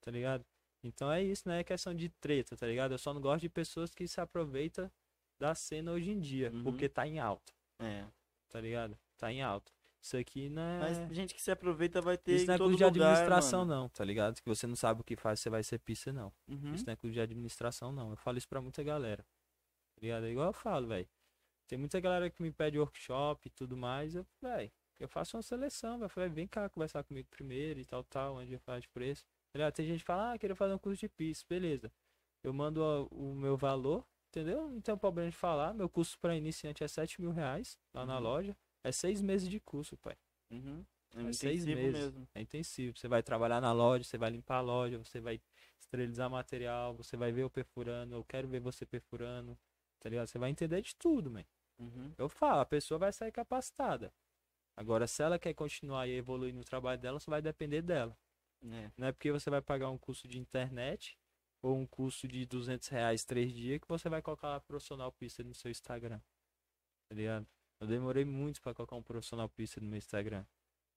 Tá 0.01 0.11
ligado? 0.11 0.45
Então 0.83 1.09
é 1.11 1.23
isso, 1.23 1.47
né? 1.47 1.61
É 1.61 1.63
questão 1.63 1.93
de 1.93 2.09
treta, 2.09 2.55
tá 2.57 2.67
ligado? 2.67 2.91
Eu 2.93 2.97
só 2.97 3.13
não 3.13 3.21
gosto 3.21 3.41
de 3.41 3.49
pessoas 3.49 3.93
que 3.93 4.05
se 4.07 4.19
aproveitam 4.19 4.91
da 5.39 5.55
cena 5.55 5.91
hoje 5.91 6.11
em 6.11 6.19
dia, 6.19 6.51
Uhum. 6.51 6.63
porque 6.63 6.89
tá 6.89 7.07
em 7.07 7.19
alta, 7.19 7.53
É. 7.79 8.05
tá 8.49 8.59
ligado? 8.59 8.97
Tá 9.17 9.31
em 9.31 9.41
alta. 9.41 9.71
Isso 10.01 10.15
aqui 10.17 10.49
não 10.49 10.61
é. 10.61 10.79
Mas 10.79 11.15
gente 11.15 11.33
que 11.33 11.41
se 11.41 11.51
aproveita 11.51 12.01
vai 12.01 12.17
ter 12.17 12.33
Isso 12.35 12.45
não 12.47 12.53
é 12.53 12.57
curso 12.57 12.75
de 12.77 12.83
administração, 12.83 13.65
mano. 13.65 13.81
não, 13.81 13.89
tá 13.89 14.03
ligado? 14.05 14.41
Que 14.41 14.47
você 14.47 14.67
não 14.67 14.75
sabe 14.75 15.01
o 15.01 15.03
que 15.03 15.15
faz, 15.15 15.39
você 15.39 15.49
vai 15.49 15.63
ser 15.63 15.79
pista, 15.79 16.11
não. 16.13 16.31
Uhum. 16.47 16.73
Isso 16.73 16.85
não 16.85 16.93
é 16.93 16.95
curso 16.95 17.13
de 17.13 17.19
administração, 17.21 17.91
não. 17.91 18.11
Eu 18.11 18.15
falo 18.17 18.37
isso 18.37 18.47
pra 18.47 18.61
muita 18.61 18.83
galera. 18.83 19.23
Tá 19.23 20.01
ligado? 20.01 20.25
É 20.25 20.29
igual 20.31 20.47
eu 20.47 20.53
falo, 20.53 20.87
velho. 20.87 21.07
Tem 21.67 21.77
muita 21.77 21.99
galera 21.99 22.29
que 22.29 22.41
me 22.41 22.51
pede 22.51 22.77
workshop 22.79 23.47
e 23.47 23.49
tudo 23.49 23.75
mais. 23.75 24.15
Eu, 24.15 24.25
velho, 24.41 24.71
eu 24.99 25.07
faço 25.07 25.37
uma 25.37 25.43
seleção. 25.43 26.01
Eu 26.01 26.09
falei, 26.09 26.29
vem 26.29 26.47
cá 26.47 26.69
conversar 26.69 27.03
comigo 27.03 27.27
primeiro 27.29 27.79
e 27.79 27.85
tal, 27.85 28.03
tal, 28.03 28.35
onde 28.37 28.53
eu 28.53 28.59
faço 28.59 28.81
de 28.81 28.89
preço. 28.89 29.23
Tá 29.51 29.59
ligado? 29.59 29.73
Tem 29.73 29.85
gente 29.85 29.99
que 29.99 30.05
fala, 30.05 30.33
ah, 30.33 30.37
queria 30.37 30.55
fazer 30.55 30.73
um 30.73 30.77
curso 30.77 30.99
de 30.99 31.09
pista, 31.09 31.45
beleza. 31.47 31.91
Eu 32.43 32.53
mando 32.53 32.81
o 33.11 33.33
meu 33.33 33.57
valor, 33.57 34.05
entendeu? 34.29 34.69
Não 34.69 34.81
tem 34.81 34.95
problema 34.97 35.29
de 35.29 35.35
falar. 35.35 35.73
Meu 35.73 35.89
custo 35.89 36.19
pra 36.19 36.35
iniciante 36.35 36.83
é 36.83 36.87
7 36.87 37.19
mil 37.21 37.31
reais 37.31 37.77
lá 37.93 38.05
na 38.05 38.17
Uhum. 38.17 38.23
loja. 38.23 38.57
É 38.83 38.91
seis 38.91 39.21
meses 39.21 39.49
de 39.49 39.59
curso, 39.59 39.97
pai. 39.97 40.15
Uhum. 40.51 40.85
É, 41.15 41.29
É 41.29 41.33
seis 41.33 41.65
meses. 41.65 41.93
mesmo. 42.13 42.27
É 42.35 42.41
intensivo. 42.41 42.97
Você 42.97 43.07
vai 43.07 43.23
trabalhar 43.23 43.59
na 43.59 43.71
loja, 43.73 44.03
você 44.03 44.17
vai 44.17 44.29
limpar 44.29 44.57
a 44.57 44.61
loja, 44.61 44.97
você 44.97 45.19
vai 45.19 45.41
esterilizar 45.79 46.29
material, 46.29 46.93
você 46.95 47.17
vai 47.17 47.31
ver 47.31 47.41
eu 47.43 47.49
perfurando, 47.49 48.15
eu 48.15 48.23
quero 48.23 48.47
ver 48.47 48.59
você 48.59 48.85
perfurando, 48.85 49.57
tá 49.99 50.09
ligado? 50.09 50.27
Você 50.27 50.37
vai 50.37 50.49
entender 50.51 50.81
de 50.81 50.95
tudo, 50.95 51.29
man. 51.31 51.43
Uhum. 51.79 52.13
Eu 52.17 52.29
falo, 52.29 52.61
a 52.61 52.65
pessoa 52.65 52.97
vai 52.97 53.11
sair 53.11 53.31
capacitada. 53.31 54.13
Agora, 54.77 55.07
se 55.07 55.23
ela 55.23 55.39
quer 55.39 55.55
continuar 55.55 56.07
e 56.07 56.11
evoluir 56.11 56.53
no 56.53 56.63
trabalho 56.63 57.01
dela, 57.01 57.19
só 57.19 57.31
vai 57.31 57.41
depender 57.41 57.81
dela. 57.81 58.15
É. 58.63 58.91
Não 58.95 59.07
é 59.07 59.11
porque 59.11 59.31
você 59.31 59.49
vai 59.49 59.61
pagar 59.61 59.89
um 59.89 59.97
curso 59.97 60.27
de 60.27 60.37
internet 60.37 61.17
ou 61.63 61.75
um 61.75 61.85
curso 61.85 62.27
de 62.27 62.45
200 62.45 62.87
reais 62.89 63.25
três 63.25 63.51
dias 63.51 63.79
que 63.81 63.87
você 63.87 64.07
vai 64.07 64.21
colocar 64.21 64.49
lá 64.49 64.59
profissional 64.59 65.11
pista 65.11 65.43
no 65.43 65.55
seu 65.55 65.71
Instagram. 65.71 66.19
Tá 67.09 67.15
ligado? 67.15 67.47
Eu 67.79 67.87
demorei 67.87 68.23
muito 68.23 68.61
pra 68.61 68.73
colocar 68.73 68.95
um 68.95 69.03
profissional 69.03 69.49
pista 69.49 69.81
no 69.81 69.87
meu 69.87 69.97
Instagram. 69.97 70.45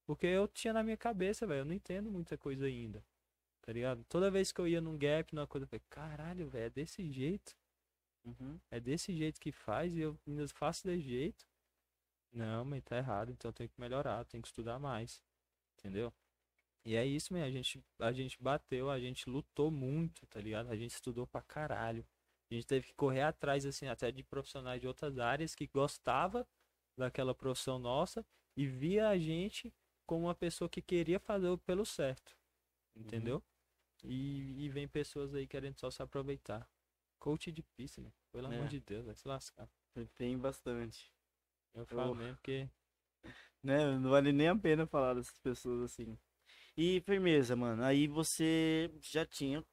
Porque 0.07 0.27
eu 0.27 0.47
tinha 0.47 0.73
na 0.73 0.83
minha 0.83 0.97
cabeça, 0.97 1.47
velho, 1.47 1.61
eu 1.61 1.65
não 1.65 1.73
entendo 1.73 2.11
muita 2.11 2.37
coisa 2.37 2.67
ainda. 2.67 3.03
Tá 3.63 3.73
ligado? 3.73 4.05
Toda 4.09 4.31
vez 4.31 4.53
que 4.53 4.61
eu 4.61 4.69
ia 4.69 4.81
num 4.81 4.99
gap, 4.99 5.35
numa 5.35 5.47
coisa, 5.47 5.65
eu 5.65 5.69
falei, 5.69 5.83
caralho, 5.89 6.49
velho, 6.49 6.65
é 6.65 6.71
desse 6.71 7.11
jeito. 7.11 7.57
Uhum. 8.25 8.59
É 8.71 8.81
desse 8.81 9.15
jeito 9.15 9.41
que 9.41 9.53
faz 9.53 9.95
e 9.95 10.01
eu 10.01 10.19
ainda 10.27 10.47
faço 10.49 10.87
desse 10.87 11.03
jeito. 11.03 11.47
Não, 12.33 12.65
mas 12.65 12.83
tá 12.85 12.97
errado, 12.97 13.31
então 13.33 13.53
tenho 13.53 13.69
que 13.69 13.81
melhorar, 13.81 14.25
tenho 14.25 14.43
que 14.43 14.49
estudar 14.49 14.79
mais. 14.79 15.23
Entendeu? 15.79 16.13
E 16.85 16.95
é 16.97 17.05
isso 17.05 17.33
mesmo, 17.33 17.47
a 17.47 17.51
gente, 17.51 17.85
a 17.99 18.13
gente 18.13 18.43
bateu, 18.43 18.91
a 18.91 18.99
gente 18.99 19.29
lutou 19.29 19.71
muito, 19.71 20.27
tá 20.27 20.41
ligado? 20.41 20.71
A 20.71 20.77
gente 20.77 20.93
estudou 20.93 21.27
pra 21.27 21.43
caralho. 21.43 22.07
A 22.51 22.55
gente 22.55 22.67
teve 22.67 22.87
que 22.89 22.95
correr 22.95 23.23
atrás, 23.23 23.67
assim, 23.67 23.87
até 23.87 24.11
de 24.11 24.23
profissionais 24.23 24.81
de 24.81 24.87
outras 24.87 25.19
áreas 25.19 25.55
que 25.55 25.67
gostava 25.67 26.47
daquela 26.97 27.35
profissão 27.35 27.79
nossa 27.79 28.25
e 28.57 28.67
via 28.67 29.09
a 29.09 29.19
gente 29.19 29.73
como 30.07 30.27
uma 30.27 30.35
pessoa 30.35 30.69
que 30.69 30.83
queria 30.83 31.21
fazer 31.21 31.49
o 31.49 31.59
pelo 31.59 31.85
certo. 31.85 32.37
Entendeu? 32.97 33.43
E, 34.03 34.65
e 34.65 34.69
vem 34.69 34.89
pessoas 34.89 35.35
aí 35.35 35.47
querendo 35.47 35.79
só 35.79 35.91
se 35.91 36.03
aproveitar. 36.03 36.69
Coach 37.19 37.53
de 37.53 37.63
pista, 37.63 38.01
né? 38.01 38.11
Pelo 38.33 38.51
É. 38.51 38.57
amor 38.57 38.69
de 38.69 38.81
Deus, 38.81 39.05
vai 39.05 39.15
se 39.15 39.29
lascar. 39.29 39.69
Tem 40.17 40.37
bastante. 40.37 41.13
Eu 41.75 41.87
falo 41.87 42.15
mesmo 42.15 42.35
porque. 42.37 42.69
Né? 43.63 43.99
Não 43.99 44.11
vale 44.11 44.33
nem 44.33 44.49
a 44.49 44.57
pena 44.57 44.87
falar 44.87 45.15
dessas 45.15 45.39
pessoas 45.39 45.83
assim. 45.83 46.17
E 46.77 47.01
firmeza, 47.01 47.55
mano. 47.55 47.83
Aí 47.85 48.07
você 48.07 48.91
já 49.03 49.27
tinha 49.27 49.65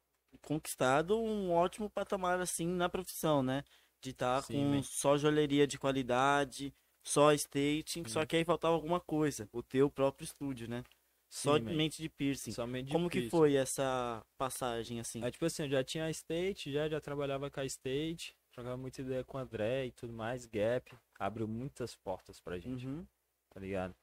conquistado 0.42 1.18
um 1.18 1.50
ótimo 1.50 1.88
patamar 1.88 2.40
assim 2.40 2.66
na 2.66 2.88
profissão, 2.88 3.42
né? 3.42 3.64
De 4.00 4.10
estar 4.10 4.42
Sim, 4.42 4.54
com 4.54 4.70
man. 4.76 4.82
só 4.82 5.16
joalheria 5.16 5.66
de 5.66 5.78
qualidade, 5.78 6.74
só 7.02 7.32
skating, 7.32 8.04
só 8.06 8.24
que 8.26 8.36
aí 8.36 8.44
faltava 8.44 8.74
alguma 8.74 9.00
coisa, 9.00 9.48
o 9.52 9.62
teu 9.62 9.90
próprio 9.90 10.24
estúdio, 10.24 10.68
né? 10.68 10.84
Sim. 11.30 11.48
Somente 11.48 12.02
de 12.02 12.08
piercing. 12.08 12.52
Somente 12.52 12.86
de 12.86 12.92
Como 12.92 13.08
que 13.08 13.20
piercing. 13.20 13.30
foi 13.30 13.54
essa 13.54 14.24
passagem 14.36 15.00
assim? 15.00 15.22
Aí, 15.22 15.30
tipo 15.30 15.44
assim, 15.44 15.62
eu 15.64 15.68
já 15.68 15.84
tinha 15.84 16.04
a 16.04 16.10
State, 16.10 16.72
já, 16.72 16.88
já 16.88 17.00
trabalhava 17.00 17.50
com 17.50 17.60
a 17.60 17.64
State, 17.64 18.36
trocava 18.52 18.76
muita 18.76 19.00
ideia 19.00 19.24
com 19.24 19.36
o 19.36 19.40
André 19.40 19.86
e 19.86 19.92
tudo 19.92 20.12
mais, 20.12 20.46
Gap, 20.46 20.94
abriu 21.18 21.48
muitas 21.48 21.94
portas 21.96 22.40
pra 22.40 22.58
gente, 22.58 22.86
Uhum. 22.86 23.06
tá 23.50 23.60
ligado? 23.60 23.94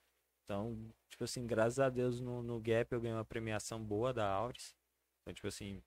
Então, 0.43 0.78
tipo 1.09 1.24
assim, 1.24 1.45
graças 1.47 1.80
a 1.80 1.89
Deus 1.89 2.20
no, 2.20 2.43
no 2.43 2.59
Gap 2.59 2.91
eu 2.91 3.01
ganhei 3.01 3.16
uma 3.16 3.26
premiação 3.26 3.84
boa 3.84 4.13
da 4.13 4.28
Auris. 4.30 4.76
Então, 5.22 5.34
tipo 5.34 5.47
assim, 5.47 5.82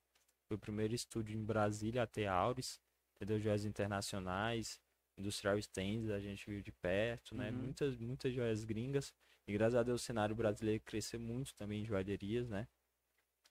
foi 0.48 0.56
o 0.56 0.60
primeiro 0.60 0.94
estúdio 0.94 1.38
em 1.38 1.44
Brasília 1.44 2.02
a 2.02 2.06
ter 2.06 2.26
Auris, 2.26 2.80
entendeu? 3.16 3.38
Joias 3.38 3.64
internacionais, 3.64 4.80
Industrial 5.18 5.58
Stands, 5.58 6.10
a 6.10 6.20
gente 6.20 6.48
viu 6.48 6.62
de 6.62 6.72
perto, 6.72 7.34
né? 7.34 7.50
Uhum. 7.50 7.56
Muitas, 7.58 7.96
muitas 7.98 8.32
joias 8.32 8.64
gringas. 8.64 9.12
E 9.46 9.52
graças 9.52 9.74
a 9.76 9.82
Deus 9.82 10.02
o 10.02 10.04
cenário 10.04 10.34
brasileiro 10.34 10.82
cresceu 10.84 11.18
muito 11.20 11.54
também 11.54 11.82
em 11.82 11.84
joalherias, 11.84 12.48
né? 12.48 12.66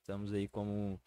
Estamos 0.01 0.33
aí 0.33 0.47
como 0.47 0.99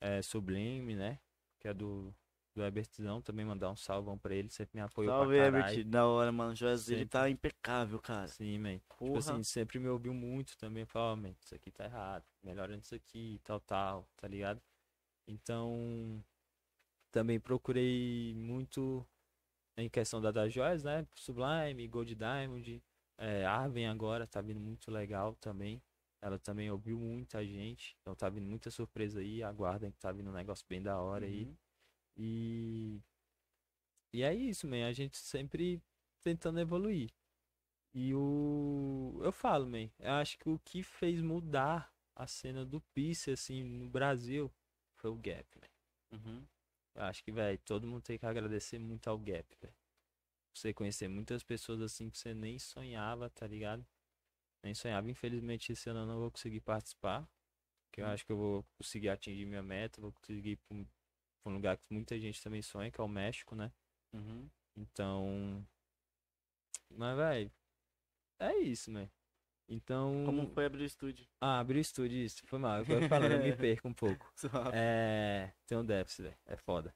é, 0.00 0.22
Sublime, 0.22 0.94
né? 0.94 1.18
Que 1.60 1.68
é 1.68 1.74
do, 1.74 2.14
do 2.56 2.64
Ebertzão, 2.64 3.20
também 3.20 3.44
mandar 3.44 3.70
um 3.70 3.76
salvão 3.76 4.16
pra 4.16 4.34
ele, 4.34 4.48
sempre 4.48 4.78
me 4.78 4.80
apoiou 4.82 5.12
Salve, 5.12 5.36
pra 5.36 5.50
caralho. 5.50 5.74
Herbert. 5.74 5.90
Da 5.90 6.06
hora, 6.06 6.32
mano. 6.32 6.54
Dele 6.54 6.78
Sempre. 6.78 7.06
tá 7.06 7.28
impecável, 7.28 8.00
cara. 8.00 8.28
Sim, 8.28 8.58
man. 8.58 8.78
Tipo 8.78 8.96
Porra. 8.96 9.18
assim, 9.18 9.42
sempre 9.42 9.78
me 9.78 9.88
ouviu 9.88 10.14
muito 10.14 10.56
também. 10.56 10.86
Falou, 10.86 11.12
ó, 11.12 11.16
man, 11.16 11.34
isso 11.38 11.54
aqui 11.54 11.70
tá 11.70 11.84
errado. 11.84 12.24
Melhora 12.42 12.74
nisso 12.74 12.94
aqui, 12.94 13.38
tal, 13.44 13.60
tal, 13.60 14.08
tá 14.16 14.26
ligado? 14.26 14.62
Então, 15.28 16.24
também 17.12 17.38
procurei 17.38 18.34
muito 18.34 19.06
em 19.76 19.88
questão 19.90 20.18
da 20.18 20.30
das 20.30 20.50
joias, 20.50 20.82
né? 20.82 21.06
Sublime, 21.14 21.86
Gold 21.88 22.14
Diamond, 22.14 22.82
é, 23.18 23.44
Arven 23.44 23.86
agora 23.86 24.26
tá 24.26 24.40
vindo 24.40 24.58
muito 24.58 24.90
legal 24.90 25.34
também. 25.34 25.82
Ela 26.22 26.38
também 26.38 26.70
ouviu 26.70 26.98
muita 26.98 27.44
gente, 27.44 27.94
então 28.00 28.14
tá 28.14 28.30
vindo 28.30 28.46
muita 28.46 28.70
surpresa 28.70 29.20
aí. 29.20 29.42
Aguardem 29.42 29.90
que 29.90 29.98
tá 29.98 30.10
vindo 30.10 30.30
um 30.30 30.32
negócio 30.32 30.64
bem 30.66 30.80
da 30.82 30.98
hora 30.98 31.26
aí. 31.26 31.54
Uhum. 32.16 32.24
E. 32.24 33.02
E 34.12 34.22
é 34.22 34.34
isso, 34.34 34.66
man. 34.66 34.86
A 34.86 34.92
gente 34.92 35.16
sempre 35.16 35.82
tentando 36.22 36.60
evoluir. 36.60 37.10
E 37.94 38.14
o. 38.14 39.20
Eu 39.22 39.32
falo, 39.32 39.66
man. 39.66 39.90
Eu 39.98 40.12
acho 40.12 40.38
que 40.38 40.48
o 40.48 40.58
que 40.58 40.82
fez 40.82 41.20
mudar 41.20 41.92
a 42.14 42.26
cena 42.26 42.64
do 42.64 42.80
Peace, 42.94 43.30
assim, 43.30 43.62
no 43.62 43.88
Brasil, 43.88 44.52
foi 44.96 45.10
o 45.10 45.16
Gap, 45.16 45.46
man. 45.60 46.18
Uhum. 46.18 46.46
Eu 46.94 47.02
acho 47.02 47.22
que, 47.22 47.30
velho, 47.30 47.58
todo 47.58 47.86
mundo 47.86 48.02
tem 48.02 48.18
que 48.18 48.24
agradecer 48.26 48.78
muito 48.78 49.08
ao 49.08 49.18
Gap, 49.18 49.54
velho. 49.60 49.74
Você 50.54 50.72
conhecer 50.72 51.08
muitas 51.08 51.42
pessoas 51.44 51.82
assim 51.82 52.08
que 52.08 52.16
você 52.16 52.32
nem 52.32 52.58
sonhava, 52.58 53.28
tá 53.28 53.46
ligado? 53.46 53.86
Nem 54.62 54.74
sonhava. 54.74 55.10
Infelizmente, 55.10 55.72
esse 55.72 55.90
ano 55.90 56.00
eu 56.00 56.06
não 56.06 56.18
vou 56.18 56.30
conseguir 56.30 56.60
participar. 56.60 57.28
Que 57.92 58.00
eu 58.00 58.06
Hum. 58.06 58.10
acho 58.10 58.24
que 58.24 58.32
eu 58.32 58.36
vou 58.36 58.64
conseguir 58.78 59.10
atingir 59.10 59.44
minha 59.44 59.62
meta. 59.62 60.00
Vou 60.00 60.12
conseguir 60.12 60.58
um, 61.50 61.54
lugar 61.54 61.76
que 61.76 61.84
muita 61.90 62.18
gente 62.18 62.42
também 62.42 62.62
sonha, 62.62 62.90
que 62.90 63.00
é 63.00 63.04
o 63.04 63.08
México, 63.08 63.54
né? 63.54 63.72
Uhum. 64.12 64.48
Então. 64.76 65.66
Mas, 66.90 67.16
velho. 67.16 67.50
É 68.38 68.56
isso, 68.58 68.90
né? 68.90 69.10
Então. 69.68 70.24
Como 70.24 70.46
foi 70.48 70.66
abrir 70.66 70.82
o 70.82 70.86
estúdio? 70.86 71.26
Ah, 71.40 71.58
abri 71.58 71.78
o 71.78 71.80
estúdio, 71.80 72.18
isso. 72.18 72.46
Foi 72.46 72.58
mal. 72.58 72.78
Eu 72.78 73.08
falando, 73.08 73.32
eu 73.32 73.42
me 73.42 73.54
perco 73.56 73.88
um 73.88 73.94
pouco. 73.94 74.32
É, 74.74 75.52
tem 75.66 75.76
um 75.76 75.84
déficit, 75.84 76.22
velho. 76.22 76.36
É 76.46 76.56
foda. 76.56 76.94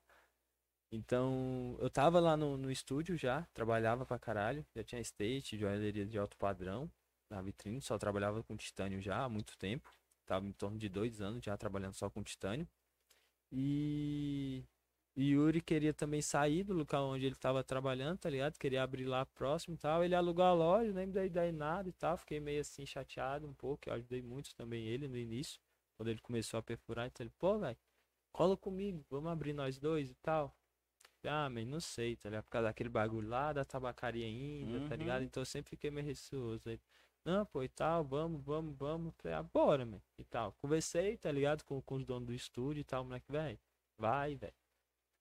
Então, 0.93 1.77
eu 1.79 1.89
tava 1.89 2.19
lá 2.19 2.37
no, 2.37 2.57
no 2.57 2.71
estúdio 2.71 3.17
já, 3.17 3.43
trabalhava 3.55 4.05
pra 4.05 4.19
caralho. 4.19 4.67
Já 4.75 4.83
tinha 4.83 5.01
state, 5.01 5.57
joalheria 5.57 6.05
de 6.05 6.19
alto 6.19 6.37
padrão 6.37 6.91
na 7.31 7.41
vitrine, 7.41 7.81
só 7.81 7.97
trabalhava 7.97 8.43
com 8.43 8.57
titânio 8.57 9.01
já 9.01 9.25
há 9.25 9.29
muito 9.29 9.57
tempo. 9.57 9.89
Tava 10.27 10.47
em 10.47 10.53
torno 10.53 10.79
de 10.79 10.89
dois 10.89 11.21
anos 11.21 11.45
já 11.45 11.57
trabalhando 11.57 11.95
só 11.95 12.11
com 12.11 12.23
titânio. 12.23 12.69
E, 13.53 14.65
e 15.17 15.31
Yuri 15.33 15.61
queria 15.61 15.93
também 15.95 16.23
sair 16.23 16.65
do 16.65 16.73
local 16.75 17.05
onde 17.09 17.27
ele 17.27 17.35
tava 17.35 17.63
trabalhando, 17.65 18.19
tá 18.19 18.31
ligado? 18.31 18.59
Queria 18.59 18.83
abrir 18.83 19.05
lá 19.05 19.27
próximo 19.27 19.75
e 19.75 19.79
tal. 19.79 20.05
Ele 20.05 20.15
alugou 20.15 20.45
a 20.45 20.53
loja, 20.53 20.93
nem 20.93 21.07
me 21.07 21.13
dei 21.13 21.27
ideia 21.27 21.53
nada 21.53 21.89
e 21.89 21.93
tal. 21.93 22.17
Fiquei 22.17 22.41
meio 22.41 22.61
assim 22.61 22.87
chateado 22.87 23.47
um 23.49 23.55
pouco. 23.55 23.89
Eu 23.89 23.95
ajudei 23.95 24.23
muito 24.23 24.55
também 24.55 24.87
ele 24.87 25.09
no 25.09 25.17
início, 25.17 25.61
quando 25.97 26.09
ele 26.09 26.21
começou 26.21 26.59
a 26.59 26.63
perfurar. 26.63 27.07
Então 27.09 27.25
ele, 27.25 27.33
pô, 27.39 27.59
velho, 27.59 27.77
cola 28.33 28.57
comigo, 28.57 29.05
vamos 29.11 29.31
abrir 29.33 29.53
nós 29.53 29.79
dois 29.79 30.11
e 30.11 30.15
tal. 30.17 30.55
Ah, 31.25 31.51
man, 31.51 31.67
não 31.67 31.81
sei, 31.81 32.17
tá 32.17 32.29
ligado? 32.31 32.45
Por 32.45 32.51
causa 32.51 32.69
daquele 32.69 32.89
bagulho 32.89 33.29
lá 33.29 33.53
da 33.53 33.65
tabacaria 33.65 34.25
ainda, 34.27 34.81
tá 34.81 34.95
Uhum. 34.95 34.99
ligado? 34.99 35.23
Então 35.23 35.43
eu 35.43 35.45
sempre 35.47 35.71
fiquei 35.71 35.91
meio 35.91 36.07
receoso. 36.07 36.69
Aí, 36.69 36.81
não, 37.25 37.45
pô, 37.47 37.63
e 37.63 37.69
tal, 37.69 38.05
vamos, 38.05 38.43
vamos, 38.43 38.77
vamos. 38.77 39.15
Falei, 39.19 39.37
ah, 39.37 39.43
bora, 39.43 39.85
man, 39.85 40.01
e 40.19 40.25
tal. 40.25 40.53
Conversei, 40.61 41.17
tá 41.17 41.31
ligado? 41.31 41.65
Com, 41.65 41.81
com 41.83 41.97
os 41.97 42.05
donos 42.05 42.27
do 42.27 42.35
estúdio 42.35 42.81
e 42.81 42.85
tal, 42.85 43.05
moleque, 43.05 43.31
velho, 43.31 43.59
vai, 43.99 44.35
velho. 44.35 44.55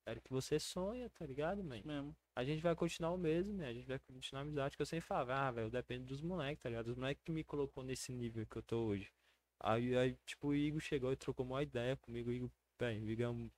Quero 0.05 0.21
que 0.21 0.31
você 0.31 0.59
sonha, 0.59 1.09
tá 1.09 1.25
ligado, 1.25 1.63
man? 1.63 1.81
Mesmo. 1.83 2.15
A 2.35 2.43
gente 2.43 2.63
vai 2.63 2.75
continuar 2.75 3.11
o 3.11 3.17
mesmo, 3.17 3.53
né? 3.53 3.67
A 3.67 3.73
gente 3.73 3.87
vai 3.87 3.99
continuar 3.99 4.41
a 4.41 4.43
amizade, 4.43 4.75
que 4.75 4.81
eu 4.81 4.85
sempre 4.85 5.05
falava, 5.05 5.35
ah, 5.35 5.51
velho, 5.51 5.69
depende 5.69 6.05
dos 6.05 6.21
moleques, 6.21 6.63
tá 6.63 6.69
ligado? 6.69 6.85
Dos 6.85 6.95
moleques 6.95 7.23
que 7.23 7.31
me 7.31 7.43
colocou 7.43 7.83
nesse 7.83 8.11
nível 8.11 8.45
que 8.47 8.57
eu 8.57 8.63
tô 8.63 8.77
hoje. 8.85 9.11
Aí, 9.59 9.95
aí 9.97 10.17
tipo, 10.25 10.47
o 10.47 10.55
Igor 10.55 10.79
chegou 10.79 11.11
e 11.11 11.15
trocou 11.15 11.45
uma 11.45 11.61
ideia 11.61 11.97
comigo. 11.97 12.29
O 12.29 12.33
Igor, 12.33 12.49
velho, 12.79 13.05
o 13.05 13.09
Igor 13.09 13.25
é 13.25 13.29
um 13.29 13.51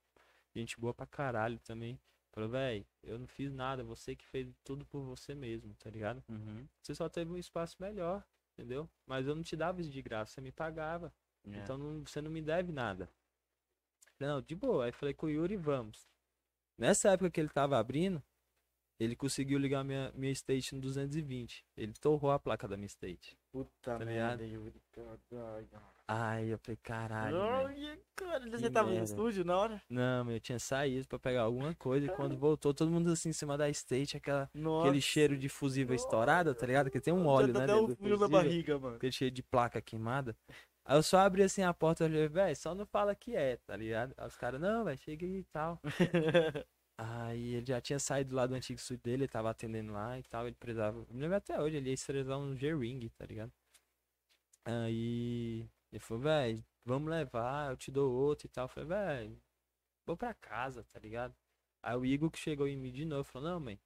gente 0.56 0.80
boa 0.80 0.94
pra 0.94 1.06
caralho 1.06 1.60
também. 1.60 2.00
Falou, 2.34 2.50
velho, 2.50 2.86
eu 3.04 3.20
não 3.20 3.28
fiz 3.28 3.52
nada, 3.52 3.84
você 3.84 4.16
que 4.16 4.26
fez 4.26 4.48
tudo 4.64 4.86
por 4.86 5.02
você 5.04 5.36
mesmo, 5.36 5.74
tá 5.76 5.90
ligado? 5.90 6.24
Uhum. 6.30 6.68
Você 6.82 6.96
só 6.96 7.10
teve 7.10 7.32
um 7.32 7.38
espaço 7.38 7.76
melhor, 7.80 8.26
entendeu? 8.54 8.90
Mas 9.06 9.28
eu 9.28 9.36
não 9.36 9.44
te 9.44 9.56
dava 9.56 9.82
isso 9.82 9.90
de 9.90 10.02
graça, 10.02 10.34
você 10.34 10.42
me 10.42 10.52
pagava. 10.52 11.14
É. 11.46 11.58
Então 11.58 11.78
não- 11.78 12.06
você 12.06 12.22
não 12.22 12.32
me 12.32 12.42
deve 12.42 12.72
nada. 12.72 13.10
Falei, 14.18 14.34
Não, 14.34 14.42
de 14.42 14.56
boa. 14.56 14.86
Aí 14.86 14.92
falei 14.92 15.14
com 15.14 15.26
o 15.26 15.30
Yuri, 15.30 15.56
vamos. 15.58 16.08
Nessa 16.78 17.12
época 17.12 17.32
que 17.32 17.40
ele 17.40 17.50
tava 17.50 17.78
abrindo, 17.78 18.24
ele 19.04 19.16
conseguiu 19.16 19.58
ligar 19.58 19.84
minha, 19.84 20.12
minha 20.16 20.32
state 20.32 20.76
no 20.76 20.82
220. 20.82 21.66
Ele 21.76 21.94
torrou 22.00 22.32
a 22.32 22.38
placa 22.40 22.68
da 22.68 22.78
minha 22.78 22.86
state. 22.88 23.36
Puta 23.52 23.70
Tá 23.82 24.00
merda? 24.00 24.44
Yuri. 24.46 24.82
Caralho. 24.92 25.68
Ai, 26.08 26.54
eu 26.54 26.58
falei, 26.60 26.78
caralho. 26.84 27.38
Olha, 27.38 28.00
cara, 28.16 28.44
Que 28.44 28.50
você 28.58 28.70
tava 28.70 28.90
no 28.92 29.04
estúdio 29.04 29.44
na 29.46 29.58
hora? 29.58 29.82
Não, 29.90 30.30
eu 30.30 30.40
tinha 30.40 30.60
saído 30.60 31.08
pra 31.08 31.18
pegar 31.18 31.44
alguma 31.44 31.74
coisa 31.76 32.06
e 32.06 32.10
quando 32.10 32.38
voltou, 32.38 32.74
todo 32.74 32.92
mundo 32.92 33.10
assim 33.12 33.30
em 33.30 33.34
cima 33.34 33.58
da 33.58 33.70
state, 33.70 34.18
aquela, 34.18 34.50
Nossa. 34.54 34.88
aquele 34.88 35.02
cheiro 35.02 35.38
de 35.38 35.48
fusível 35.50 35.96
estourado, 35.96 36.54
tá 36.54 36.66
ligado? 36.66 36.92
Que 36.92 37.00
tem 37.00 37.14
um 37.14 37.24
Já 37.24 37.30
óleo, 37.30 37.54
tá 37.54 37.66
né? 37.66 37.74
até 37.74 37.96
frio 37.96 38.18
na 38.20 38.28
barriga, 38.28 38.78
mano. 38.78 38.96
aquele 38.98 39.12
cheio 39.12 39.32
de 39.32 39.42
placa 39.42 39.82
queimada. 39.82 40.36
Aí 40.86 40.98
eu 40.98 41.04
só 41.04 41.20
abri 41.20 41.44
assim 41.44 41.62
a 41.64 41.74
porta 41.74 42.06
e 42.06 42.08
falei, 42.10 42.28
velho, 42.28 42.56
só 42.56 42.76
não 42.76 42.86
fala 42.86 43.16
que 43.16 43.36
é, 43.36 43.58
tá 43.58 43.76
ligado? 43.78 44.14
Aí 44.18 44.28
os 44.28 44.36
caras, 44.36 44.60
não, 44.60 44.84
velho, 44.84 44.98
chega 44.98 45.26
aí 45.26 45.38
e 45.40 45.44
tal. 45.46 45.80
Aí 47.04 47.56
ele 47.56 47.66
já 47.66 47.82
tinha 47.82 47.98
saído 47.98 48.36
lá 48.36 48.46
do 48.46 48.54
antigo 48.54 48.80
estúdio 48.80 49.02
dele, 49.04 49.24
ele 49.24 49.28
tava 49.28 49.50
atendendo 49.50 49.92
lá 49.92 50.20
e 50.20 50.24
tal, 50.24 50.46
ele 50.46 50.56
precisava. 50.56 51.00
Eu 51.00 51.08
me 51.10 51.20
lembro 51.20 51.36
até 51.36 51.60
hoje, 51.60 51.78
ele 51.78 51.90
ia 51.90 51.96
estressar 51.96 52.38
um 52.38 52.56
G-Ring, 52.56 53.10
tá 53.10 53.26
ligado? 53.26 53.52
Aí 54.64 55.68
ele 55.92 56.00
falou, 56.00 56.22
velho, 56.22 56.64
vamos 56.86 57.10
levar, 57.10 57.72
eu 57.72 57.78
te 57.78 57.92
dou 57.92 58.12
outro 58.12 58.46
e 58.46 58.50
tal. 58.50 58.66
Eu 58.66 58.70
falei, 58.70 58.90
velho, 58.90 59.42
vou 60.06 60.16
pra 60.16 60.32
casa, 60.36 60.84
tá 60.84 61.00
ligado? 61.00 61.36
Aí 61.82 61.96
o 61.98 62.06
Igor 62.06 62.30
que 62.30 62.38
chegou 62.38 62.68
em 62.68 62.78
mim 62.78 62.92
de 62.92 63.04
novo, 63.04 63.24
falou, 63.24 63.50
não, 63.50 63.60
mãe, 63.60 63.80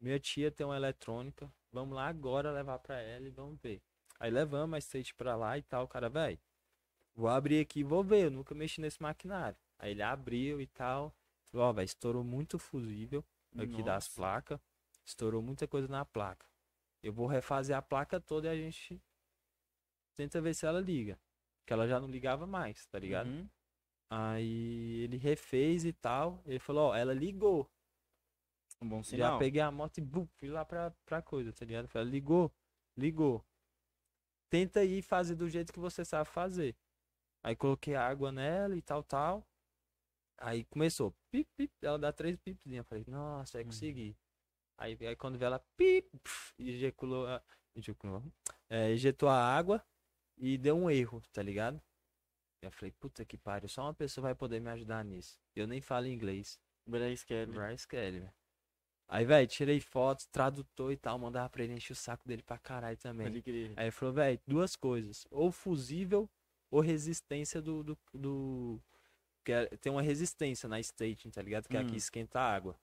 minha 0.00 0.18
tia 0.18 0.50
tem 0.50 0.66
uma 0.66 0.76
eletrônica, 0.76 1.48
vamos 1.70 1.94
lá 1.94 2.08
agora 2.08 2.50
levar 2.50 2.80
pra 2.80 3.00
ela 3.00 3.28
e 3.28 3.30
vamos 3.30 3.60
ver. 3.60 3.80
Aí 4.18 4.30
levamos 4.30 4.74
a 4.74 4.78
state 4.78 5.14
pra 5.14 5.36
lá 5.36 5.56
e 5.56 5.62
tal, 5.62 5.86
cara, 5.86 6.08
velho, 6.08 6.38
vou 7.14 7.28
abrir 7.28 7.60
aqui 7.60 7.80
e 7.80 7.84
vou 7.84 8.02
ver, 8.02 8.24
eu 8.24 8.30
nunca 8.32 8.56
mexi 8.56 8.80
nesse 8.80 9.00
maquinário. 9.00 9.56
Aí 9.78 9.92
ele 9.92 10.02
abriu 10.02 10.60
e 10.60 10.66
tal, 10.66 11.14
ó, 11.54 11.72
velho, 11.72 11.84
estourou 11.84 12.24
muito 12.24 12.58
fusível 12.58 13.24
aqui 13.56 13.82
das 13.82 14.04
Nossa. 14.04 14.14
placas, 14.14 14.60
estourou 15.04 15.42
muita 15.42 15.66
coisa 15.66 15.88
na 15.88 16.04
placa. 16.04 16.46
Eu 17.02 17.12
vou 17.12 17.26
refazer 17.26 17.76
a 17.76 17.82
placa 17.82 18.20
toda 18.20 18.48
e 18.48 18.50
a 18.50 18.56
gente 18.56 19.00
tenta 20.14 20.40
ver 20.40 20.54
se 20.54 20.66
ela 20.66 20.80
liga. 20.80 21.18
Que 21.66 21.72
ela 21.72 21.86
já 21.86 22.00
não 22.00 22.08
ligava 22.08 22.46
mais, 22.46 22.86
tá 22.86 22.98
ligado? 22.98 23.28
Uhum. 23.28 23.48
Aí 24.08 25.02
ele 25.02 25.16
refez 25.16 25.84
e 25.84 25.92
tal. 25.92 26.42
Ele 26.46 26.58
falou, 26.58 26.90
ó, 26.90 26.96
ela 26.96 27.12
ligou. 27.12 27.70
Um 28.80 28.88
bom 28.88 29.02
Já 29.02 29.10
sinal. 29.10 29.38
peguei 29.38 29.60
a 29.60 29.70
moto 29.70 29.98
e 29.98 30.00
bum, 30.00 30.26
fui 30.26 30.48
lá 30.48 30.64
pra, 30.64 30.90
pra 31.04 31.22
coisa, 31.22 31.52
tá 31.52 31.64
ligado? 31.64 31.88
Falei, 31.88 32.10
ligou, 32.10 32.52
ligou. 32.96 33.44
Tenta 34.48 34.80
aí 34.80 35.02
fazer 35.02 35.34
do 35.34 35.48
jeito 35.48 35.72
que 35.72 35.78
você 35.78 36.04
sabe 36.04 36.28
fazer. 36.28 36.76
Aí 37.42 37.56
coloquei 37.56 37.94
água 37.94 38.30
nela 38.30 38.76
e 38.76 38.82
tal, 38.82 39.02
tal. 39.02 39.46
Aí 40.38 40.64
começou, 40.64 41.14
pip, 41.30 41.48
pip, 41.56 41.72
ela 41.82 41.98
dá 41.98 42.12
três 42.12 42.36
pipzinhas. 42.36 42.86
Falei, 42.86 43.04
nossa, 43.08 43.58
aí 43.58 43.64
Uhum. 43.64 43.70
consegui. 43.70 44.16
Aí, 44.78 44.96
aí 45.00 45.16
quando 45.16 45.38
vê 45.38 45.46
ela, 45.46 45.58
pip, 45.76 46.08
pf, 46.22 46.52
ejaculou, 46.58 47.26
a- 47.26 47.42
ejaculou, 47.74 48.22
é, 48.68 48.90
ejetou 48.90 49.28
a 49.28 49.36
água 49.38 49.82
e 50.36 50.58
deu 50.58 50.76
um 50.76 50.90
erro, 50.90 51.22
tá 51.32 51.42
ligado? 51.42 51.80
Eu 52.62 52.70
falei, 52.70 52.92
puta 52.92 53.24
que 53.24 53.38
pariu, 53.38 53.68
só 53.68 53.82
uma 53.82 53.94
pessoa 53.94 54.22
vai 54.24 54.34
poder 54.34 54.60
me 54.60 54.68
ajudar 54.70 55.04
nisso. 55.04 55.38
Eu 55.54 55.66
nem 55.66 55.80
falo 55.80 56.06
inglês. 56.06 56.60
Bryce 56.86 57.24
Kelly. 57.24 57.52
Bryce 57.52 57.86
Kelly, 57.88 58.20
velho. 58.20 58.34
Aí, 59.08 59.24
velho, 59.24 59.46
tirei 59.46 59.80
fotos, 59.80 60.26
tradutor 60.26 60.90
e 60.92 60.96
tal, 60.96 61.16
mandava 61.18 61.48
pra 61.48 61.62
ele 61.62 61.74
encher 61.74 61.92
o 61.92 61.96
saco 61.96 62.26
dele 62.26 62.42
pra 62.42 62.58
caralho 62.58 62.96
também. 62.98 63.28
Pode 63.28 63.40
crer. 63.42 63.72
Aí 63.76 63.84
ele 63.84 63.90
falou, 63.92 64.12
velho, 64.14 64.40
duas 64.46 64.74
coisas. 64.74 65.24
Ou 65.30 65.52
fusível 65.52 66.28
ou 66.70 66.80
resistência 66.80 67.62
do. 67.62 67.82
do, 67.84 67.98
do- 68.12 68.82
que 69.46 69.52
é- 69.52 69.66
tem 69.78 69.92
uma 69.92 70.02
resistência 70.02 70.68
na 70.68 70.80
staging, 70.80 71.30
tá 71.30 71.40
ligado? 71.40 71.68
Que 71.68 71.76
é 71.76 71.80
Hum. 71.80 71.86
aqui 71.86 71.96
esquenta 71.96 72.40
a 72.40 72.54
água. 72.54 72.76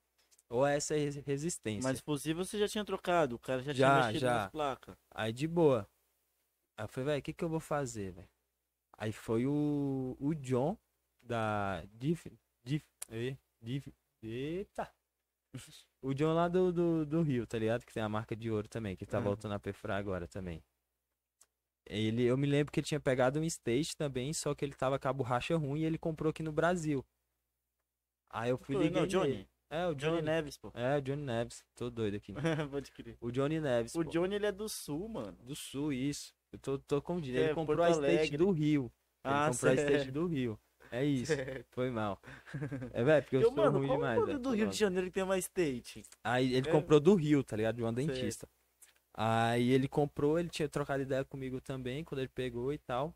Ou 0.49 0.65
essa 0.65 0.95
é 0.95 0.97
res- 0.99 1.15
resistência. 1.17 1.83
Mas 1.89 1.99
possível 1.99 2.43
você 2.45 2.57
já 2.57 2.67
tinha 2.67 2.85
trocado, 2.85 3.35
o 3.35 3.39
cara 3.39 3.61
já, 3.61 3.73
Já, 3.73 3.87
tinha 3.89 4.05
mexido 4.07 4.19
já. 4.19 4.33
nas 4.43 4.51
placas. 4.51 4.95
Aí 5.11 5.33
de 5.33 5.47
boa. 5.47 5.89
Aí 6.77 6.85
eu 6.85 6.87
falei, 6.87 7.05
velho, 7.07 7.19
o 7.19 7.21
que 7.23 7.33
que 7.33 7.43
eu 7.43 7.49
vou 7.49 7.59
fazer, 7.59 8.13
velho? 8.13 8.29
Aí 8.97 9.11
foi 9.11 9.45
o, 9.45 10.15
o 10.19 10.33
John 10.35 10.77
da 11.21 11.83
Div, 11.93 12.25
e- 12.65 13.37
Div, 13.61 13.87
eita. 14.21 14.89
O 16.01 16.13
John 16.13 16.33
lá 16.33 16.47
do, 16.49 16.71
do, 16.73 17.05
do 17.05 17.21
Rio, 17.21 17.47
tá 17.47 17.57
ligado? 17.57 17.85
Que 17.85 17.93
tem 17.93 18.03
a 18.03 18.09
marca 18.09 18.35
de 18.35 18.51
ouro 18.51 18.67
também, 18.67 18.95
que 18.95 19.05
tá 19.05 19.19
Uhum. 19.19 19.23
voltando 19.23 19.53
a 19.53 19.59
perfurar 19.59 19.97
agora 19.97 20.27
também. 20.27 20.61
Ele, 21.85 22.23
eu 22.23 22.37
me 22.37 22.47
lembro 22.47 22.71
que 22.71 22.79
ele 22.79 22.87
tinha 22.87 22.99
pegado 22.99 23.39
um 23.39 23.43
stage 23.43 23.95
também, 23.95 24.31
só 24.33 24.55
que 24.55 24.63
ele 24.63 24.73
tava 24.73 24.97
com 24.97 25.07
a 25.07 25.13
borracha 25.13 25.55
ruim 25.57 25.81
e 25.81 25.85
ele 25.85 25.97
comprou 25.97 26.29
aqui 26.29 26.41
no 26.41 26.51
Brasil. 26.51 27.05
Aí 28.29 28.49
eu 28.49 28.57
fui 28.57 28.75
liguei 28.75 29.01
não, 29.01 29.05
Johnny. 29.07 29.47
É, 29.69 29.87
o 29.87 29.93
Johnny 29.95 30.17
Johnny. 30.17 30.21
Neves, 30.23 30.57
pô. 30.57 30.71
É, 30.73 30.97
o 30.97 31.01
Johnny 31.01 31.23
Neves. 31.23 31.63
Tô 31.75 31.89
doido 31.89 32.15
aqui. 32.17 32.33
Pode 32.71 32.91
crer. 32.91 33.17
O 33.19 33.31
Johnny 33.31 33.59
Neves. 33.59 33.93
O 33.95 34.03
pô. 34.03 34.09
Johnny, 34.09 34.35
ele 34.35 34.45
é 34.45 34.51
do 34.51 34.69
sul, 34.69 35.07
mano. 35.09 35.37
Do 35.43 35.55
sul, 35.55 35.91
isso. 35.91 36.33
Eu 36.51 36.59
tô, 36.59 36.77
tô 36.79 37.01
confundindo. 37.01 37.37
É, 37.37 37.45
Ele 37.45 37.53
comprou 37.55 37.77
Porto 37.77 37.89
a 37.89 37.91
state 37.91 38.17
Alegre. 38.17 38.37
do 38.37 38.51
Rio. 38.51 38.83
Ele 39.25 39.33
Ah, 39.33 39.49
comprou 39.51 39.71
a 39.71 39.73
state 39.75 39.97
sério. 39.97 40.11
do 40.13 40.25
Rio. 40.27 40.59
É 40.91 41.03
isso. 41.03 41.33
Foi 41.71 41.89
mal. 41.89 42.21
É, 42.93 43.03
velho, 43.03 43.23
porque 43.23 43.35
eu, 43.37 43.41
Eu, 43.41 43.47
sou 43.47 43.55
mano, 43.55 43.79
ruim 43.79 43.89
demais. 43.89 44.21
o 44.21 44.25
velho, 44.27 44.39
do 44.39 44.51
Rio 44.51 44.67
de. 44.67 44.77
Janeiro 44.77 45.07
que 45.07 45.13
tem 45.13 45.23
uma 45.23 45.37
state? 45.39 46.03
Aí 46.23 46.53
ele 46.53 46.69
É. 46.69 46.71
comprou 46.71 46.99
do 46.99 47.15
Rio, 47.15 47.43
tá 47.43 47.55
ligado? 47.57 47.75
De 47.77 47.81
uma 47.83 47.93
Sei. 47.93 48.05
dentista. 48.05 48.47
Aí 49.13 49.69
ele 49.71 49.87
comprou, 49.87 50.39
ele 50.39 50.49
tinha 50.49 50.67
trocado 50.69 51.03
ideia 51.03 51.23
comigo 51.23 51.61
também, 51.61 52.03
quando 52.03 52.19
ele 52.19 52.29
pegou 52.29 52.73
e 52.73 52.77
tal. 52.77 53.15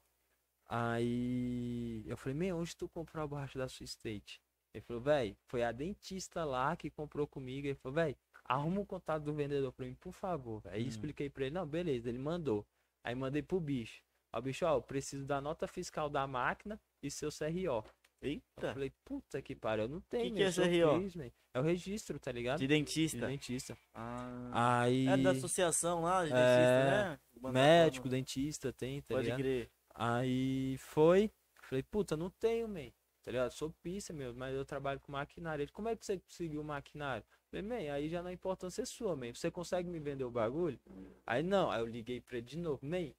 Aí 0.68 2.04
eu 2.06 2.18
falei, 2.18 2.38
meu, 2.38 2.58
onde 2.58 2.76
tu 2.76 2.88
comprou 2.90 3.24
a 3.24 3.28
borracha 3.28 3.58
da 3.58 3.68
sua 3.70 3.86
state? 3.86 4.42
Ele 4.74 4.82
falou, 4.82 5.02
velho, 5.02 5.36
foi 5.48 5.64
a 5.64 5.72
dentista 5.72 6.44
lá 6.46 6.76
que 6.76 6.90
comprou 6.90 7.26
comigo. 7.28 7.68
Ele 7.68 7.76
falou, 7.76 7.96
velho, 7.96 8.18
arruma 8.46 8.82
o 8.82 8.86
contato 8.86 9.24
do 9.24 9.34
vendedor 9.34 9.72
pra 9.72 9.86
mim, 9.86 9.96
por 9.96 10.12
favor. 10.14 10.62
véi." 10.62 10.74
Aí 10.76 10.84
Hum. 10.86 10.88
expliquei 10.88 11.30
pra 11.30 11.46
ele, 11.46 11.56
não, 11.56 11.66
beleza, 11.66 12.10
ele 12.10 12.20
mandou. 12.20 12.66
Aí 13.04 13.16
mandei 13.16 13.42
pro 13.42 13.60
bicho. 13.60 14.04
Ó, 14.34 14.42
bicho, 14.42 14.66
ó, 14.66 14.76
eu 14.76 14.82
preciso 14.82 15.26
da 15.26 15.40
nota 15.42 15.68
fiscal 15.68 16.10
da 16.10 16.28
máquina 16.28 16.80
e 17.02 17.10
seu 17.10 17.32
CRO. 17.32 17.84
Eu 18.20 18.30
Eita. 18.30 18.74
falei, 18.74 18.92
puta 19.06 19.42
que 19.42 19.56
pariu, 19.56 19.84
eu 19.86 19.90
não 19.90 20.02
tenho, 20.02 20.24
Que 20.24 20.30
que 20.32 20.36
meu, 20.36 20.46
é 20.46 20.48
eu 20.48 20.52
sou 20.52 20.66
CRO? 20.66 21.00
Cris, 21.00 21.16
man." 21.16 21.32
É 21.54 21.60
o 21.60 21.64
registro, 21.64 22.20
tá 22.20 22.32
ligado? 22.32 22.60
De 22.60 22.66
De 22.66 22.68
dentista. 22.68 23.28
dentista. 23.28 23.78
Ah. 23.94 24.82
Aí. 24.82 25.08
É 25.08 25.18
da 25.18 25.32
associação 25.32 26.02
lá, 26.04 26.26
de 26.26 26.32
É, 26.32 26.36
dentista, 26.36 26.86
né? 27.12 27.20
Banda 27.40 27.54
Médico, 27.54 28.10
dentista, 28.10 28.74
tem, 28.74 29.02
tá 29.02 29.16
Pode 29.16 29.24
ligado? 29.24 29.40
crer. 29.40 29.70
Aí 29.94 30.78
foi. 30.80 31.32
Falei, 31.64 31.84
puta, 31.84 32.16
não 32.16 32.30
tenho, 32.30 32.68
man. 32.68 32.90
Tá 33.24 33.32
ligado? 33.32 33.52
Sou 33.52 33.72
pista, 33.84 34.14
meu, 34.14 34.34
mas 34.34 34.56
eu 34.56 34.64
trabalho 34.64 35.00
com 35.02 35.12
maquinário. 35.12 35.64
Ele, 35.64 35.72
como 35.72 35.90
é 35.90 35.96
que 35.96 36.06
você 36.06 36.18
conseguiu 36.20 36.62
o 36.62 36.64
maquinário? 36.64 37.26
Falei, 37.52 37.62
man, 37.66 37.94
aí 37.94 38.08
já 38.08 38.22
não 38.24 38.30
é 38.30 38.34
importância 38.34 38.86
sua, 38.86 39.16
man. 39.16 39.34
Você 39.34 39.52
consegue 39.52 39.90
me 39.90 40.00
vender 40.00 40.24
o 40.24 40.32
bagulho? 40.32 40.80
Aí 41.26 41.44
não, 41.44 41.70
aí 41.70 41.82
eu 41.82 41.86
liguei 41.86 42.22
pra 42.22 42.38
ele 42.38 42.46
de 42.48 42.58
novo, 42.58 42.80
man, 42.86 43.12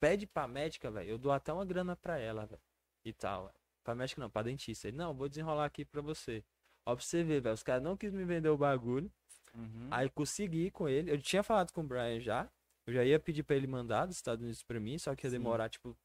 pede 0.00 0.26
pra 0.26 0.48
médica, 0.48 0.90
velho. 0.90 1.10
Eu 1.10 1.18
dou 1.18 1.30
até 1.32 1.52
uma 1.52 1.64
grana 1.64 1.94
pra 1.94 2.18
ela, 2.18 2.46
velho. 2.46 2.62
E 3.04 3.12
tal. 3.12 3.52
Pra 3.84 3.94
médica 3.94 4.20
não, 4.20 4.30
pra 4.30 4.42
dentista. 4.42 4.88
Ele, 4.88 4.96
não, 4.96 5.14
vou 5.14 5.28
desenrolar 5.28 5.66
aqui 5.66 5.84
pra 5.84 6.00
você. 6.00 6.42
Ó, 6.86 6.96
pra 6.96 7.04
você 7.04 7.22
ver, 7.22 7.40
velho. 7.40 7.54
Os 7.54 7.62
caras 7.62 7.82
não 7.82 7.96
quis 7.96 8.12
me 8.12 8.24
vender 8.24 8.48
o 8.48 8.56
bagulho. 8.56 9.10
Uhum. 9.54 9.88
Aí 9.90 10.08
consegui 10.10 10.70
com 10.70 10.88
ele. 10.88 11.10
Eu 11.12 11.20
tinha 11.20 11.42
falado 11.42 11.70
com 11.72 11.82
o 11.82 11.84
Brian 11.84 12.18
já. 12.18 12.50
Eu 12.86 12.92
já 12.94 13.04
ia 13.04 13.20
pedir 13.20 13.42
pra 13.42 13.54
ele 13.56 13.66
mandar 13.66 14.06
dos 14.06 14.16
Estados 14.16 14.42
Unidos 14.42 14.62
pra 14.62 14.80
mim, 14.80 14.98
só 14.98 15.14
que 15.14 15.26
ia 15.26 15.30
Sim. 15.30 15.36
demorar 15.38 15.68
tipo 15.68 15.96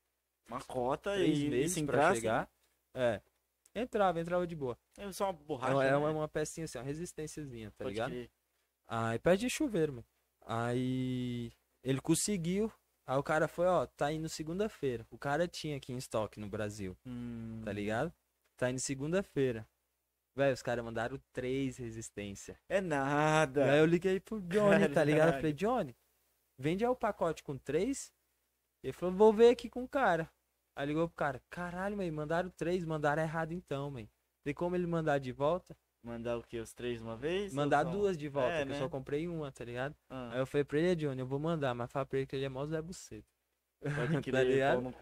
Uma 0.48 0.62
cota 0.62 1.14
três 1.14 1.38
e, 1.40 1.46
e 1.46 1.50
meses 1.50 1.74
se 1.74 1.84
pra 1.86 1.96
entrasse, 1.98 2.22
chegar. 2.22 2.50
É. 2.94 3.22
Entrava, 3.76 4.20
entrava 4.20 4.46
de 4.48 4.56
boa. 4.56 4.78
É 4.98 5.12
só 5.12 5.26
uma 5.26 5.40
É, 5.40 5.44
borracha, 5.44 5.74
uma- 5.74 5.86
é 5.86 5.92
né? 5.92 5.98
uma, 5.98 6.10
uma 6.12 6.28
pecinha 6.28 6.66
assim, 6.66 6.78
uma 6.78 6.84
resistênciazinha, 6.84 7.70
tá 7.72 7.84
Pode 7.86 7.90
ligado? 7.94 8.12
crer. 8.12 8.30
Aí 8.88 9.20
pede 9.20 9.42
de 9.42 9.50
chuveiro, 9.50 9.94
mano. 9.94 10.06
Aí 10.46 11.52
ele 11.84 12.02
conseguiu. 12.02 12.72
Aí 13.10 13.18
o 13.18 13.24
cara 13.24 13.48
foi, 13.48 13.66
ó, 13.66 13.88
tá 13.88 14.12
indo 14.12 14.30
segunda-feira. 14.30 15.04
O 15.10 15.18
cara 15.18 15.48
tinha 15.48 15.78
aqui 15.78 15.92
em 15.92 15.98
estoque 15.98 16.40
no 16.40 16.48
Brasil, 16.48 16.96
Hum. 17.08 17.60
tá 17.66 17.74
ligado? 17.74 18.14
Tá 18.56 18.70
indo 18.70 18.80
segunda-feira. 18.80 19.68
Velho, 20.36 20.54
os 20.54 20.62
caras 20.62 20.86
mandaram 20.86 21.20
três 21.34 21.78
resistência. 21.78 22.60
É 22.70 22.80
nada. 22.80 23.72
Aí 23.72 23.80
eu 23.80 23.86
liguei 23.88 24.20
pro 24.20 24.40
Johnny, 24.42 24.88
tá 24.94 25.04
ligado? 25.04 25.30
Eu 25.30 25.32
Caralho. 25.34 25.38
falei, 25.42 25.54
Johnny, 25.54 25.98
vende 26.56 26.86
aí 26.86 26.90
o 26.92 26.96
pacote 26.96 27.42
com 27.42 27.58
três. 27.58 28.14
Ele 28.84 28.94
falou, 28.94 29.16
vou 29.16 29.34
ver 29.34 29.50
aqui 29.50 29.70
com 29.72 29.84
o 29.84 29.90
cara. 29.90 30.30
Aí 30.76 30.86
ligou 30.86 31.08
pro 31.08 31.16
cara, 31.18 31.42
caralho, 31.50 31.98
mãe, 31.98 32.12
mandaram 32.12 32.52
três, 32.52 32.86
mandaram 32.86 33.24
errado 33.24 33.54
então, 33.54 33.90
mãe. 33.90 34.08
Tem 34.44 34.54
como 34.54 34.76
ele 34.76 34.86
mandar 34.86 35.18
de 35.18 35.32
volta? 35.32 35.76
Mandar 36.04 36.38
o 36.38 36.44
quê? 36.44 36.60
Os 36.60 36.74
três 36.74 36.98
de 37.00 37.04
uma 37.04 37.18
vez? 37.18 37.54
Mandar 37.54 37.84
duas 37.84 38.18
de 38.18 38.30
volta, 38.30 38.50
É, 38.52 38.64
que 38.66 38.72
eu 38.72 38.74
né? 38.74 38.80
só 38.80 38.90
comprei 38.90 39.28
uma, 39.28 39.52
tá 39.52 39.66
ligado? 39.66 39.96
Ah, 40.10 40.32
Aí 40.34 40.40
eu 40.40 40.46
falei 40.46 40.64
pra 40.64 40.80
ele, 40.80 40.96
Johnny, 40.96 41.20
eu 41.20 41.28
vou 41.28 41.40
mandar, 41.40 41.74
mas 41.74 41.92
fala 41.92 42.06
pra 42.06 42.20
ele 42.20 42.28
que 42.28 42.36
ele 42.36 42.46
é 42.46 42.50
mó 42.50 42.66
Zé 42.66 42.82
Buceta. 42.82 43.28
pode 43.82 44.22
tá 44.32 44.44
ligado? 44.44 44.94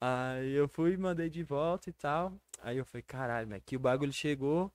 Aí 0.00 0.52
eu 0.52 0.68
fui, 0.68 0.96
mandei 0.96 1.28
de 1.30 1.42
volta 1.42 1.90
e 1.90 1.92
tal. 1.92 2.32
Aí 2.62 2.76
eu 2.78 2.84
falei, 2.84 3.02
caralho, 3.02 3.48
mas 3.48 3.62
que 3.64 3.76
o 3.76 3.80
bagulho 3.80 4.12
chegou 4.12 4.72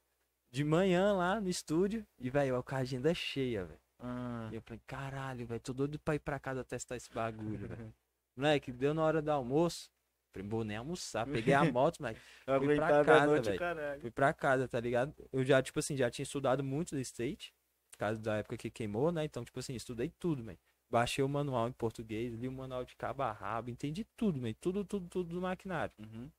de 0.51 0.63
manhã 0.63 1.13
lá 1.13 1.39
no 1.41 1.49
estúdio 1.49 2.05
e, 2.19 2.29
velho, 2.29 2.61
com 2.63 2.75
a 2.75 2.79
agenda 2.79 3.13
cheia, 3.13 3.65
velho. 3.65 3.79
Ah, 3.99 4.49
E 4.51 4.55
eu 4.55 4.61
falei, 4.61 4.81
caralho, 4.87 5.45
velho, 5.45 5.59
tô 5.59 5.73
doido 5.73 5.99
pra 5.99 6.15
ir 6.15 6.19
pra 6.19 6.39
casa 6.39 6.63
testar 6.63 6.95
esse 6.95 7.11
bagulho, 7.11 7.67
velho. 7.67 7.93
Moleque, 8.35 8.71
deu 8.71 8.93
na 8.93 9.03
hora 9.03 9.21
do 9.21 9.29
almoço. 9.31 9.89
Falei, 10.31 10.47
vou 10.47 10.63
nem 10.63 10.77
almoçar. 10.77 11.25
Peguei 11.25 11.53
a 11.53 11.65
moto, 11.65 11.97
mas 11.99 12.17
fui 12.59 12.75
pra 12.75 13.03
casa, 13.03 13.41
velho. 13.41 14.01
fui 14.01 14.11
pra 14.11 14.33
casa, 14.33 14.67
tá 14.67 14.79
ligado? 14.79 15.13
Eu 15.31 15.43
já, 15.43 15.61
tipo 15.61 15.79
assim, 15.79 15.97
já 15.97 16.09
tinha 16.09 16.23
estudado 16.23 16.63
muito 16.63 16.95
do 16.95 17.01
State, 17.01 17.53
por 17.91 17.97
causa 17.97 18.19
da 18.19 18.37
época 18.37 18.57
que 18.57 18.69
queimou, 18.69 19.11
né? 19.11 19.25
Então, 19.25 19.43
tipo 19.43 19.59
assim, 19.59 19.73
estudei 19.73 20.09
tudo, 20.19 20.43
velho. 20.43 20.59
Baixei 20.89 21.23
o 21.23 21.29
manual 21.29 21.67
em 21.67 21.71
português, 21.71 22.33
li 22.33 22.47
o 22.47 22.51
manual 22.51 22.83
de 22.83 22.95
cabo 22.95 23.21
a 23.23 23.31
rabo, 23.31 23.69
entendi 23.69 24.05
tudo, 24.17 24.39
velho. 24.39 24.55
Tudo, 24.59 24.85
tudo, 24.85 25.07
tudo 25.07 25.35
do 25.35 25.41
maquinário. 25.41 25.93
Uhum. 25.99 26.31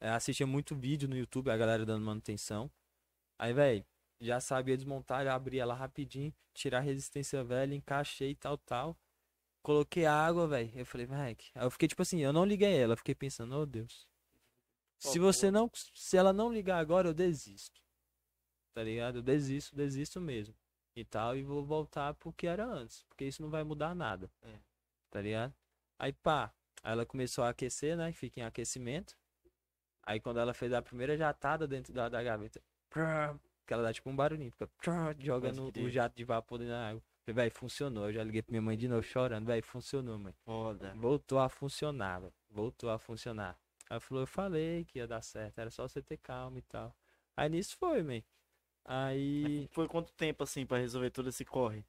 É, 0.00 0.10
assistia 0.10 0.46
muito 0.46 0.74
vídeo 0.74 1.08
no 1.08 1.16
YouTube, 1.16 1.50
a 1.50 1.56
galera 1.56 1.84
dando 1.84 2.04
manutenção. 2.04 2.70
Aí, 3.38 3.52
velho, 3.52 3.84
já 4.20 4.40
sabia 4.40 4.76
desmontar, 4.76 5.24
já 5.24 5.34
abria 5.34 5.66
lá 5.66 5.74
rapidinho, 5.74 6.32
tirar 6.52 6.78
a 6.78 6.80
resistência 6.80 7.42
velha, 7.42 7.74
encaixei 7.74 8.30
e 8.30 8.34
tal, 8.34 8.56
tal. 8.58 8.96
Coloquei 9.64 10.04
água, 10.04 10.46
velho. 10.46 10.70
Eu 10.74 10.84
falei, 10.84 11.06
vai. 11.06 11.36
Aí 11.54 11.64
eu 11.64 11.70
fiquei 11.70 11.88
tipo 11.88 12.02
assim, 12.02 12.20
eu 12.20 12.34
não 12.34 12.44
liguei 12.44 12.76
ela, 12.76 12.98
fiquei 12.98 13.14
pensando, 13.14 13.56
oh 13.56 13.64
Deus. 13.64 14.06
Se 14.98 15.18
você 15.18 15.50
não. 15.50 15.70
Se 15.94 16.18
ela 16.18 16.34
não 16.34 16.52
ligar 16.52 16.78
agora, 16.78 17.08
eu 17.08 17.14
desisto. 17.14 17.80
Tá 18.74 18.82
ligado? 18.82 19.18
Eu 19.18 19.22
desisto, 19.22 19.74
desisto 19.74 20.20
mesmo. 20.20 20.54
E 20.94 21.02
tal, 21.02 21.34
e 21.34 21.42
vou 21.42 21.64
voltar 21.64 22.12
pro 22.12 22.30
que 22.30 22.46
era 22.46 22.66
antes. 22.66 23.04
Porque 23.04 23.24
isso 23.24 23.40
não 23.40 23.48
vai 23.48 23.64
mudar 23.64 23.94
nada. 23.94 24.30
É. 24.42 24.58
Tá 25.10 25.22
ligado? 25.22 25.54
Aí 25.98 26.12
pá, 26.12 26.52
Aí 26.82 26.92
ela 26.92 27.06
começou 27.06 27.42
a 27.42 27.48
aquecer, 27.48 27.96
né? 27.96 28.12
Fica 28.12 28.40
em 28.40 28.42
aquecimento. 28.42 29.16
Aí 30.02 30.20
quando 30.20 30.40
ela 30.40 30.52
fez 30.52 30.74
a 30.74 30.82
primeira 30.82 31.16
jatada 31.16 31.66
dentro 31.66 31.90
da, 31.94 32.10
da 32.10 32.22
gaveta, 32.22 32.60
que 33.66 33.72
ela 33.72 33.82
dá 33.82 33.94
tipo 33.94 34.10
um 34.10 34.14
barulhinho, 34.14 34.50
fica 34.50 34.68
jogando 35.18 35.72
Pode 35.72 35.82
o 35.82 35.88
jato 35.88 36.14
de 36.14 36.22
vapor 36.22 36.58
dentro 36.58 36.74
da 36.74 36.90
água. 36.90 37.02
Falei, 37.24 37.34
véi, 37.44 37.50
funcionou. 37.50 38.06
Eu 38.06 38.12
já 38.12 38.22
liguei 38.22 38.42
pra 38.42 38.52
minha 38.52 38.62
mãe 38.62 38.76
de 38.76 38.86
novo 38.86 39.02
chorando, 39.02 39.46
véi, 39.46 39.62
funcionou, 39.62 40.18
mãe. 40.18 40.34
Foda. 40.44 40.92
Voltou 40.94 41.38
a 41.38 41.48
funcionar, 41.48 42.20
velho. 42.20 42.32
Voltou 42.50 42.90
a 42.90 42.98
funcionar. 42.98 43.58
Aí 43.84 43.94
ela 43.94 44.00
falou, 44.00 44.22
eu 44.22 44.26
falei 44.26 44.84
que 44.84 44.98
ia 44.98 45.06
dar 45.06 45.22
certo, 45.22 45.58
era 45.58 45.70
só 45.70 45.86
você 45.88 46.02
ter 46.02 46.18
calma 46.18 46.58
e 46.58 46.62
tal. 46.62 46.94
Aí 47.36 47.48
nisso 47.48 47.76
foi, 47.78 48.02
man. 48.02 48.22
Aí 48.84 49.66
Foi 49.72 49.88
quanto 49.88 50.12
tempo 50.12 50.42
assim 50.42 50.66
pra 50.66 50.78
resolver 50.78 51.10
todo 51.10 51.28
esse 51.28 51.44
corre? 51.44 51.84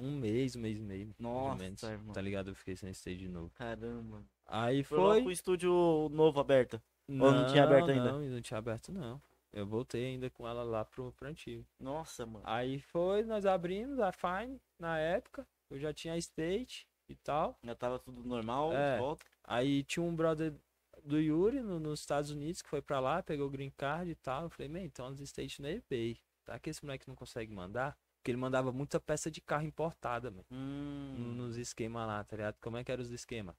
um 0.00 0.16
mês, 0.16 0.54
um 0.54 0.60
mês 0.60 0.78
e 0.78 0.80
meio. 0.80 1.14
Nossa, 1.18 1.56
menos, 1.56 1.82
irmão. 1.82 2.12
Tá 2.14 2.20
ligado? 2.20 2.50
Eu 2.50 2.54
fiquei 2.54 2.76
sem 2.76 2.90
stage 2.90 3.18
de 3.18 3.28
novo. 3.28 3.50
Caramba. 3.56 4.22
Aí 4.46 4.84
Foi 4.84 4.96
foi. 4.96 5.22
o 5.24 5.30
estúdio 5.30 6.08
novo 6.12 6.38
aberto. 6.40 6.80
Ou 7.08 7.14
não 7.32 7.46
tinha 7.48 7.64
aberto 7.64 7.90
ainda? 7.90 8.12
Não, 8.12 8.20
não 8.20 8.40
tinha 8.40 8.58
aberto 8.58 8.92
não. 8.92 9.20
Eu 9.52 9.66
voltei 9.66 10.06
ainda 10.06 10.30
com 10.30 10.46
ela 10.46 10.62
lá 10.62 10.84
pro, 10.84 11.10
pro 11.12 11.28
antigo. 11.28 11.66
Nossa, 11.80 12.24
mano. 12.24 12.44
Aí 12.46 12.80
foi, 12.80 13.24
nós 13.24 13.44
abrimos 13.44 13.98
a 13.98 14.12
Fine 14.12 14.60
na 14.78 14.98
época. 14.98 15.46
Eu 15.70 15.78
já 15.78 15.92
tinha 15.92 16.16
State 16.16 16.86
e 17.08 17.16
tal. 17.16 17.58
Já 17.62 17.74
tava 17.74 17.98
tudo 17.98 18.22
normal, 18.24 18.72
É. 18.72 18.98
volta. 18.98 19.24
Aí 19.44 19.82
tinha 19.84 20.02
um 20.02 20.14
brother 20.14 20.54
do 21.04 21.18
Yuri 21.20 21.60
no- 21.62 21.78
nos 21.80 22.00
Estados 22.00 22.30
Unidos 22.30 22.60
que 22.62 22.68
foi 22.68 22.82
pra 22.82 23.00
lá, 23.00 23.22
pegou 23.22 23.46
o 23.46 23.50
green 23.50 23.70
card 23.70 24.10
e 24.10 24.14
tal. 24.14 24.44
Eu 24.44 24.50
falei, 24.50 24.68
man, 24.68 24.80
então 24.82 25.06
as 25.06 25.20
State 25.20 25.60
no 25.62 25.68
eBay. 25.68 26.18
Tá 26.44 26.58
que 26.58 26.70
esse 26.70 26.84
moleque 26.84 27.06
não 27.08 27.14
consegue 27.14 27.52
mandar? 27.52 27.96
Porque 28.18 28.30
ele 28.30 28.38
mandava 28.38 28.72
muita 28.72 28.98
peça 28.98 29.30
de 29.30 29.40
carro 29.40 29.64
importada, 29.64 30.30
mano. 30.30 30.44
Hum. 30.50 31.34
nos 31.36 31.56
esquemas 31.56 32.06
lá, 32.06 32.24
tá 32.24 32.36
ligado? 32.36 32.56
Como 32.60 32.76
é 32.76 32.84
que 32.84 32.90
eram 32.90 33.02
os 33.02 33.10
esquemas? 33.10 33.54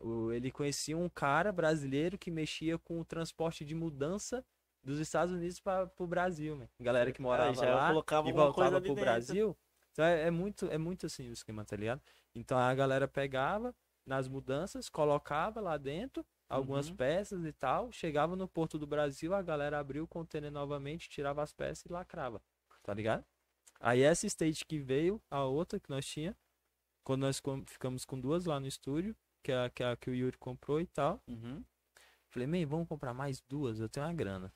O, 0.00 0.30
ele 0.32 0.50
conhecia 0.50 0.96
um 0.96 1.08
cara 1.08 1.50
brasileiro 1.52 2.18
que 2.18 2.30
mexia 2.30 2.78
com 2.78 3.00
o 3.00 3.04
transporte 3.04 3.64
de 3.64 3.74
mudança 3.74 4.44
dos 4.82 4.98
Estados 4.98 5.32
Unidos 5.34 5.58
para 5.60 5.86
pro 5.86 6.06
Brasil, 6.06 6.56
man. 6.56 6.68
Galera 6.80 7.10
que 7.12 7.22
morava 7.22 7.54
já 7.54 7.74
lá 7.74 7.90
e 8.26 8.32
voltava 8.32 8.72
pro 8.80 8.88
dentro. 8.88 8.94
Brasil. 9.02 9.56
Então 9.94 10.04
é, 10.04 10.22
é 10.22 10.30
muito, 10.30 10.66
é 10.66 10.76
muito 10.76 11.06
assim 11.06 11.30
o 11.30 11.32
esquema, 11.32 11.64
tá 11.64 11.76
ligado? 11.76 12.02
Então 12.34 12.58
a 12.58 12.74
galera 12.74 13.06
pegava 13.06 13.72
nas 14.04 14.26
mudanças, 14.26 14.88
colocava 14.88 15.60
lá 15.60 15.78
dentro 15.78 16.26
algumas 16.48 16.90
Uhum. 16.90 16.96
peças 16.96 17.44
e 17.44 17.52
tal, 17.52 17.90
chegava 17.92 18.34
no 18.36 18.46
Porto 18.48 18.76
do 18.76 18.86
Brasil, 18.86 19.32
a 19.32 19.40
galera 19.40 19.78
abriu 19.78 20.02
o 20.04 20.08
container 20.08 20.50
novamente, 20.50 21.08
tirava 21.08 21.42
as 21.42 21.52
peças 21.52 21.84
e 21.86 21.92
lacrava, 21.92 22.42
tá 22.82 22.92
ligado? 22.92 23.24
Aí 23.80 24.02
essa 24.02 24.26
stage 24.26 24.64
que 24.64 24.78
veio, 24.78 25.22
a 25.30 25.44
outra 25.44 25.78
que 25.78 25.88
nós 25.88 26.04
tinha, 26.04 26.36
quando 27.04 27.20
nós 27.22 27.40
ficamos 27.66 28.04
com 28.04 28.20
duas 28.20 28.46
lá 28.46 28.58
no 28.58 28.66
estúdio, 28.66 29.16
que 29.42 29.52
é 29.52 29.64
a 29.64 29.70
que, 29.70 29.82
é 29.82 29.90
a 29.92 29.96
que 29.96 30.10
o 30.10 30.14
Yuri 30.14 30.36
comprou 30.38 30.80
e 30.80 30.86
tal. 30.86 31.22
Uhum. 31.28 31.64
Falei, 32.30 32.48
man, 32.48 32.66
vamos 32.66 32.88
comprar 32.88 33.14
mais 33.14 33.40
duas, 33.42 33.78
eu 33.78 33.88
tenho 33.88 34.06
uma 34.06 34.12
grana. 34.12 34.52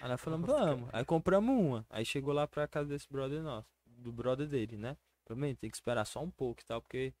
Aí 0.00 0.08
nós 0.08 0.20
falamos, 0.20 0.46
vamos. 0.46 0.88
Aí 0.92 1.04
compramos 1.04 1.54
uma. 1.54 1.86
Aí 1.90 2.04
chegou 2.04 2.32
lá 2.32 2.46
pra 2.46 2.66
casa 2.68 2.88
desse 2.88 3.06
brother 3.10 3.42
nosso, 3.42 3.68
do 3.98 4.12
brother 4.12 4.46
dele, 4.46 4.76
né? 4.76 4.96
Man, 5.30 5.54
tem 5.54 5.68
que 5.70 5.76
esperar 5.76 6.06
só 6.06 6.22
um 6.22 6.30
pouco 6.30 6.62
e 6.62 6.64
tal, 6.64 6.80
porque 6.80 7.12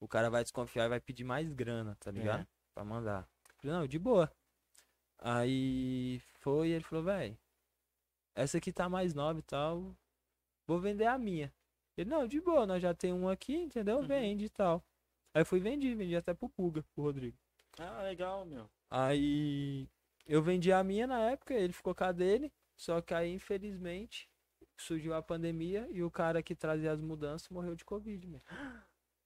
o 0.00 0.08
cara 0.08 0.28
vai 0.28 0.42
desconfiar 0.42 0.86
e 0.86 0.88
vai 0.88 1.00
pedir 1.00 1.22
mais 1.22 1.52
grana, 1.52 1.96
tá 2.00 2.10
ligado? 2.10 2.42
É. 2.42 2.46
Pra 2.74 2.84
mandar. 2.84 3.28
Falei, 3.58 3.76
não, 3.76 3.86
de 3.86 3.98
boa. 3.98 4.32
Aí 5.18 6.20
foi 6.40 6.70
ele 6.70 6.82
falou, 6.82 7.04
velho, 7.04 7.38
essa 8.34 8.58
aqui 8.58 8.72
tá 8.72 8.88
mais 8.88 9.14
nova 9.14 9.38
e 9.38 9.42
tal, 9.42 9.96
vou 10.66 10.80
vender 10.80 11.06
a 11.06 11.16
minha. 11.16 11.52
Ele, 11.96 12.10
não, 12.10 12.26
de 12.26 12.40
boa, 12.40 12.66
nós 12.66 12.82
já 12.82 12.92
tem 12.92 13.12
uma 13.12 13.32
aqui, 13.32 13.54
entendeu? 13.54 13.98
Uhum. 13.98 14.06
Vende 14.06 14.46
e 14.46 14.50
tal. 14.50 14.84
Aí 15.32 15.44
fui 15.44 15.60
vendi, 15.60 15.94
vendi 15.94 16.16
até 16.16 16.34
pro 16.34 16.48
Puga, 16.48 16.82
pro 16.94 17.04
Rodrigo. 17.04 17.38
Ah, 17.78 18.02
legal, 18.02 18.44
meu. 18.44 18.68
Aí 18.90 19.88
eu 20.26 20.42
vendi 20.42 20.72
a 20.72 20.82
minha 20.82 21.06
na 21.06 21.20
época, 21.30 21.54
ele 21.54 21.72
ficou 21.72 21.94
com 21.94 22.04
a 22.04 22.12
dele. 22.12 22.52
Só 22.76 23.00
que 23.00 23.14
aí, 23.14 23.32
infelizmente, 23.32 24.28
surgiu 24.82 25.14
a 25.14 25.22
pandemia 25.22 25.88
e 25.90 26.02
o 26.02 26.10
cara 26.10 26.42
que 26.42 26.54
trazia 26.54 26.92
as 26.92 27.00
mudanças 27.00 27.48
morreu 27.48 27.74
de 27.74 27.84
Covid, 27.84 28.26
meu. 28.26 28.40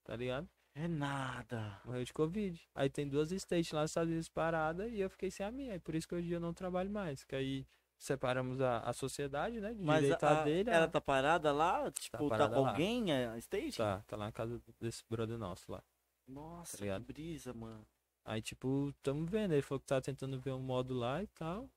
Tá 0.04 0.14
ligado? 0.16 0.48
É 0.74 0.86
nada. 0.86 1.80
Morreu 1.84 2.04
de 2.04 2.12
Covid. 2.12 2.60
Aí 2.74 2.90
tem 2.90 3.08
duas 3.08 3.30
states 3.32 3.72
lá 3.72 3.82
nos 3.82 3.90
Estados 3.90 4.10
Unidos 4.10 4.28
paradas 4.28 4.92
e 4.92 5.00
eu 5.00 5.08
fiquei 5.10 5.30
sem 5.30 5.44
a 5.46 5.50
minha. 5.50 5.74
E 5.74 5.78
por 5.78 5.94
isso 5.94 6.06
que 6.06 6.14
hoje 6.14 6.30
eu 6.30 6.38
não 6.40 6.52
trabalho 6.52 6.90
mais. 6.90 7.24
Que 7.24 7.34
aí 7.34 7.66
separamos 7.98 8.60
a, 8.60 8.80
a 8.80 8.92
sociedade, 8.92 9.58
né? 9.60 9.72
De 9.72 9.82
Mas 9.82 10.02
direito 10.02 10.22
a, 10.24 10.40
a 10.42 10.44
dele. 10.44 10.68
ela 10.70 10.84
a- 10.84 10.88
tá 10.90 11.00
parada 11.00 11.50
lá? 11.52 11.90
Tipo, 11.92 12.18
tá, 12.18 12.28
parada 12.28 12.54
com 12.56 12.60
lá. 12.62 12.70
alguém 12.70 13.10
a 13.10 13.38
stage? 13.38 13.78
Tá, 13.78 14.02
tá 14.06 14.16
lá 14.16 14.26
na 14.26 14.32
casa 14.32 14.60
desse 14.78 15.02
brother 15.08 15.38
nosso 15.38 15.72
lá. 15.72 15.82
Nossa, 16.28 16.76
Tá 16.76 16.84
que 16.98 17.04
brisa, 17.06 17.54
mano. 17.54 17.86
Aí, 18.24 18.42
tipo, 18.42 18.92
tamo 19.02 19.24
vendo. 19.24 19.52
Ele 19.52 19.62
falou 19.62 19.80
que 19.80 19.86
tá 19.86 20.00
tentando 20.00 20.38
ver 20.38 20.52
um 20.52 20.60
modo 20.60 20.92
lá 20.92 21.22
e 21.22 21.26
tal. 21.28 21.70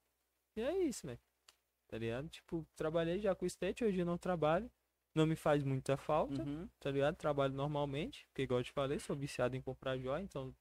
E 0.57 0.61
é 0.61 0.77
isso, 0.83 1.07
velho. 1.07 1.19
Tá 1.89 1.97
ligado? 1.97 2.29
Tipo, 2.29 2.65
trabalhei 2.75 3.19
já 3.19 3.33
com 3.33 3.45
o 3.45 3.47
State, 3.47 3.83
hoje 3.83 3.97
eu 3.99 4.05
não 4.05 4.17
trabalho. 4.17 4.71
Não 5.15 5.25
me 5.25 5.35
faz 5.35 5.63
muita 5.63 5.97
falta, 5.97 6.43
Uhum. 6.43 6.69
tá 6.79 6.91
ligado? 6.91 7.15
Trabalho 7.15 7.53
normalmente, 7.55 8.27
porque 8.27 8.43
igual 8.43 8.59
eu 8.59 8.63
te 8.63 8.71
falei, 8.71 8.99
sou 8.99 9.15
viciado 9.15 9.55
em 9.55 9.61
comprar 9.61 9.97
joia, 9.97 10.21
então 10.21 10.55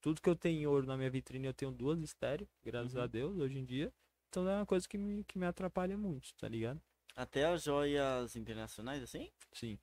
tudo 0.00 0.22
que 0.22 0.28
eu 0.28 0.34
tenho 0.34 0.62
em 0.62 0.66
ouro 0.66 0.86
na 0.86 0.96
minha 0.96 1.10
vitrine 1.10 1.46
eu 1.46 1.52
tenho 1.54 1.70
duas 1.70 2.00
estéreo, 2.00 2.48
graças 2.64 2.96
Uhum. 2.96 3.02
a 3.02 3.06
Deus, 3.06 3.36
hoje 3.38 3.58
em 3.58 3.64
dia. 3.64 3.92
Então 4.30 4.48
é 4.48 4.56
uma 4.56 4.64
coisa 4.66 4.88
que 4.88 4.96
me, 4.96 5.22
que 5.24 5.38
me 5.38 5.44
atrapalha 5.44 5.98
muito, 5.98 6.34
tá 6.36 6.48
ligado? 6.48 6.80
Até 7.14 7.44
as 7.44 7.62
joias 7.64 8.34
internacionais, 8.34 9.02
assim? 9.02 9.30
Sim. 9.52 9.78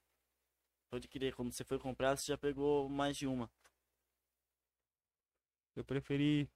Pode 0.89 1.07
querer, 1.07 1.35
quando 1.35 1.53
você 1.53 1.63
foi 1.63 1.77
comprar, 1.77 2.17
você 2.17 2.25
já 2.31 2.37
pegou 2.37 2.89
mais 2.89 3.15
de 3.15 3.27
uma. 3.27 3.49
Eu 5.75 5.85
preferi 5.85 6.49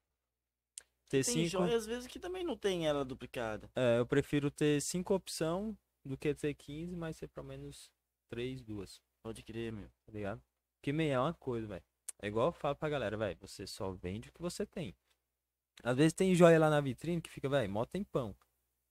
ter 1.07 1.23
Tem 1.23 1.33
cinco. 1.47 1.49
joia, 1.49 1.75
às 1.75 1.85
vezes, 1.85 2.07
que 2.07 2.19
também 2.19 2.43
não 2.43 2.57
tem 2.57 2.87
ela 2.87 3.05
duplicada. 3.05 3.69
É, 3.75 3.99
eu 3.99 4.05
prefiro 4.05 4.49
ter 4.51 4.81
cinco 4.81 5.13
opção 5.13 5.77
do 6.03 6.17
que 6.17 6.33
ter 6.33 6.53
15, 6.53 6.95
mas 6.95 7.17
ser 7.17 7.27
pelo 7.27 7.47
menos 7.47 7.91
três, 8.29 8.61
duas. 8.61 9.01
Pode 9.23 9.43
crer, 9.43 9.71
meu. 9.71 9.89
tá 10.05 10.11
ligado? 10.11 10.41
Que 10.81 10.91
meio 10.93 11.13
é 11.13 11.19
uma 11.19 11.33
coisa, 11.33 11.67
velho. 11.67 11.83
É 12.21 12.27
igual 12.27 12.47
eu 12.47 12.51
falo 12.53 12.75
pra 12.75 12.89
galera, 12.89 13.17
velho, 13.17 13.37
você 13.39 13.65
só 13.67 13.91
vende 13.91 14.29
o 14.29 14.31
que 14.31 14.41
você 14.41 14.65
tem. 14.65 14.95
Às 15.83 15.97
vezes 15.97 16.13
tem 16.13 16.33
joia 16.33 16.59
lá 16.59 16.69
na 16.69 16.79
vitrine 16.79 17.21
que 17.21 17.29
fica, 17.29 17.49
velho, 17.49 17.71
mó 17.71 17.85
tempão. 17.85 18.35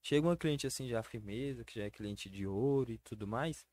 Chega 0.03 0.27
uma 0.27 0.36
cliente 0.36 0.66
assim 0.66 0.86
já 0.86 1.03
firmeza, 1.03 1.65
que 1.65 1.78
já 1.78 1.85
é 1.86 1.91
cliente 1.91 2.28
de 2.28 2.47
ouro 2.47 2.93
e 2.93 2.99
tudo 2.99 3.27
mais. 3.27 3.65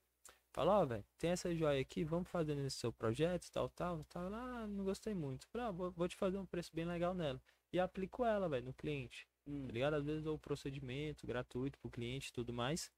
Fala, 0.53 0.80
ó, 0.81 0.85
velho, 0.85 1.03
tem 1.18 1.31
essa 1.31 1.53
joia 1.53 1.81
aqui, 1.81 2.03
vamos 2.03 2.30
fazer 2.30 2.55
nesse 2.55 2.77
seu 2.77 2.91
projeto, 2.93 3.49
tal, 3.51 3.69
tal, 3.69 4.03
tal. 4.05 4.30
Lá, 4.30 4.68
não 4.68 4.84
gostei 4.84 5.13
muito. 5.13 5.47
Falei, 5.47 5.68
ah, 5.68 5.72
vou, 5.72 5.91
vou 5.91 6.07
te 6.07 6.15
fazer 6.15 6.38
um 6.38 6.45
preço 6.45 6.72
bem 6.73 6.85
legal 6.85 7.13
nela. 7.13 7.41
E 7.73 7.80
aplico 7.80 8.26
ela, 8.26 8.49
velho, 8.49 8.65
no 8.65 8.73
cliente 8.73 9.27
Hum. 9.48 9.65
tá 9.65 9.73
ligado? 9.73 9.95
Às 9.95 10.06
vezes 10.06 10.23
dou 10.23 10.35
o 10.35 10.39
procedimento 10.39 11.26
gratuito 11.26 11.80
pro 11.80 11.89
cliente 11.89 12.30
e 12.30 12.34
tudo 12.34 12.53
mais. 12.53 12.91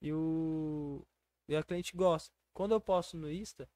E 0.00 0.12
o. 0.12 1.04
E 1.48 1.56
a 1.56 1.62
cliente 1.62 1.96
gosta. 1.96 2.32
Quando 2.52 2.72
eu 2.72 2.80
posto 2.80 3.16
no 3.16 3.30
Insta, 3.30 3.68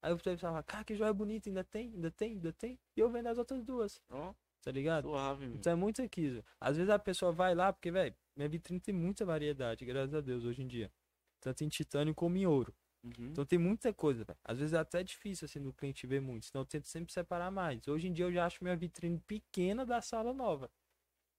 aí 0.00 0.12
o 0.12 0.16
pessoal 0.16 0.38
fala, 0.52 0.62
cara, 0.62 0.84
que 0.84 0.94
joia 0.94 1.12
bonita, 1.12 1.48
ainda 1.48 1.64
tem, 1.64 1.88
ainda 1.92 2.10
tem, 2.10 2.32
ainda 2.32 2.52
tem. 2.52 2.78
E 2.96 3.00
eu 3.00 3.10
vendo 3.10 3.26
as 3.26 3.38
outras 3.38 3.64
duas, 3.64 4.00
Ó, 4.08 4.32
tá 4.62 4.70
ligado? 4.70 5.08
suave, 5.08 5.46
meu. 5.46 5.56
Então 5.56 5.72
é 5.72 5.76
muito 5.76 6.00
aqui. 6.00 6.42
Às 6.60 6.76
vezes 6.76 6.90
a 6.90 6.98
pessoa 6.98 7.32
vai 7.32 7.54
lá, 7.54 7.72
porque, 7.72 7.90
velho, 7.90 8.14
minha 8.36 8.48
vitrine 8.48 8.80
tem 8.80 8.94
muita 8.94 9.24
variedade, 9.24 9.84
graças 9.84 10.14
a 10.14 10.20
Deus, 10.20 10.44
hoje 10.44 10.62
em 10.62 10.68
dia. 10.68 10.92
Tanto 11.40 11.64
em 11.64 11.68
titânio 11.68 12.14
como 12.14 12.36
em 12.36 12.46
ouro. 12.46 12.72
Uhum. 13.04 13.28
Então 13.32 13.44
tem 13.44 13.58
muita 13.58 13.92
coisa, 13.92 14.24
velho. 14.24 14.38
Às 14.42 14.58
vezes 14.58 14.72
é 14.72 14.78
até 14.78 15.02
difícil, 15.02 15.44
assim, 15.44 15.60
do 15.60 15.72
cliente 15.72 16.06
ver 16.06 16.20
muito. 16.20 16.46
Senão 16.46 16.62
eu 16.62 16.66
tento 16.66 16.88
sempre 16.88 17.12
separar 17.12 17.50
mais. 17.50 17.86
Hoje 17.86 18.08
em 18.08 18.12
dia 18.12 18.24
eu 18.24 18.32
já 18.32 18.46
acho 18.46 18.64
minha 18.64 18.76
vitrine 18.76 19.20
pequena 19.20 19.84
da 19.84 20.00
sala 20.00 20.32
nova. 20.32 20.70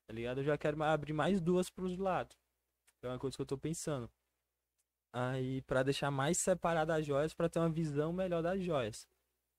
Tá 0.08 0.14
ligado? 0.14 0.40
Eu 0.40 0.44
já 0.44 0.58
quero 0.58 0.82
abrir 0.84 1.14
mais 1.14 1.42
duas 1.42 1.70
pros 1.70 1.98
lados. 1.98 2.38
É 3.04 3.08
uma 3.08 3.20
coisa 3.20 3.36
que 3.36 3.42
eu 3.42 3.46
tô 3.46 3.58
pensando. 3.58 4.10
Aí, 5.14 5.62
pra 5.62 5.82
deixar 5.82 6.12
mais 6.12 6.38
separada 6.38 6.94
as 6.96 7.06
joias, 7.06 7.34
pra 7.34 7.50
ter 7.50 7.60
uma 7.60 7.70
visão 7.70 8.12
melhor 8.12 8.44
das 8.44 8.62
joias. 8.62 9.08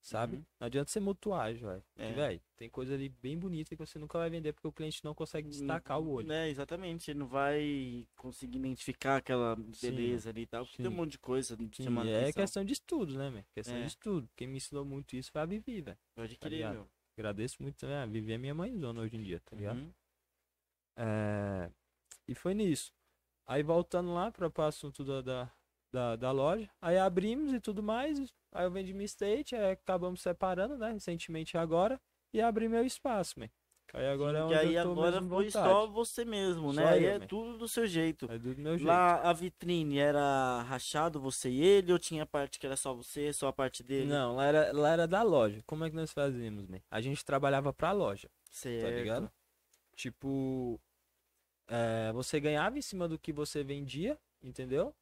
Sabe? 0.01 0.37
Uhum. 0.37 0.45
Não 0.61 0.67
adianta 0.67 0.91
você 0.91 1.01
mutuar 1.01 1.47
a 1.47 1.55
joia. 1.55 1.83
É. 1.97 2.13
Velho, 2.13 2.41
tem 2.57 2.71
coisa 2.71 2.95
ali 2.95 3.09
bem 3.09 3.37
bonita 3.37 3.75
que 3.75 3.85
você 3.85 3.99
nunca 3.99 4.19
vai 4.19 4.31
vender 4.31 4.53
porque 4.53 4.69
o 4.69 4.73
cliente 4.73 5.05
não 5.05 5.15
consegue 5.15 5.49
destacar 5.49 6.01
o 6.01 6.09
olho. 6.09 6.31
É, 6.31 6.49
exatamente. 6.49 7.11
Ele 7.11 7.19
não 7.19 7.27
vai 7.27 8.07
conseguir 8.15 8.59
identificar 8.59 9.17
aquela 9.17 9.57
Sim, 9.73 9.91
beleza 9.91 10.31
ali 10.31 10.43
e 10.43 10.47
tal. 10.47 10.65
Porque 10.65 10.77
tem 10.77 10.87
um 10.87 10.91
sim. 10.91 10.97
monte 10.97 11.13
de 11.13 11.19
coisa 11.19 11.57
Sim, 11.57 11.85
chamar 11.85 12.07
é 12.07 12.33
questão 12.33 12.65
de 12.65 12.73
estudo, 12.73 13.19
né, 13.19 13.31
velho? 13.31 13.47
Questão 13.53 13.77
É. 13.77 13.81
de 13.81 13.87
estudo. 13.89 14.29
Quem 14.37 14.47
me 14.47 14.59
ensinou 14.59 14.85
muito 14.85 15.17
isso 15.17 15.33
foi 15.33 15.41
a 15.41 15.47
Vivi, 15.47 15.81
velho. 15.81 15.99
Pode 16.15 16.37
tá 16.37 16.47
crer, 16.49 16.71
meu. 16.71 16.89
Agradeço 17.19 17.61
muito, 17.61 17.85
né? 17.87 18.03
A 18.03 18.07
Vivi 18.07 18.33
é 18.33 18.39
minha 18.39 18.55
mãezona 18.55 19.01
hoje 19.01 19.17
em 19.17 19.23
dia, 19.23 19.41
tá 19.41 19.57
ligado? 19.57 19.79
Uhum. 19.79 19.93
É, 20.97 21.71
E 22.29 22.35
foi 22.35 22.55
nisso. 22.55 22.93
Aí 23.47 23.63
voltando 23.63 24.13
lá 24.13 24.31
para 24.31 24.49
o 24.49 24.63
assunto 24.63 25.05
da, 25.05 25.23
da, 25.23 25.53
da, 25.97 26.15
da 26.15 26.31
loja, 26.31 26.69
aí 26.81 26.99
abrimos 26.99 27.55
e 27.55 27.59
tudo 27.59 27.83
mais. 27.83 28.19
Aí 28.53 28.65
eu 28.65 28.71
vendi 28.71 28.93
minha 28.93 29.07
estate, 29.07 29.57
aí 29.57 29.73
acabamos 29.73 30.21
separando, 30.21 30.77
né? 30.77 30.93
Recentemente 30.93 31.57
agora. 31.57 31.99
E 32.35 32.41
abri 32.41 32.69
meu 32.69 32.85
espaço, 32.85 33.41
man. 33.41 33.49
Aí 33.95 34.07
agora 34.09 34.39
é 34.39 34.41
que 34.41 34.47
onde 34.47 34.55
aí 34.55 34.75
eu 34.75 34.83
tô 34.83 34.93
agora 34.93 35.23
foi 35.23 35.51
só 35.51 35.87
você 35.87 36.25
mesmo, 36.25 36.73
né? 36.73 36.83
Só 36.83 36.89
Aí 36.89 37.05
eu, 37.05 37.11
é 37.11 37.19
man. 37.19 37.27
tudo 37.27 37.57
do 37.57 37.69
seu 37.69 37.87
jeito. 37.87 38.31
É 38.31 38.37
do 38.37 38.55
meu 38.59 38.77
jeito. 38.77 38.87
Lá 38.87 39.23
a 39.23 39.33
vitrine 39.33 39.99
era 39.99 40.63
rachado, 40.63 41.19
você 41.19 41.49
e 41.49 41.63
ele, 41.63 41.93
ou 41.93 41.99
tinha 41.99 42.27
parte 42.27 42.59
que 42.59 42.67
era 42.67 42.77
só 42.77 42.93
você, 42.93 43.33
só 43.33 43.49
a 43.49 43.53
parte 43.53 43.83
dele? 43.83 44.09
Não, 44.09 44.37
lá 44.37 44.45
era, 44.45 44.73
lá 44.73 44.91
era 44.91 45.09
da 45.09 45.23
loja. 45.23 45.63
Como 45.65 45.85
é 45.85 45.89
que 45.89 45.97
nós 45.97 46.13
fazíamos, 46.13 46.67
man? 46.67 46.81
A 46.91 47.01
gente 47.01 47.25
trabalhava 47.25 47.73
pra 47.73 47.93
loja, 47.93 48.29
certo. 48.51 48.85
tá 48.85 48.91
ligado? 48.91 49.31
Tipo, 49.95 50.79
é, 51.69 52.13
você 52.13 52.39
ganhava 52.39 52.77
em 52.77 52.83
cima 52.83 53.09
do 53.09 53.19
que 53.19 53.33
você 53.33 53.65
vendia, 53.65 54.19
entendeu? 54.43 54.95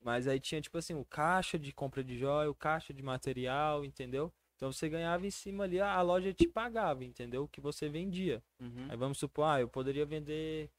Mas 0.00 0.28
aí 0.28 0.38
tinha, 0.38 0.60
tipo 0.60 0.78
assim, 0.78 0.94
o 0.94 1.04
caixa 1.04 1.58
de 1.58 1.72
compra 1.72 2.02
de 2.04 2.18
joia, 2.18 2.50
o 2.50 2.54
caixa 2.54 2.94
de 2.94 3.02
material, 3.02 3.84
entendeu? 3.84 4.32
Então 4.56 4.72
você 4.72 4.88
ganhava 4.88 5.26
em 5.26 5.30
cima 5.30 5.64
ali, 5.64 5.80
a 5.80 6.00
loja 6.02 6.32
te 6.32 6.48
pagava, 6.48 7.04
entendeu? 7.04 7.44
O 7.44 7.48
que 7.48 7.60
você 7.60 7.88
vendia. 7.88 8.42
Uhum. 8.60 8.88
Aí 8.90 8.96
vamos 8.96 9.18
supor, 9.18 9.44
ah, 9.44 9.60
eu 9.60 9.68
poderia 9.68 10.04
vender 10.04 10.70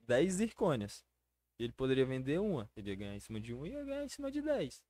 10 0.00 0.34
zircônias. 0.34 1.04
Ele 1.58 1.72
poderia 1.72 2.04
vender 2.06 2.38
uma. 2.40 2.70
Ele 2.76 2.90
ia 2.90 2.96
ganhar 2.96 3.14
em 3.14 3.20
cima 3.20 3.40
de 3.40 3.52
uma 3.52 3.68
e 3.68 3.72
ia 3.72 3.84
ganhar 3.84 4.04
em 4.04 4.08
cima 4.08 4.30
de 4.30 4.40
10. 4.40 4.82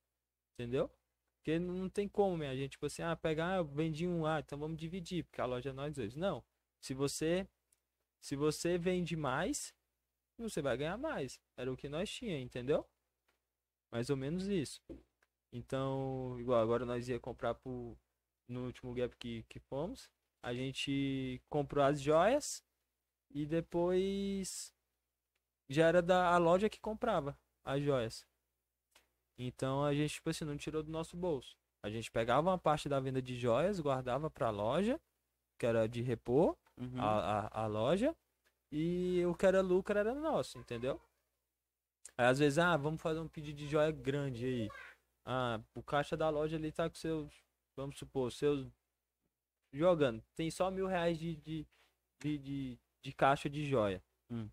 Entendeu? 0.53 0.89
Porque 1.37 1.59
não 1.59 1.89
tem 1.89 2.07
como, 2.07 2.37
né? 2.37 2.49
A 2.49 2.55
gente, 2.55 2.71
tipo 2.71 2.85
assim, 2.85 3.01
ah, 3.01 3.15
pegar, 3.15 3.53
ah, 3.53 3.57
eu 3.57 3.65
vendi 3.65 4.07
um, 4.07 4.25
ah, 4.25 4.39
então 4.39 4.57
vamos 4.57 4.77
dividir, 4.77 5.25
porque 5.25 5.41
a 5.41 5.45
loja 5.45 5.71
é 5.71 5.73
nós 5.73 5.93
dois. 5.93 6.15
Não. 6.15 6.43
Se 6.79 6.93
você 6.93 7.47
se 8.23 8.37
você 8.37 8.77
vende 8.77 9.17
mais, 9.17 9.73
você 10.49 10.61
vai 10.61 10.77
ganhar 10.77 10.97
mais. 10.97 11.39
Era 11.57 11.71
o 11.71 11.77
que 11.77 11.89
nós 11.89 12.09
tinha, 12.09 12.39
entendeu? 12.39 12.85
Mais 13.91 14.09
ou 14.09 14.17
menos 14.17 14.47
isso. 14.47 14.81
Então, 15.51 16.37
igual 16.39 16.61
agora 16.61 16.85
nós 16.85 17.07
ia 17.07 17.19
comprar 17.19 17.53
pro, 17.55 17.97
no 18.47 18.65
último 18.65 18.93
gap 18.93 19.15
que, 19.17 19.43
que 19.49 19.59
fomos. 19.59 20.09
A 20.41 20.53
gente 20.53 21.41
comprou 21.49 21.83
as 21.85 22.01
joias 22.01 22.63
e 23.29 23.45
depois 23.45 24.73
já 25.69 25.87
era 25.87 26.01
da 26.01 26.29
a 26.33 26.37
loja 26.37 26.69
que 26.69 26.79
comprava 26.79 27.37
as 27.63 27.81
joias. 27.83 28.25
Então 29.37 29.83
a 29.83 29.93
gente, 29.93 30.15
tipo 30.15 30.29
assim, 30.29 30.45
não 30.45 30.57
tirou 30.57 30.83
do 30.83 30.91
nosso 30.91 31.15
bolso. 31.17 31.55
A 31.81 31.89
gente 31.89 32.11
pegava 32.11 32.49
uma 32.49 32.57
parte 32.57 32.87
da 32.87 32.99
venda 32.99 33.21
de 33.21 33.35
joias, 33.37 33.79
guardava 33.79 34.29
pra 34.29 34.49
loja, 34.49 34.99
que 35.59 35.65
era 35.65 35.87
de 35.87 36.01
repor, 36.01 36.57
Uhum. 36.77 36.99
a, 36.99 37.47
a, 37.47 37.63
a 37.63 37.67
loja, 37.67 38.15
e 38.75 39.23
o 39.27 39.35
que 39.35 39.45
era 39.45 39.61
lucro 39.61 39.95
era 39.95 40.15
nosso, 40.15 40.57
entendeu? 40.57 40.99
Aí 42.17 42.25
às 42.25 42.39
vezes, 42.39 42.57
ah, 42.57 42.75
vamos 42.75 42.99
fazer 42.99 43.19
um 43.19 43.27
pedido 43.27 43.55
de 43.55 43.67
joia 43.67 43.91
grande 43.91 44.45
aí. 44.47 44.69
Ah, 45.23 45.61
o 45.75 45.83
caixa 45.83 46.17
da 46.17 46.27
loja 46.31 46.57
ali 46.57 46.71
tá 46.71 46.89
com 46.89 46.95
seus, 46.95 47.31
vamos 47.77 47.99
supor, 47.99 48.31
seus. 48.31 48.67
Jogando, 49.71 50.23
tem 50.35 50.49
só 50.49 50.71
mil 50.71 50.87
reais 50.87 51.19
de, 51.19 51.35
de, 51.35 51.67
de, 52.19 52.37
de, 52.39 52.79
de 53.03 53.13
caixa 53.13 53.47
de 53.47 53.63
joia. 53.63 54.03
Hum. 54.31 54.49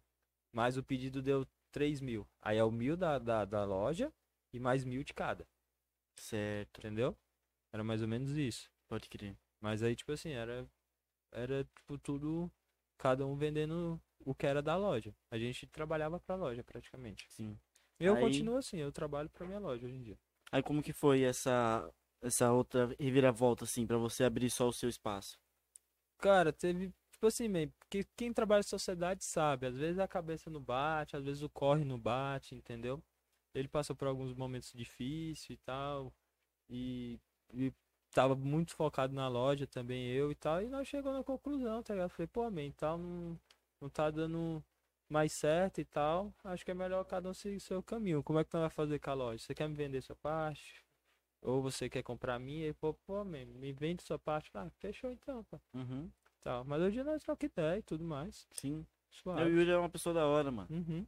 Mas 0.52 0.76
o 0.76 0.82
pedido 0.82 1.22
deu 1.22 1.46
três 1.72 2.02
mil. 2.02 2.28
Aí 2.42 2.58
é 2.58 2.64
o 2.64 2.70
mil 2.70 2.98
da, 2.98 3.18
da, 3.18 3.46
da 3.46 3.64
loja 3.64 4.12
e 4.52 4.60
mais 4.60 4.84
mil 4.84 5.02
de 5.02 5.14
cada, 5.14 5.46
Certo, 6.18 6.78
entendeu? 6.78 7.16
Era 7.72 7.82
mais 7.82 8.02
ou 8.02 8.08
menos 8.08 8.32
isso. 8.32 8.70
pode 8.86 9.08
crer. 9.08 9.34
Mas 9.62 9.82
aí, 9.82 9.96
tipo 9.96 10.12
assim, 10.12 10.30
era. 10.30 10.68
Era, 11.32 11.64
tipo, 11.64 11.96
tudo. 11.98 12.50
Cada 12.98 13.26
um 13.26 13.34
vendendo 13.34 14.00
o 14.24 14.34
que 14.34 14.46
era 14.46 14.62
da 14.62 14.76
loja. 14.76 15.14
A 15.30 15.38
gente 15.38 15.66
trabalhava 15.66 16.20
pra 16.20 16.34
loja, 16.36 16.62
praticamente. 16.64 17.26
Sim. 17.30 17.58
Eu 17.98 18.14
Aí- 18.14 18.20
continuo 18.22 18.56
assim, 18.56 18.78
eu 18.78 18.90
trabalho 18.92 19.28
pra 19.30 19.46
minha 19.46 19.58
loja 19.58 19.86
hoje 19.86 19.94
em 19.96 20.02
dia. 20.02 20.18
Aí 20.52 20.62
como 20.62 20.82
que 20.82 20.92
foi 20.92 21.22
essa 21.22 21.88
essa 22.22 22.52
outra 22.52 22.94
reviravolta 23.00 23.64
assim 23.64 23.86
pra 23.86 23.96
você 23.96 24.24
abrir 24.24 24.50
só 24.50 24.68
o 24.68 24.72
seu 24.72 24.88
espaço? 24.90 25.38
Cara, 26.18 26.52
teve. 26.52 26.92
Tipo 27.12 27.26
assim, 27.26 27.48
man, 27.48 27.68
porque 27.78 28.04
quem 28.16 28.32
trabalha 28.32 28.60
em 28.60 28.62
sociedade 28.62 29.24
sabe. 29.24 29.66
Às 29.66 29.76
vezes 29.76 29.98
a 29.98 30.08
cabeça 30.08 30.48
não 30.50 30.60
bate, 30.62 31.16
às 31.16 31.24
vezes 31.24 31.42
o 31.42 31.48
corre 31.50 31.84
não 31.84 31.98
bate, 31.98 32.54
entendeu? 32.54 33.02
Ele 33.54 33.68
passou 33.68 33.94
por 33.96 34.06
alguns 34.08 34.34
momentos 34.34 34.72
difíceis 34.74 35.50
e 35.50 35.56
tal. 35.64 36.12
E, 36.68 37.18
e 37.54 37.72
tava 38.12 38.34
muito 38.36 38.74
focado 38.74 39.14
na 39.14 39.28
loja 39.28 39.66
também, 39.66 40.06
eu 40.08 40.30
e 40.30 40.34
tal. 40.34 40.62
E 40.62 40.68
nós 40.68 40.88
chegamos 40.88 41.18
na 41.18 41.24
conclusão, 41.24 41.82
tá 41.82 41.94
ligado? 41.94 42.10
Falei, 42.10 42.26
pô, 42.28 42.50
man, 42.50 42.70
tal, 42.72 42.98
não, 42.98 43.38
não 43.80 43.88
tá 43.88 44.10
dando 44.10 44.62
mais 45.08 45.32
certo 45.32 45.80
e 45.80 45.84
tal. 45.84 46.32
Acho 46.44 46.64
que 46.64 46.70
é 46.70 46.74
melhor 46.74 47.04
cada 47.04 47.28
um 47.28 47.34
seguir 47.34 47.56
o 47.56 47.60
seu 47.60 47.82
caminho. 47.82 48.22
Como 48.22 48.38
é 48.38 48.44
que 48.44 48.50
tu 48.50 48.58
vai 48.58 48.70
fazer 48.70 48.98
com 48.98 49.10
a 49.10 49.14
loja? 49.14 49.38
Você 49.42 49.54
quer 49.54 49.68
me 49.68 49.74
vender 49.74 50.00
sua 50.02 50.16
parte? 50.16 50.84
Ou 51.42 51.62
você 51.62 51.88
quer 51.88 52.02
comprar 52.02 52.34
a 52.34 52.38
minha? 52.38 52.68
E, 52.68 52.72
pô, 52.74 52.92
pô, 53.06 53.24
man, 53.24 53.46
me 53.46 53.72
vende 53.72 54.02
sua 54.02 54.18
parte. 54.18 54.50
Ah, 54.54 54.68
fechou 54.78 55.10
então, 55.10 55.42
pô. 55.44 55.58
Uhum. 55.74 56.10
Tal. 56.42 56.64
Mas 56.64 56.82
hoje 56.82 57.02
nós 57.02 57.22
troca 57.22 57.46
ideia 57.46 57.78
e 57.78 57.82
tudo 57.82 58.04
mais. 58.04 58.46
Sim. 58.52 58.80
O 58.80 58.86
Suave. 59.10 59.50
Yuri 59.50 59.70
é 59.70 59.76
uma 59.78 59.88
pessoa 59.88 60.14
da 60.14 60.26
hora, 60.26 60.50
mano. 60.50 60.68
Uhum. 60.70 61.06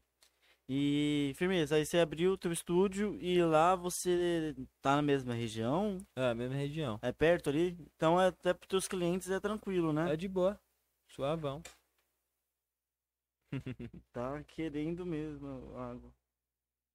E 0.68 1.32
firmeza, 1.36 1.76
aí 1.76 1.84
você 1.84 1.98
abriu 1.98 2.32
o 2.32 2.38
teu 2.38 2.50
estúdio 2.50 3.18
e 3.20 3.42
lá 3.42 3.74
você 3.76 4.54
tá 4.80 4.96
na 4.96 5.02
mesma 5.02 5.34
região, 5.34 5.98
É, 6.16 6.32
mesma 6.32 6.56
região. 6.56 6.98
é 7.02 7.12
perto 7.12 7.50
ali, 7.50 7.76
então 7.94 8.18
é- 8.18 8.28
até 8.28 8.54
pros 8.54 8.68
teus 8.68 8.88
clientes 8.88 9.28
é 9.28 9.38
tranquilo, 9.38 9.92
né? 9.92 10.12
É 10.12 10.16
de 10.16 10.28
boa. 10.28 10.58
Suavão. 11.08 11.62
Tá 14.12 14.42
querendo 14.44 15.04
mesmo 15.04 15.76
água. 15.76 16.12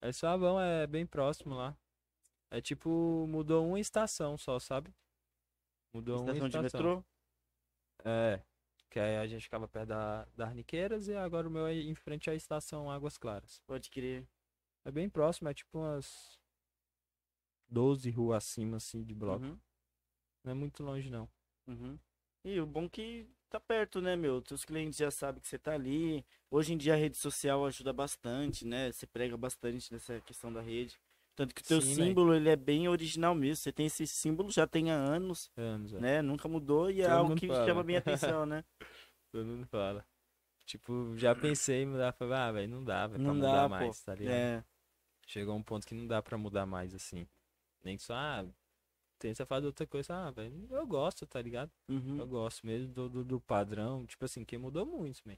É 0.01 0.11
suavão, 0.11 0.59
é 0.59 0.85
bem 0.87 1.05
próximo 1.05 1.55
lá. 1.55 1.77
É 2.51 2.61
tipo, 2.61 3.25
mudou 3.27 3.67
uma 3.67 3.79
estação 3.79 4.37
só, 4.37 4.59
sabe? 4.59 4.93
Mudou 5.93 6.21
uma 6.21 6.31
Estação 6.31 6.47
estação. 6.47 6.61
de 6.69 6.75
metrô? 6.77 7.05
É. 8.05 8.41
Que 8.89 8.99
aí 8.99 9.17
a 9.17 9.27
gente 9.27 9.43
ficava 9.43 9.67
perto 9.67 9.89
da, 9.89 10.25
das 10.35 10.47
Arniqueiras 10.49 11.07
e 11.07 11.15
agora 11.15 11.47
o 11.47 11.51
meu 11.51 11.67
é 11.67 11.73
em 11.73 11.93
frente 11.95 12.29
à 12.29 12.35
estação 12.35 12.89
Águas 12.89 13.17
Claras. 13.17 13.61
Pode 13.67 13.89
crer. 13.89 14.25
É 14.85 14.91
bem 14.91 15.09
próximo, 15.09 15.49
é 15.49 15.53
tipo 15.53 15.77
umas 15.79 16.39
12 17.67 18.09
ruas 18.11 18.37
acima, 18.45 18.77
assim, 18.77 19.03
de 19.03 19.13
bloco. 19.13 19.45
Uhum, 19.45 19.59
Não 20.43 20.51
é 20.51 20.55
muito 20.55 20.83
longe, 20.83 21.09
não. 21.09 21.27
uhum. 21.67 21.99
E 22.45 22.61
o 22.61 22.65
bom 22.65 22.87
que 22.89 23.27
tá 23.49 23.59
perto, 23.59 24.01
né, 24.01 24.15
meu? 24.15 24.41
Teus 24.41 24.63
clientes 24.65 24.97
já 24.97 25.09
sabem 25.11 25.41
que 25.41 25.47
você 25.47 25.57
tá 25.57 25.73
ali. 25.73 26.25
Hoje 26.49 26.73
em 26.73 26.77
dia 26.77 26.93
a 26.93 26.97
rede 26.97 27.17
social 27.17 27.65
ajuda 27.65 27.91
bastante, 27.93 28.65
né? 28.65 28.91
Você 28.91 29.05
prega 29.07 29.35
bastante 29.37 29.91
nessa 29.91 30.19
questão 30.21 30.51
da 30.51 30.61
rede. 30.61 30.97
Tanto 31.35 31.53
que 31.53 31.61
o 31.61 31.65
teu 31.65 31.79
Sim, 31.81 31.89
né? 31.89 31.95
símbolo, 32.07 32.33
ele 32.33 32.49
é 32.49 32.55
bem 32.55 32.87
original 32.87 33.35
mesmo. 33.35 33.57
Você 33.57 33.71
tem 33.71 33.85
esse 33.85 34.07
símbolo 34.07 34.49
já 34.49 34.65
tem 34.65 34.91
há 34.91 34.95
anos, 34.95 35.51
Anos, 35.55 35.93
é. 35.93 35.99
né? 35.99 36.21
Nunca 36.21 36.47
mudou 36.47 36.89
e 36.89 37.01
é 37.01 37.05
Todo 37.05 37.13
algo 37.13 37.35
que 37.35 37.47
fala. 37.47 37.65
chama 37.65 37.83
minha 37.83 37.99
atenção, 37.99 38.45
né? 38.45 38.63
Todo 39.31 39.45
mundo 39.45 39.67
fala. 39.67 40.03
Tipo, 40.65 41.15
já 41.15 41.33
pensei 41.35 41.83
em 41.83 41.85
mudar, 41.85 42.11
falei, 42.13 42.33
ah, 42.33 42.51
velho, 42.51 42.67
não 42.69 42.83
dá, 42.83 43.07
velho, 43.07 43.23
pra 43.23 43.27
Não 43.27 43.35
mudar 43.35 43.51
dá, 43.53 43.63
pô. 43.63 43.69
mais, 43.69 44.03
tá 44.03 44.15
ligado? 44.15 44.33
É. 44.35 44.63
Chegou 45.25 45.55
um 45.55 45.63
ponto 45.63 45.85
que 45.85 45.93
não 45.93 46.07
dá 46.07 46.21
pra 46.21 46.37
mudar 46.37 46.65
mais, 46.65 46.93
assim. 46.93 47.27
Nem 47.83 47.95
que 47.97 48.03
só, 48.03 48.15
ah, 48.15 48.45
tenta 49.19 49.45
fazer 49.45 49.65
outra 49.67 49.85
coisa, 49.87 50.15
ah, 50.15 50.31
velho, 50.31 50.67
eu 50.69 50.85
gosto, 50.87 51.25
tá 51.25 51.41
ligado? 51.41 51.71
Uhum. 51.89 52.17
Eu 52.19 52.27
gosto 52.27 52.65
mesmo 52.65 52.87
do, 52.93 53.09
do, 53.09 53.23
do 53.23 53.39
padrão, 53.41 54.05
tipo 54.05 54.23
assim, 54.25 54.43
que 54.45 54.57
mudou 54.57 54.85
muito, 54.85 55.21
man. 55.25 55.37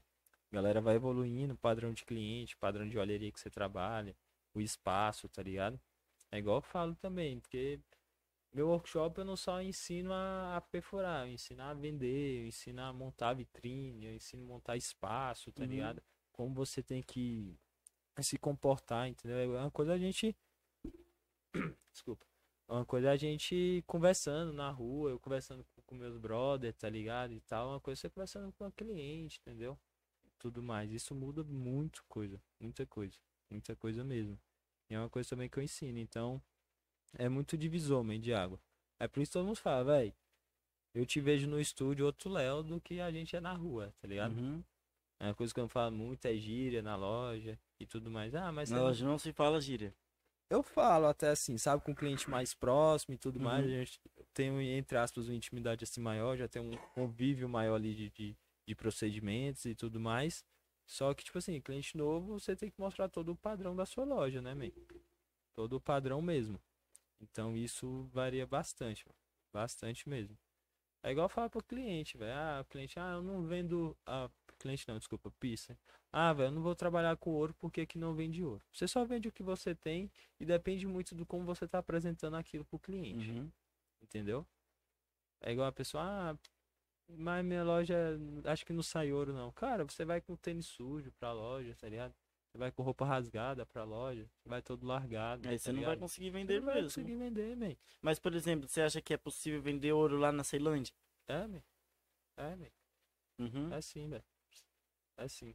A 0.52 0.54
galera 0.56 0.80
vai 0.80 0.96
evoluindo, 0.96 1.56
padrão 1.56 1.92
de 1.92 2.04
cliente, 2.04 2.56
padrão 2.56 2.88
de 2.88 2.98
olharia 2.98 3.30
que 3.30 3.40
você 3.40 3.50
trabalha, 3.50 4.16
o 4.54 4.60
espaço, 4.60 5.28
tá 5.28 5.42
ligado? 5.42 5.80
É 6.32 6.38
igual 6.38 6.58
eu 6.58 6.62
falo 6.62 6.94
também, 6.96 7.38
porque 7.40 7.80
meu 8.52 8.68
workshop 8.68 9.18
eu 9.18 9.24
não 9.24 9.36
só 9.36 9.62
ensino 9.62 10.12
a, 10.12 10.56
a 10.56 10.60
perfurar, 10.60 11.26
eu 11.26 11.32
ensino 11.32 11.62
a 11.62 11.72
vender, 11.74 12.42
eu 12.42 12.46
ensino 12.48 12.82
a 12.82 12.92
montar 12.92 13.34
vitrine, 13.34 14.06
eu 14.06 14.14
ensino 14.14 14.42
a 14.44 14.46
montar 14.46 14.76
espaço, 14.76 15.52
tá 15.52 15.62
Uhum. 15.62 15.68
ligado? 15.70 16.02
Como 16.32 16.54
você 16.54 16.82
tem 16.82 17.02
que 17.02 17.56
se 18.20 18.38
comportar, 18.38 19.08
entendeu? 19.08 19.38
É 19.56 19.60
uma 19.60 19.70
coisa 19.70 19.94
a 19.94 19.98
gente. 19.98 20.36
Desculpa. 21.92 22.29
É 22.70 22.72
uma 22.72 22.84
coisa 22.84 23.10
a 23.10 23.16
gente 23.16 23.82
conversando 23.84 24.52
na 24.52 24.70
rua, 24.70 25.10
eu 25.10 25.18
conversando 25.18 25.64
com, 25.64 25.82
com 25.82 25.94
meus 25.96 26.16
brothers, 26.16 26.76
tá 26.76 26.88
ligado? 26.88 27.32
E 27.32 27.40
tal. 27.40 27.70
Uma 27.70 27.80
coisa 27.80 28.00
você 28.00 28.08
conversando 28.08 28.52
com 28.52 28.62
a 28.62 28.70
cliente, 28.70 29.40
entendeu? 29.40 29.76
Tudo 30.38 30.62
mais. 30.62 30.92
Isso 30.92 31.12
muda 31.12 31.42
muito 31.42 32.04
coisa. 32.08 32.40
Muita 32.60 32.86
coisa. 32.86 33.18
Muita 33.50 33.74
coisa 33.74 34.04
mesmo. 34.04 34.38
E 34.88 34.94
é 34.94 34.98
uma 35.00 35.10
coisa 35.10 35.28
também 35.30 35.48
que 35.48 35.58
eu 35.58 35.62
ensino. 35.64 35.98
Então, 35.98 36.40
é 37.18 37.28
muito 37.28 37.58
divisor, 37.58 38.04
man, 38.04 38.20
de 38.20 38.32
água. 38.32 38.60
É 39.00 39.08
por 39.08 39.20
isso 39.20 39.30
que 39.30 39.38
todo 39.38 39.46
mundo 39.46 39.56
fala, 39.56 39.84
velho. 39.84 40.14
Eu 40.94 41.04
te 41.04 41.20
vejo 41.20 41.48
no 41.48 41.60
estúdio 41.60 42.06
outro 42.06 42.30
Léo 42.30 42.62
do 42.62 42.80
que 42.80 43.00
a 43.00 43.10
gente 43.10 43.34
é 43.34 43.40
na 43.40 43.52
rua, 43.52 43.92
tá 44.00 44.06
ligado? 44.06 44.36
Uhum. 44.36 44.62
É 45.18 45.26
uma 45.26 45.34
coisa 45.34 45.52
que 45.52 45.58
eu 45.60 45.68
falo 45.68 45.94
muito, 45.94 46.24
é 46.26 46.36
gíria 46.36 46.82
na 46.82 46.94
loja 46.96 47.58
e 47.80 47.86
tudo 47.86 48.10
mais. 48.10 48.32
Ah, 48.34 48.50
mas 48.52 48.70
Na 48.70 48.76
não- 48.78 48.84
loja 48.84 49.04
não 49.04 49.18
se 49.18 49.32
fala 49.32 49.60
gíria. 49.60 49.92
Eu 50.50 50.62
falo 50.62 51.06
até 51.06 51.30
assim, 51.30 51.56
sabe, 51.56 51.82
com 51.84 51.92
o 51.92 51.96
cliente 51.96 52.28
mais 52.28 52.52
próximo 52.54 53.14
e 53.14 53.18
tudo 53.18 53.40
mais, 53.40 53.64
a 53.64 53.68
Uhum. 53.68 53.74
gente 53.78 54.00
tem, 54.34 54.70
entre 54.76 54.98
aspas, 54.98 55.28
uma 55.28 55.34
intimidade 55.36 55.84
assim 55.84 56.00
maior, 56.00 56.36
já 56.36 56.48
tem 56.48 56.60
um 56.62 56.72
convívio 56.94 57.48
maior 57.48 57.76
ali 57.76 57.94
de, 57.94 58.10
de, 58.10 58.36
de 58.66 58.74
procedimentos 58.74 59.64
e 59.64 59.74
tudo 59.74 60.00
mais. 60.00 60.44
Só 60.86 61.14
que, 61.14 61.24
tipo 61.24 61.38
assim, 61.38 61.60
cliente 61.60 61.96
novo, 61.96 62.38
você 62.38 62.56
tem 62.56 62.70
que 62.70 62.80
mostrar 62.80 63.08
todo 63.08 63.32
o 63.32 63.36
padrão 63.36 63.76
da 63.76 63.86
sua 63.86 64.04
loja, 64.04 64.42
né, 64.42 64.54
man? 64.54 64.70
Todo 65.54 65.74
o 65.74 65.80
padrão 65.80 66.20
mesmo. 66.22 66.60
Então 67.20 67.56
isso 67.56 68.04
varia 68.12 68.46
bastante, 68.46 69.04
bastante 69.52 70.08
mesmo. 70.08 70.36
É 71.02 71.12
igual 71.12 71.28
falar 71.28 71.50
pro 71.50 71.62
cliente, 71.62 72.18
velho. 72.18 72.32
Ah, 72.34 72.60
o 72.62 72.64
cliente, 72.66 72.98
ah, 72.98 73.14
eu 73.14 73.22
não 73.22 73.44
vendo. 73.44 73.96
Ah, 74.06 74.30
cliente 74.60 74.86
não, 74.86 74.98
desculpa, 74.98 75.30
pista. 75.40 75.76
Ah, 76.12 76.32
velho, 76.32 76.48
eu 76.48 76.52
não 76.52 76.62
vou 76.62 76.74
trabalhar 76.74 77.16
com 77.16 77.30
ouro 77.30 77.54
porque 77.54 77.80
aqui 77.82 77.98
não 77.98 78.14
vende 78.14 78.44
ouro. 78.44 78.62
Você 78.72 78.86
só 78.86 79.04
vende 79.04 79.28
o 79.28 79.32
que 79.32 79.42
você 79.42 79.74
tem 79.74 80.10
e 80.38 80.44
depende 80.44 80.86
muito 80.86 81.14
do 81.14 81.24
como 81.26 81.44
você 81.44 81.66
tá 81.66 81.78
apresentando 81.78 82.36
aquilo 82.36 82.64
pro 82.64 82.78
cliente. 82.78 83.30
Uhum. 83.30 83.50
Entendeu? 84.02 84.46
É 85.40 85.52
igual 85.52 85.68
a 85.68 85.72
pessoa, 85.72 86.02
ah, 86.04 86.36
mas 87.08 87.44
minha 87.44 87.64
loja 87.64 87.96
acho 88.44 88.64
que 88.64 88.72
não 88.72 88.82
sai 88.82 89.12
ouro 89.12 89.32
não. 89.32 89.50
Cara, 89.52 89.84
você 89.84 90.04
vai 90.04 90.20
com 90.20 90.36
tênis 90.36 90.66
sujo 90.66 91.10
pra 91.12 91.32
loja, 91.32 91.74
tá 91.74 91.88
ligado? 91.88 92.14
Você 92.50 92.58
vai 92.58 92.72
com 92.72 92.82
roupa 92.82 93.04
rasgada 93.04 93.64
pra 93.64 93.84
loja, 93.84 94.28
você 94.36 94.48
vai 94.48 94.60
todo 94.60 94.84
largado. 94.84 95.48
Aí 95.48 95.56
tá 95.56 95.62
você 95.64 95.72
não 95.72 95.82
vai 95.82 95.90
ligado? 95.90 96.00
conseguir 96.00 96.30
Você 96.30 96.32
vender 96.32 96.58
não 96.58 96.66
vai 96.66 96.74
mesmo. 96.74 96.88
conseguir 96.88 97.16
vender, 97.16 97.56
man. 97.56 97.76
Mas, 98.02 98.18
por 98.18 98.34
exemplo, 98.34 98.68
você 98.68 98.82
acha 98.82 99.00
que 99.00 99.14
é 99.14 99.16
possível 99.16 99.62
vender 99.62 99.92
ouro 99.92 100.18
lá 100.18 100.32
na 100.32 100.42
Ceilândia? 100.42 100.92
É, 101.28 101.46
man. 101.46 101.62
É, 102.36 102.56
man. 102.56 102.70
Uhum. 103.38 103.72
É 103.72 103.80
sim, 103.80 104.08
velho. 104.08 104.24
É 105.20 105.28
sim. 105.28 105.54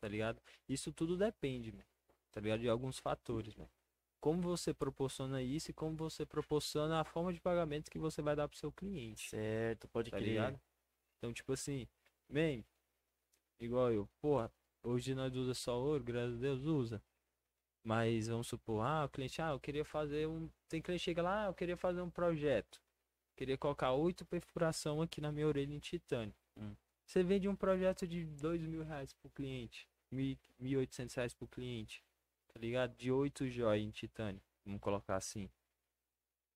Tá 0.00 0.08
ligado? 0.08 0.42
Isso 0.68 0.92
tudo 0.92 1.16
depende. 1.16 1.72
Tá 2.32 2.40
ligado? 2.40 2.60
De 2.60 2.68
alguns 2.68 2.98
fatores, 2.98 3.54
man. 3.54 3.68
Como 4.20 4.42
você 4.42 4.74
proporciona 4.74 5.40
isso 5.42 5.70
e 5.70 5.74
como 5.74 5.96
você 5.96 6.26
proporciona 6.26 7.00
a 7.00 7.04
forma 7.04 7.32
de 7.32 7.40
pagamento 7.40 7.90
que 7.90 7.98
você 7.98 8.20
vai 8.20 8.34
dar 8.34 8.48
pro 8.48 8.58
seu 8.58 8.72
cliente. 8.72 9.30
Certo, 9.30 9.86
pode 9.88 10.10
tá 10.10 10.16
crer. 10.16 10.28
ligado? 10.28 10.60
Então, 11.16 11.32
tipo 11.32 11.52
assim, 11.52 11.86
man, 12.28 12.64
igual 13.60 13.92
eu, 13.92 14.08
porra, 14.20 14.52
hoje 14.82 15.14
nós 15.14 15.34
usa 15.36 15.54
só 15.54 15.78
ouro, 15.78 16.02
graças 16.02 16.34
a 16.34 16.40
Deus 16.40 16.62
usa. 16.62 17.02
Mas 17.84 18.26
vamos 18.26 18.48
supor, 18.48 18.84
ah, 18.84 19.04
o 19.04 19.08
cliente, 19.08 19.40
ah, 19.40 19.50
eu 19.50 19.60
queria 19.60 19.84
fazer 19.84 20.26
um. 20.26 20.50
Tem 20.68 20.82
cliente 20.82 21.02
que 21.02 21.04
chega 21.04 21.22
lá, 21.22 21.44
ah, 21.44 21.46
eu 21.46 21.54
queria 21.54 21.76
fazer 21.76 22.00
um 22.00 22.10
projeto. 22.10 22.82
Queria 23.36 23.56
colocar 23.56 23.92
oito 23.92 24.24
perfuração 24.24 25.00
aqui 25.00 25.20
na 25.20 25.30
minha 25.30 25.46
orelha 25.46 25.72
em 25.72 25.78
titânio. 25.78 26.34
Hum. 26.56 26.74
Você 27.06 27.22
vende 27.22 27.48
um 27.48 27.54
projeto 27.54 28.06
de 28.06 28.24
dois 28.26 28.60
mil 28.62 28.82
reais 28.82 29.14
pro 29.14 29.30
cliente, 29.30 29.88
mil 30.10 30.36
e 30.58 30.76
oitocentos 30.76 31.14
reais 31.14 31.32
pro 31.32 31.46
cliente, 31.46 32.04
tá 32.48 32.58
ligado? 32.58 32.96
De 32.96 33.12
oito 33.12 33.48
joias 33.48 33.86
em 33.86 33.90
titânio, 33.90 34.42
vamos 34.64 34.80
colocar 34.80 35.16
assim. 35.16 35.48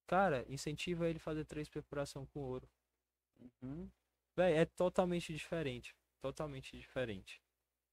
Cara, 0.06 0.44
incentiva 0.48 1.09
ele 1.09 1.18
a 1.18 1.20
fazer 1.20 1.44
três 1.44 1.68
perfuração 1.68 2.27
com 2.27 2.40
ouro. 2.40 2.68
Uhum. 3.39 3.89
Véi, 4.36 4.55
é 4.55 4.64
totalmente 4.64 5.32
diferente. 5.32 5.94
Totalmente 6.20 6.77
diferente. 6.77 7.40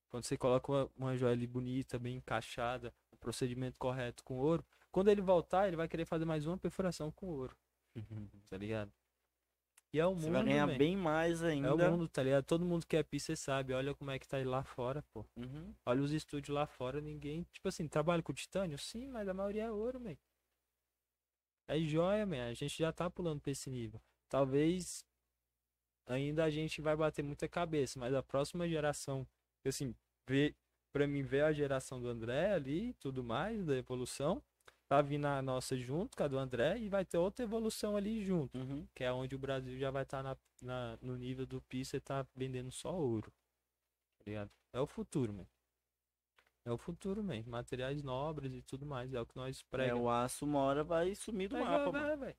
Quando 0.09 0.23
você 0.23 0.35
coloca 0.35 0.71
uma, 0.71 0.91
uma 0.97 1.17
joia 1.17 1.34
ali 1.34 1.45
bonita, 1.45 1.99
bem 1.99 2.15
encaixada, 2.15 2.91
o 3.11 3.17
procedimento 3.17 3.77
correto 3.77 4.23
com 4.23 4.38
ouro, 4.39 4.65
quando 4.91 5.09
ele 5.09 5.21
voltar, 5.21 5.67
ele 5.67 5.77
vai 5.77 5.88
querer 5.88 6.05
fazer 6.05 6.25
mais 6.25 6.47
uma 6.47 6.57
perfuração 6.57 7.11
com 7.11 7.27
ouro, 7.27 7.55
tá 8.49 8.57
ligado? 8.57 8.91
E 9.93 9.99
é 9.99 10.05
o 10.05 10.14
Você 10.14 10.26
mundo, 10.26 10.34
vai 10.34 10.43
ganhar 10.45 10.68
man. 10.68 10.77
bem 10.77 10.97
mais 10.97 11.41
ainda. 11.41 11.69
É 11.69 11.72
o 11.72 11.91
mundo, 11.91 12.07
tá 12.07 12.22
ligado? 12.22 12.43
Todo 12.43 12.65
mundo 12.65 12.85
que 12.85 12.97
é 12.97 13.03
pista 13.03 13.35
sabe, 13.35 13.73
olha 13.73 13.95
como 13.95 14.11
é 14.11 14.19
que 14.19 14.27
tá 14.27 14.38
lá 14.45 14.64
fora, 14.64 15.01
pô. 15.14 15.26
Uhum. 15.38 15.73
Olha 15.85 16.01
os 16.01 16.11
estúdios 16.11 16.53
lá 16.53 16.68
fora, 16.68 16.99
ninguém, 16.99 17.43
tipo 17.53 17.68
assim, 17.68 17.88
trabalha 17.88 18.22
com 18.22 18.34
titânio? 18.34 18.77
Sim, 18.77 19.07
mas 19.07 19.27
a 19.27 19.34
maioria 19.34 19.64
é 19.64 19.72
ouro, 19.72 19.99
man. 19.99 20.18
É 21.69 21.80
joia, 21.80 22.26
man. 22.26 22.47
A 22.47 22.53
gente 22.53 22.77
já 22.77 22.91
tá 22.91 23.09
pulando 23.09 23.41
pra 23.41 23.51
esse 23.51 23.69
nível. 23.69 24.01
Talvez 24.30 25.05
ainda 26.05 26.43
a 26.43 26.49
gente 26.49 26.81
vai 26.81 26.95
bater 26.95 27.23
muita 27.23 27.47
cabeça, 27.47 27.99
mas 27.99 28.14
a 28.14 28.23
próxima 28.23 28.68
geração, 28.68 29.27
assim, 29.65 29.95
ver, 30.27 30.55
pra 30.93 31.07
mim 31.07 31.22
ver 31.22 31.43
a 31.43 31.53
geração 31.53 32.01
do 32.01 32.07
André 32.07 32.53
ali 32.53 32.89
e 32.89 32.93
tudo 32.93 33.23
mais, 33.23 33.65
da 33.65 33.76
evolução, 33.76 34.41
tá 34.89 35.01
vindo 35.01 35.26
a 35.26 35.41
nossa 35.41 35.76
junto 35.77 36.15
com 36.15 36.23
a 36.23 36.27
do 36.27 36.38
André 36.38 36.77
e 36.80 36.88
vai 36.89 37.03
ter 37.05 37.18
outra 37.18 37.43
evolução 37.43 37.95
ali 37.97 38.23
junto, 38.26 38.57
Uhum. 38.57 38.88
que 38.95 39.03
é 39.03 39.11
onde 39.11 39.35
o 39.35 39.39
Brasil 39.39 39.77
já 39.77 39.91
vai 39.91 40.03
estar 40.03 40.23
na, 40.23 40.38
na- 40.61 40.97
no 41.01 41.15
nível 41.18 41.45
do 41.45 41.61
pista 41.61 41.97
e 41.97 41.99
tá 41.99 42.26
vendendo 42.35 42.72
só 42.72 42.93
ouro. 42.95 43.31
Tá 44.19 44.23
ligado? 44.26 44.49
É 44.73 44.80
o 44.80 44.88
futuro, 44.88 45.34
man. 45.34 45.45
É 46.65 46.72
o 46.72 46.77
futuro, 46.77 47.23
man. 47.23 47.43
Materiais 47.45 48.01
nobres 48.03 48.53
e 48.53 48.61
tudo 48.61 48.85
mais, 48.85 49.14
é 49.14 49.19
o 49.22 49.26
que 49.26 49.35
nós 49.35 49.59
É, 49.59 49.64
pregamos. 49.69 50.03
o 50.03 50.09
aço 50.09 50.45
uma 50.45 50.59
hora 50.59 50.84
vai 50.84 51.14
sumir 51.15 51.47
do 51.49 51.57
mapa, 51.57 51.91
vai, 51.91 52.01
mano. 52.01 52.07
vai, 52.07 52.18
vai. 52.18 52.35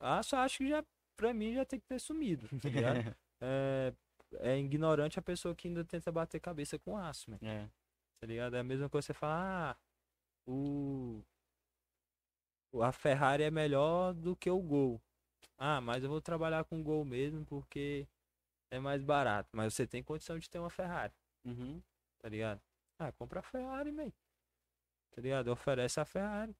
Acho, 0.00 0.58
que 0.58 0.68
já, 0.68 0.84
pra 1.16 1.32
mim, 1.34 1.54
já 1.54 1.64
tem 1.64 1.78
que 1.80 1.86
ter 1.86 1.98
sumido, 1.98 2.48
tá 2.60 2.68
ligado? 2.68 2.94
é, 3.42 3.94
é 4.38 4.58
ignorante 4.58 5.18
a 5.18 5.22
pessoa 5.22 5.54
que 5.54 5.68
ainda 5.68 5.84
tenta 5.84 6.10
bater 6.12 6.40
cabeça 6.40 6.78
com 6.78 6.96
aço, 6.96 7.30
man, 7.30 7.38
É. 7.42 7.68
tá 8.20 8.26
ligado? 8.26 8.54
É 8.56 8.60
a 8.60 8.64
mesma 8.64 8.88
coisa 8.88 9.06
que 9.06 9.12
você 9.12 9.18
falar, 9.18 9.72
ah, 9.72 9.76
o... 10.46 11.22
a 12.74 12.92
Ferrari 12.92 13.42
é 13.42 13.50
melhor 13.50 14.14
do 14.14 14.36
que 14.36 14.50
o 14.50 14.60
Gol. 14.60 15.00
Ah, 15.58 15.80
mas 15.80 16.02
eu 16.02 16.08
vou 16.08 16.20
trabalhar 16.20 16.64
com 16.64 16.80
o 16.80 16.82
Gol 16.82 17.04
mesmo 17.04 17.44
porque 17.44 18.08
é 18.70 18.78
mais 18.78 19.02
barato. 19.02 19.50
Mas 19.52 19.74
você 19.74 19.86
tem 19.86 20.02
condição 20.02 20.38
de 20.38 20.48
ter 20.48 20.58
uma 20.58 20.70
Ferrari, 20.70 21.12
Uhum. 21.44 21.82
tá 22.18 22.28
ligado? 22.28 22.60
Ah, 22.98 23.12
compra 23.12 23.40
a 23.40 23.42
Ferrari, 23.42 23.90
man. 23.92 24.10
Tá 25.10 25.20
ligado? 25.20 25.48
Oferece 25.48 25.98
a 26.00 26.04
Ferrari. 26.04 26.56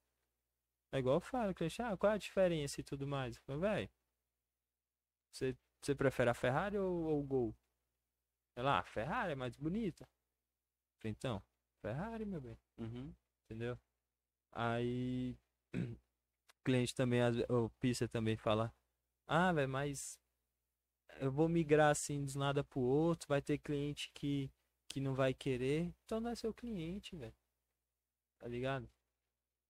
É 0.93 0.99
igual 0.99 1.17
eu 1.17 1.21
falo, 1.21 1.55
cliente, 1.55 1.81
ah, 1.81 1.97
qual 1.97 2.13
é 2.13 2.15
a 2.17 2.19
diferença 2.19 2.81
e 2.81 2.85
tudo 2.85 3.07
mais? 3.07 3.37
Eu 3.37 3.43
falo, 3.43 3.61
velho, 3.61 3.89
você, 5.31 5.57
você 5.81 5.95
prefere 5.95 6.31
a 6.31 6.35
Ferrari 6.35 6.77
ou, 6.79 7.05
ou 7.05 7.21
o 7.21 7.23
Gol? 7.23 7.57
Sei 8.55 8.63
lá, 8.65 8.81
a 8.81 8.85
Ferrari 8.85 9.33
é 9.33 9.37
mais 9.37 9.57
bonita. 9.57 10.09
Então, 11.05 11.43
Ferrari, 11.81 12.27
meu 12.27 12.41
bem, 12.41 12.59
Uhum. 12.77 13.15
entendeu? 13.45 13.79
Aí, 14.53 15.39
o 15.75 16.65
cliente 16.65 16.95
também, 16.95 17.21
o 17.49 17.69
pista 17.81 18.09
também 18.09 18.37
fala, 18.37 18.73
ah, 19.27 19.53
velho, 19.53 19.69
mas 19.69 20.19
eu 21.21 21.31
vou 21.31 21.49
migrar 21.49 21.91
assim 21.91 22.25
de 22.25 22.37
um 22.37 22.41
nada 22.41 22.65
pro 22.65 22.81
outro, 22.81 23.29
vai 23.29 23.43
ter 23.43 23.59
cliente 23.59 24.11
que, 24.15 24.51
que 24.89 25.01
não 25.01 25.15
vai 25.15 25.35
querer, 25.35 25.93
então 26.05 26.21
não 26.21 26.31
é 26.31 26.35
seu 26.35 26.53
cliente, 26.53 27.17
velho. 27.17 27.35
Tá 28.39 28.49
ligado? 28.49 28.89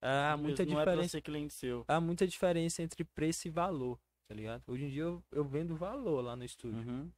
Há 0.01 0.37
muita 0.37 0.63
é 0.63 0.67
diferença 0.67 1.09
ser 1.09 1.21
cliente 1.21 1.53
seu. 1.53 1.85
há 1.87 2.01
muita 2.01 2.27
diferença 2.27 2.83
entre 2.83 3.05
preço 3.05 3.49
e 3.49 3.51
valor, 3.51 4.01
tá 4.27 4.35
ligado? 4.35 4.63
Hoje 4.67 4.85
em 4.85 4.91
dia 4.91 5.03
eu, 5.03 5.23
eu 5.31 5.45
vendo 5.45 5.77
valor 5.77 6.23
lá 6.23 6.35
no 6.35 6.45
estúdio. 6.45 6.81
Uhum. 6.81 7.11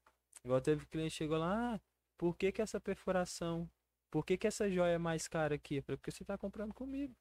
Igual 0.44 0.60
teve 0.60 0.84
cliente 0.86 1.14
chegou 1.14 1.38
lá, 1.38 1.74
ah, 1.74 1.80
por 2.18 2.36
que 2.36 2.50
que 2.50 2.60
essa 2.60 2.80
perfuração, 2.80 3.70
por 4.10 4.26
que 4.26 4.36
que 4.36 4.46
essa 4.46 4.68
joia 4.68 4.94
é 4.94 4.98
mais 4.98 5.28
cara 5.28 5.54
aqui? 5.54 5.80
Porque 5.82 6.10
você 6.10 6.24
tá 6.24 6.36
comprando 6.36 6.74
comigo, 6.74 7.14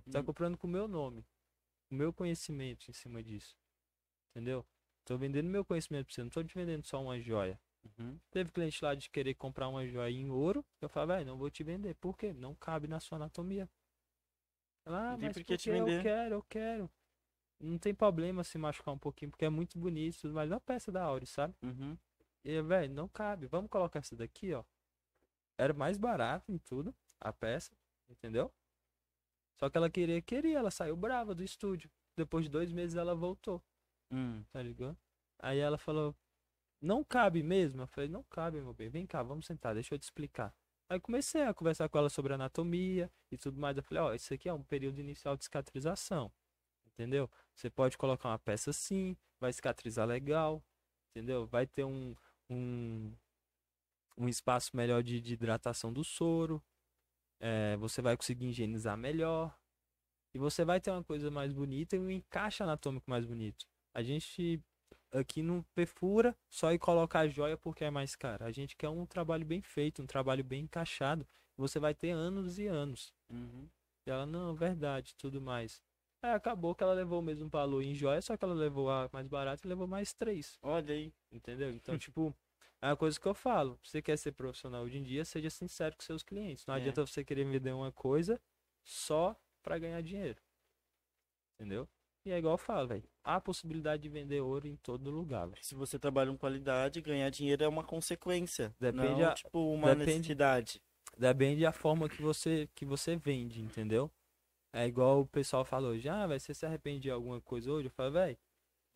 você 0.00 0.10
tá 0.10 0.20
Uhum. 0.20 0.24
comprando 0.24 0.58
com 0.58 0.66
o 0.66 0.70
meu 0.70 0.86
nome, 0.88 1.24
o 1.90 1.94
meu 1.94 2.12
conhecimento 2.12 2.90
em 2.90 2.92
cima 2.94 3.22
disso, 3.22 3.56
entendeu? 4.30 4.66
Tô 5.04 5.16
vendendo 5.18 5.48
meu 5.48 5.64
conhecimento 5.64 6.06
pra 6.06 6.14
você, 6.14 6.22
não 6.22 6.30
tô 6.30 6.42
te 6.42 6.54
vendendo 6.54 6.84
só 6.84 7.02
uma 7.02 7.20
joia. 7.20 7.60
Uhum. 7.98 8.18
Teve 8.30 8.50
cliente 8.50 8.82
lá 8.84 8.94
de 8.94 9.10
querer 9.10 9.34
comprar 9.34 9.68
uma 9.68 9.86
joia 9.86 10.10
em 10.10 10.30
ouro, 10.30 10.64
eu 10.80 10.88
falei, 10.88 11.16
velho, 11.18 11.26
não 11.30 11.38
vou 11.38 11.50
te 11.50 11.62
vender, 11.62 11.94
por 11.96 12.16
quê? 12.16 12.32
Não 12.32 12.54
cabe 12.54 12.88
na 12.88 12.98
sua 13.00 13.16
anatomia. 13.16 13.68
Ela, 14.86 15.12
ah, 15.12 15.16
mas 15.18 15.28
por 15.28 15.34
que 15.34 15.40
porque 15.40 15.56
te 15.56 15.70
eu 15.70 15.86
vender." 15.86 16.02
quero, 16.02 16.34
eu 16.36 16.42
quero. 16.42 16.90
Não 17.60 17.78
tem 17.78 17.94
problema 17.94 18.44
se 18.44 18.58
machucar 18.58 18.92
um 18.92 18.98
pouquinho, 18.98 19.30
porque 19.30 19.44
é 19.44 19.50
muito 19.50 19.78
bonito, 19.78 20.20
tudo 20.20 20.34
mais 20.34 20.50
é 20.50 20.54
uma 20.54 20.60
peça 20.60 20.90
da 20.92 21.02
Auri, 21.04 21.26
sabe? 21.26 21.54
Uhum. 21.62 21.96
E, 22.44 22.60
velho, 22.62 22.92
não 22.92 23.08
cabe. 23.08 23.46
Vamos 23.46 23.70
colocar 23.70 24.00
essa 24.00 24.14
daqui, 24.16 24.52
ó. 24.52 24.64
Era 25.56 25.72
mais 25.72 25.96
barato 25.96 26.50
em 26.52 26.58
tudo, 26.58 26.94
a 27.20 27.32
peça, 27.32 27.72
entendeu? 28.08 28.52
Só 29.56 29.70
que 29.70 29.76
ela 29.76 29.88
queria, 29.90 30.20
queria, 30.20 30.58
ela 30.58 30.70
saiu 30.70 30.96
brava 30.96 31.34
do 31.34 31.42
estúdio. 31.42 31.90
Depois 32.16 32.44
de 32.44 32.50
dois 32.50 32.70
meses 32.72 32.96
ela 32.96 33.14
voltou, 33.14 33.62
Hum. 34.10 34.44
tá 34.52 34.62
ligado? 34.62 34.96
Aí 35.40 35.58
ela 35.58 35.76
falou, 35.78 36.14
não 36.80 37.02
cabe 37.02 37.42
mesmo? 37.42 37.82
Eu 37.82 37.86
falei, 37.86 38.08
não 38.08 38.22
cabe, 38.24 38.60
meu 38.60 38.72
bem, 38.72 38.88
vem 38.88 39.06
cá, 39.06 39.22
vamos 39.22 39.46
sentar, 39.46 39.74
deixa 39.74 39.94
eu 39.94 39.98
te 39.98 40.04
explicar. 40.04 40.54
Aí 40.88 41.00
comecei 41.00 41.42
a 41.42 41.54
conversar 41.54 41.88
com 41.88 41.98
ela 41.98 42.10
sobre 42.10 42.34
anatomia 42.34 43.10
e 43.32 43.38
tudo 43.38 43.58
mais. 43.58 43.76
Eu 43.76 43.82
falei, 43.82 44.02
ó, 44.02 44.14
isso 44.14 44.32
aqui 44.34 44.48
é 44.48 44.52
um 44.52 44.62
período 44.62 45.00
inicial 45.00 45.36
de 45.36 45.44
cicatrização, 45.44 46.30
entendeu? 46.86 47.28
Você 47.54 47.70
pode 47.70 47.96
colocar 47.96 48.28
uma 48.28 48.38
peça 48.38 48.70
assim, 48.70 49.16
vai 49.40 49.52
cicatrizar 49.52 50.06
legal, 50.06 50.62
entendeu? 51.10 51.46
Vai 51.46 51.66
ter 51.66 51.84
um, 51.84 52.14
um, 52.50 53.12
um 54.16 54.28
espaço 54.28 54.76
melhor 54.76 55.02
de, 55.02 55.20
de 55.20 55.34
hidratação 55.34 55.92
do 55.92 56.04
soro, 56.04 56.62
é, 57.40 57.76
você 57.76 58.00
vai 58.00 58.16
conseguir 58.16 58.46
higienizar 58.46 58.96
melhor, 58.96 59.56
e 60.34 60.38
você 60.38 60.64
vai 60.64 60.80
ter 60.80 60.90
uma 60.90 61.04
coisa 61.04 61.30
mais 61.30 61.52
bonita 61.52 61.94
e 61.94 61.98
um 61.98 62.10
encaixe 62.10 62.62
anatômico 62.62 63.08
mais 63.08 63.24
bonito. 63.24 63.66
A 63.94 64.02
gente 64.02 64.60
aqui 65.12 65.42
não 65.42 65.62
perfura 65.74 66.36
só 66.50 66.72
e 66.72 66.78
coloca 66.78 67.20
a 67.20 67.28
joia 67.28 67.56
porque 67.56 67.84
é 67.84 67.90
mais 67.90 68.16
caro. 68.16 68.44
A 68.44 68.50
gente 68.50 68.76
quer 68.76 68.88
um 68.88 69.06
trabalho 69.06 69.46
bem 69.46 69.62
feito, 69.62 70.02
um 70.02 70.06
trabalho 70.06 70.42
bem 70.42 70.64
encaixado. 70.64 71.24
Você 71.56 71.78
vai 71.78 71.94
ter 71.94 72.10
anos 72.10 72.58
e 72.58 72.66
anos. 72.66 73.14
Uhum. 73.30 73.68
E 74.06 74.10
ela, 74.10 74.26
não, 74.26 74.54
verdade, 74.56 75.14
tudo 75.14 75.40
mais. 75.40 75.80
Aí 76.20 76.32
acabou 76.32 76.74
que 76.74 76.82
ela 76.82 76.94
levou 76.94 77.20
o 77.20 77.22
mesmo 77.22 77.48
valor 77.48 77.82
em 77.82 77.94
joia, 77.94 78.20
só 78.20 78.36
que 78.36 78.44
ela 78.44 78.54
levou 78.54 78.90
a 78.90 79.08
mais 79.12 79.28
barata 79.28 79.64
e 79.64 79.68
levou 79.68 79.86
mais 79.86 80.12
três. 80.12 80.58
Olha 80.62 80.92
aí. 80.92 81.12
Entendeu? 81.30 81.70
Então, 81.70 81.96
tipo, 81.98 82.34
é 82.84 82.90
uma 82.90 82.96
coisa 82.96 83.18
que 83.18 83.26
eu 83.26 83.34
falo. 83.34 83.78
Você 83.82 84.00
quer 84.02 84.16
ser 84.18 84.32
profissional 84.32 84.82
hoje 84.84 84.98
em 84.98 85.02
dia, 85.02 85.24
seja 85.24 85.50
sincero 85.50 85.96
com 85.96 86.02
seus 86.02 86.22
clientes. 86.22 86.66
Não 86.66 86.74
É. 86.74 86.78
adianta 86.78 87.04
você 87.06 87.24
querer 87.24 87.44
vender 87.44 87.72
uma 87.72 87.90
coisa 87.92 88.40
só 88.84 89.34
pra 89.62 89.78
ganhar 89.78 90.00
dinheiro. 90.02 90.40
Entendeu? 91.58 91.88
E 92.26 92.30
é 92.32 92.38
igual 92.38 92.54
eu 92.54 92.58
falo, 92.58 92.88
velho. 92.88 93.04
há 93.22 93.40
possibilidade 93.40 94.02
de 94.02 94.08
vender 94.08 94.40
ouro 94.40 94.66
em 94.66 94.76
todo 94.76 95.10
lugar, 95.10 95.46
velho. 95.46 95.62
Se 95.64 95.74
você 95.74 95.98
trabalha 95.98 96.30
com 96.30 96.36
qualidade, 96.38 97.00
ganhar 97.00 97.28
dinheiro 97.30 97.62
é 97.64 97.68
uma 97.68 97.82
consequência. 97.84 98.74
Depende 98.80 99.20
não, 99.22 99.28
a- 99.30 99.34
tipo, 99.34 99.58
uma 99.74 99.94
depende- 99.94 100.16
necessidade. 100.18 100.82
Depende 101.16 101.62
da 101.62 101.72
forma 101.72 102.08
que 102.08 102.20
você, 102.20 102.68
que 102.74 102.84
você 102.84 103.14
vende, 103.16 103.60
entendeu? 103.62 104.10
É 104.74 104.86
igual 104.86 105.20
o 105.20 105.26
pessoal 105.26 105.64
falou, 105.64 105.96
já, 105.98 106.26
vai 106.26 106.40
você 106.40 106.52
se 106.52 106.66
arrepende 106.66 107.00
de 107.00 107.10
alguma 107.10 107.40
coisa 107.40 107.70
hoje? 107.70 107.86
Eu 107.86 107.90
falo, 107.92 108.12
velho, 108.12 108.36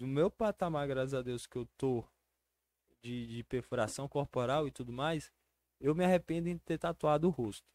do 0.00 0.06
meu 0.06 0.30
patamar, 0.30 0.88
graças 0.88 1.14
a 1.14 1.22
Deus, 1.22 1.46
que 1.46 1.56
eu 1.56 1.66
tô 1.76 2.04
de, 3.02 3.26
de 3.26 3.44
perfuração 3.44 4.08
corporal 4.08 4.66
e 4.66 4.70
tudo 4.70 4.92
mais, 4.92 5.32
eu 5.80 5.94
me 5.94 6.04
arrependo 6.04 6.48
em 6.48 6.58
ter 6.58 6.78
tatuado 6.78 7.26
o 7.28 7.30
rosto. 7.30 7.66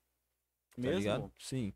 Tá 0.81 0.91
Mesmo? 0.91 0.99
ligado? 0.99 1.33
Sim. 1.39 1.73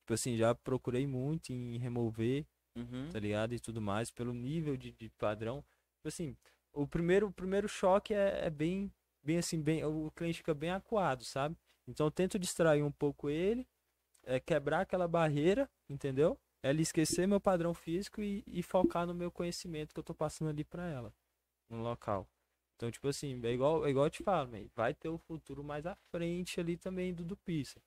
Tipo 0.00 0.14
assim, 0.14 0.36
já 0.36 0.54
procurei 0.54 1.06
muito 1.06 1.52
em 1.52 1.78
remover, 1.78 2.46
Uhum. 2.76 3.08
tá 3.10 3.18
ligado? 3.20 3.54
E 3.54 3.60
tudo 3.60 3.80
mais, 3.80 4.10
pelo 4.10 4.34
nível 4.34 4.76
de, 4.76 4.92
de 4.92 5.10
padrão. 5.10 5.64
Tipo 5.96 6.08
assim, 6.08 6.36
o 6.72 6.86
primeiro, 6.86 7.28
o 7.28 7.32
primeiro 7.32 7.68
choque 7.68 8.14
é, 8.14 8.46
é 8.46 8.50
bem, 8.50 8.92
bem 9.22 9.38
assim, 9.38 9.62
bem, 9.62 9.84
o 9.84 10.10
cliente 10.12 10.38
fica 10.38 10.54
bem 10.54 10.70
acuado, 10.70 11.24
sabe? 11.24 11.56
Então 11.86 12.06
eu 12.06 12.10
tento 12.10 12.38
distrair 12.38 12.82
um 12.82 12.92
pouco 12.92 13.30
ele, 13.30 13.66
é, 14.24 14.40
quebrar 14.40 14.80
aquela 14.82 15.08
barreira, 15.08 15.70
entendeu? 15.88 16.38
É 16.62 16.70
ele 16.70 16.82
esquecer 16.82 17.26
meu 17.28 17.40
padrão 17.40 17.74
físico 17.74 18.22
e, 18.22 18.44
e 18.46 18.62
focar 18.62 19.06
no 19.06 19.14
meu 19.14 19.30
conhecimento 19.30 19.94
que 19.94 20.00
eu 20.00 20.04
tô 20.04 20.14
passando 20.14 20.50
ali 20.50 20.64
pra 20.64 20.88
ela, 20.88 21.14
no 21.68 21.82
local. 21.82 22.26
Então, 22.76 22.90
tipo 22.90 23.08
assim, 23.08 23.40
é 23.44 23.52
igual, 23.52 23.86
é 23.86 23.90
igual 23.90 24.06
eu 24.06 24.10
te 24.10 24.22
falo, 24.22 24.50
man, 24.50 24.66
vai 24.74 24.92
ter 24.94 25.08
o 25.08 25.18
futuro 25.18 25.62
mais 25.62 25.86
à 25.86 25.94
frente 26.10 26.60
ali 26.60 26.76
também 26.76 27.14
do 27.14 27.24
do 27.24 27.36
Pisa. 27.36 27.80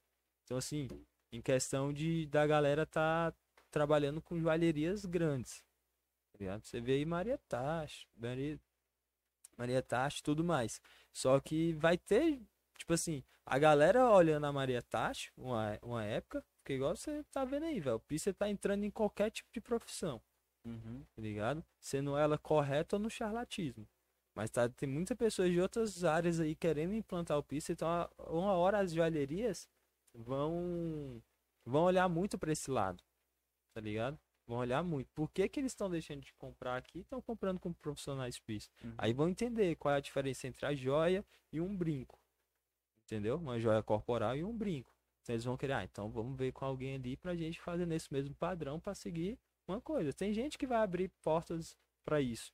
Então, 0.44 0.58
assim, 0.58 0.88
em 1.32 1.42
questão 1.42 1.92
de 1.92 2.26
da 2.28 2.48
galera 2.48 2.86
tá 2.86 3.34
trabalhando 3.70 4.22
com 4.22 4.40
joalherias 4.40 5.06
grandes. 5.06 5.64
Tá? 6.40 6.60
Você 6.60 6.80
vê 6.80 6.94
aí 6.94 7.06
Maria 7.06 7.38
Tacho, 7.50 8.08
Maria, 8.16 8.60
Maria 9.58 9.82
Tacho 9.82 10.20
e 10.20 10.24
tudo 10.24 10.44
mais. 10.44 10.80
Só 11.12 11.40
que 11.40 11.74
vai 11.74 11.98
ter, 11.98 12.42
tipo 12.78 12.94
assim, 12.94 13.24
a 13.46 13.58
galera 13.60 14.10
olhando 14.10 14.46
a 14.46 14.54
Maria 14.54 14.82
Tacho, 14.82 15.32
uma, 15.36 15.78
uma 15.82 16.04
época, 16.06 16.44
porque 16.60 16.74
igual 16.74 16.96
você 16.96 17.24
tá 17.26 17.44
vendo 17.44 17.66
aí, 17.66 17.80
velho, 17.80 17.96
o 17.98 18.00
Pisa 18.00 18.34
tá 18.34 18.50
entrando 18.50 18.84
em 18.84 18.92
qualquer 18.92 19.32
tipo 19.32 19.50
de 19.52 19.60
profissão, 19.62 20.22
Uhum. 20.66 21.04
tá 21.16 21.22
ligado? 21.22 21.64
Sendo 21.80 22.18
ela 22.18 22.38
correta 22.38 22.96
ou 22.98 23.02
no 23.02 23.10
charlatismo. 23.10 23.88
Mas 24.38 24.52
tá, 24.52 24.70
tem 24.70 24.88
muitas 24.88 25.18
pessoas 25.18 25.50
de 25.52 25.60
outras 25.60 26.04
áreas 26.04 26.40
aí 26.40 26.54
querendo 26.54 26.94
implantar 26.94 27.40
o 27.40 27.44
Pisa, 27.44 27.72
então 27.72 27.88
uma 28.20 28.54
hora 28.54 28.78
as 28.78 28.94
joalherias 28.94 29.68
vão 30.14 31.20
vão 31.66 31.86
olhar 31.86 32.08
muito 32.08 32.38
pra 32.38 32.52
esse 32.52 32.70
lado, 32.70 33.04
tá 33.74 33.82
ligado? 33.82 34.16
Vão 34.46 34.60
olhar 34.60 34.84
muito. 34.84 35.10
Por 35.16 35.28
que, 35.32 35.50
que 35.50 35.60
eles 35.60 35.72
estão 35.72 35.90
deixando 35.90 36.22
de 36.22 36.32
comprar 36.36 36.78
aqui 36.78 37.00
e 37.00 37.02
estão 37.02 37.20
comprando 37.20 37.60
com 37.60 37.74
profissionais 37.74 38.38
Pisa? 38.38 38.70
Uhum. 38.84 38.94
Aí 38.96 39.12
vão 39.12 39.28
entender 39.28 39.76
qual 39.76 39.96
é 39.96 39.98
a 39.98 40.02
diferença 40.02 40.46
entre 40.46 40.68
a 40.68 40.76
joia 40.76 41.26
e 41.52 41.60
um 41.60 41.76
brinco. 41.76 42.20
Entendeu? 43.06 43.38
Uma 43.38 43.60
joia 43.60 43.82
corporal 43.82 44.38
e 44.38 44.44
um 44.44 44.56
brinco. 44.56 44.94
Então 45.24 45.34
eles 45.34 45.46
vão 45.46 45.58
querer, 45.58 45.74
ah, 45.74 45.84
então 45.84 46.12
vamos 46.12 46.38
ver 46.38 46.52
com 46.52 46.64
alguém 46.64 46.94
ali 46.94 47.18
pra 47.18 47.36
gente 47.36 47.60
fazer 47.60 47.88
nesse 47.88 48.14
mesmo 48.14 48.36
padrão 48.36 48.80
pra 48.80 48.94
seguir 48.94 49.40
uma 49.68 49.82
coisa. 49.82 50.14
Tem 50.14 50.32
gente 50.32 50.60
que 50.60 50.68
vai 50.68 50.78
abrir 50.78 51.10
portas 51.24 51.76
pra 52.06 52.22
isso. 52.22 52.54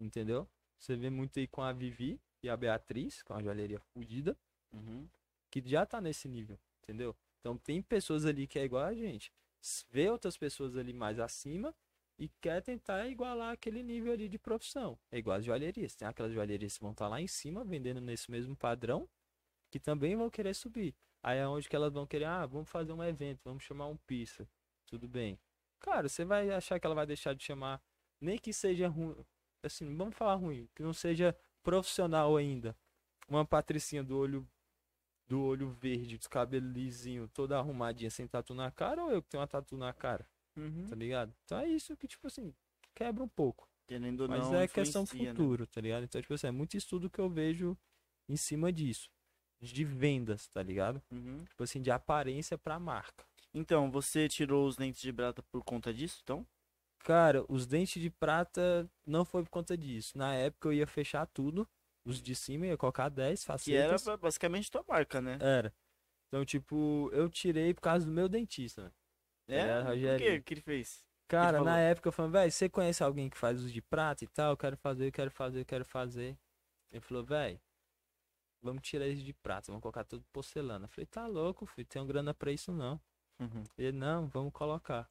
Entendeu? 0.00 0.48
Você 0.78 0.96
vê 0.96 1.10
muito 1.10 1.38
aí 1.38 1.46
com 1.46 1.62
a 1.62 1.72
Vivi 1.72 2.20
e 2.42 2.48
a 2.48 2.56
Beatriz, 2.56 3.22
com 3.22 3.34
a 3.34 3.42
joalheria 3.42 3.80
fudida, 3.80 4.36
Uhum. 4.72 5.08
que 5.50 5.62
já 5.66 5.86
tá 5.86 6.00
nesse 6.00 6.28
nível, 6.28 6.58
entendeu? 6.82 7.16
Então 7.40 7.56
tem 7.56 7.80
pessoas 7.82 8.26
ali 8.26 8.46
que 8.46 8.58
é 8.58 8.64
igual 8.64 8.84
a 8.84 8.94
gente. 8.94 9.32
Vê 9.90 10.10
outras 10.10 10.36
pessoas 10.36 10.76
ali 10.76 10.92
mais 10.92 11.18
acima 11.18 11.74
e 12.18 12.28
quer 12.40 12.62
tentar 12.62 13.06
igualar 13.08 13.52
aquele 13.52 13.82
nível 13.82 14.12
ali 14.12 14.28
de 14.28 14.38
profissão. 14.38 14.98
É 15.10 15.18
igual 15.18 15.36
as 15.38 15.44
joalherias. 15.44 15.94
Tem 15.94 16.06
aquelas 16.06 16.32
joalherias 16.32 16.76
que 16.76 16.82
vão 16.82 16.92
estar 16.92 17.08
lá 17.08 17.20
em 17.20 17.26
cima 17.26 17.64
vendendo 17.64 18.00
nesse 18.00 18.30
mesmo 18.30 18.56
padrão 18.56 19.08
que 19.70 19.78
também 19.80 20.16
vão 20.16 20.30
querer 20.30 20.54
subir. 20.54 20.94
Aí 21.22 21.38
é 21.38 21.46
onde 21.46 21.68
que 21.68 21.76
elas 21.76 21.92
vão 21.92 22.06
querer, 22.06 22.24
ah, 22.26 22.46
vamos 22.46 22.68
fazer 22.68 22.92
um 22.92 23.02
evento, 23.02 23.40
vamos 23.44 23.62
chamar 23.62 23.86
um 23.86 23.96
pista. 23.96 24.48
Tudo 24.86 25.08
bem. 25.08 25.38
Cara, 25.80 26.08
você 26.08 26.24
vai 26.24 26.50
achar 26.50 26.78
que 26.78 26.86
ela 26.86 26.94
vai 26.94 27.06
deixar 27.06 27.34
de 27.34 27.42
chamar, 27.44 27.80
nem 28.20 28.38
que 28.38 28.52
seja 28.52 28.88
ruim, 28.88 29.14
assim, 29.62 29.94
vamos 29.96 30.16
falar 30.16 30.34
ruim, 30.34 30.68
que 30.74 30.82
não 30.82 30.92
seja 30.92 31.36
profissional 31.62 32.36
ainda. 32.36 32.76
Uma 33.28 33.44
patricinha 33.44 34.02
do 34.02 34.16
olho 34.16 34.48
do 35.26 35.42
olho 35.42 35.68
verde, 35.68 36.16
dos 36.16 36.26
cabelos 36.26 36.72
lisinho, 36.72 37.28
toda 37.28 37.58
arrumadinha, 37.58 38.08
sem 38.10 38.26
tatu 38.26 38.54
na 38.54 38.70
cara, 38.70 39.04
ou 39.04 39.10
eu 39.10 39.22
que 39.22 39.28
tenho 39.28 39.42
uma 39.42 39.46
tatu 39.46 39.76
na 39.76 39.92
cara, 39.92 40.26
Uhum. 40.56 40.86
tá 40.88 40.96
ligado? 40.96 41.34
Então 41.44 41.58
é 41.58 41.68
isso 41.68 41.94
que, 41.98 42.08
tipo 42.08 42.26
assim, 42.26 42.54
quebra 42.94 43.22
um 43.22 43.28
pouco. 43.28 43.68
Querendo 43.86 44.26
Mas 44.26 44.40
não, 44.50 44.54
é 44.54 44.66
questão 44.66 45.02
influencia, 45.02 45.32
né? 45.32 45.38
futuro, 45.38 45.66
tá 45.66 45.80
ligado? 45.82 46.04
Então, 46.04 46.20
tipo 46.20 46.32
assim, 46.32 46.46
é 46.46 46.50
muito 46.50 46.76
estudo 46.78 47.10
que 47.10 47.18
eu 47.18 47.28
vejo 47.28 47.76
em 48.26 48.36
cima 48.36 48.72
disso. 48.72 49.10
De 49.60 49.84
vendas, 49.84 50.46
tá 50.48 50.62
ligado? 50.62 51.02
Uhum. 51.10 51.44
Tipo 51.44 51.62
assim, 51.62 51.82
de 51.82 51.90
aparência 51.90 52.56
pra 52.56 52.78
marca. 52.78 53.26
Então, 53.52 53.90
você 53.90 54.28
tirou 54.28 54.66
os 54.66 54.76
dentes 54.76 55.00
de 55.00 55.12
prata 55.12 55.42
por 55.42 55.62
conta 55.62 55.92
disso, 55.92 56.20
então? 56.22 56.46
Cara, 57.04 57.44
os 57.48 57.66
dentes 57.66 58.00
de 58.02 58.10
prata 58.10 58.90
não 59.06 59.24
foi 59.24 59.42
por 59.42 59.50
conta 59.50 59.76
disso. 59.76 60.16
Na 60.18 60.34
época 60.34 60.68
eu 60.68 60.72
ia 60.72 60.86
fechar 60.86 61.26
tudo. 61.26 61.68
Os 62.04 62.22
de 62.22 62.34
cima 62.34 62.66
ia 62.66 62.76
colocar 62.76 63.08
10 63.08 63.44
Que 63.44 63.50
era 63.74 63.88
facetas. 63.90 64.04
ba- 64.04 64.16
basicamente 64.16 64.70
tua 64.70 64.84
marca, 64.88 65.20
né? 65.20 65.38
Era. 65.40 65.72
Então, 66.28 66.44
tipo, 66.44 67.10
eu 67.12 67.28
tirei 67.28 67.72
por 67.74 67.80
causa 67.82 68.04
do 68.06 68.12
meu 68.12 68.28
dentista? 68.28 68.92
É? 69.46 69.80
Por 69.82 69.88
Rogério. 69.90 70.18
que 70.26 70.40
que 70.42 70.54
ele 70.54 70.60
fez? 70.60 71.04
Cara, 71.26 71.58
falou? 71.58 71.64
na 71.72 71.78
época 71.80 72.08
eu 72.08 72.12
falei, 72.12 72.32
velho, 72.32 72.52
você 72.52 72.68
conhece 72.68 73.02
alguém 73.02 73.28
que 73.28 73.36
faz 73.36 73.62
os 73.62 73.70
de 73.72 73.82
prata 73.82 74.24
e 74.24 74.28
tal? 74.28 74.52
Eu 74.52 74.56
quero 74.56 74.76
fazer, 74.76 75.08
eu 75.08 75.12
quero 75.12 75.30
fazer, 75.30 75.60
eu 75.60 75.64
quero 75.66 75.84
fazer. 75.84 76.38
Ele 76.90 77.00
falou, 77.00 77.22
velho, 77.24 77.60
vamos 78.62 78.82
tirar 78.82 79.06
esse 79.06 79.22
de 79.22 79.32
prata, 79.34 79.66
vamos 79.70 79.82
colocar 79.82 80.04
tudo 80.04 80.24
porcelana. 80.32 80.84
Eu 80.86 80.88
falei, 80.88 81.06
tá 81.06 81.26
louco, 81.26 81.66
filho, 81.66 81.86
tenho 81.86 82.06
grana 82.06 82.32
pra 82.34 82.50
isso 82.50 82.72
não. 82.72 83.00
Uhum. 83.38 83.62
Ele, 83.76 83.92
não, 83.92 84.26
vamos 84.28 84.52
colocar. 84.52 85.08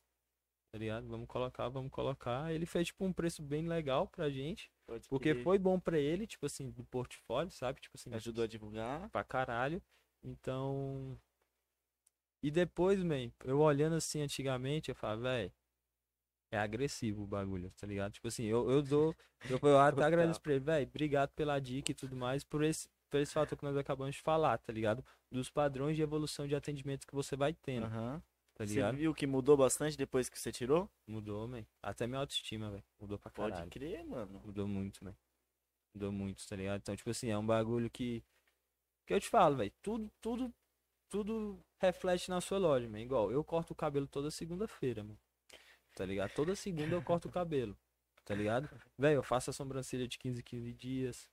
Tá 0.71 0.77
ligado? 0.77 1.07
Vamos 1.07 1.27
colocar, 1.27 1.69
vamos 1.69 1.91
colocar. 1.91 2.53
Ele 2.53 2.65
fez, 2.65 2.87
tipo, 2.87 3.05
um 3.05 3.13
preço 3.13 3.41
bem 3.41 3.67
legal 3.67 4.07
pra 4.07 4.29
gente. 4.29 4.69
Pode 4.85 5.07
Porque 5.07 5.33
crer. 5.33 5.43
foi 5.43 5.57
bom 5.57 5.79
pra 5.79 5.97
ele, 5.97 6.27
tipo 6.27 6.45
assim, 6.45 6.69
do 6.69 6.83
portfólio, 6.83 7.51
sabe? 7.51 7.79
Tipo 7.79 7.97
assim, 7.97 8.13
Ajudou 8.13 8.43
a 8.43 8.47
divulgar. 8.47 9.09
pra 9.09 9.23
caralho. 9.23 9.81
Então. 10.23 11.17
E 12.43 12.51
depois, 12.51 13.01
man, 13.03 13.31
eu 13.45 13.59
olhando 13.59 13.95
assim 13.95 14.21
antigamente, 14.21 14.89
eu 14.89 14.95
falo, 14.95 15.21
velho, 15.21 15.51
é 16.51 16.57
agressivo 16.57 17.23
o 17.23 17.27
bagulho, 17.27 17.71
tá 17.71 17.87
ligado? 17.87 18.13
Tipo 18.13 18.27
assim, 18.27 18.45
eu, 18.45 18.69
eu 18.69 18.81
dou. 18.81 19.15
Eu, 19.47 19.59
eu 19.61 19.79
até 19.79 20.03
agradeço 20.03 20.41
pra 20.41 20.53
ele, 20.53 20.65
velho, 20.65 20.87
obrigado 20.87 21.29
pela 21.29 21.59
dica 21.59 21.91
e 21.91 21.93
tudo 21.95 22.15
mais, 22.15 22.43
por 22.43 22.63
esse, 22.63 22.89
por 23.07 23.19
esse 23.19 23.31
fator 23.31 23.55
que 23.55 23.63
nós 23.63 23.77
acabamos 23.77 24.15
de 24.15 24.21
falar, 24.21 24.57
tá 24.57 24.73
ligado? 24.73 25.05
Dos 25.31 25.47
padrões 25.49 25.95
de 25.95 26.01
evolução 26.01 26.47
de 26.47 26.55
atendimento 26.55 27.05
que 27.05 27.13
você 27.13 27.35
vai 27.35 27.53
tendo, 27.53 27.85
Aham. 27.85 28.21
Tá 28.57 28.65
Você 28.65 28.73
ligado? 28.73 28.97
viu 28.97 29.13
que 29.13 29.27
mudou 29.27 29.55
bastante 29.55 29.95
depois 29.95 30.29
que 30.29 30.39
você 30.39 30.51
tirou? 30.51 30.89
Mudou, 31.05 31.47
man. 31.47 31.63
Até 31.81 32.07
minha 32.07 32.19
autoestima, 32.19 32.71
velho. 32.71 32.83
Mudou 32.99 33.19
pra 33.19 33.29
Pode 33.31 33.51
caralho. 33.51 33.69
crer, 33.71 34.03
mano. 34.03 34.41
Mudou 34.43 34.67
muito, 34.67 35.03
velho. 35.05 35.15
Mudou 35.93 36.11
muito, 36.11 36.47
tá 36.47 36.55
ligado? 36.55 36.79
Então, 36.81 36.95
tipo 36.95 37.09
assim, 37.09 37.29
é 37.29 37.37
um 37.37 37.45
bagulho 37.45 37.89
que. 37.89 38.23
Que 39.05 39.13
eu 39.13 39.19
te 39.19 39.29
falo, 39.29 39.55
velho. 39.57 39.71
Tudo, 39.81 40.11
tudo, 40.19 40.53
tudo 41.09 41.59
reflete 41.79 42.29
na 42.29 42.41
sua 42.41 42.57
loja, 42.57 42.89
man. 42.89 42.99
Igual, 42.99 43.31
eu 43.31 43.43
corto 43.43 43.73
o 43.73 43.75
cabelo 43.75 44.07
toda 44.07 44.29
segunda-feira, 44.31 45.03
mano. 45.03 45.19
Tá 45.95 46.05
ligado? 46.05 46.31
Toda 46.33 46.55
segunda 46.55 46.93
eu 46.95 47.01
corto 47.01 47.27
o 47.27 47.31
cabelo. 47.31 47.77
Tá 48.25 48.35
ligado? 48.35 48.69
Velho, 48.97 49.17
eu 49.17 49.23
faço 49.23 49.49
a 49.49 49.53
sobrancelha 49.53 50.07
de 50.07 50.17
15 50.17 50.43
15 50.43 50.73
dias. 50.73 51.29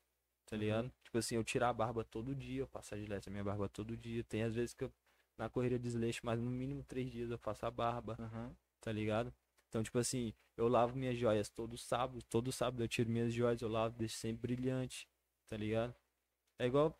Tá 0.46 0.56
ligado? 0.56 0.92
Tipo 1.02 1.18
assim, 1.18 1.34
eu 1.36 1.42
tiro 1.44 1.64
a 1.64 1.72
barba 1.72 2.04
todo 2.04 2.34
dia, 2.34 2.60
eu 2.60 2.68
passo 2.68 2.94
a 2.94 2.98
gilete 2.98 3.28
a 3.28 3.32
minha 3.32 3.42
barba 3.42 3.68
todo 3.68 3.96
dia. 3.96 4.22
Tem 4.24 4.42
às 4.42 4.54
vezes 4.54 4.74
que 4.74 4.84
eu, 4.84 4.92
na 5.38 5.48
correria 5.48 5.78
desleixo, 5.78 6.20
mas 6.24 6.40
no 6.40 6.50
mínimo 6.50 6.82
três 6.84 7.10
dias 7.10 7.30
eu 7.30 7.38
faço 7.38 7.66
a 7.66 7.70
barba 7.70 8.16
Aham. 8.18 8.54
tá 8.80 8.92
ligado? 8.92 9.32
Então, 9.68 9.82
tipo 9.82 9.98
assim, 9.98 10.32
eu 10.56 10.68
lavo 10.68 10.96
minhas 10.96 11.16
joias 11.18 11.48
todo 11.48 11.76
sábado, 11.76 12.22
todo 12.30 12.52
sábado 12.52 12.82
eu 12.82 12.88
tiro 12.88 13.10
minhas 13.10 13.32
joias, 13.32 13.60
eu 13.60 13.68
lavo, 13.68 13.96
deixo 13.98 14.16
sempre 14.16 14.54
brilhante, 14.54 15.08
tá 15.48 15.56
ligado? 15.56 15.94
É 16.58 16.66
igual, 16.66 16.96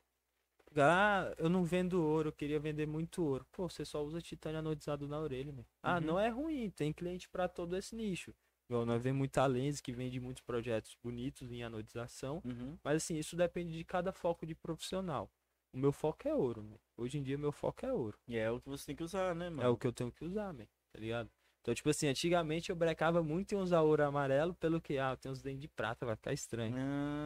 ah, 0.77 1.33
eu 1.39 1.49
não 1.49 1.65
vendo 1.65 2.03
ouro, 2.03 2.29
eu 2.31 2.33
queria 2.33 2.59
vender 2.59 2.87
muito 2.87 3.23
ouro. 3.23 3.47
Pô, 3.53 3.69
você 3.69 3.85
só 3.85 4.03
usa 4.05 4.21
titânio 4.21 4.59
anodizado 4.59 5.07
na 5.07 5.21
orelha, 5.21 5.53
meu. 5.53 5.65
Ah, 5.83 5.97
Uhum. 6.01 6.01
não 6.01 6.19
é 6.21 6.29
ruim, 6.29 6.71
tem 6.71 6.93
cliente 6.93 7.29
pra 7.29 7.49
todo 7.49 7.77
esse 7.77 7.95
nicho. 7.95 8.35
Igual, 8.69 8.85
nós 8.87 9.03
vemos 9.03 9.19
muita 9.19 9.45
lens 9.47 9.81
que 9.81 9.93
vende 9.93 10.19
muitos 10.19 10.43
projetos 10.43 10.97
bonitos 11.03 11.53
em 11.53 11.63
anodização, 11.63 12.43
Uhum. 12.45 12.77
mas 12.83 12.97
assim, 12.97 13.17
isso 13.17 13.37
depende 13.37 13.73
de 13.77 13.85
cada 13.85 14.11
foco 14.13 14.45
de 14.47 14.55
profissional. 14.55 15.31
O 15.75 15.77
meu 15.77 15.91
foco 15.91 16.29
é 16.29 16.33
ouro, 16.35 16.63
meu. 16.63 16.79
Hoje 16.97 17.19
em 17.19 17.23
dia, 17.25 17.37
meu 17.37 17.51
foco 17.51 17.85
é 17.85 17.93
ouro. 17.93 18.17
E 18.29 18.37
é 18.37 18.49
o 18.49 18.61
que 18.61 18.69
você 18.69 18.87
tem 18.87 18.95
que 18.95 19.03
usar, 19.03 19.35
né, 19.35 19.51
mano? 19.51 19.63
É 19.63 19.69
o 19.69 19.77
que 19.77 19.89
eu 19.89 19.93
tenho 19.93 20.13
que 20.13 20.25
usar, 20.25 20.53
man, 20.53 20.67
tá 20.93 21.01
ligado? 21.01 21.29
Então, 21.61 21.75
tipo 21.75 21.91
assim, 21.91 22.07
antigamente 22.07 22.71
eu 22.71 22.77
brecava 22.77 23.25
muito 23.25 23.53
em 23.57 23.59
usar 23.59 23.81
ouro 23.81 24.05
amarelo 24.05 24.55
pelo 24.55 24.81
que, 24.81 24.99
ah, 24.99 25.11
eu 25.11 25.17
tenho 25.17 25.33
uns 25.33 25.43
dentes 25.43 25.63
de 25.63 25.67
prata, 25.69 26.07
vai 26.07 26.15
ficar 26.15 26.33
estranho. 26.33 26.77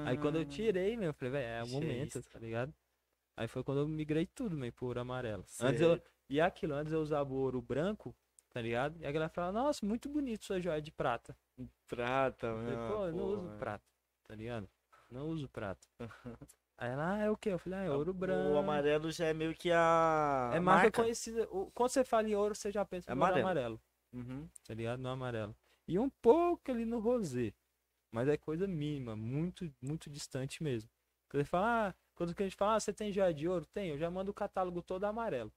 Aí 0.07 0.17
quando 0.17 0.37
eu 0.37 0.43
Ah, 0.43 0.47
tirei, 0.47 0.97
meu, 0.97 1.09
eu 1.09 1.13
falei, 1.13 1.33
velho, 1.33 1.47
é 1.47 1.63
o 1.63 1.69
momento, 1.69 2.23
tá 2.23 2.39
ligado? 2.39 2.73
Aí 3.37 3.47
foi 3.47 3.63
quando 3.63 3.81
eu 3.81 3.89
migrei 3.89 4.25
tudo, 4.25 4.57
man, 4.57 4.71
pro 4.71 4.87
ouro 4.87 5.01
amarelo. 5.01 5.45
Antes 5.61 5.83
eu, 5.83 6.01
e 6.31 6.41
aquilo, 6.41 6.73
antes 6.73 6.93
eu 6.93 7.03
usava 7.03 7.31
o 7.31 7.37
ouro 7.37 7.61
branco, 7.61 8.17
tá 8.49 8.63
ligado? 8.63 8.97
E 8.99 9.05
a 9.07 9.13
galera 9.13 9.29
fala, 9.29 9.53
nossa, 9.53 9.85
muito 9.85 10.09
bonito 10.09 10.47
sua 10.47 10.59
joia 10.59 10.81
de 10.81 10.91
prata. 10.91 11.37
Prata, 11.87 12.55
meu. 12.55 12.79
pô, 12.79 13.07
eu 13.07 13.13
não 13.13 13.27
uso 13.27 13.43
mano. 13.43 13.59
prata, 13.59 13.85
tá 14.27 14.35
ligado? 14.35 14.67
Não 15.11 15.29
uso 15.29 15.49
prata. 15.49 15.87
Aí 16.77 16.91
ela, 16.91 17.15
ah, 17.15 17.19
é 17.19 17.31
o 17.31 17.37
quê? 17.37 17.51
Eu 17.51 17.59
falei, 17.59 17.79
ah, 17.81 17.83
é 17.85 17.91
ouro 17.91 18.13
branco. 18.15 18.55
O 18.55 18.59
amarelo 18.59 19.11
já 19.11 19.27
é 19.27 19.35
meio 19.35 19.55
que 19.55 19.71
a. 19.73 20.51
É 20.55 20.61
marca, 20.61 20.91
conhecida. 20.91 21.49
O- 21.51 21.71
Quando 21.73 21.91
você 21.91 22.05
fala 22.05 22.29
em 22.29 22.35
ouro, 22.35 22.55
você 22.55 22.71
já 22.71 22.85
pensa 22.85 23.11
É 23.11 23.15
no 23.15 23.21
amarelo. 23.23 23.41
amarelo, 23.41 23.81
Uhum. 24.13 24.49
tá 24.65 24.75
ligado? 24.75 25.01
No 25.01 25.09
amarelo. 25.09 25.57
E 25.89 25.99
um 25.99 26.09
pouco 26.09 26.71
ali 26.71 26.85
no 26.85 27.01
rosé. 27.01 27.53
Mas 28.13 28.29
é 28.29 28.37
coisa 28.37 28.67
mínima, 28.67 29.17
muito, 29.17 29.71
muito 29.83 30.09
distante 30.09 30.63
mesmo. 30.63 30.89
Quando 31.29 31.41
ele 31.41 31.49
fala, 31.49 31.89
ah, 31.89 31.95
quando 32.15 32.31
o 32.31 32.35
cliente 32.35 32.57
fala, 32.57 32.77
ah, 32.77 32.81
você 32.81 32.93
tem 32.93 33.13
joia 33.13 33.35
de 33.35 33.49
ouro? 33.49 33.67
Tem, 33.67 33.91
eu 33.91 33.99
já 33.99 34.11
mando 34.11 34.31
o 34.31 34.35
catálogo 34.35 34.81
todo 34.83 35.05
amarelo. 35.05 35.53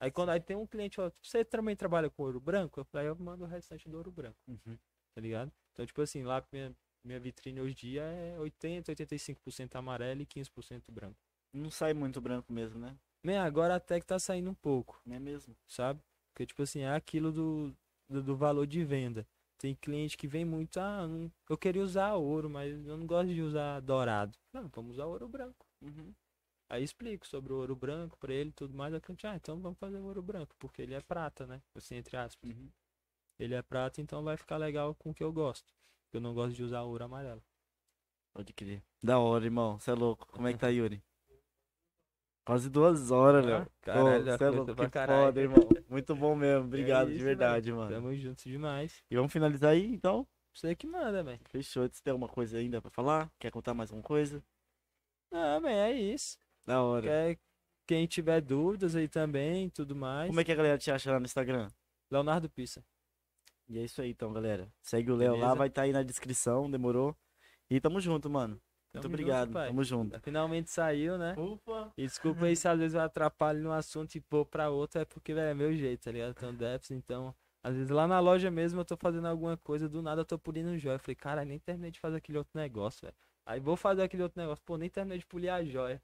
Aí 0.00 0.10
quando 0.10 0.30
aí 0.30 0.40
tem 0.40 0.56
um 0.56 0.66
cliente, 0.66 0.98
ó, 1.00 1.10
você 1.22 1.44
também 1.44 1.76
trabalha 1.76 2.08
com 2.08 2.22
ouro 2.22 2.40
branco? 2.40 2.80
Eu 2.80 2.84
falei, 2.86 3.06
aí 3.06 3.12
eu 3.12 3.16
mando 3.16 3.44
o 3.44 3.46
restante 3.46 3.86
do 3.88 3.98
ouro 3.98 4.10
branco, 4.10 4.38
Uhum. 4.48 4.78
tá 5.14 5.20
ligado? 5.20 5.52
Então, 5.72 5.84
tipo 5.84 6.00
assim, 6.00 6.22
lá 6.22 6.42
minha, 6.50 6.74
minha 7.04 7.20
vitrine 7.20 7.60
hoje 7.60 7.72
em 7.72 7.90
dia 7.90 8.02
é 8.02 8.38
80, 8.38 8.92
85% 8.92 9.76
amarelo 9.76 10.22
e 10.22 10.26
15% 10.26 10.90
branco. 10.92 11.16
Não 11.52 11.70
sai 11.70 11.92
muito 11.94 12.20
branco 12.20 12.52
mesmo, 12.52 12.78
né? 12.78 12.96
Nem 13.24 13.36
agora 13.36 13.74
até 13.74 14.00
que 14.00 14.06
tá 14.06 14.18
saindo 14.18 14.50
um 14.50 14.54
pouco. 14.54 15.00
Não 15.04 15.16
é 15.16 15.18
mesmo? 15.18 15.54
sabe? 15.66 16.00
Porque, 16.32 16.46
tipo 16.46 16.62
assim, 16.62 16.80
é 16.80 16.94
aquilo 16.94 17.32
do, 17.32 17.76
do, 18.08 18.22
do 18.22 18.36
valor 18.36 18.66
de 18.66 18.84
venda. 18.84 19.26
Tem 19.58 19.74
cliente 19.74 20.16
que 20.16 20.26
vem 20.26 20.44
muito, 20.44 20.78
ah, 20.78 21.06
não- 21.06 21.30
eu 21.48 21.58
queria 21.58 21.82
usar 21.82 22.14
ouro, 22.14 22.48
mas 22.48 22.72
eu 22.86 22.96
não 22.96 23.06
gosto 23.06 23.34
de 23.34 23.42
usar 23.42 23.80
dourado. 23.80 24.38
Não, 24.54 24.68
vamos 24.68 24.92
usar 24.92 25.04
ouro 25.06 25.28
branco. 25.28 25.66
Uhum. 25.82 26.14
Aí 26.70 26.84
explico 26.84 27.26
sobre 27.26 27.52
o 27.52 27.56
ouro 27.56 27.74
branco 27.76 28.16
pra 28.16 28.32
ele 28.32 28.50
e 28.50 28.52
tudo 28.52 28.72
mais. 28.74 28.94
A 28.94 29.00
cliente, 29.00 29.26
ah, 29.26 29.34
então 29.34 29.60
vamos 29.60 29.78
fazer 29.78 29.98
o 29.98 30.04
ouro 30.04 30.22
branco, 30.22 30.54
porque 30.58 30.80
ele 30.80 30.94
é 30.94 31.00
prata, 31.00 31.46
né? 31.46 31.60
Assim, 31.74 31.96
entre 31.96 32.16
aspas. 32.16 32.48
Uhum. 32.48 32.70
Ele 33.38 33.54
é 33.54 33.62
prata, 33.62 34.00
então 34.00 34.22
vai 34.22 34.36
ficar 34.36 34.56
legal 34.56 34.94
com 34.94 35.10
o 35.10 35.14
que 35.14 35.22
eu 35.24 35.32
gosto. 35.32 35.74
Eu 36.12 36.20
não 36.20 36.34
gosto 36.34 36.54
de 36.56 36.62
usar 36.62 36.82
ouro 36.82 37.04
amarelo. 37.04 37.42
Pode 38.32 38.52
crer. 38.52 38.82
Da 39.02 39.18
hora, 39.18 39.44
irmão. 39.44 39.78
Você 39.78 39.90
é 39.90 39.94
louco. 39.94 40.26
Como 40.32 40.46
é 40.48 40.52
que 40.52 40.58
tá, 40.58 40.68
Yuri? 40.70 41.02
Quase 42.44 42.68
duas 42.70 43.10
horas, 43.10 43.44
Léo. 43.44 43.62
Ah, 43.62 43.68
caralho, 43.82 44.24
Você 44.24 44.44
é 44.44 44.50
louco, 44.50 44.74
que 44.74 44.88
caralho. 44.88 45.26
foda, 45.26 45.40
irmão. 45.40 45.68
Muito 45.88 46.16
bom 46.16 46.34
mesmo. 46.34 46.64
Obrigado, 46.66 47.08
É 47.08 47.10
de 47.10 47.16
isso, 47.16 47.24
verdade, 47.24 47.72
mano. 47.72 47.90
Tamo 47.90 48.14
juntos 48.14 48.44
demais. 48.44 49.04
E 49.10 49.14
vamos 49.16 49.32
finalizar 49.32 49.70
aí, 49.70 49.86
então? 49.86 50.26
Você 50.52 50.74
que 50.74 50.86
manda, 50.86 51.22
velho. 51.22 51.40
Fechou. 51.48 51.88
Você 51.88 52.02
tem 52.02 52.10
alguma 52.10 52.28
coisa 52.28 52.58
ainda 52.58 52.80
pra 52.82 52.90
falar? 52.90 53.30
Quer 53.38 53.52
contar 53.52 53.72
mais 53.74 53.90
alguma 53.90 54.02
coisa? 54.02 54.42
Ah, 55.32 55.60
velho, 55.60 55.74
é 55.76 55.92
isso. 55.92 56.38
Da 56.66 56.82
hora. 56.82 57.06
Quer, 57.06 57.38
quem 57.86 58.06
tiver 58.06 58.40
dúvidas 58.40 58.96
aí 58.96 59.06
também, 59.06 59.68
tudo 59.70 59.94
mais. 59.94 60.28
Como 60.28 60.40
é 60.40 60.44
que 60.44 60.50
a 60.50 60.56
galera 60.56 60.78
te 60.78 60.90
acha 60.90 61.12
lá 61.12 61.20
no 61.20 61.26
Instagram? 61.26 61.68
Leonardo 62.10 62.50
Pissa. 62.50 62.84
E 63.70 63.78
é 63.78 63.84
isso 63.84 64.02
aí, 64.02 64.10
então, 64.10 64.32
galera. 64.32 64.68
Segue 64.82 65.12
o 65.12 65.14
Léo 65.14 65.36
lá, 65.36 65.54
vai 65.54 65.68
estar 65.68 65.82
aí 65.82 65.92
na 65.92 66.02
descrição, 66.02 66.68
demorou? 66.68 67.16
E 67.70 67.80
tamo 67.80 68.00
junto, 68.00 68.28
mano. 68.28 68.60
Muito 68.92 69.02
Tamo 69.04 69.14
obrigado. 69.14 69.46
junto, 69.46 69.66
tamo 69.66 69.84
junto. 69.84 70.20
Finalmente 70.20 70.68
saiu, 70.68 71.16
né? 71.16 71.36
Ufa. 71.38 71.92
E 71.96 72.02
desculpa 72.04 72.46
aí 72.46 72.56
se 72.56 72.66
às 72.66 72.76
vezes 72.76 72.96
eu 72.96 73.00
atrapalho 73.00 73.62
num 73.62 73.70
assunto 73.70 74.16
e 74.16 74.20
pôr 74.20 74.44
pra 74.44 74.70
outro, 74.70 75.00
é 75.00 75.04
porque, 75.04 75.32
velho, 75.32 75.50
é 75.50 75.54
meu 75.54 75.72
jeito, 75.72 76.02
tá 76.02 76.10
ligado? 76.10 76.32
Então, 76.36 76.52
déficit, 76.52 76.94
então. 76.94 77.32
Às 77.62 77.76
vezes 77.76 77.90
lá 77.90 78.08
na 78.08 78.18
loja 78.18 78.50
mesmo 78.50 78.80
eu 78.80 78.84
tô 78.84 78.96
fazendo 78.96 79.28
alguma 79.28 79.56
coisa, 79.56 79.88
do 79.88 80.02
nada 80.02 80.22
eu 80.22 80.24
tô 80.24 80.36
pulindo 80.36 80.70
um 80.70 80.76
joia. 80.76 80.96
Eu 80.96 80.98
falei, 80.98 81.14
cara, 81.14 81.44
nem 81.44 81.60
terminei 81.60 81.92
de 81.92 82.00
fazer 82.00 82.16
aquele 82.16 82.38
outro 82.38 82.58
negócio, 82.58 83.02
velho. 83.02 83.14
Aí 83.46 83.58
vou 83.58 83.76
fazer 83.76 84.02
aquele 84.02 84.22
outro 84.22 84.40
negócio, 84.40 84.62
pô, 84.64 84.76
nem 84.76 84.88
terminei 84.88 85.18
de 85.18 85.26
polir 85.26 85.52
a 85.52 85.64
joia. 85.64 86.00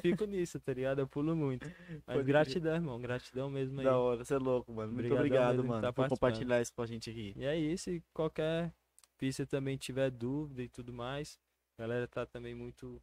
Fico 0.00 0.24
nisso, 0.26 0.58
tá 0.58 0.72
ligado? 0.72 1.00
Eu 1.00 1.06
pulo 1.06 1.36
muito. 1.36 1.70
Mas 2.06 2.16
Pode 2.16 2.24
gratidão, 2.24 2.74
irmão, 2.74 3.00
gratidão 3.00 3.50
mesmo 3.50 3.78
aí. 3.80 3.84
Da 3.84 3.98
hora, 3.98 4.24
você 4.24 4.34
é 4.34 4.38
louco, 4.38 4.72
mano. 4.72 4.92
Muito 4.92 5.14
obrigado, 5.14 5.64
mano, 5.64 5.82
tá 5.82 5.92
por 5.92 6.08
compartilhar 6.08 6.60
isso 6.60 6.72
com 6.74 6.82
a 6.82 6.86
gente 6.86 7.10
aqui. 7.10 7.34
E 7.36 7.44
é 7.44 7.56
isso, 7.56 7.90
e 7.90 8.02
qualquer 8.12 8.72
pista 9.16 9.46
também 9.46 9.76
tiver 9.76 10.10
dúvida 10.10 10.62
e 10.62 10.68
tudo 10.68 10.92
mais, 10.92 11.38
a 11.78 11.82
galera 11.82 12.06
tá 12.08 12.24
também 12.24 12.54
muito 12.54 13.00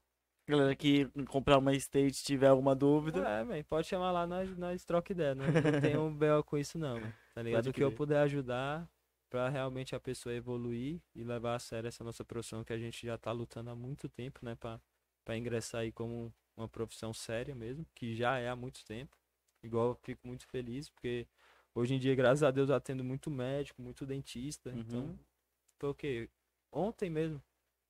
Galera 0.48 0.76
que 0.76 1.06
comprar 1.28 1.57
uma 1.57 1.74
state 1.74 2.24
tiver 2.24 2.48
alguma 2.48 2.76
dúvida, 2.76 3.28
É, 3.28 3.44
velho, 3.44 3.66
pode 3.66 3.88
chamar 3.88 4.12
lá, 4.12 4.28
nós, 4.28 4.56
nós 4.56 4.86
troca 4.86 5.12
ideia. 5.12 5.34
Não, 5.34 5.45
não 5.45 5.82
tem 5.82 5.98
um 5.98 6.14
BO 6.14 6.44
com 6.45 6.56
isso, 6.56 6.78
não, 6.78 7.02
tá 7.34 7.41
ligado? 7.41 7.68
O 7.68 7.74
que 7.74 7.84
eu 7.84 7.91
puder 7.91 8.20
ajudar 8.22 8.88
pra 9.30 9.49
realmente 9.49 9.95
a 9.95 9.99
pessoa 9.99 10.34
evoluir 10.34 11.02
e 11.14 11.23
levar 11.23 11.56
a 11.56 11.60
sério 11.60 11.88
essa 11.88 12.03
nossa 12.03 12.23
profissão 12.23 12.64
que 12.64 12.73
a 12.73 12.77
gente 12.77 13.06
já 13.06 13.18
tá 13.18 13.31
lutando 13.31 13.69
há 13.69 13.76
muito 13.76 14.07
tempo, 14.10 14.39
né? 14.43 14.56
Pra, 14.56 14.80
pra 15.23 15.38
ingressar 15.38 15.81
aí 15.81 15.91
como 15.91 16.34
uma 16.56 16.68
profissão 16.68 17.14
séria 17.14 17.53
mesmo, 17.53 17.85
que 17.93 18.15
já 18.15 18.38
é 18.38 18.49
há 18.49 18.56
muito 18.56 18.84
tempo. 18.85 19.18
Igual 19.64 19.89
eu 19.89 19.95
fico 20.03 20.26
muito 20.27 20.45
feliz, 20.47 20.89
porque 20.89 21.27
hoje 21.73 21.95
em 21.95 21.99
dia, 21.99 22.15
graças 22.15 22.43
a 22.43 22.52
Deus, 22.52 22.69
eu 22.69 22.76
atendo 22.76 23.03
muito 23.03 23.30
médico, 23.31 23.81
muito 23.81 24.06
dentista. 24.06 24.69
Uhum. 24.69 24.80
Então, 24.80 25.19
foi 25.80 25.89
o 25.89 25.93
quê? 25.95 26.30
Ontem 26.72 27.10
mesmo. 27.10 27.41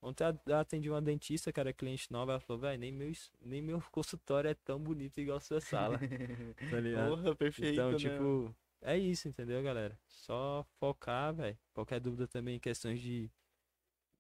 Ontem 0.02 0.24
eu 0.46 0.58
atendi 0.58 0.90
uma 0.90 1.02
dentista 1.02 1.52
que 1.52 1.60
era 1.60 1.74
cliente 1.74 2.12
nova, 2.12 2.34
ela 2.34 2.40
falou, 2.40 2.62
velho, 2.62 2.80
nem 2.80 2.92
meu, 2.92 3.12
nem 3.42 3.62
meu 3.62 3.82
consultório 3.92 4.50
é 4.50 4.54
tão 4.54 4.80
bonito 4.80 5.20
igual 5.20 5.38
a 5.38 5.42
sua 5.42 5.60
sala. 5.60 5.98
tá 6.70 6.80
ligado? 6.80 7.10
Porra, 7.10 7.36
perfeito, 7.36 7.82
então, 7.82 8.00
né? 8.00 8.56
É 8.86 8.98
isso, 8.98 9.28
entendeu, 9.28 9.62
galera? 9.64 9.98
Só 10.08 10.64
focar, 10.80 11.34
velho. 11.34 11.58
Qualquer 11.74 12.00
dúvida 12.00 12.28
também 12.28 12.56
em 12.56 12.60
questões 12.60 13.00
de, 13.00 13.30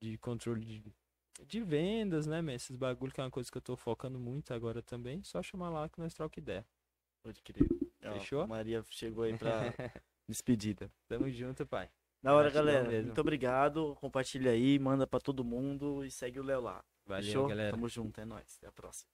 de 0.01 0.17
controle 0.17 0.63
de, 0.65 0.93
de 1.45 1.61
vendas, 1.61 2.25
né, 2.25 2.41
man? 2.41 2.53
Esses 2.53 2.75
bagulho 2.75 3.11
que 3.13 3.21
é 3.21 3.23
uma 3.23 3.31
coisa 3.31 3.51
que 3.51 3.57
eu 3.57 3.61
tô 3.61 3.75
focando 3.75 4.19
muito 4.19 4.53
agora 4.53 4.81
também. 4.81 5.23
Só 5.23 5.41
chamar 5.41 5.69
lá 5.69 5.87
que 5.89 5.99
nós 5.99 6.13
troca 6.13 6.39
ideia. 6.39 6.65
Pode 7.23 7.41
crer. 7.41 7.67
Ó, 8.03 8.13
Fechou? 8.13 8.45
Maria 8.47 8.83
chegou 8.89 9.23
aí 9.23 9.37
pra 9.37 9.73
despedida. 10.27 10.91
Tamo 11.07 11.29
junto, 11.29 11.65
pai. 11.65 11.89
Da 12.21 12.33
hora, 12.35 12.49
galera. 12.49 12.87
mesmo. 12.87 13.07
Muito 13.07 13.21
obrigado. 13.21 13.95
Compartilha 13.95 14.51
aí, 14.51 14.79
manda 14.79 15.05
pra 15.05 15.19
todo 15.19 15.43
mundo 15.43 16.03
e 16.03 16.09
segue 16.09 16.39
o 16.39 16.43
Léo 16.43 16.61
lá. 16.61 16.83
Valeu, 17.05 17.23
Fechou? 17.23 17.47
galera. 17.47 17.71
Tamo 17.71 17.87
junto, 17.87 18.19
é 18.19 18.25
nóis. 18.25 18.57
Até 18.57 18.67
a 18.67 18.71
próxima. 18.71 19.11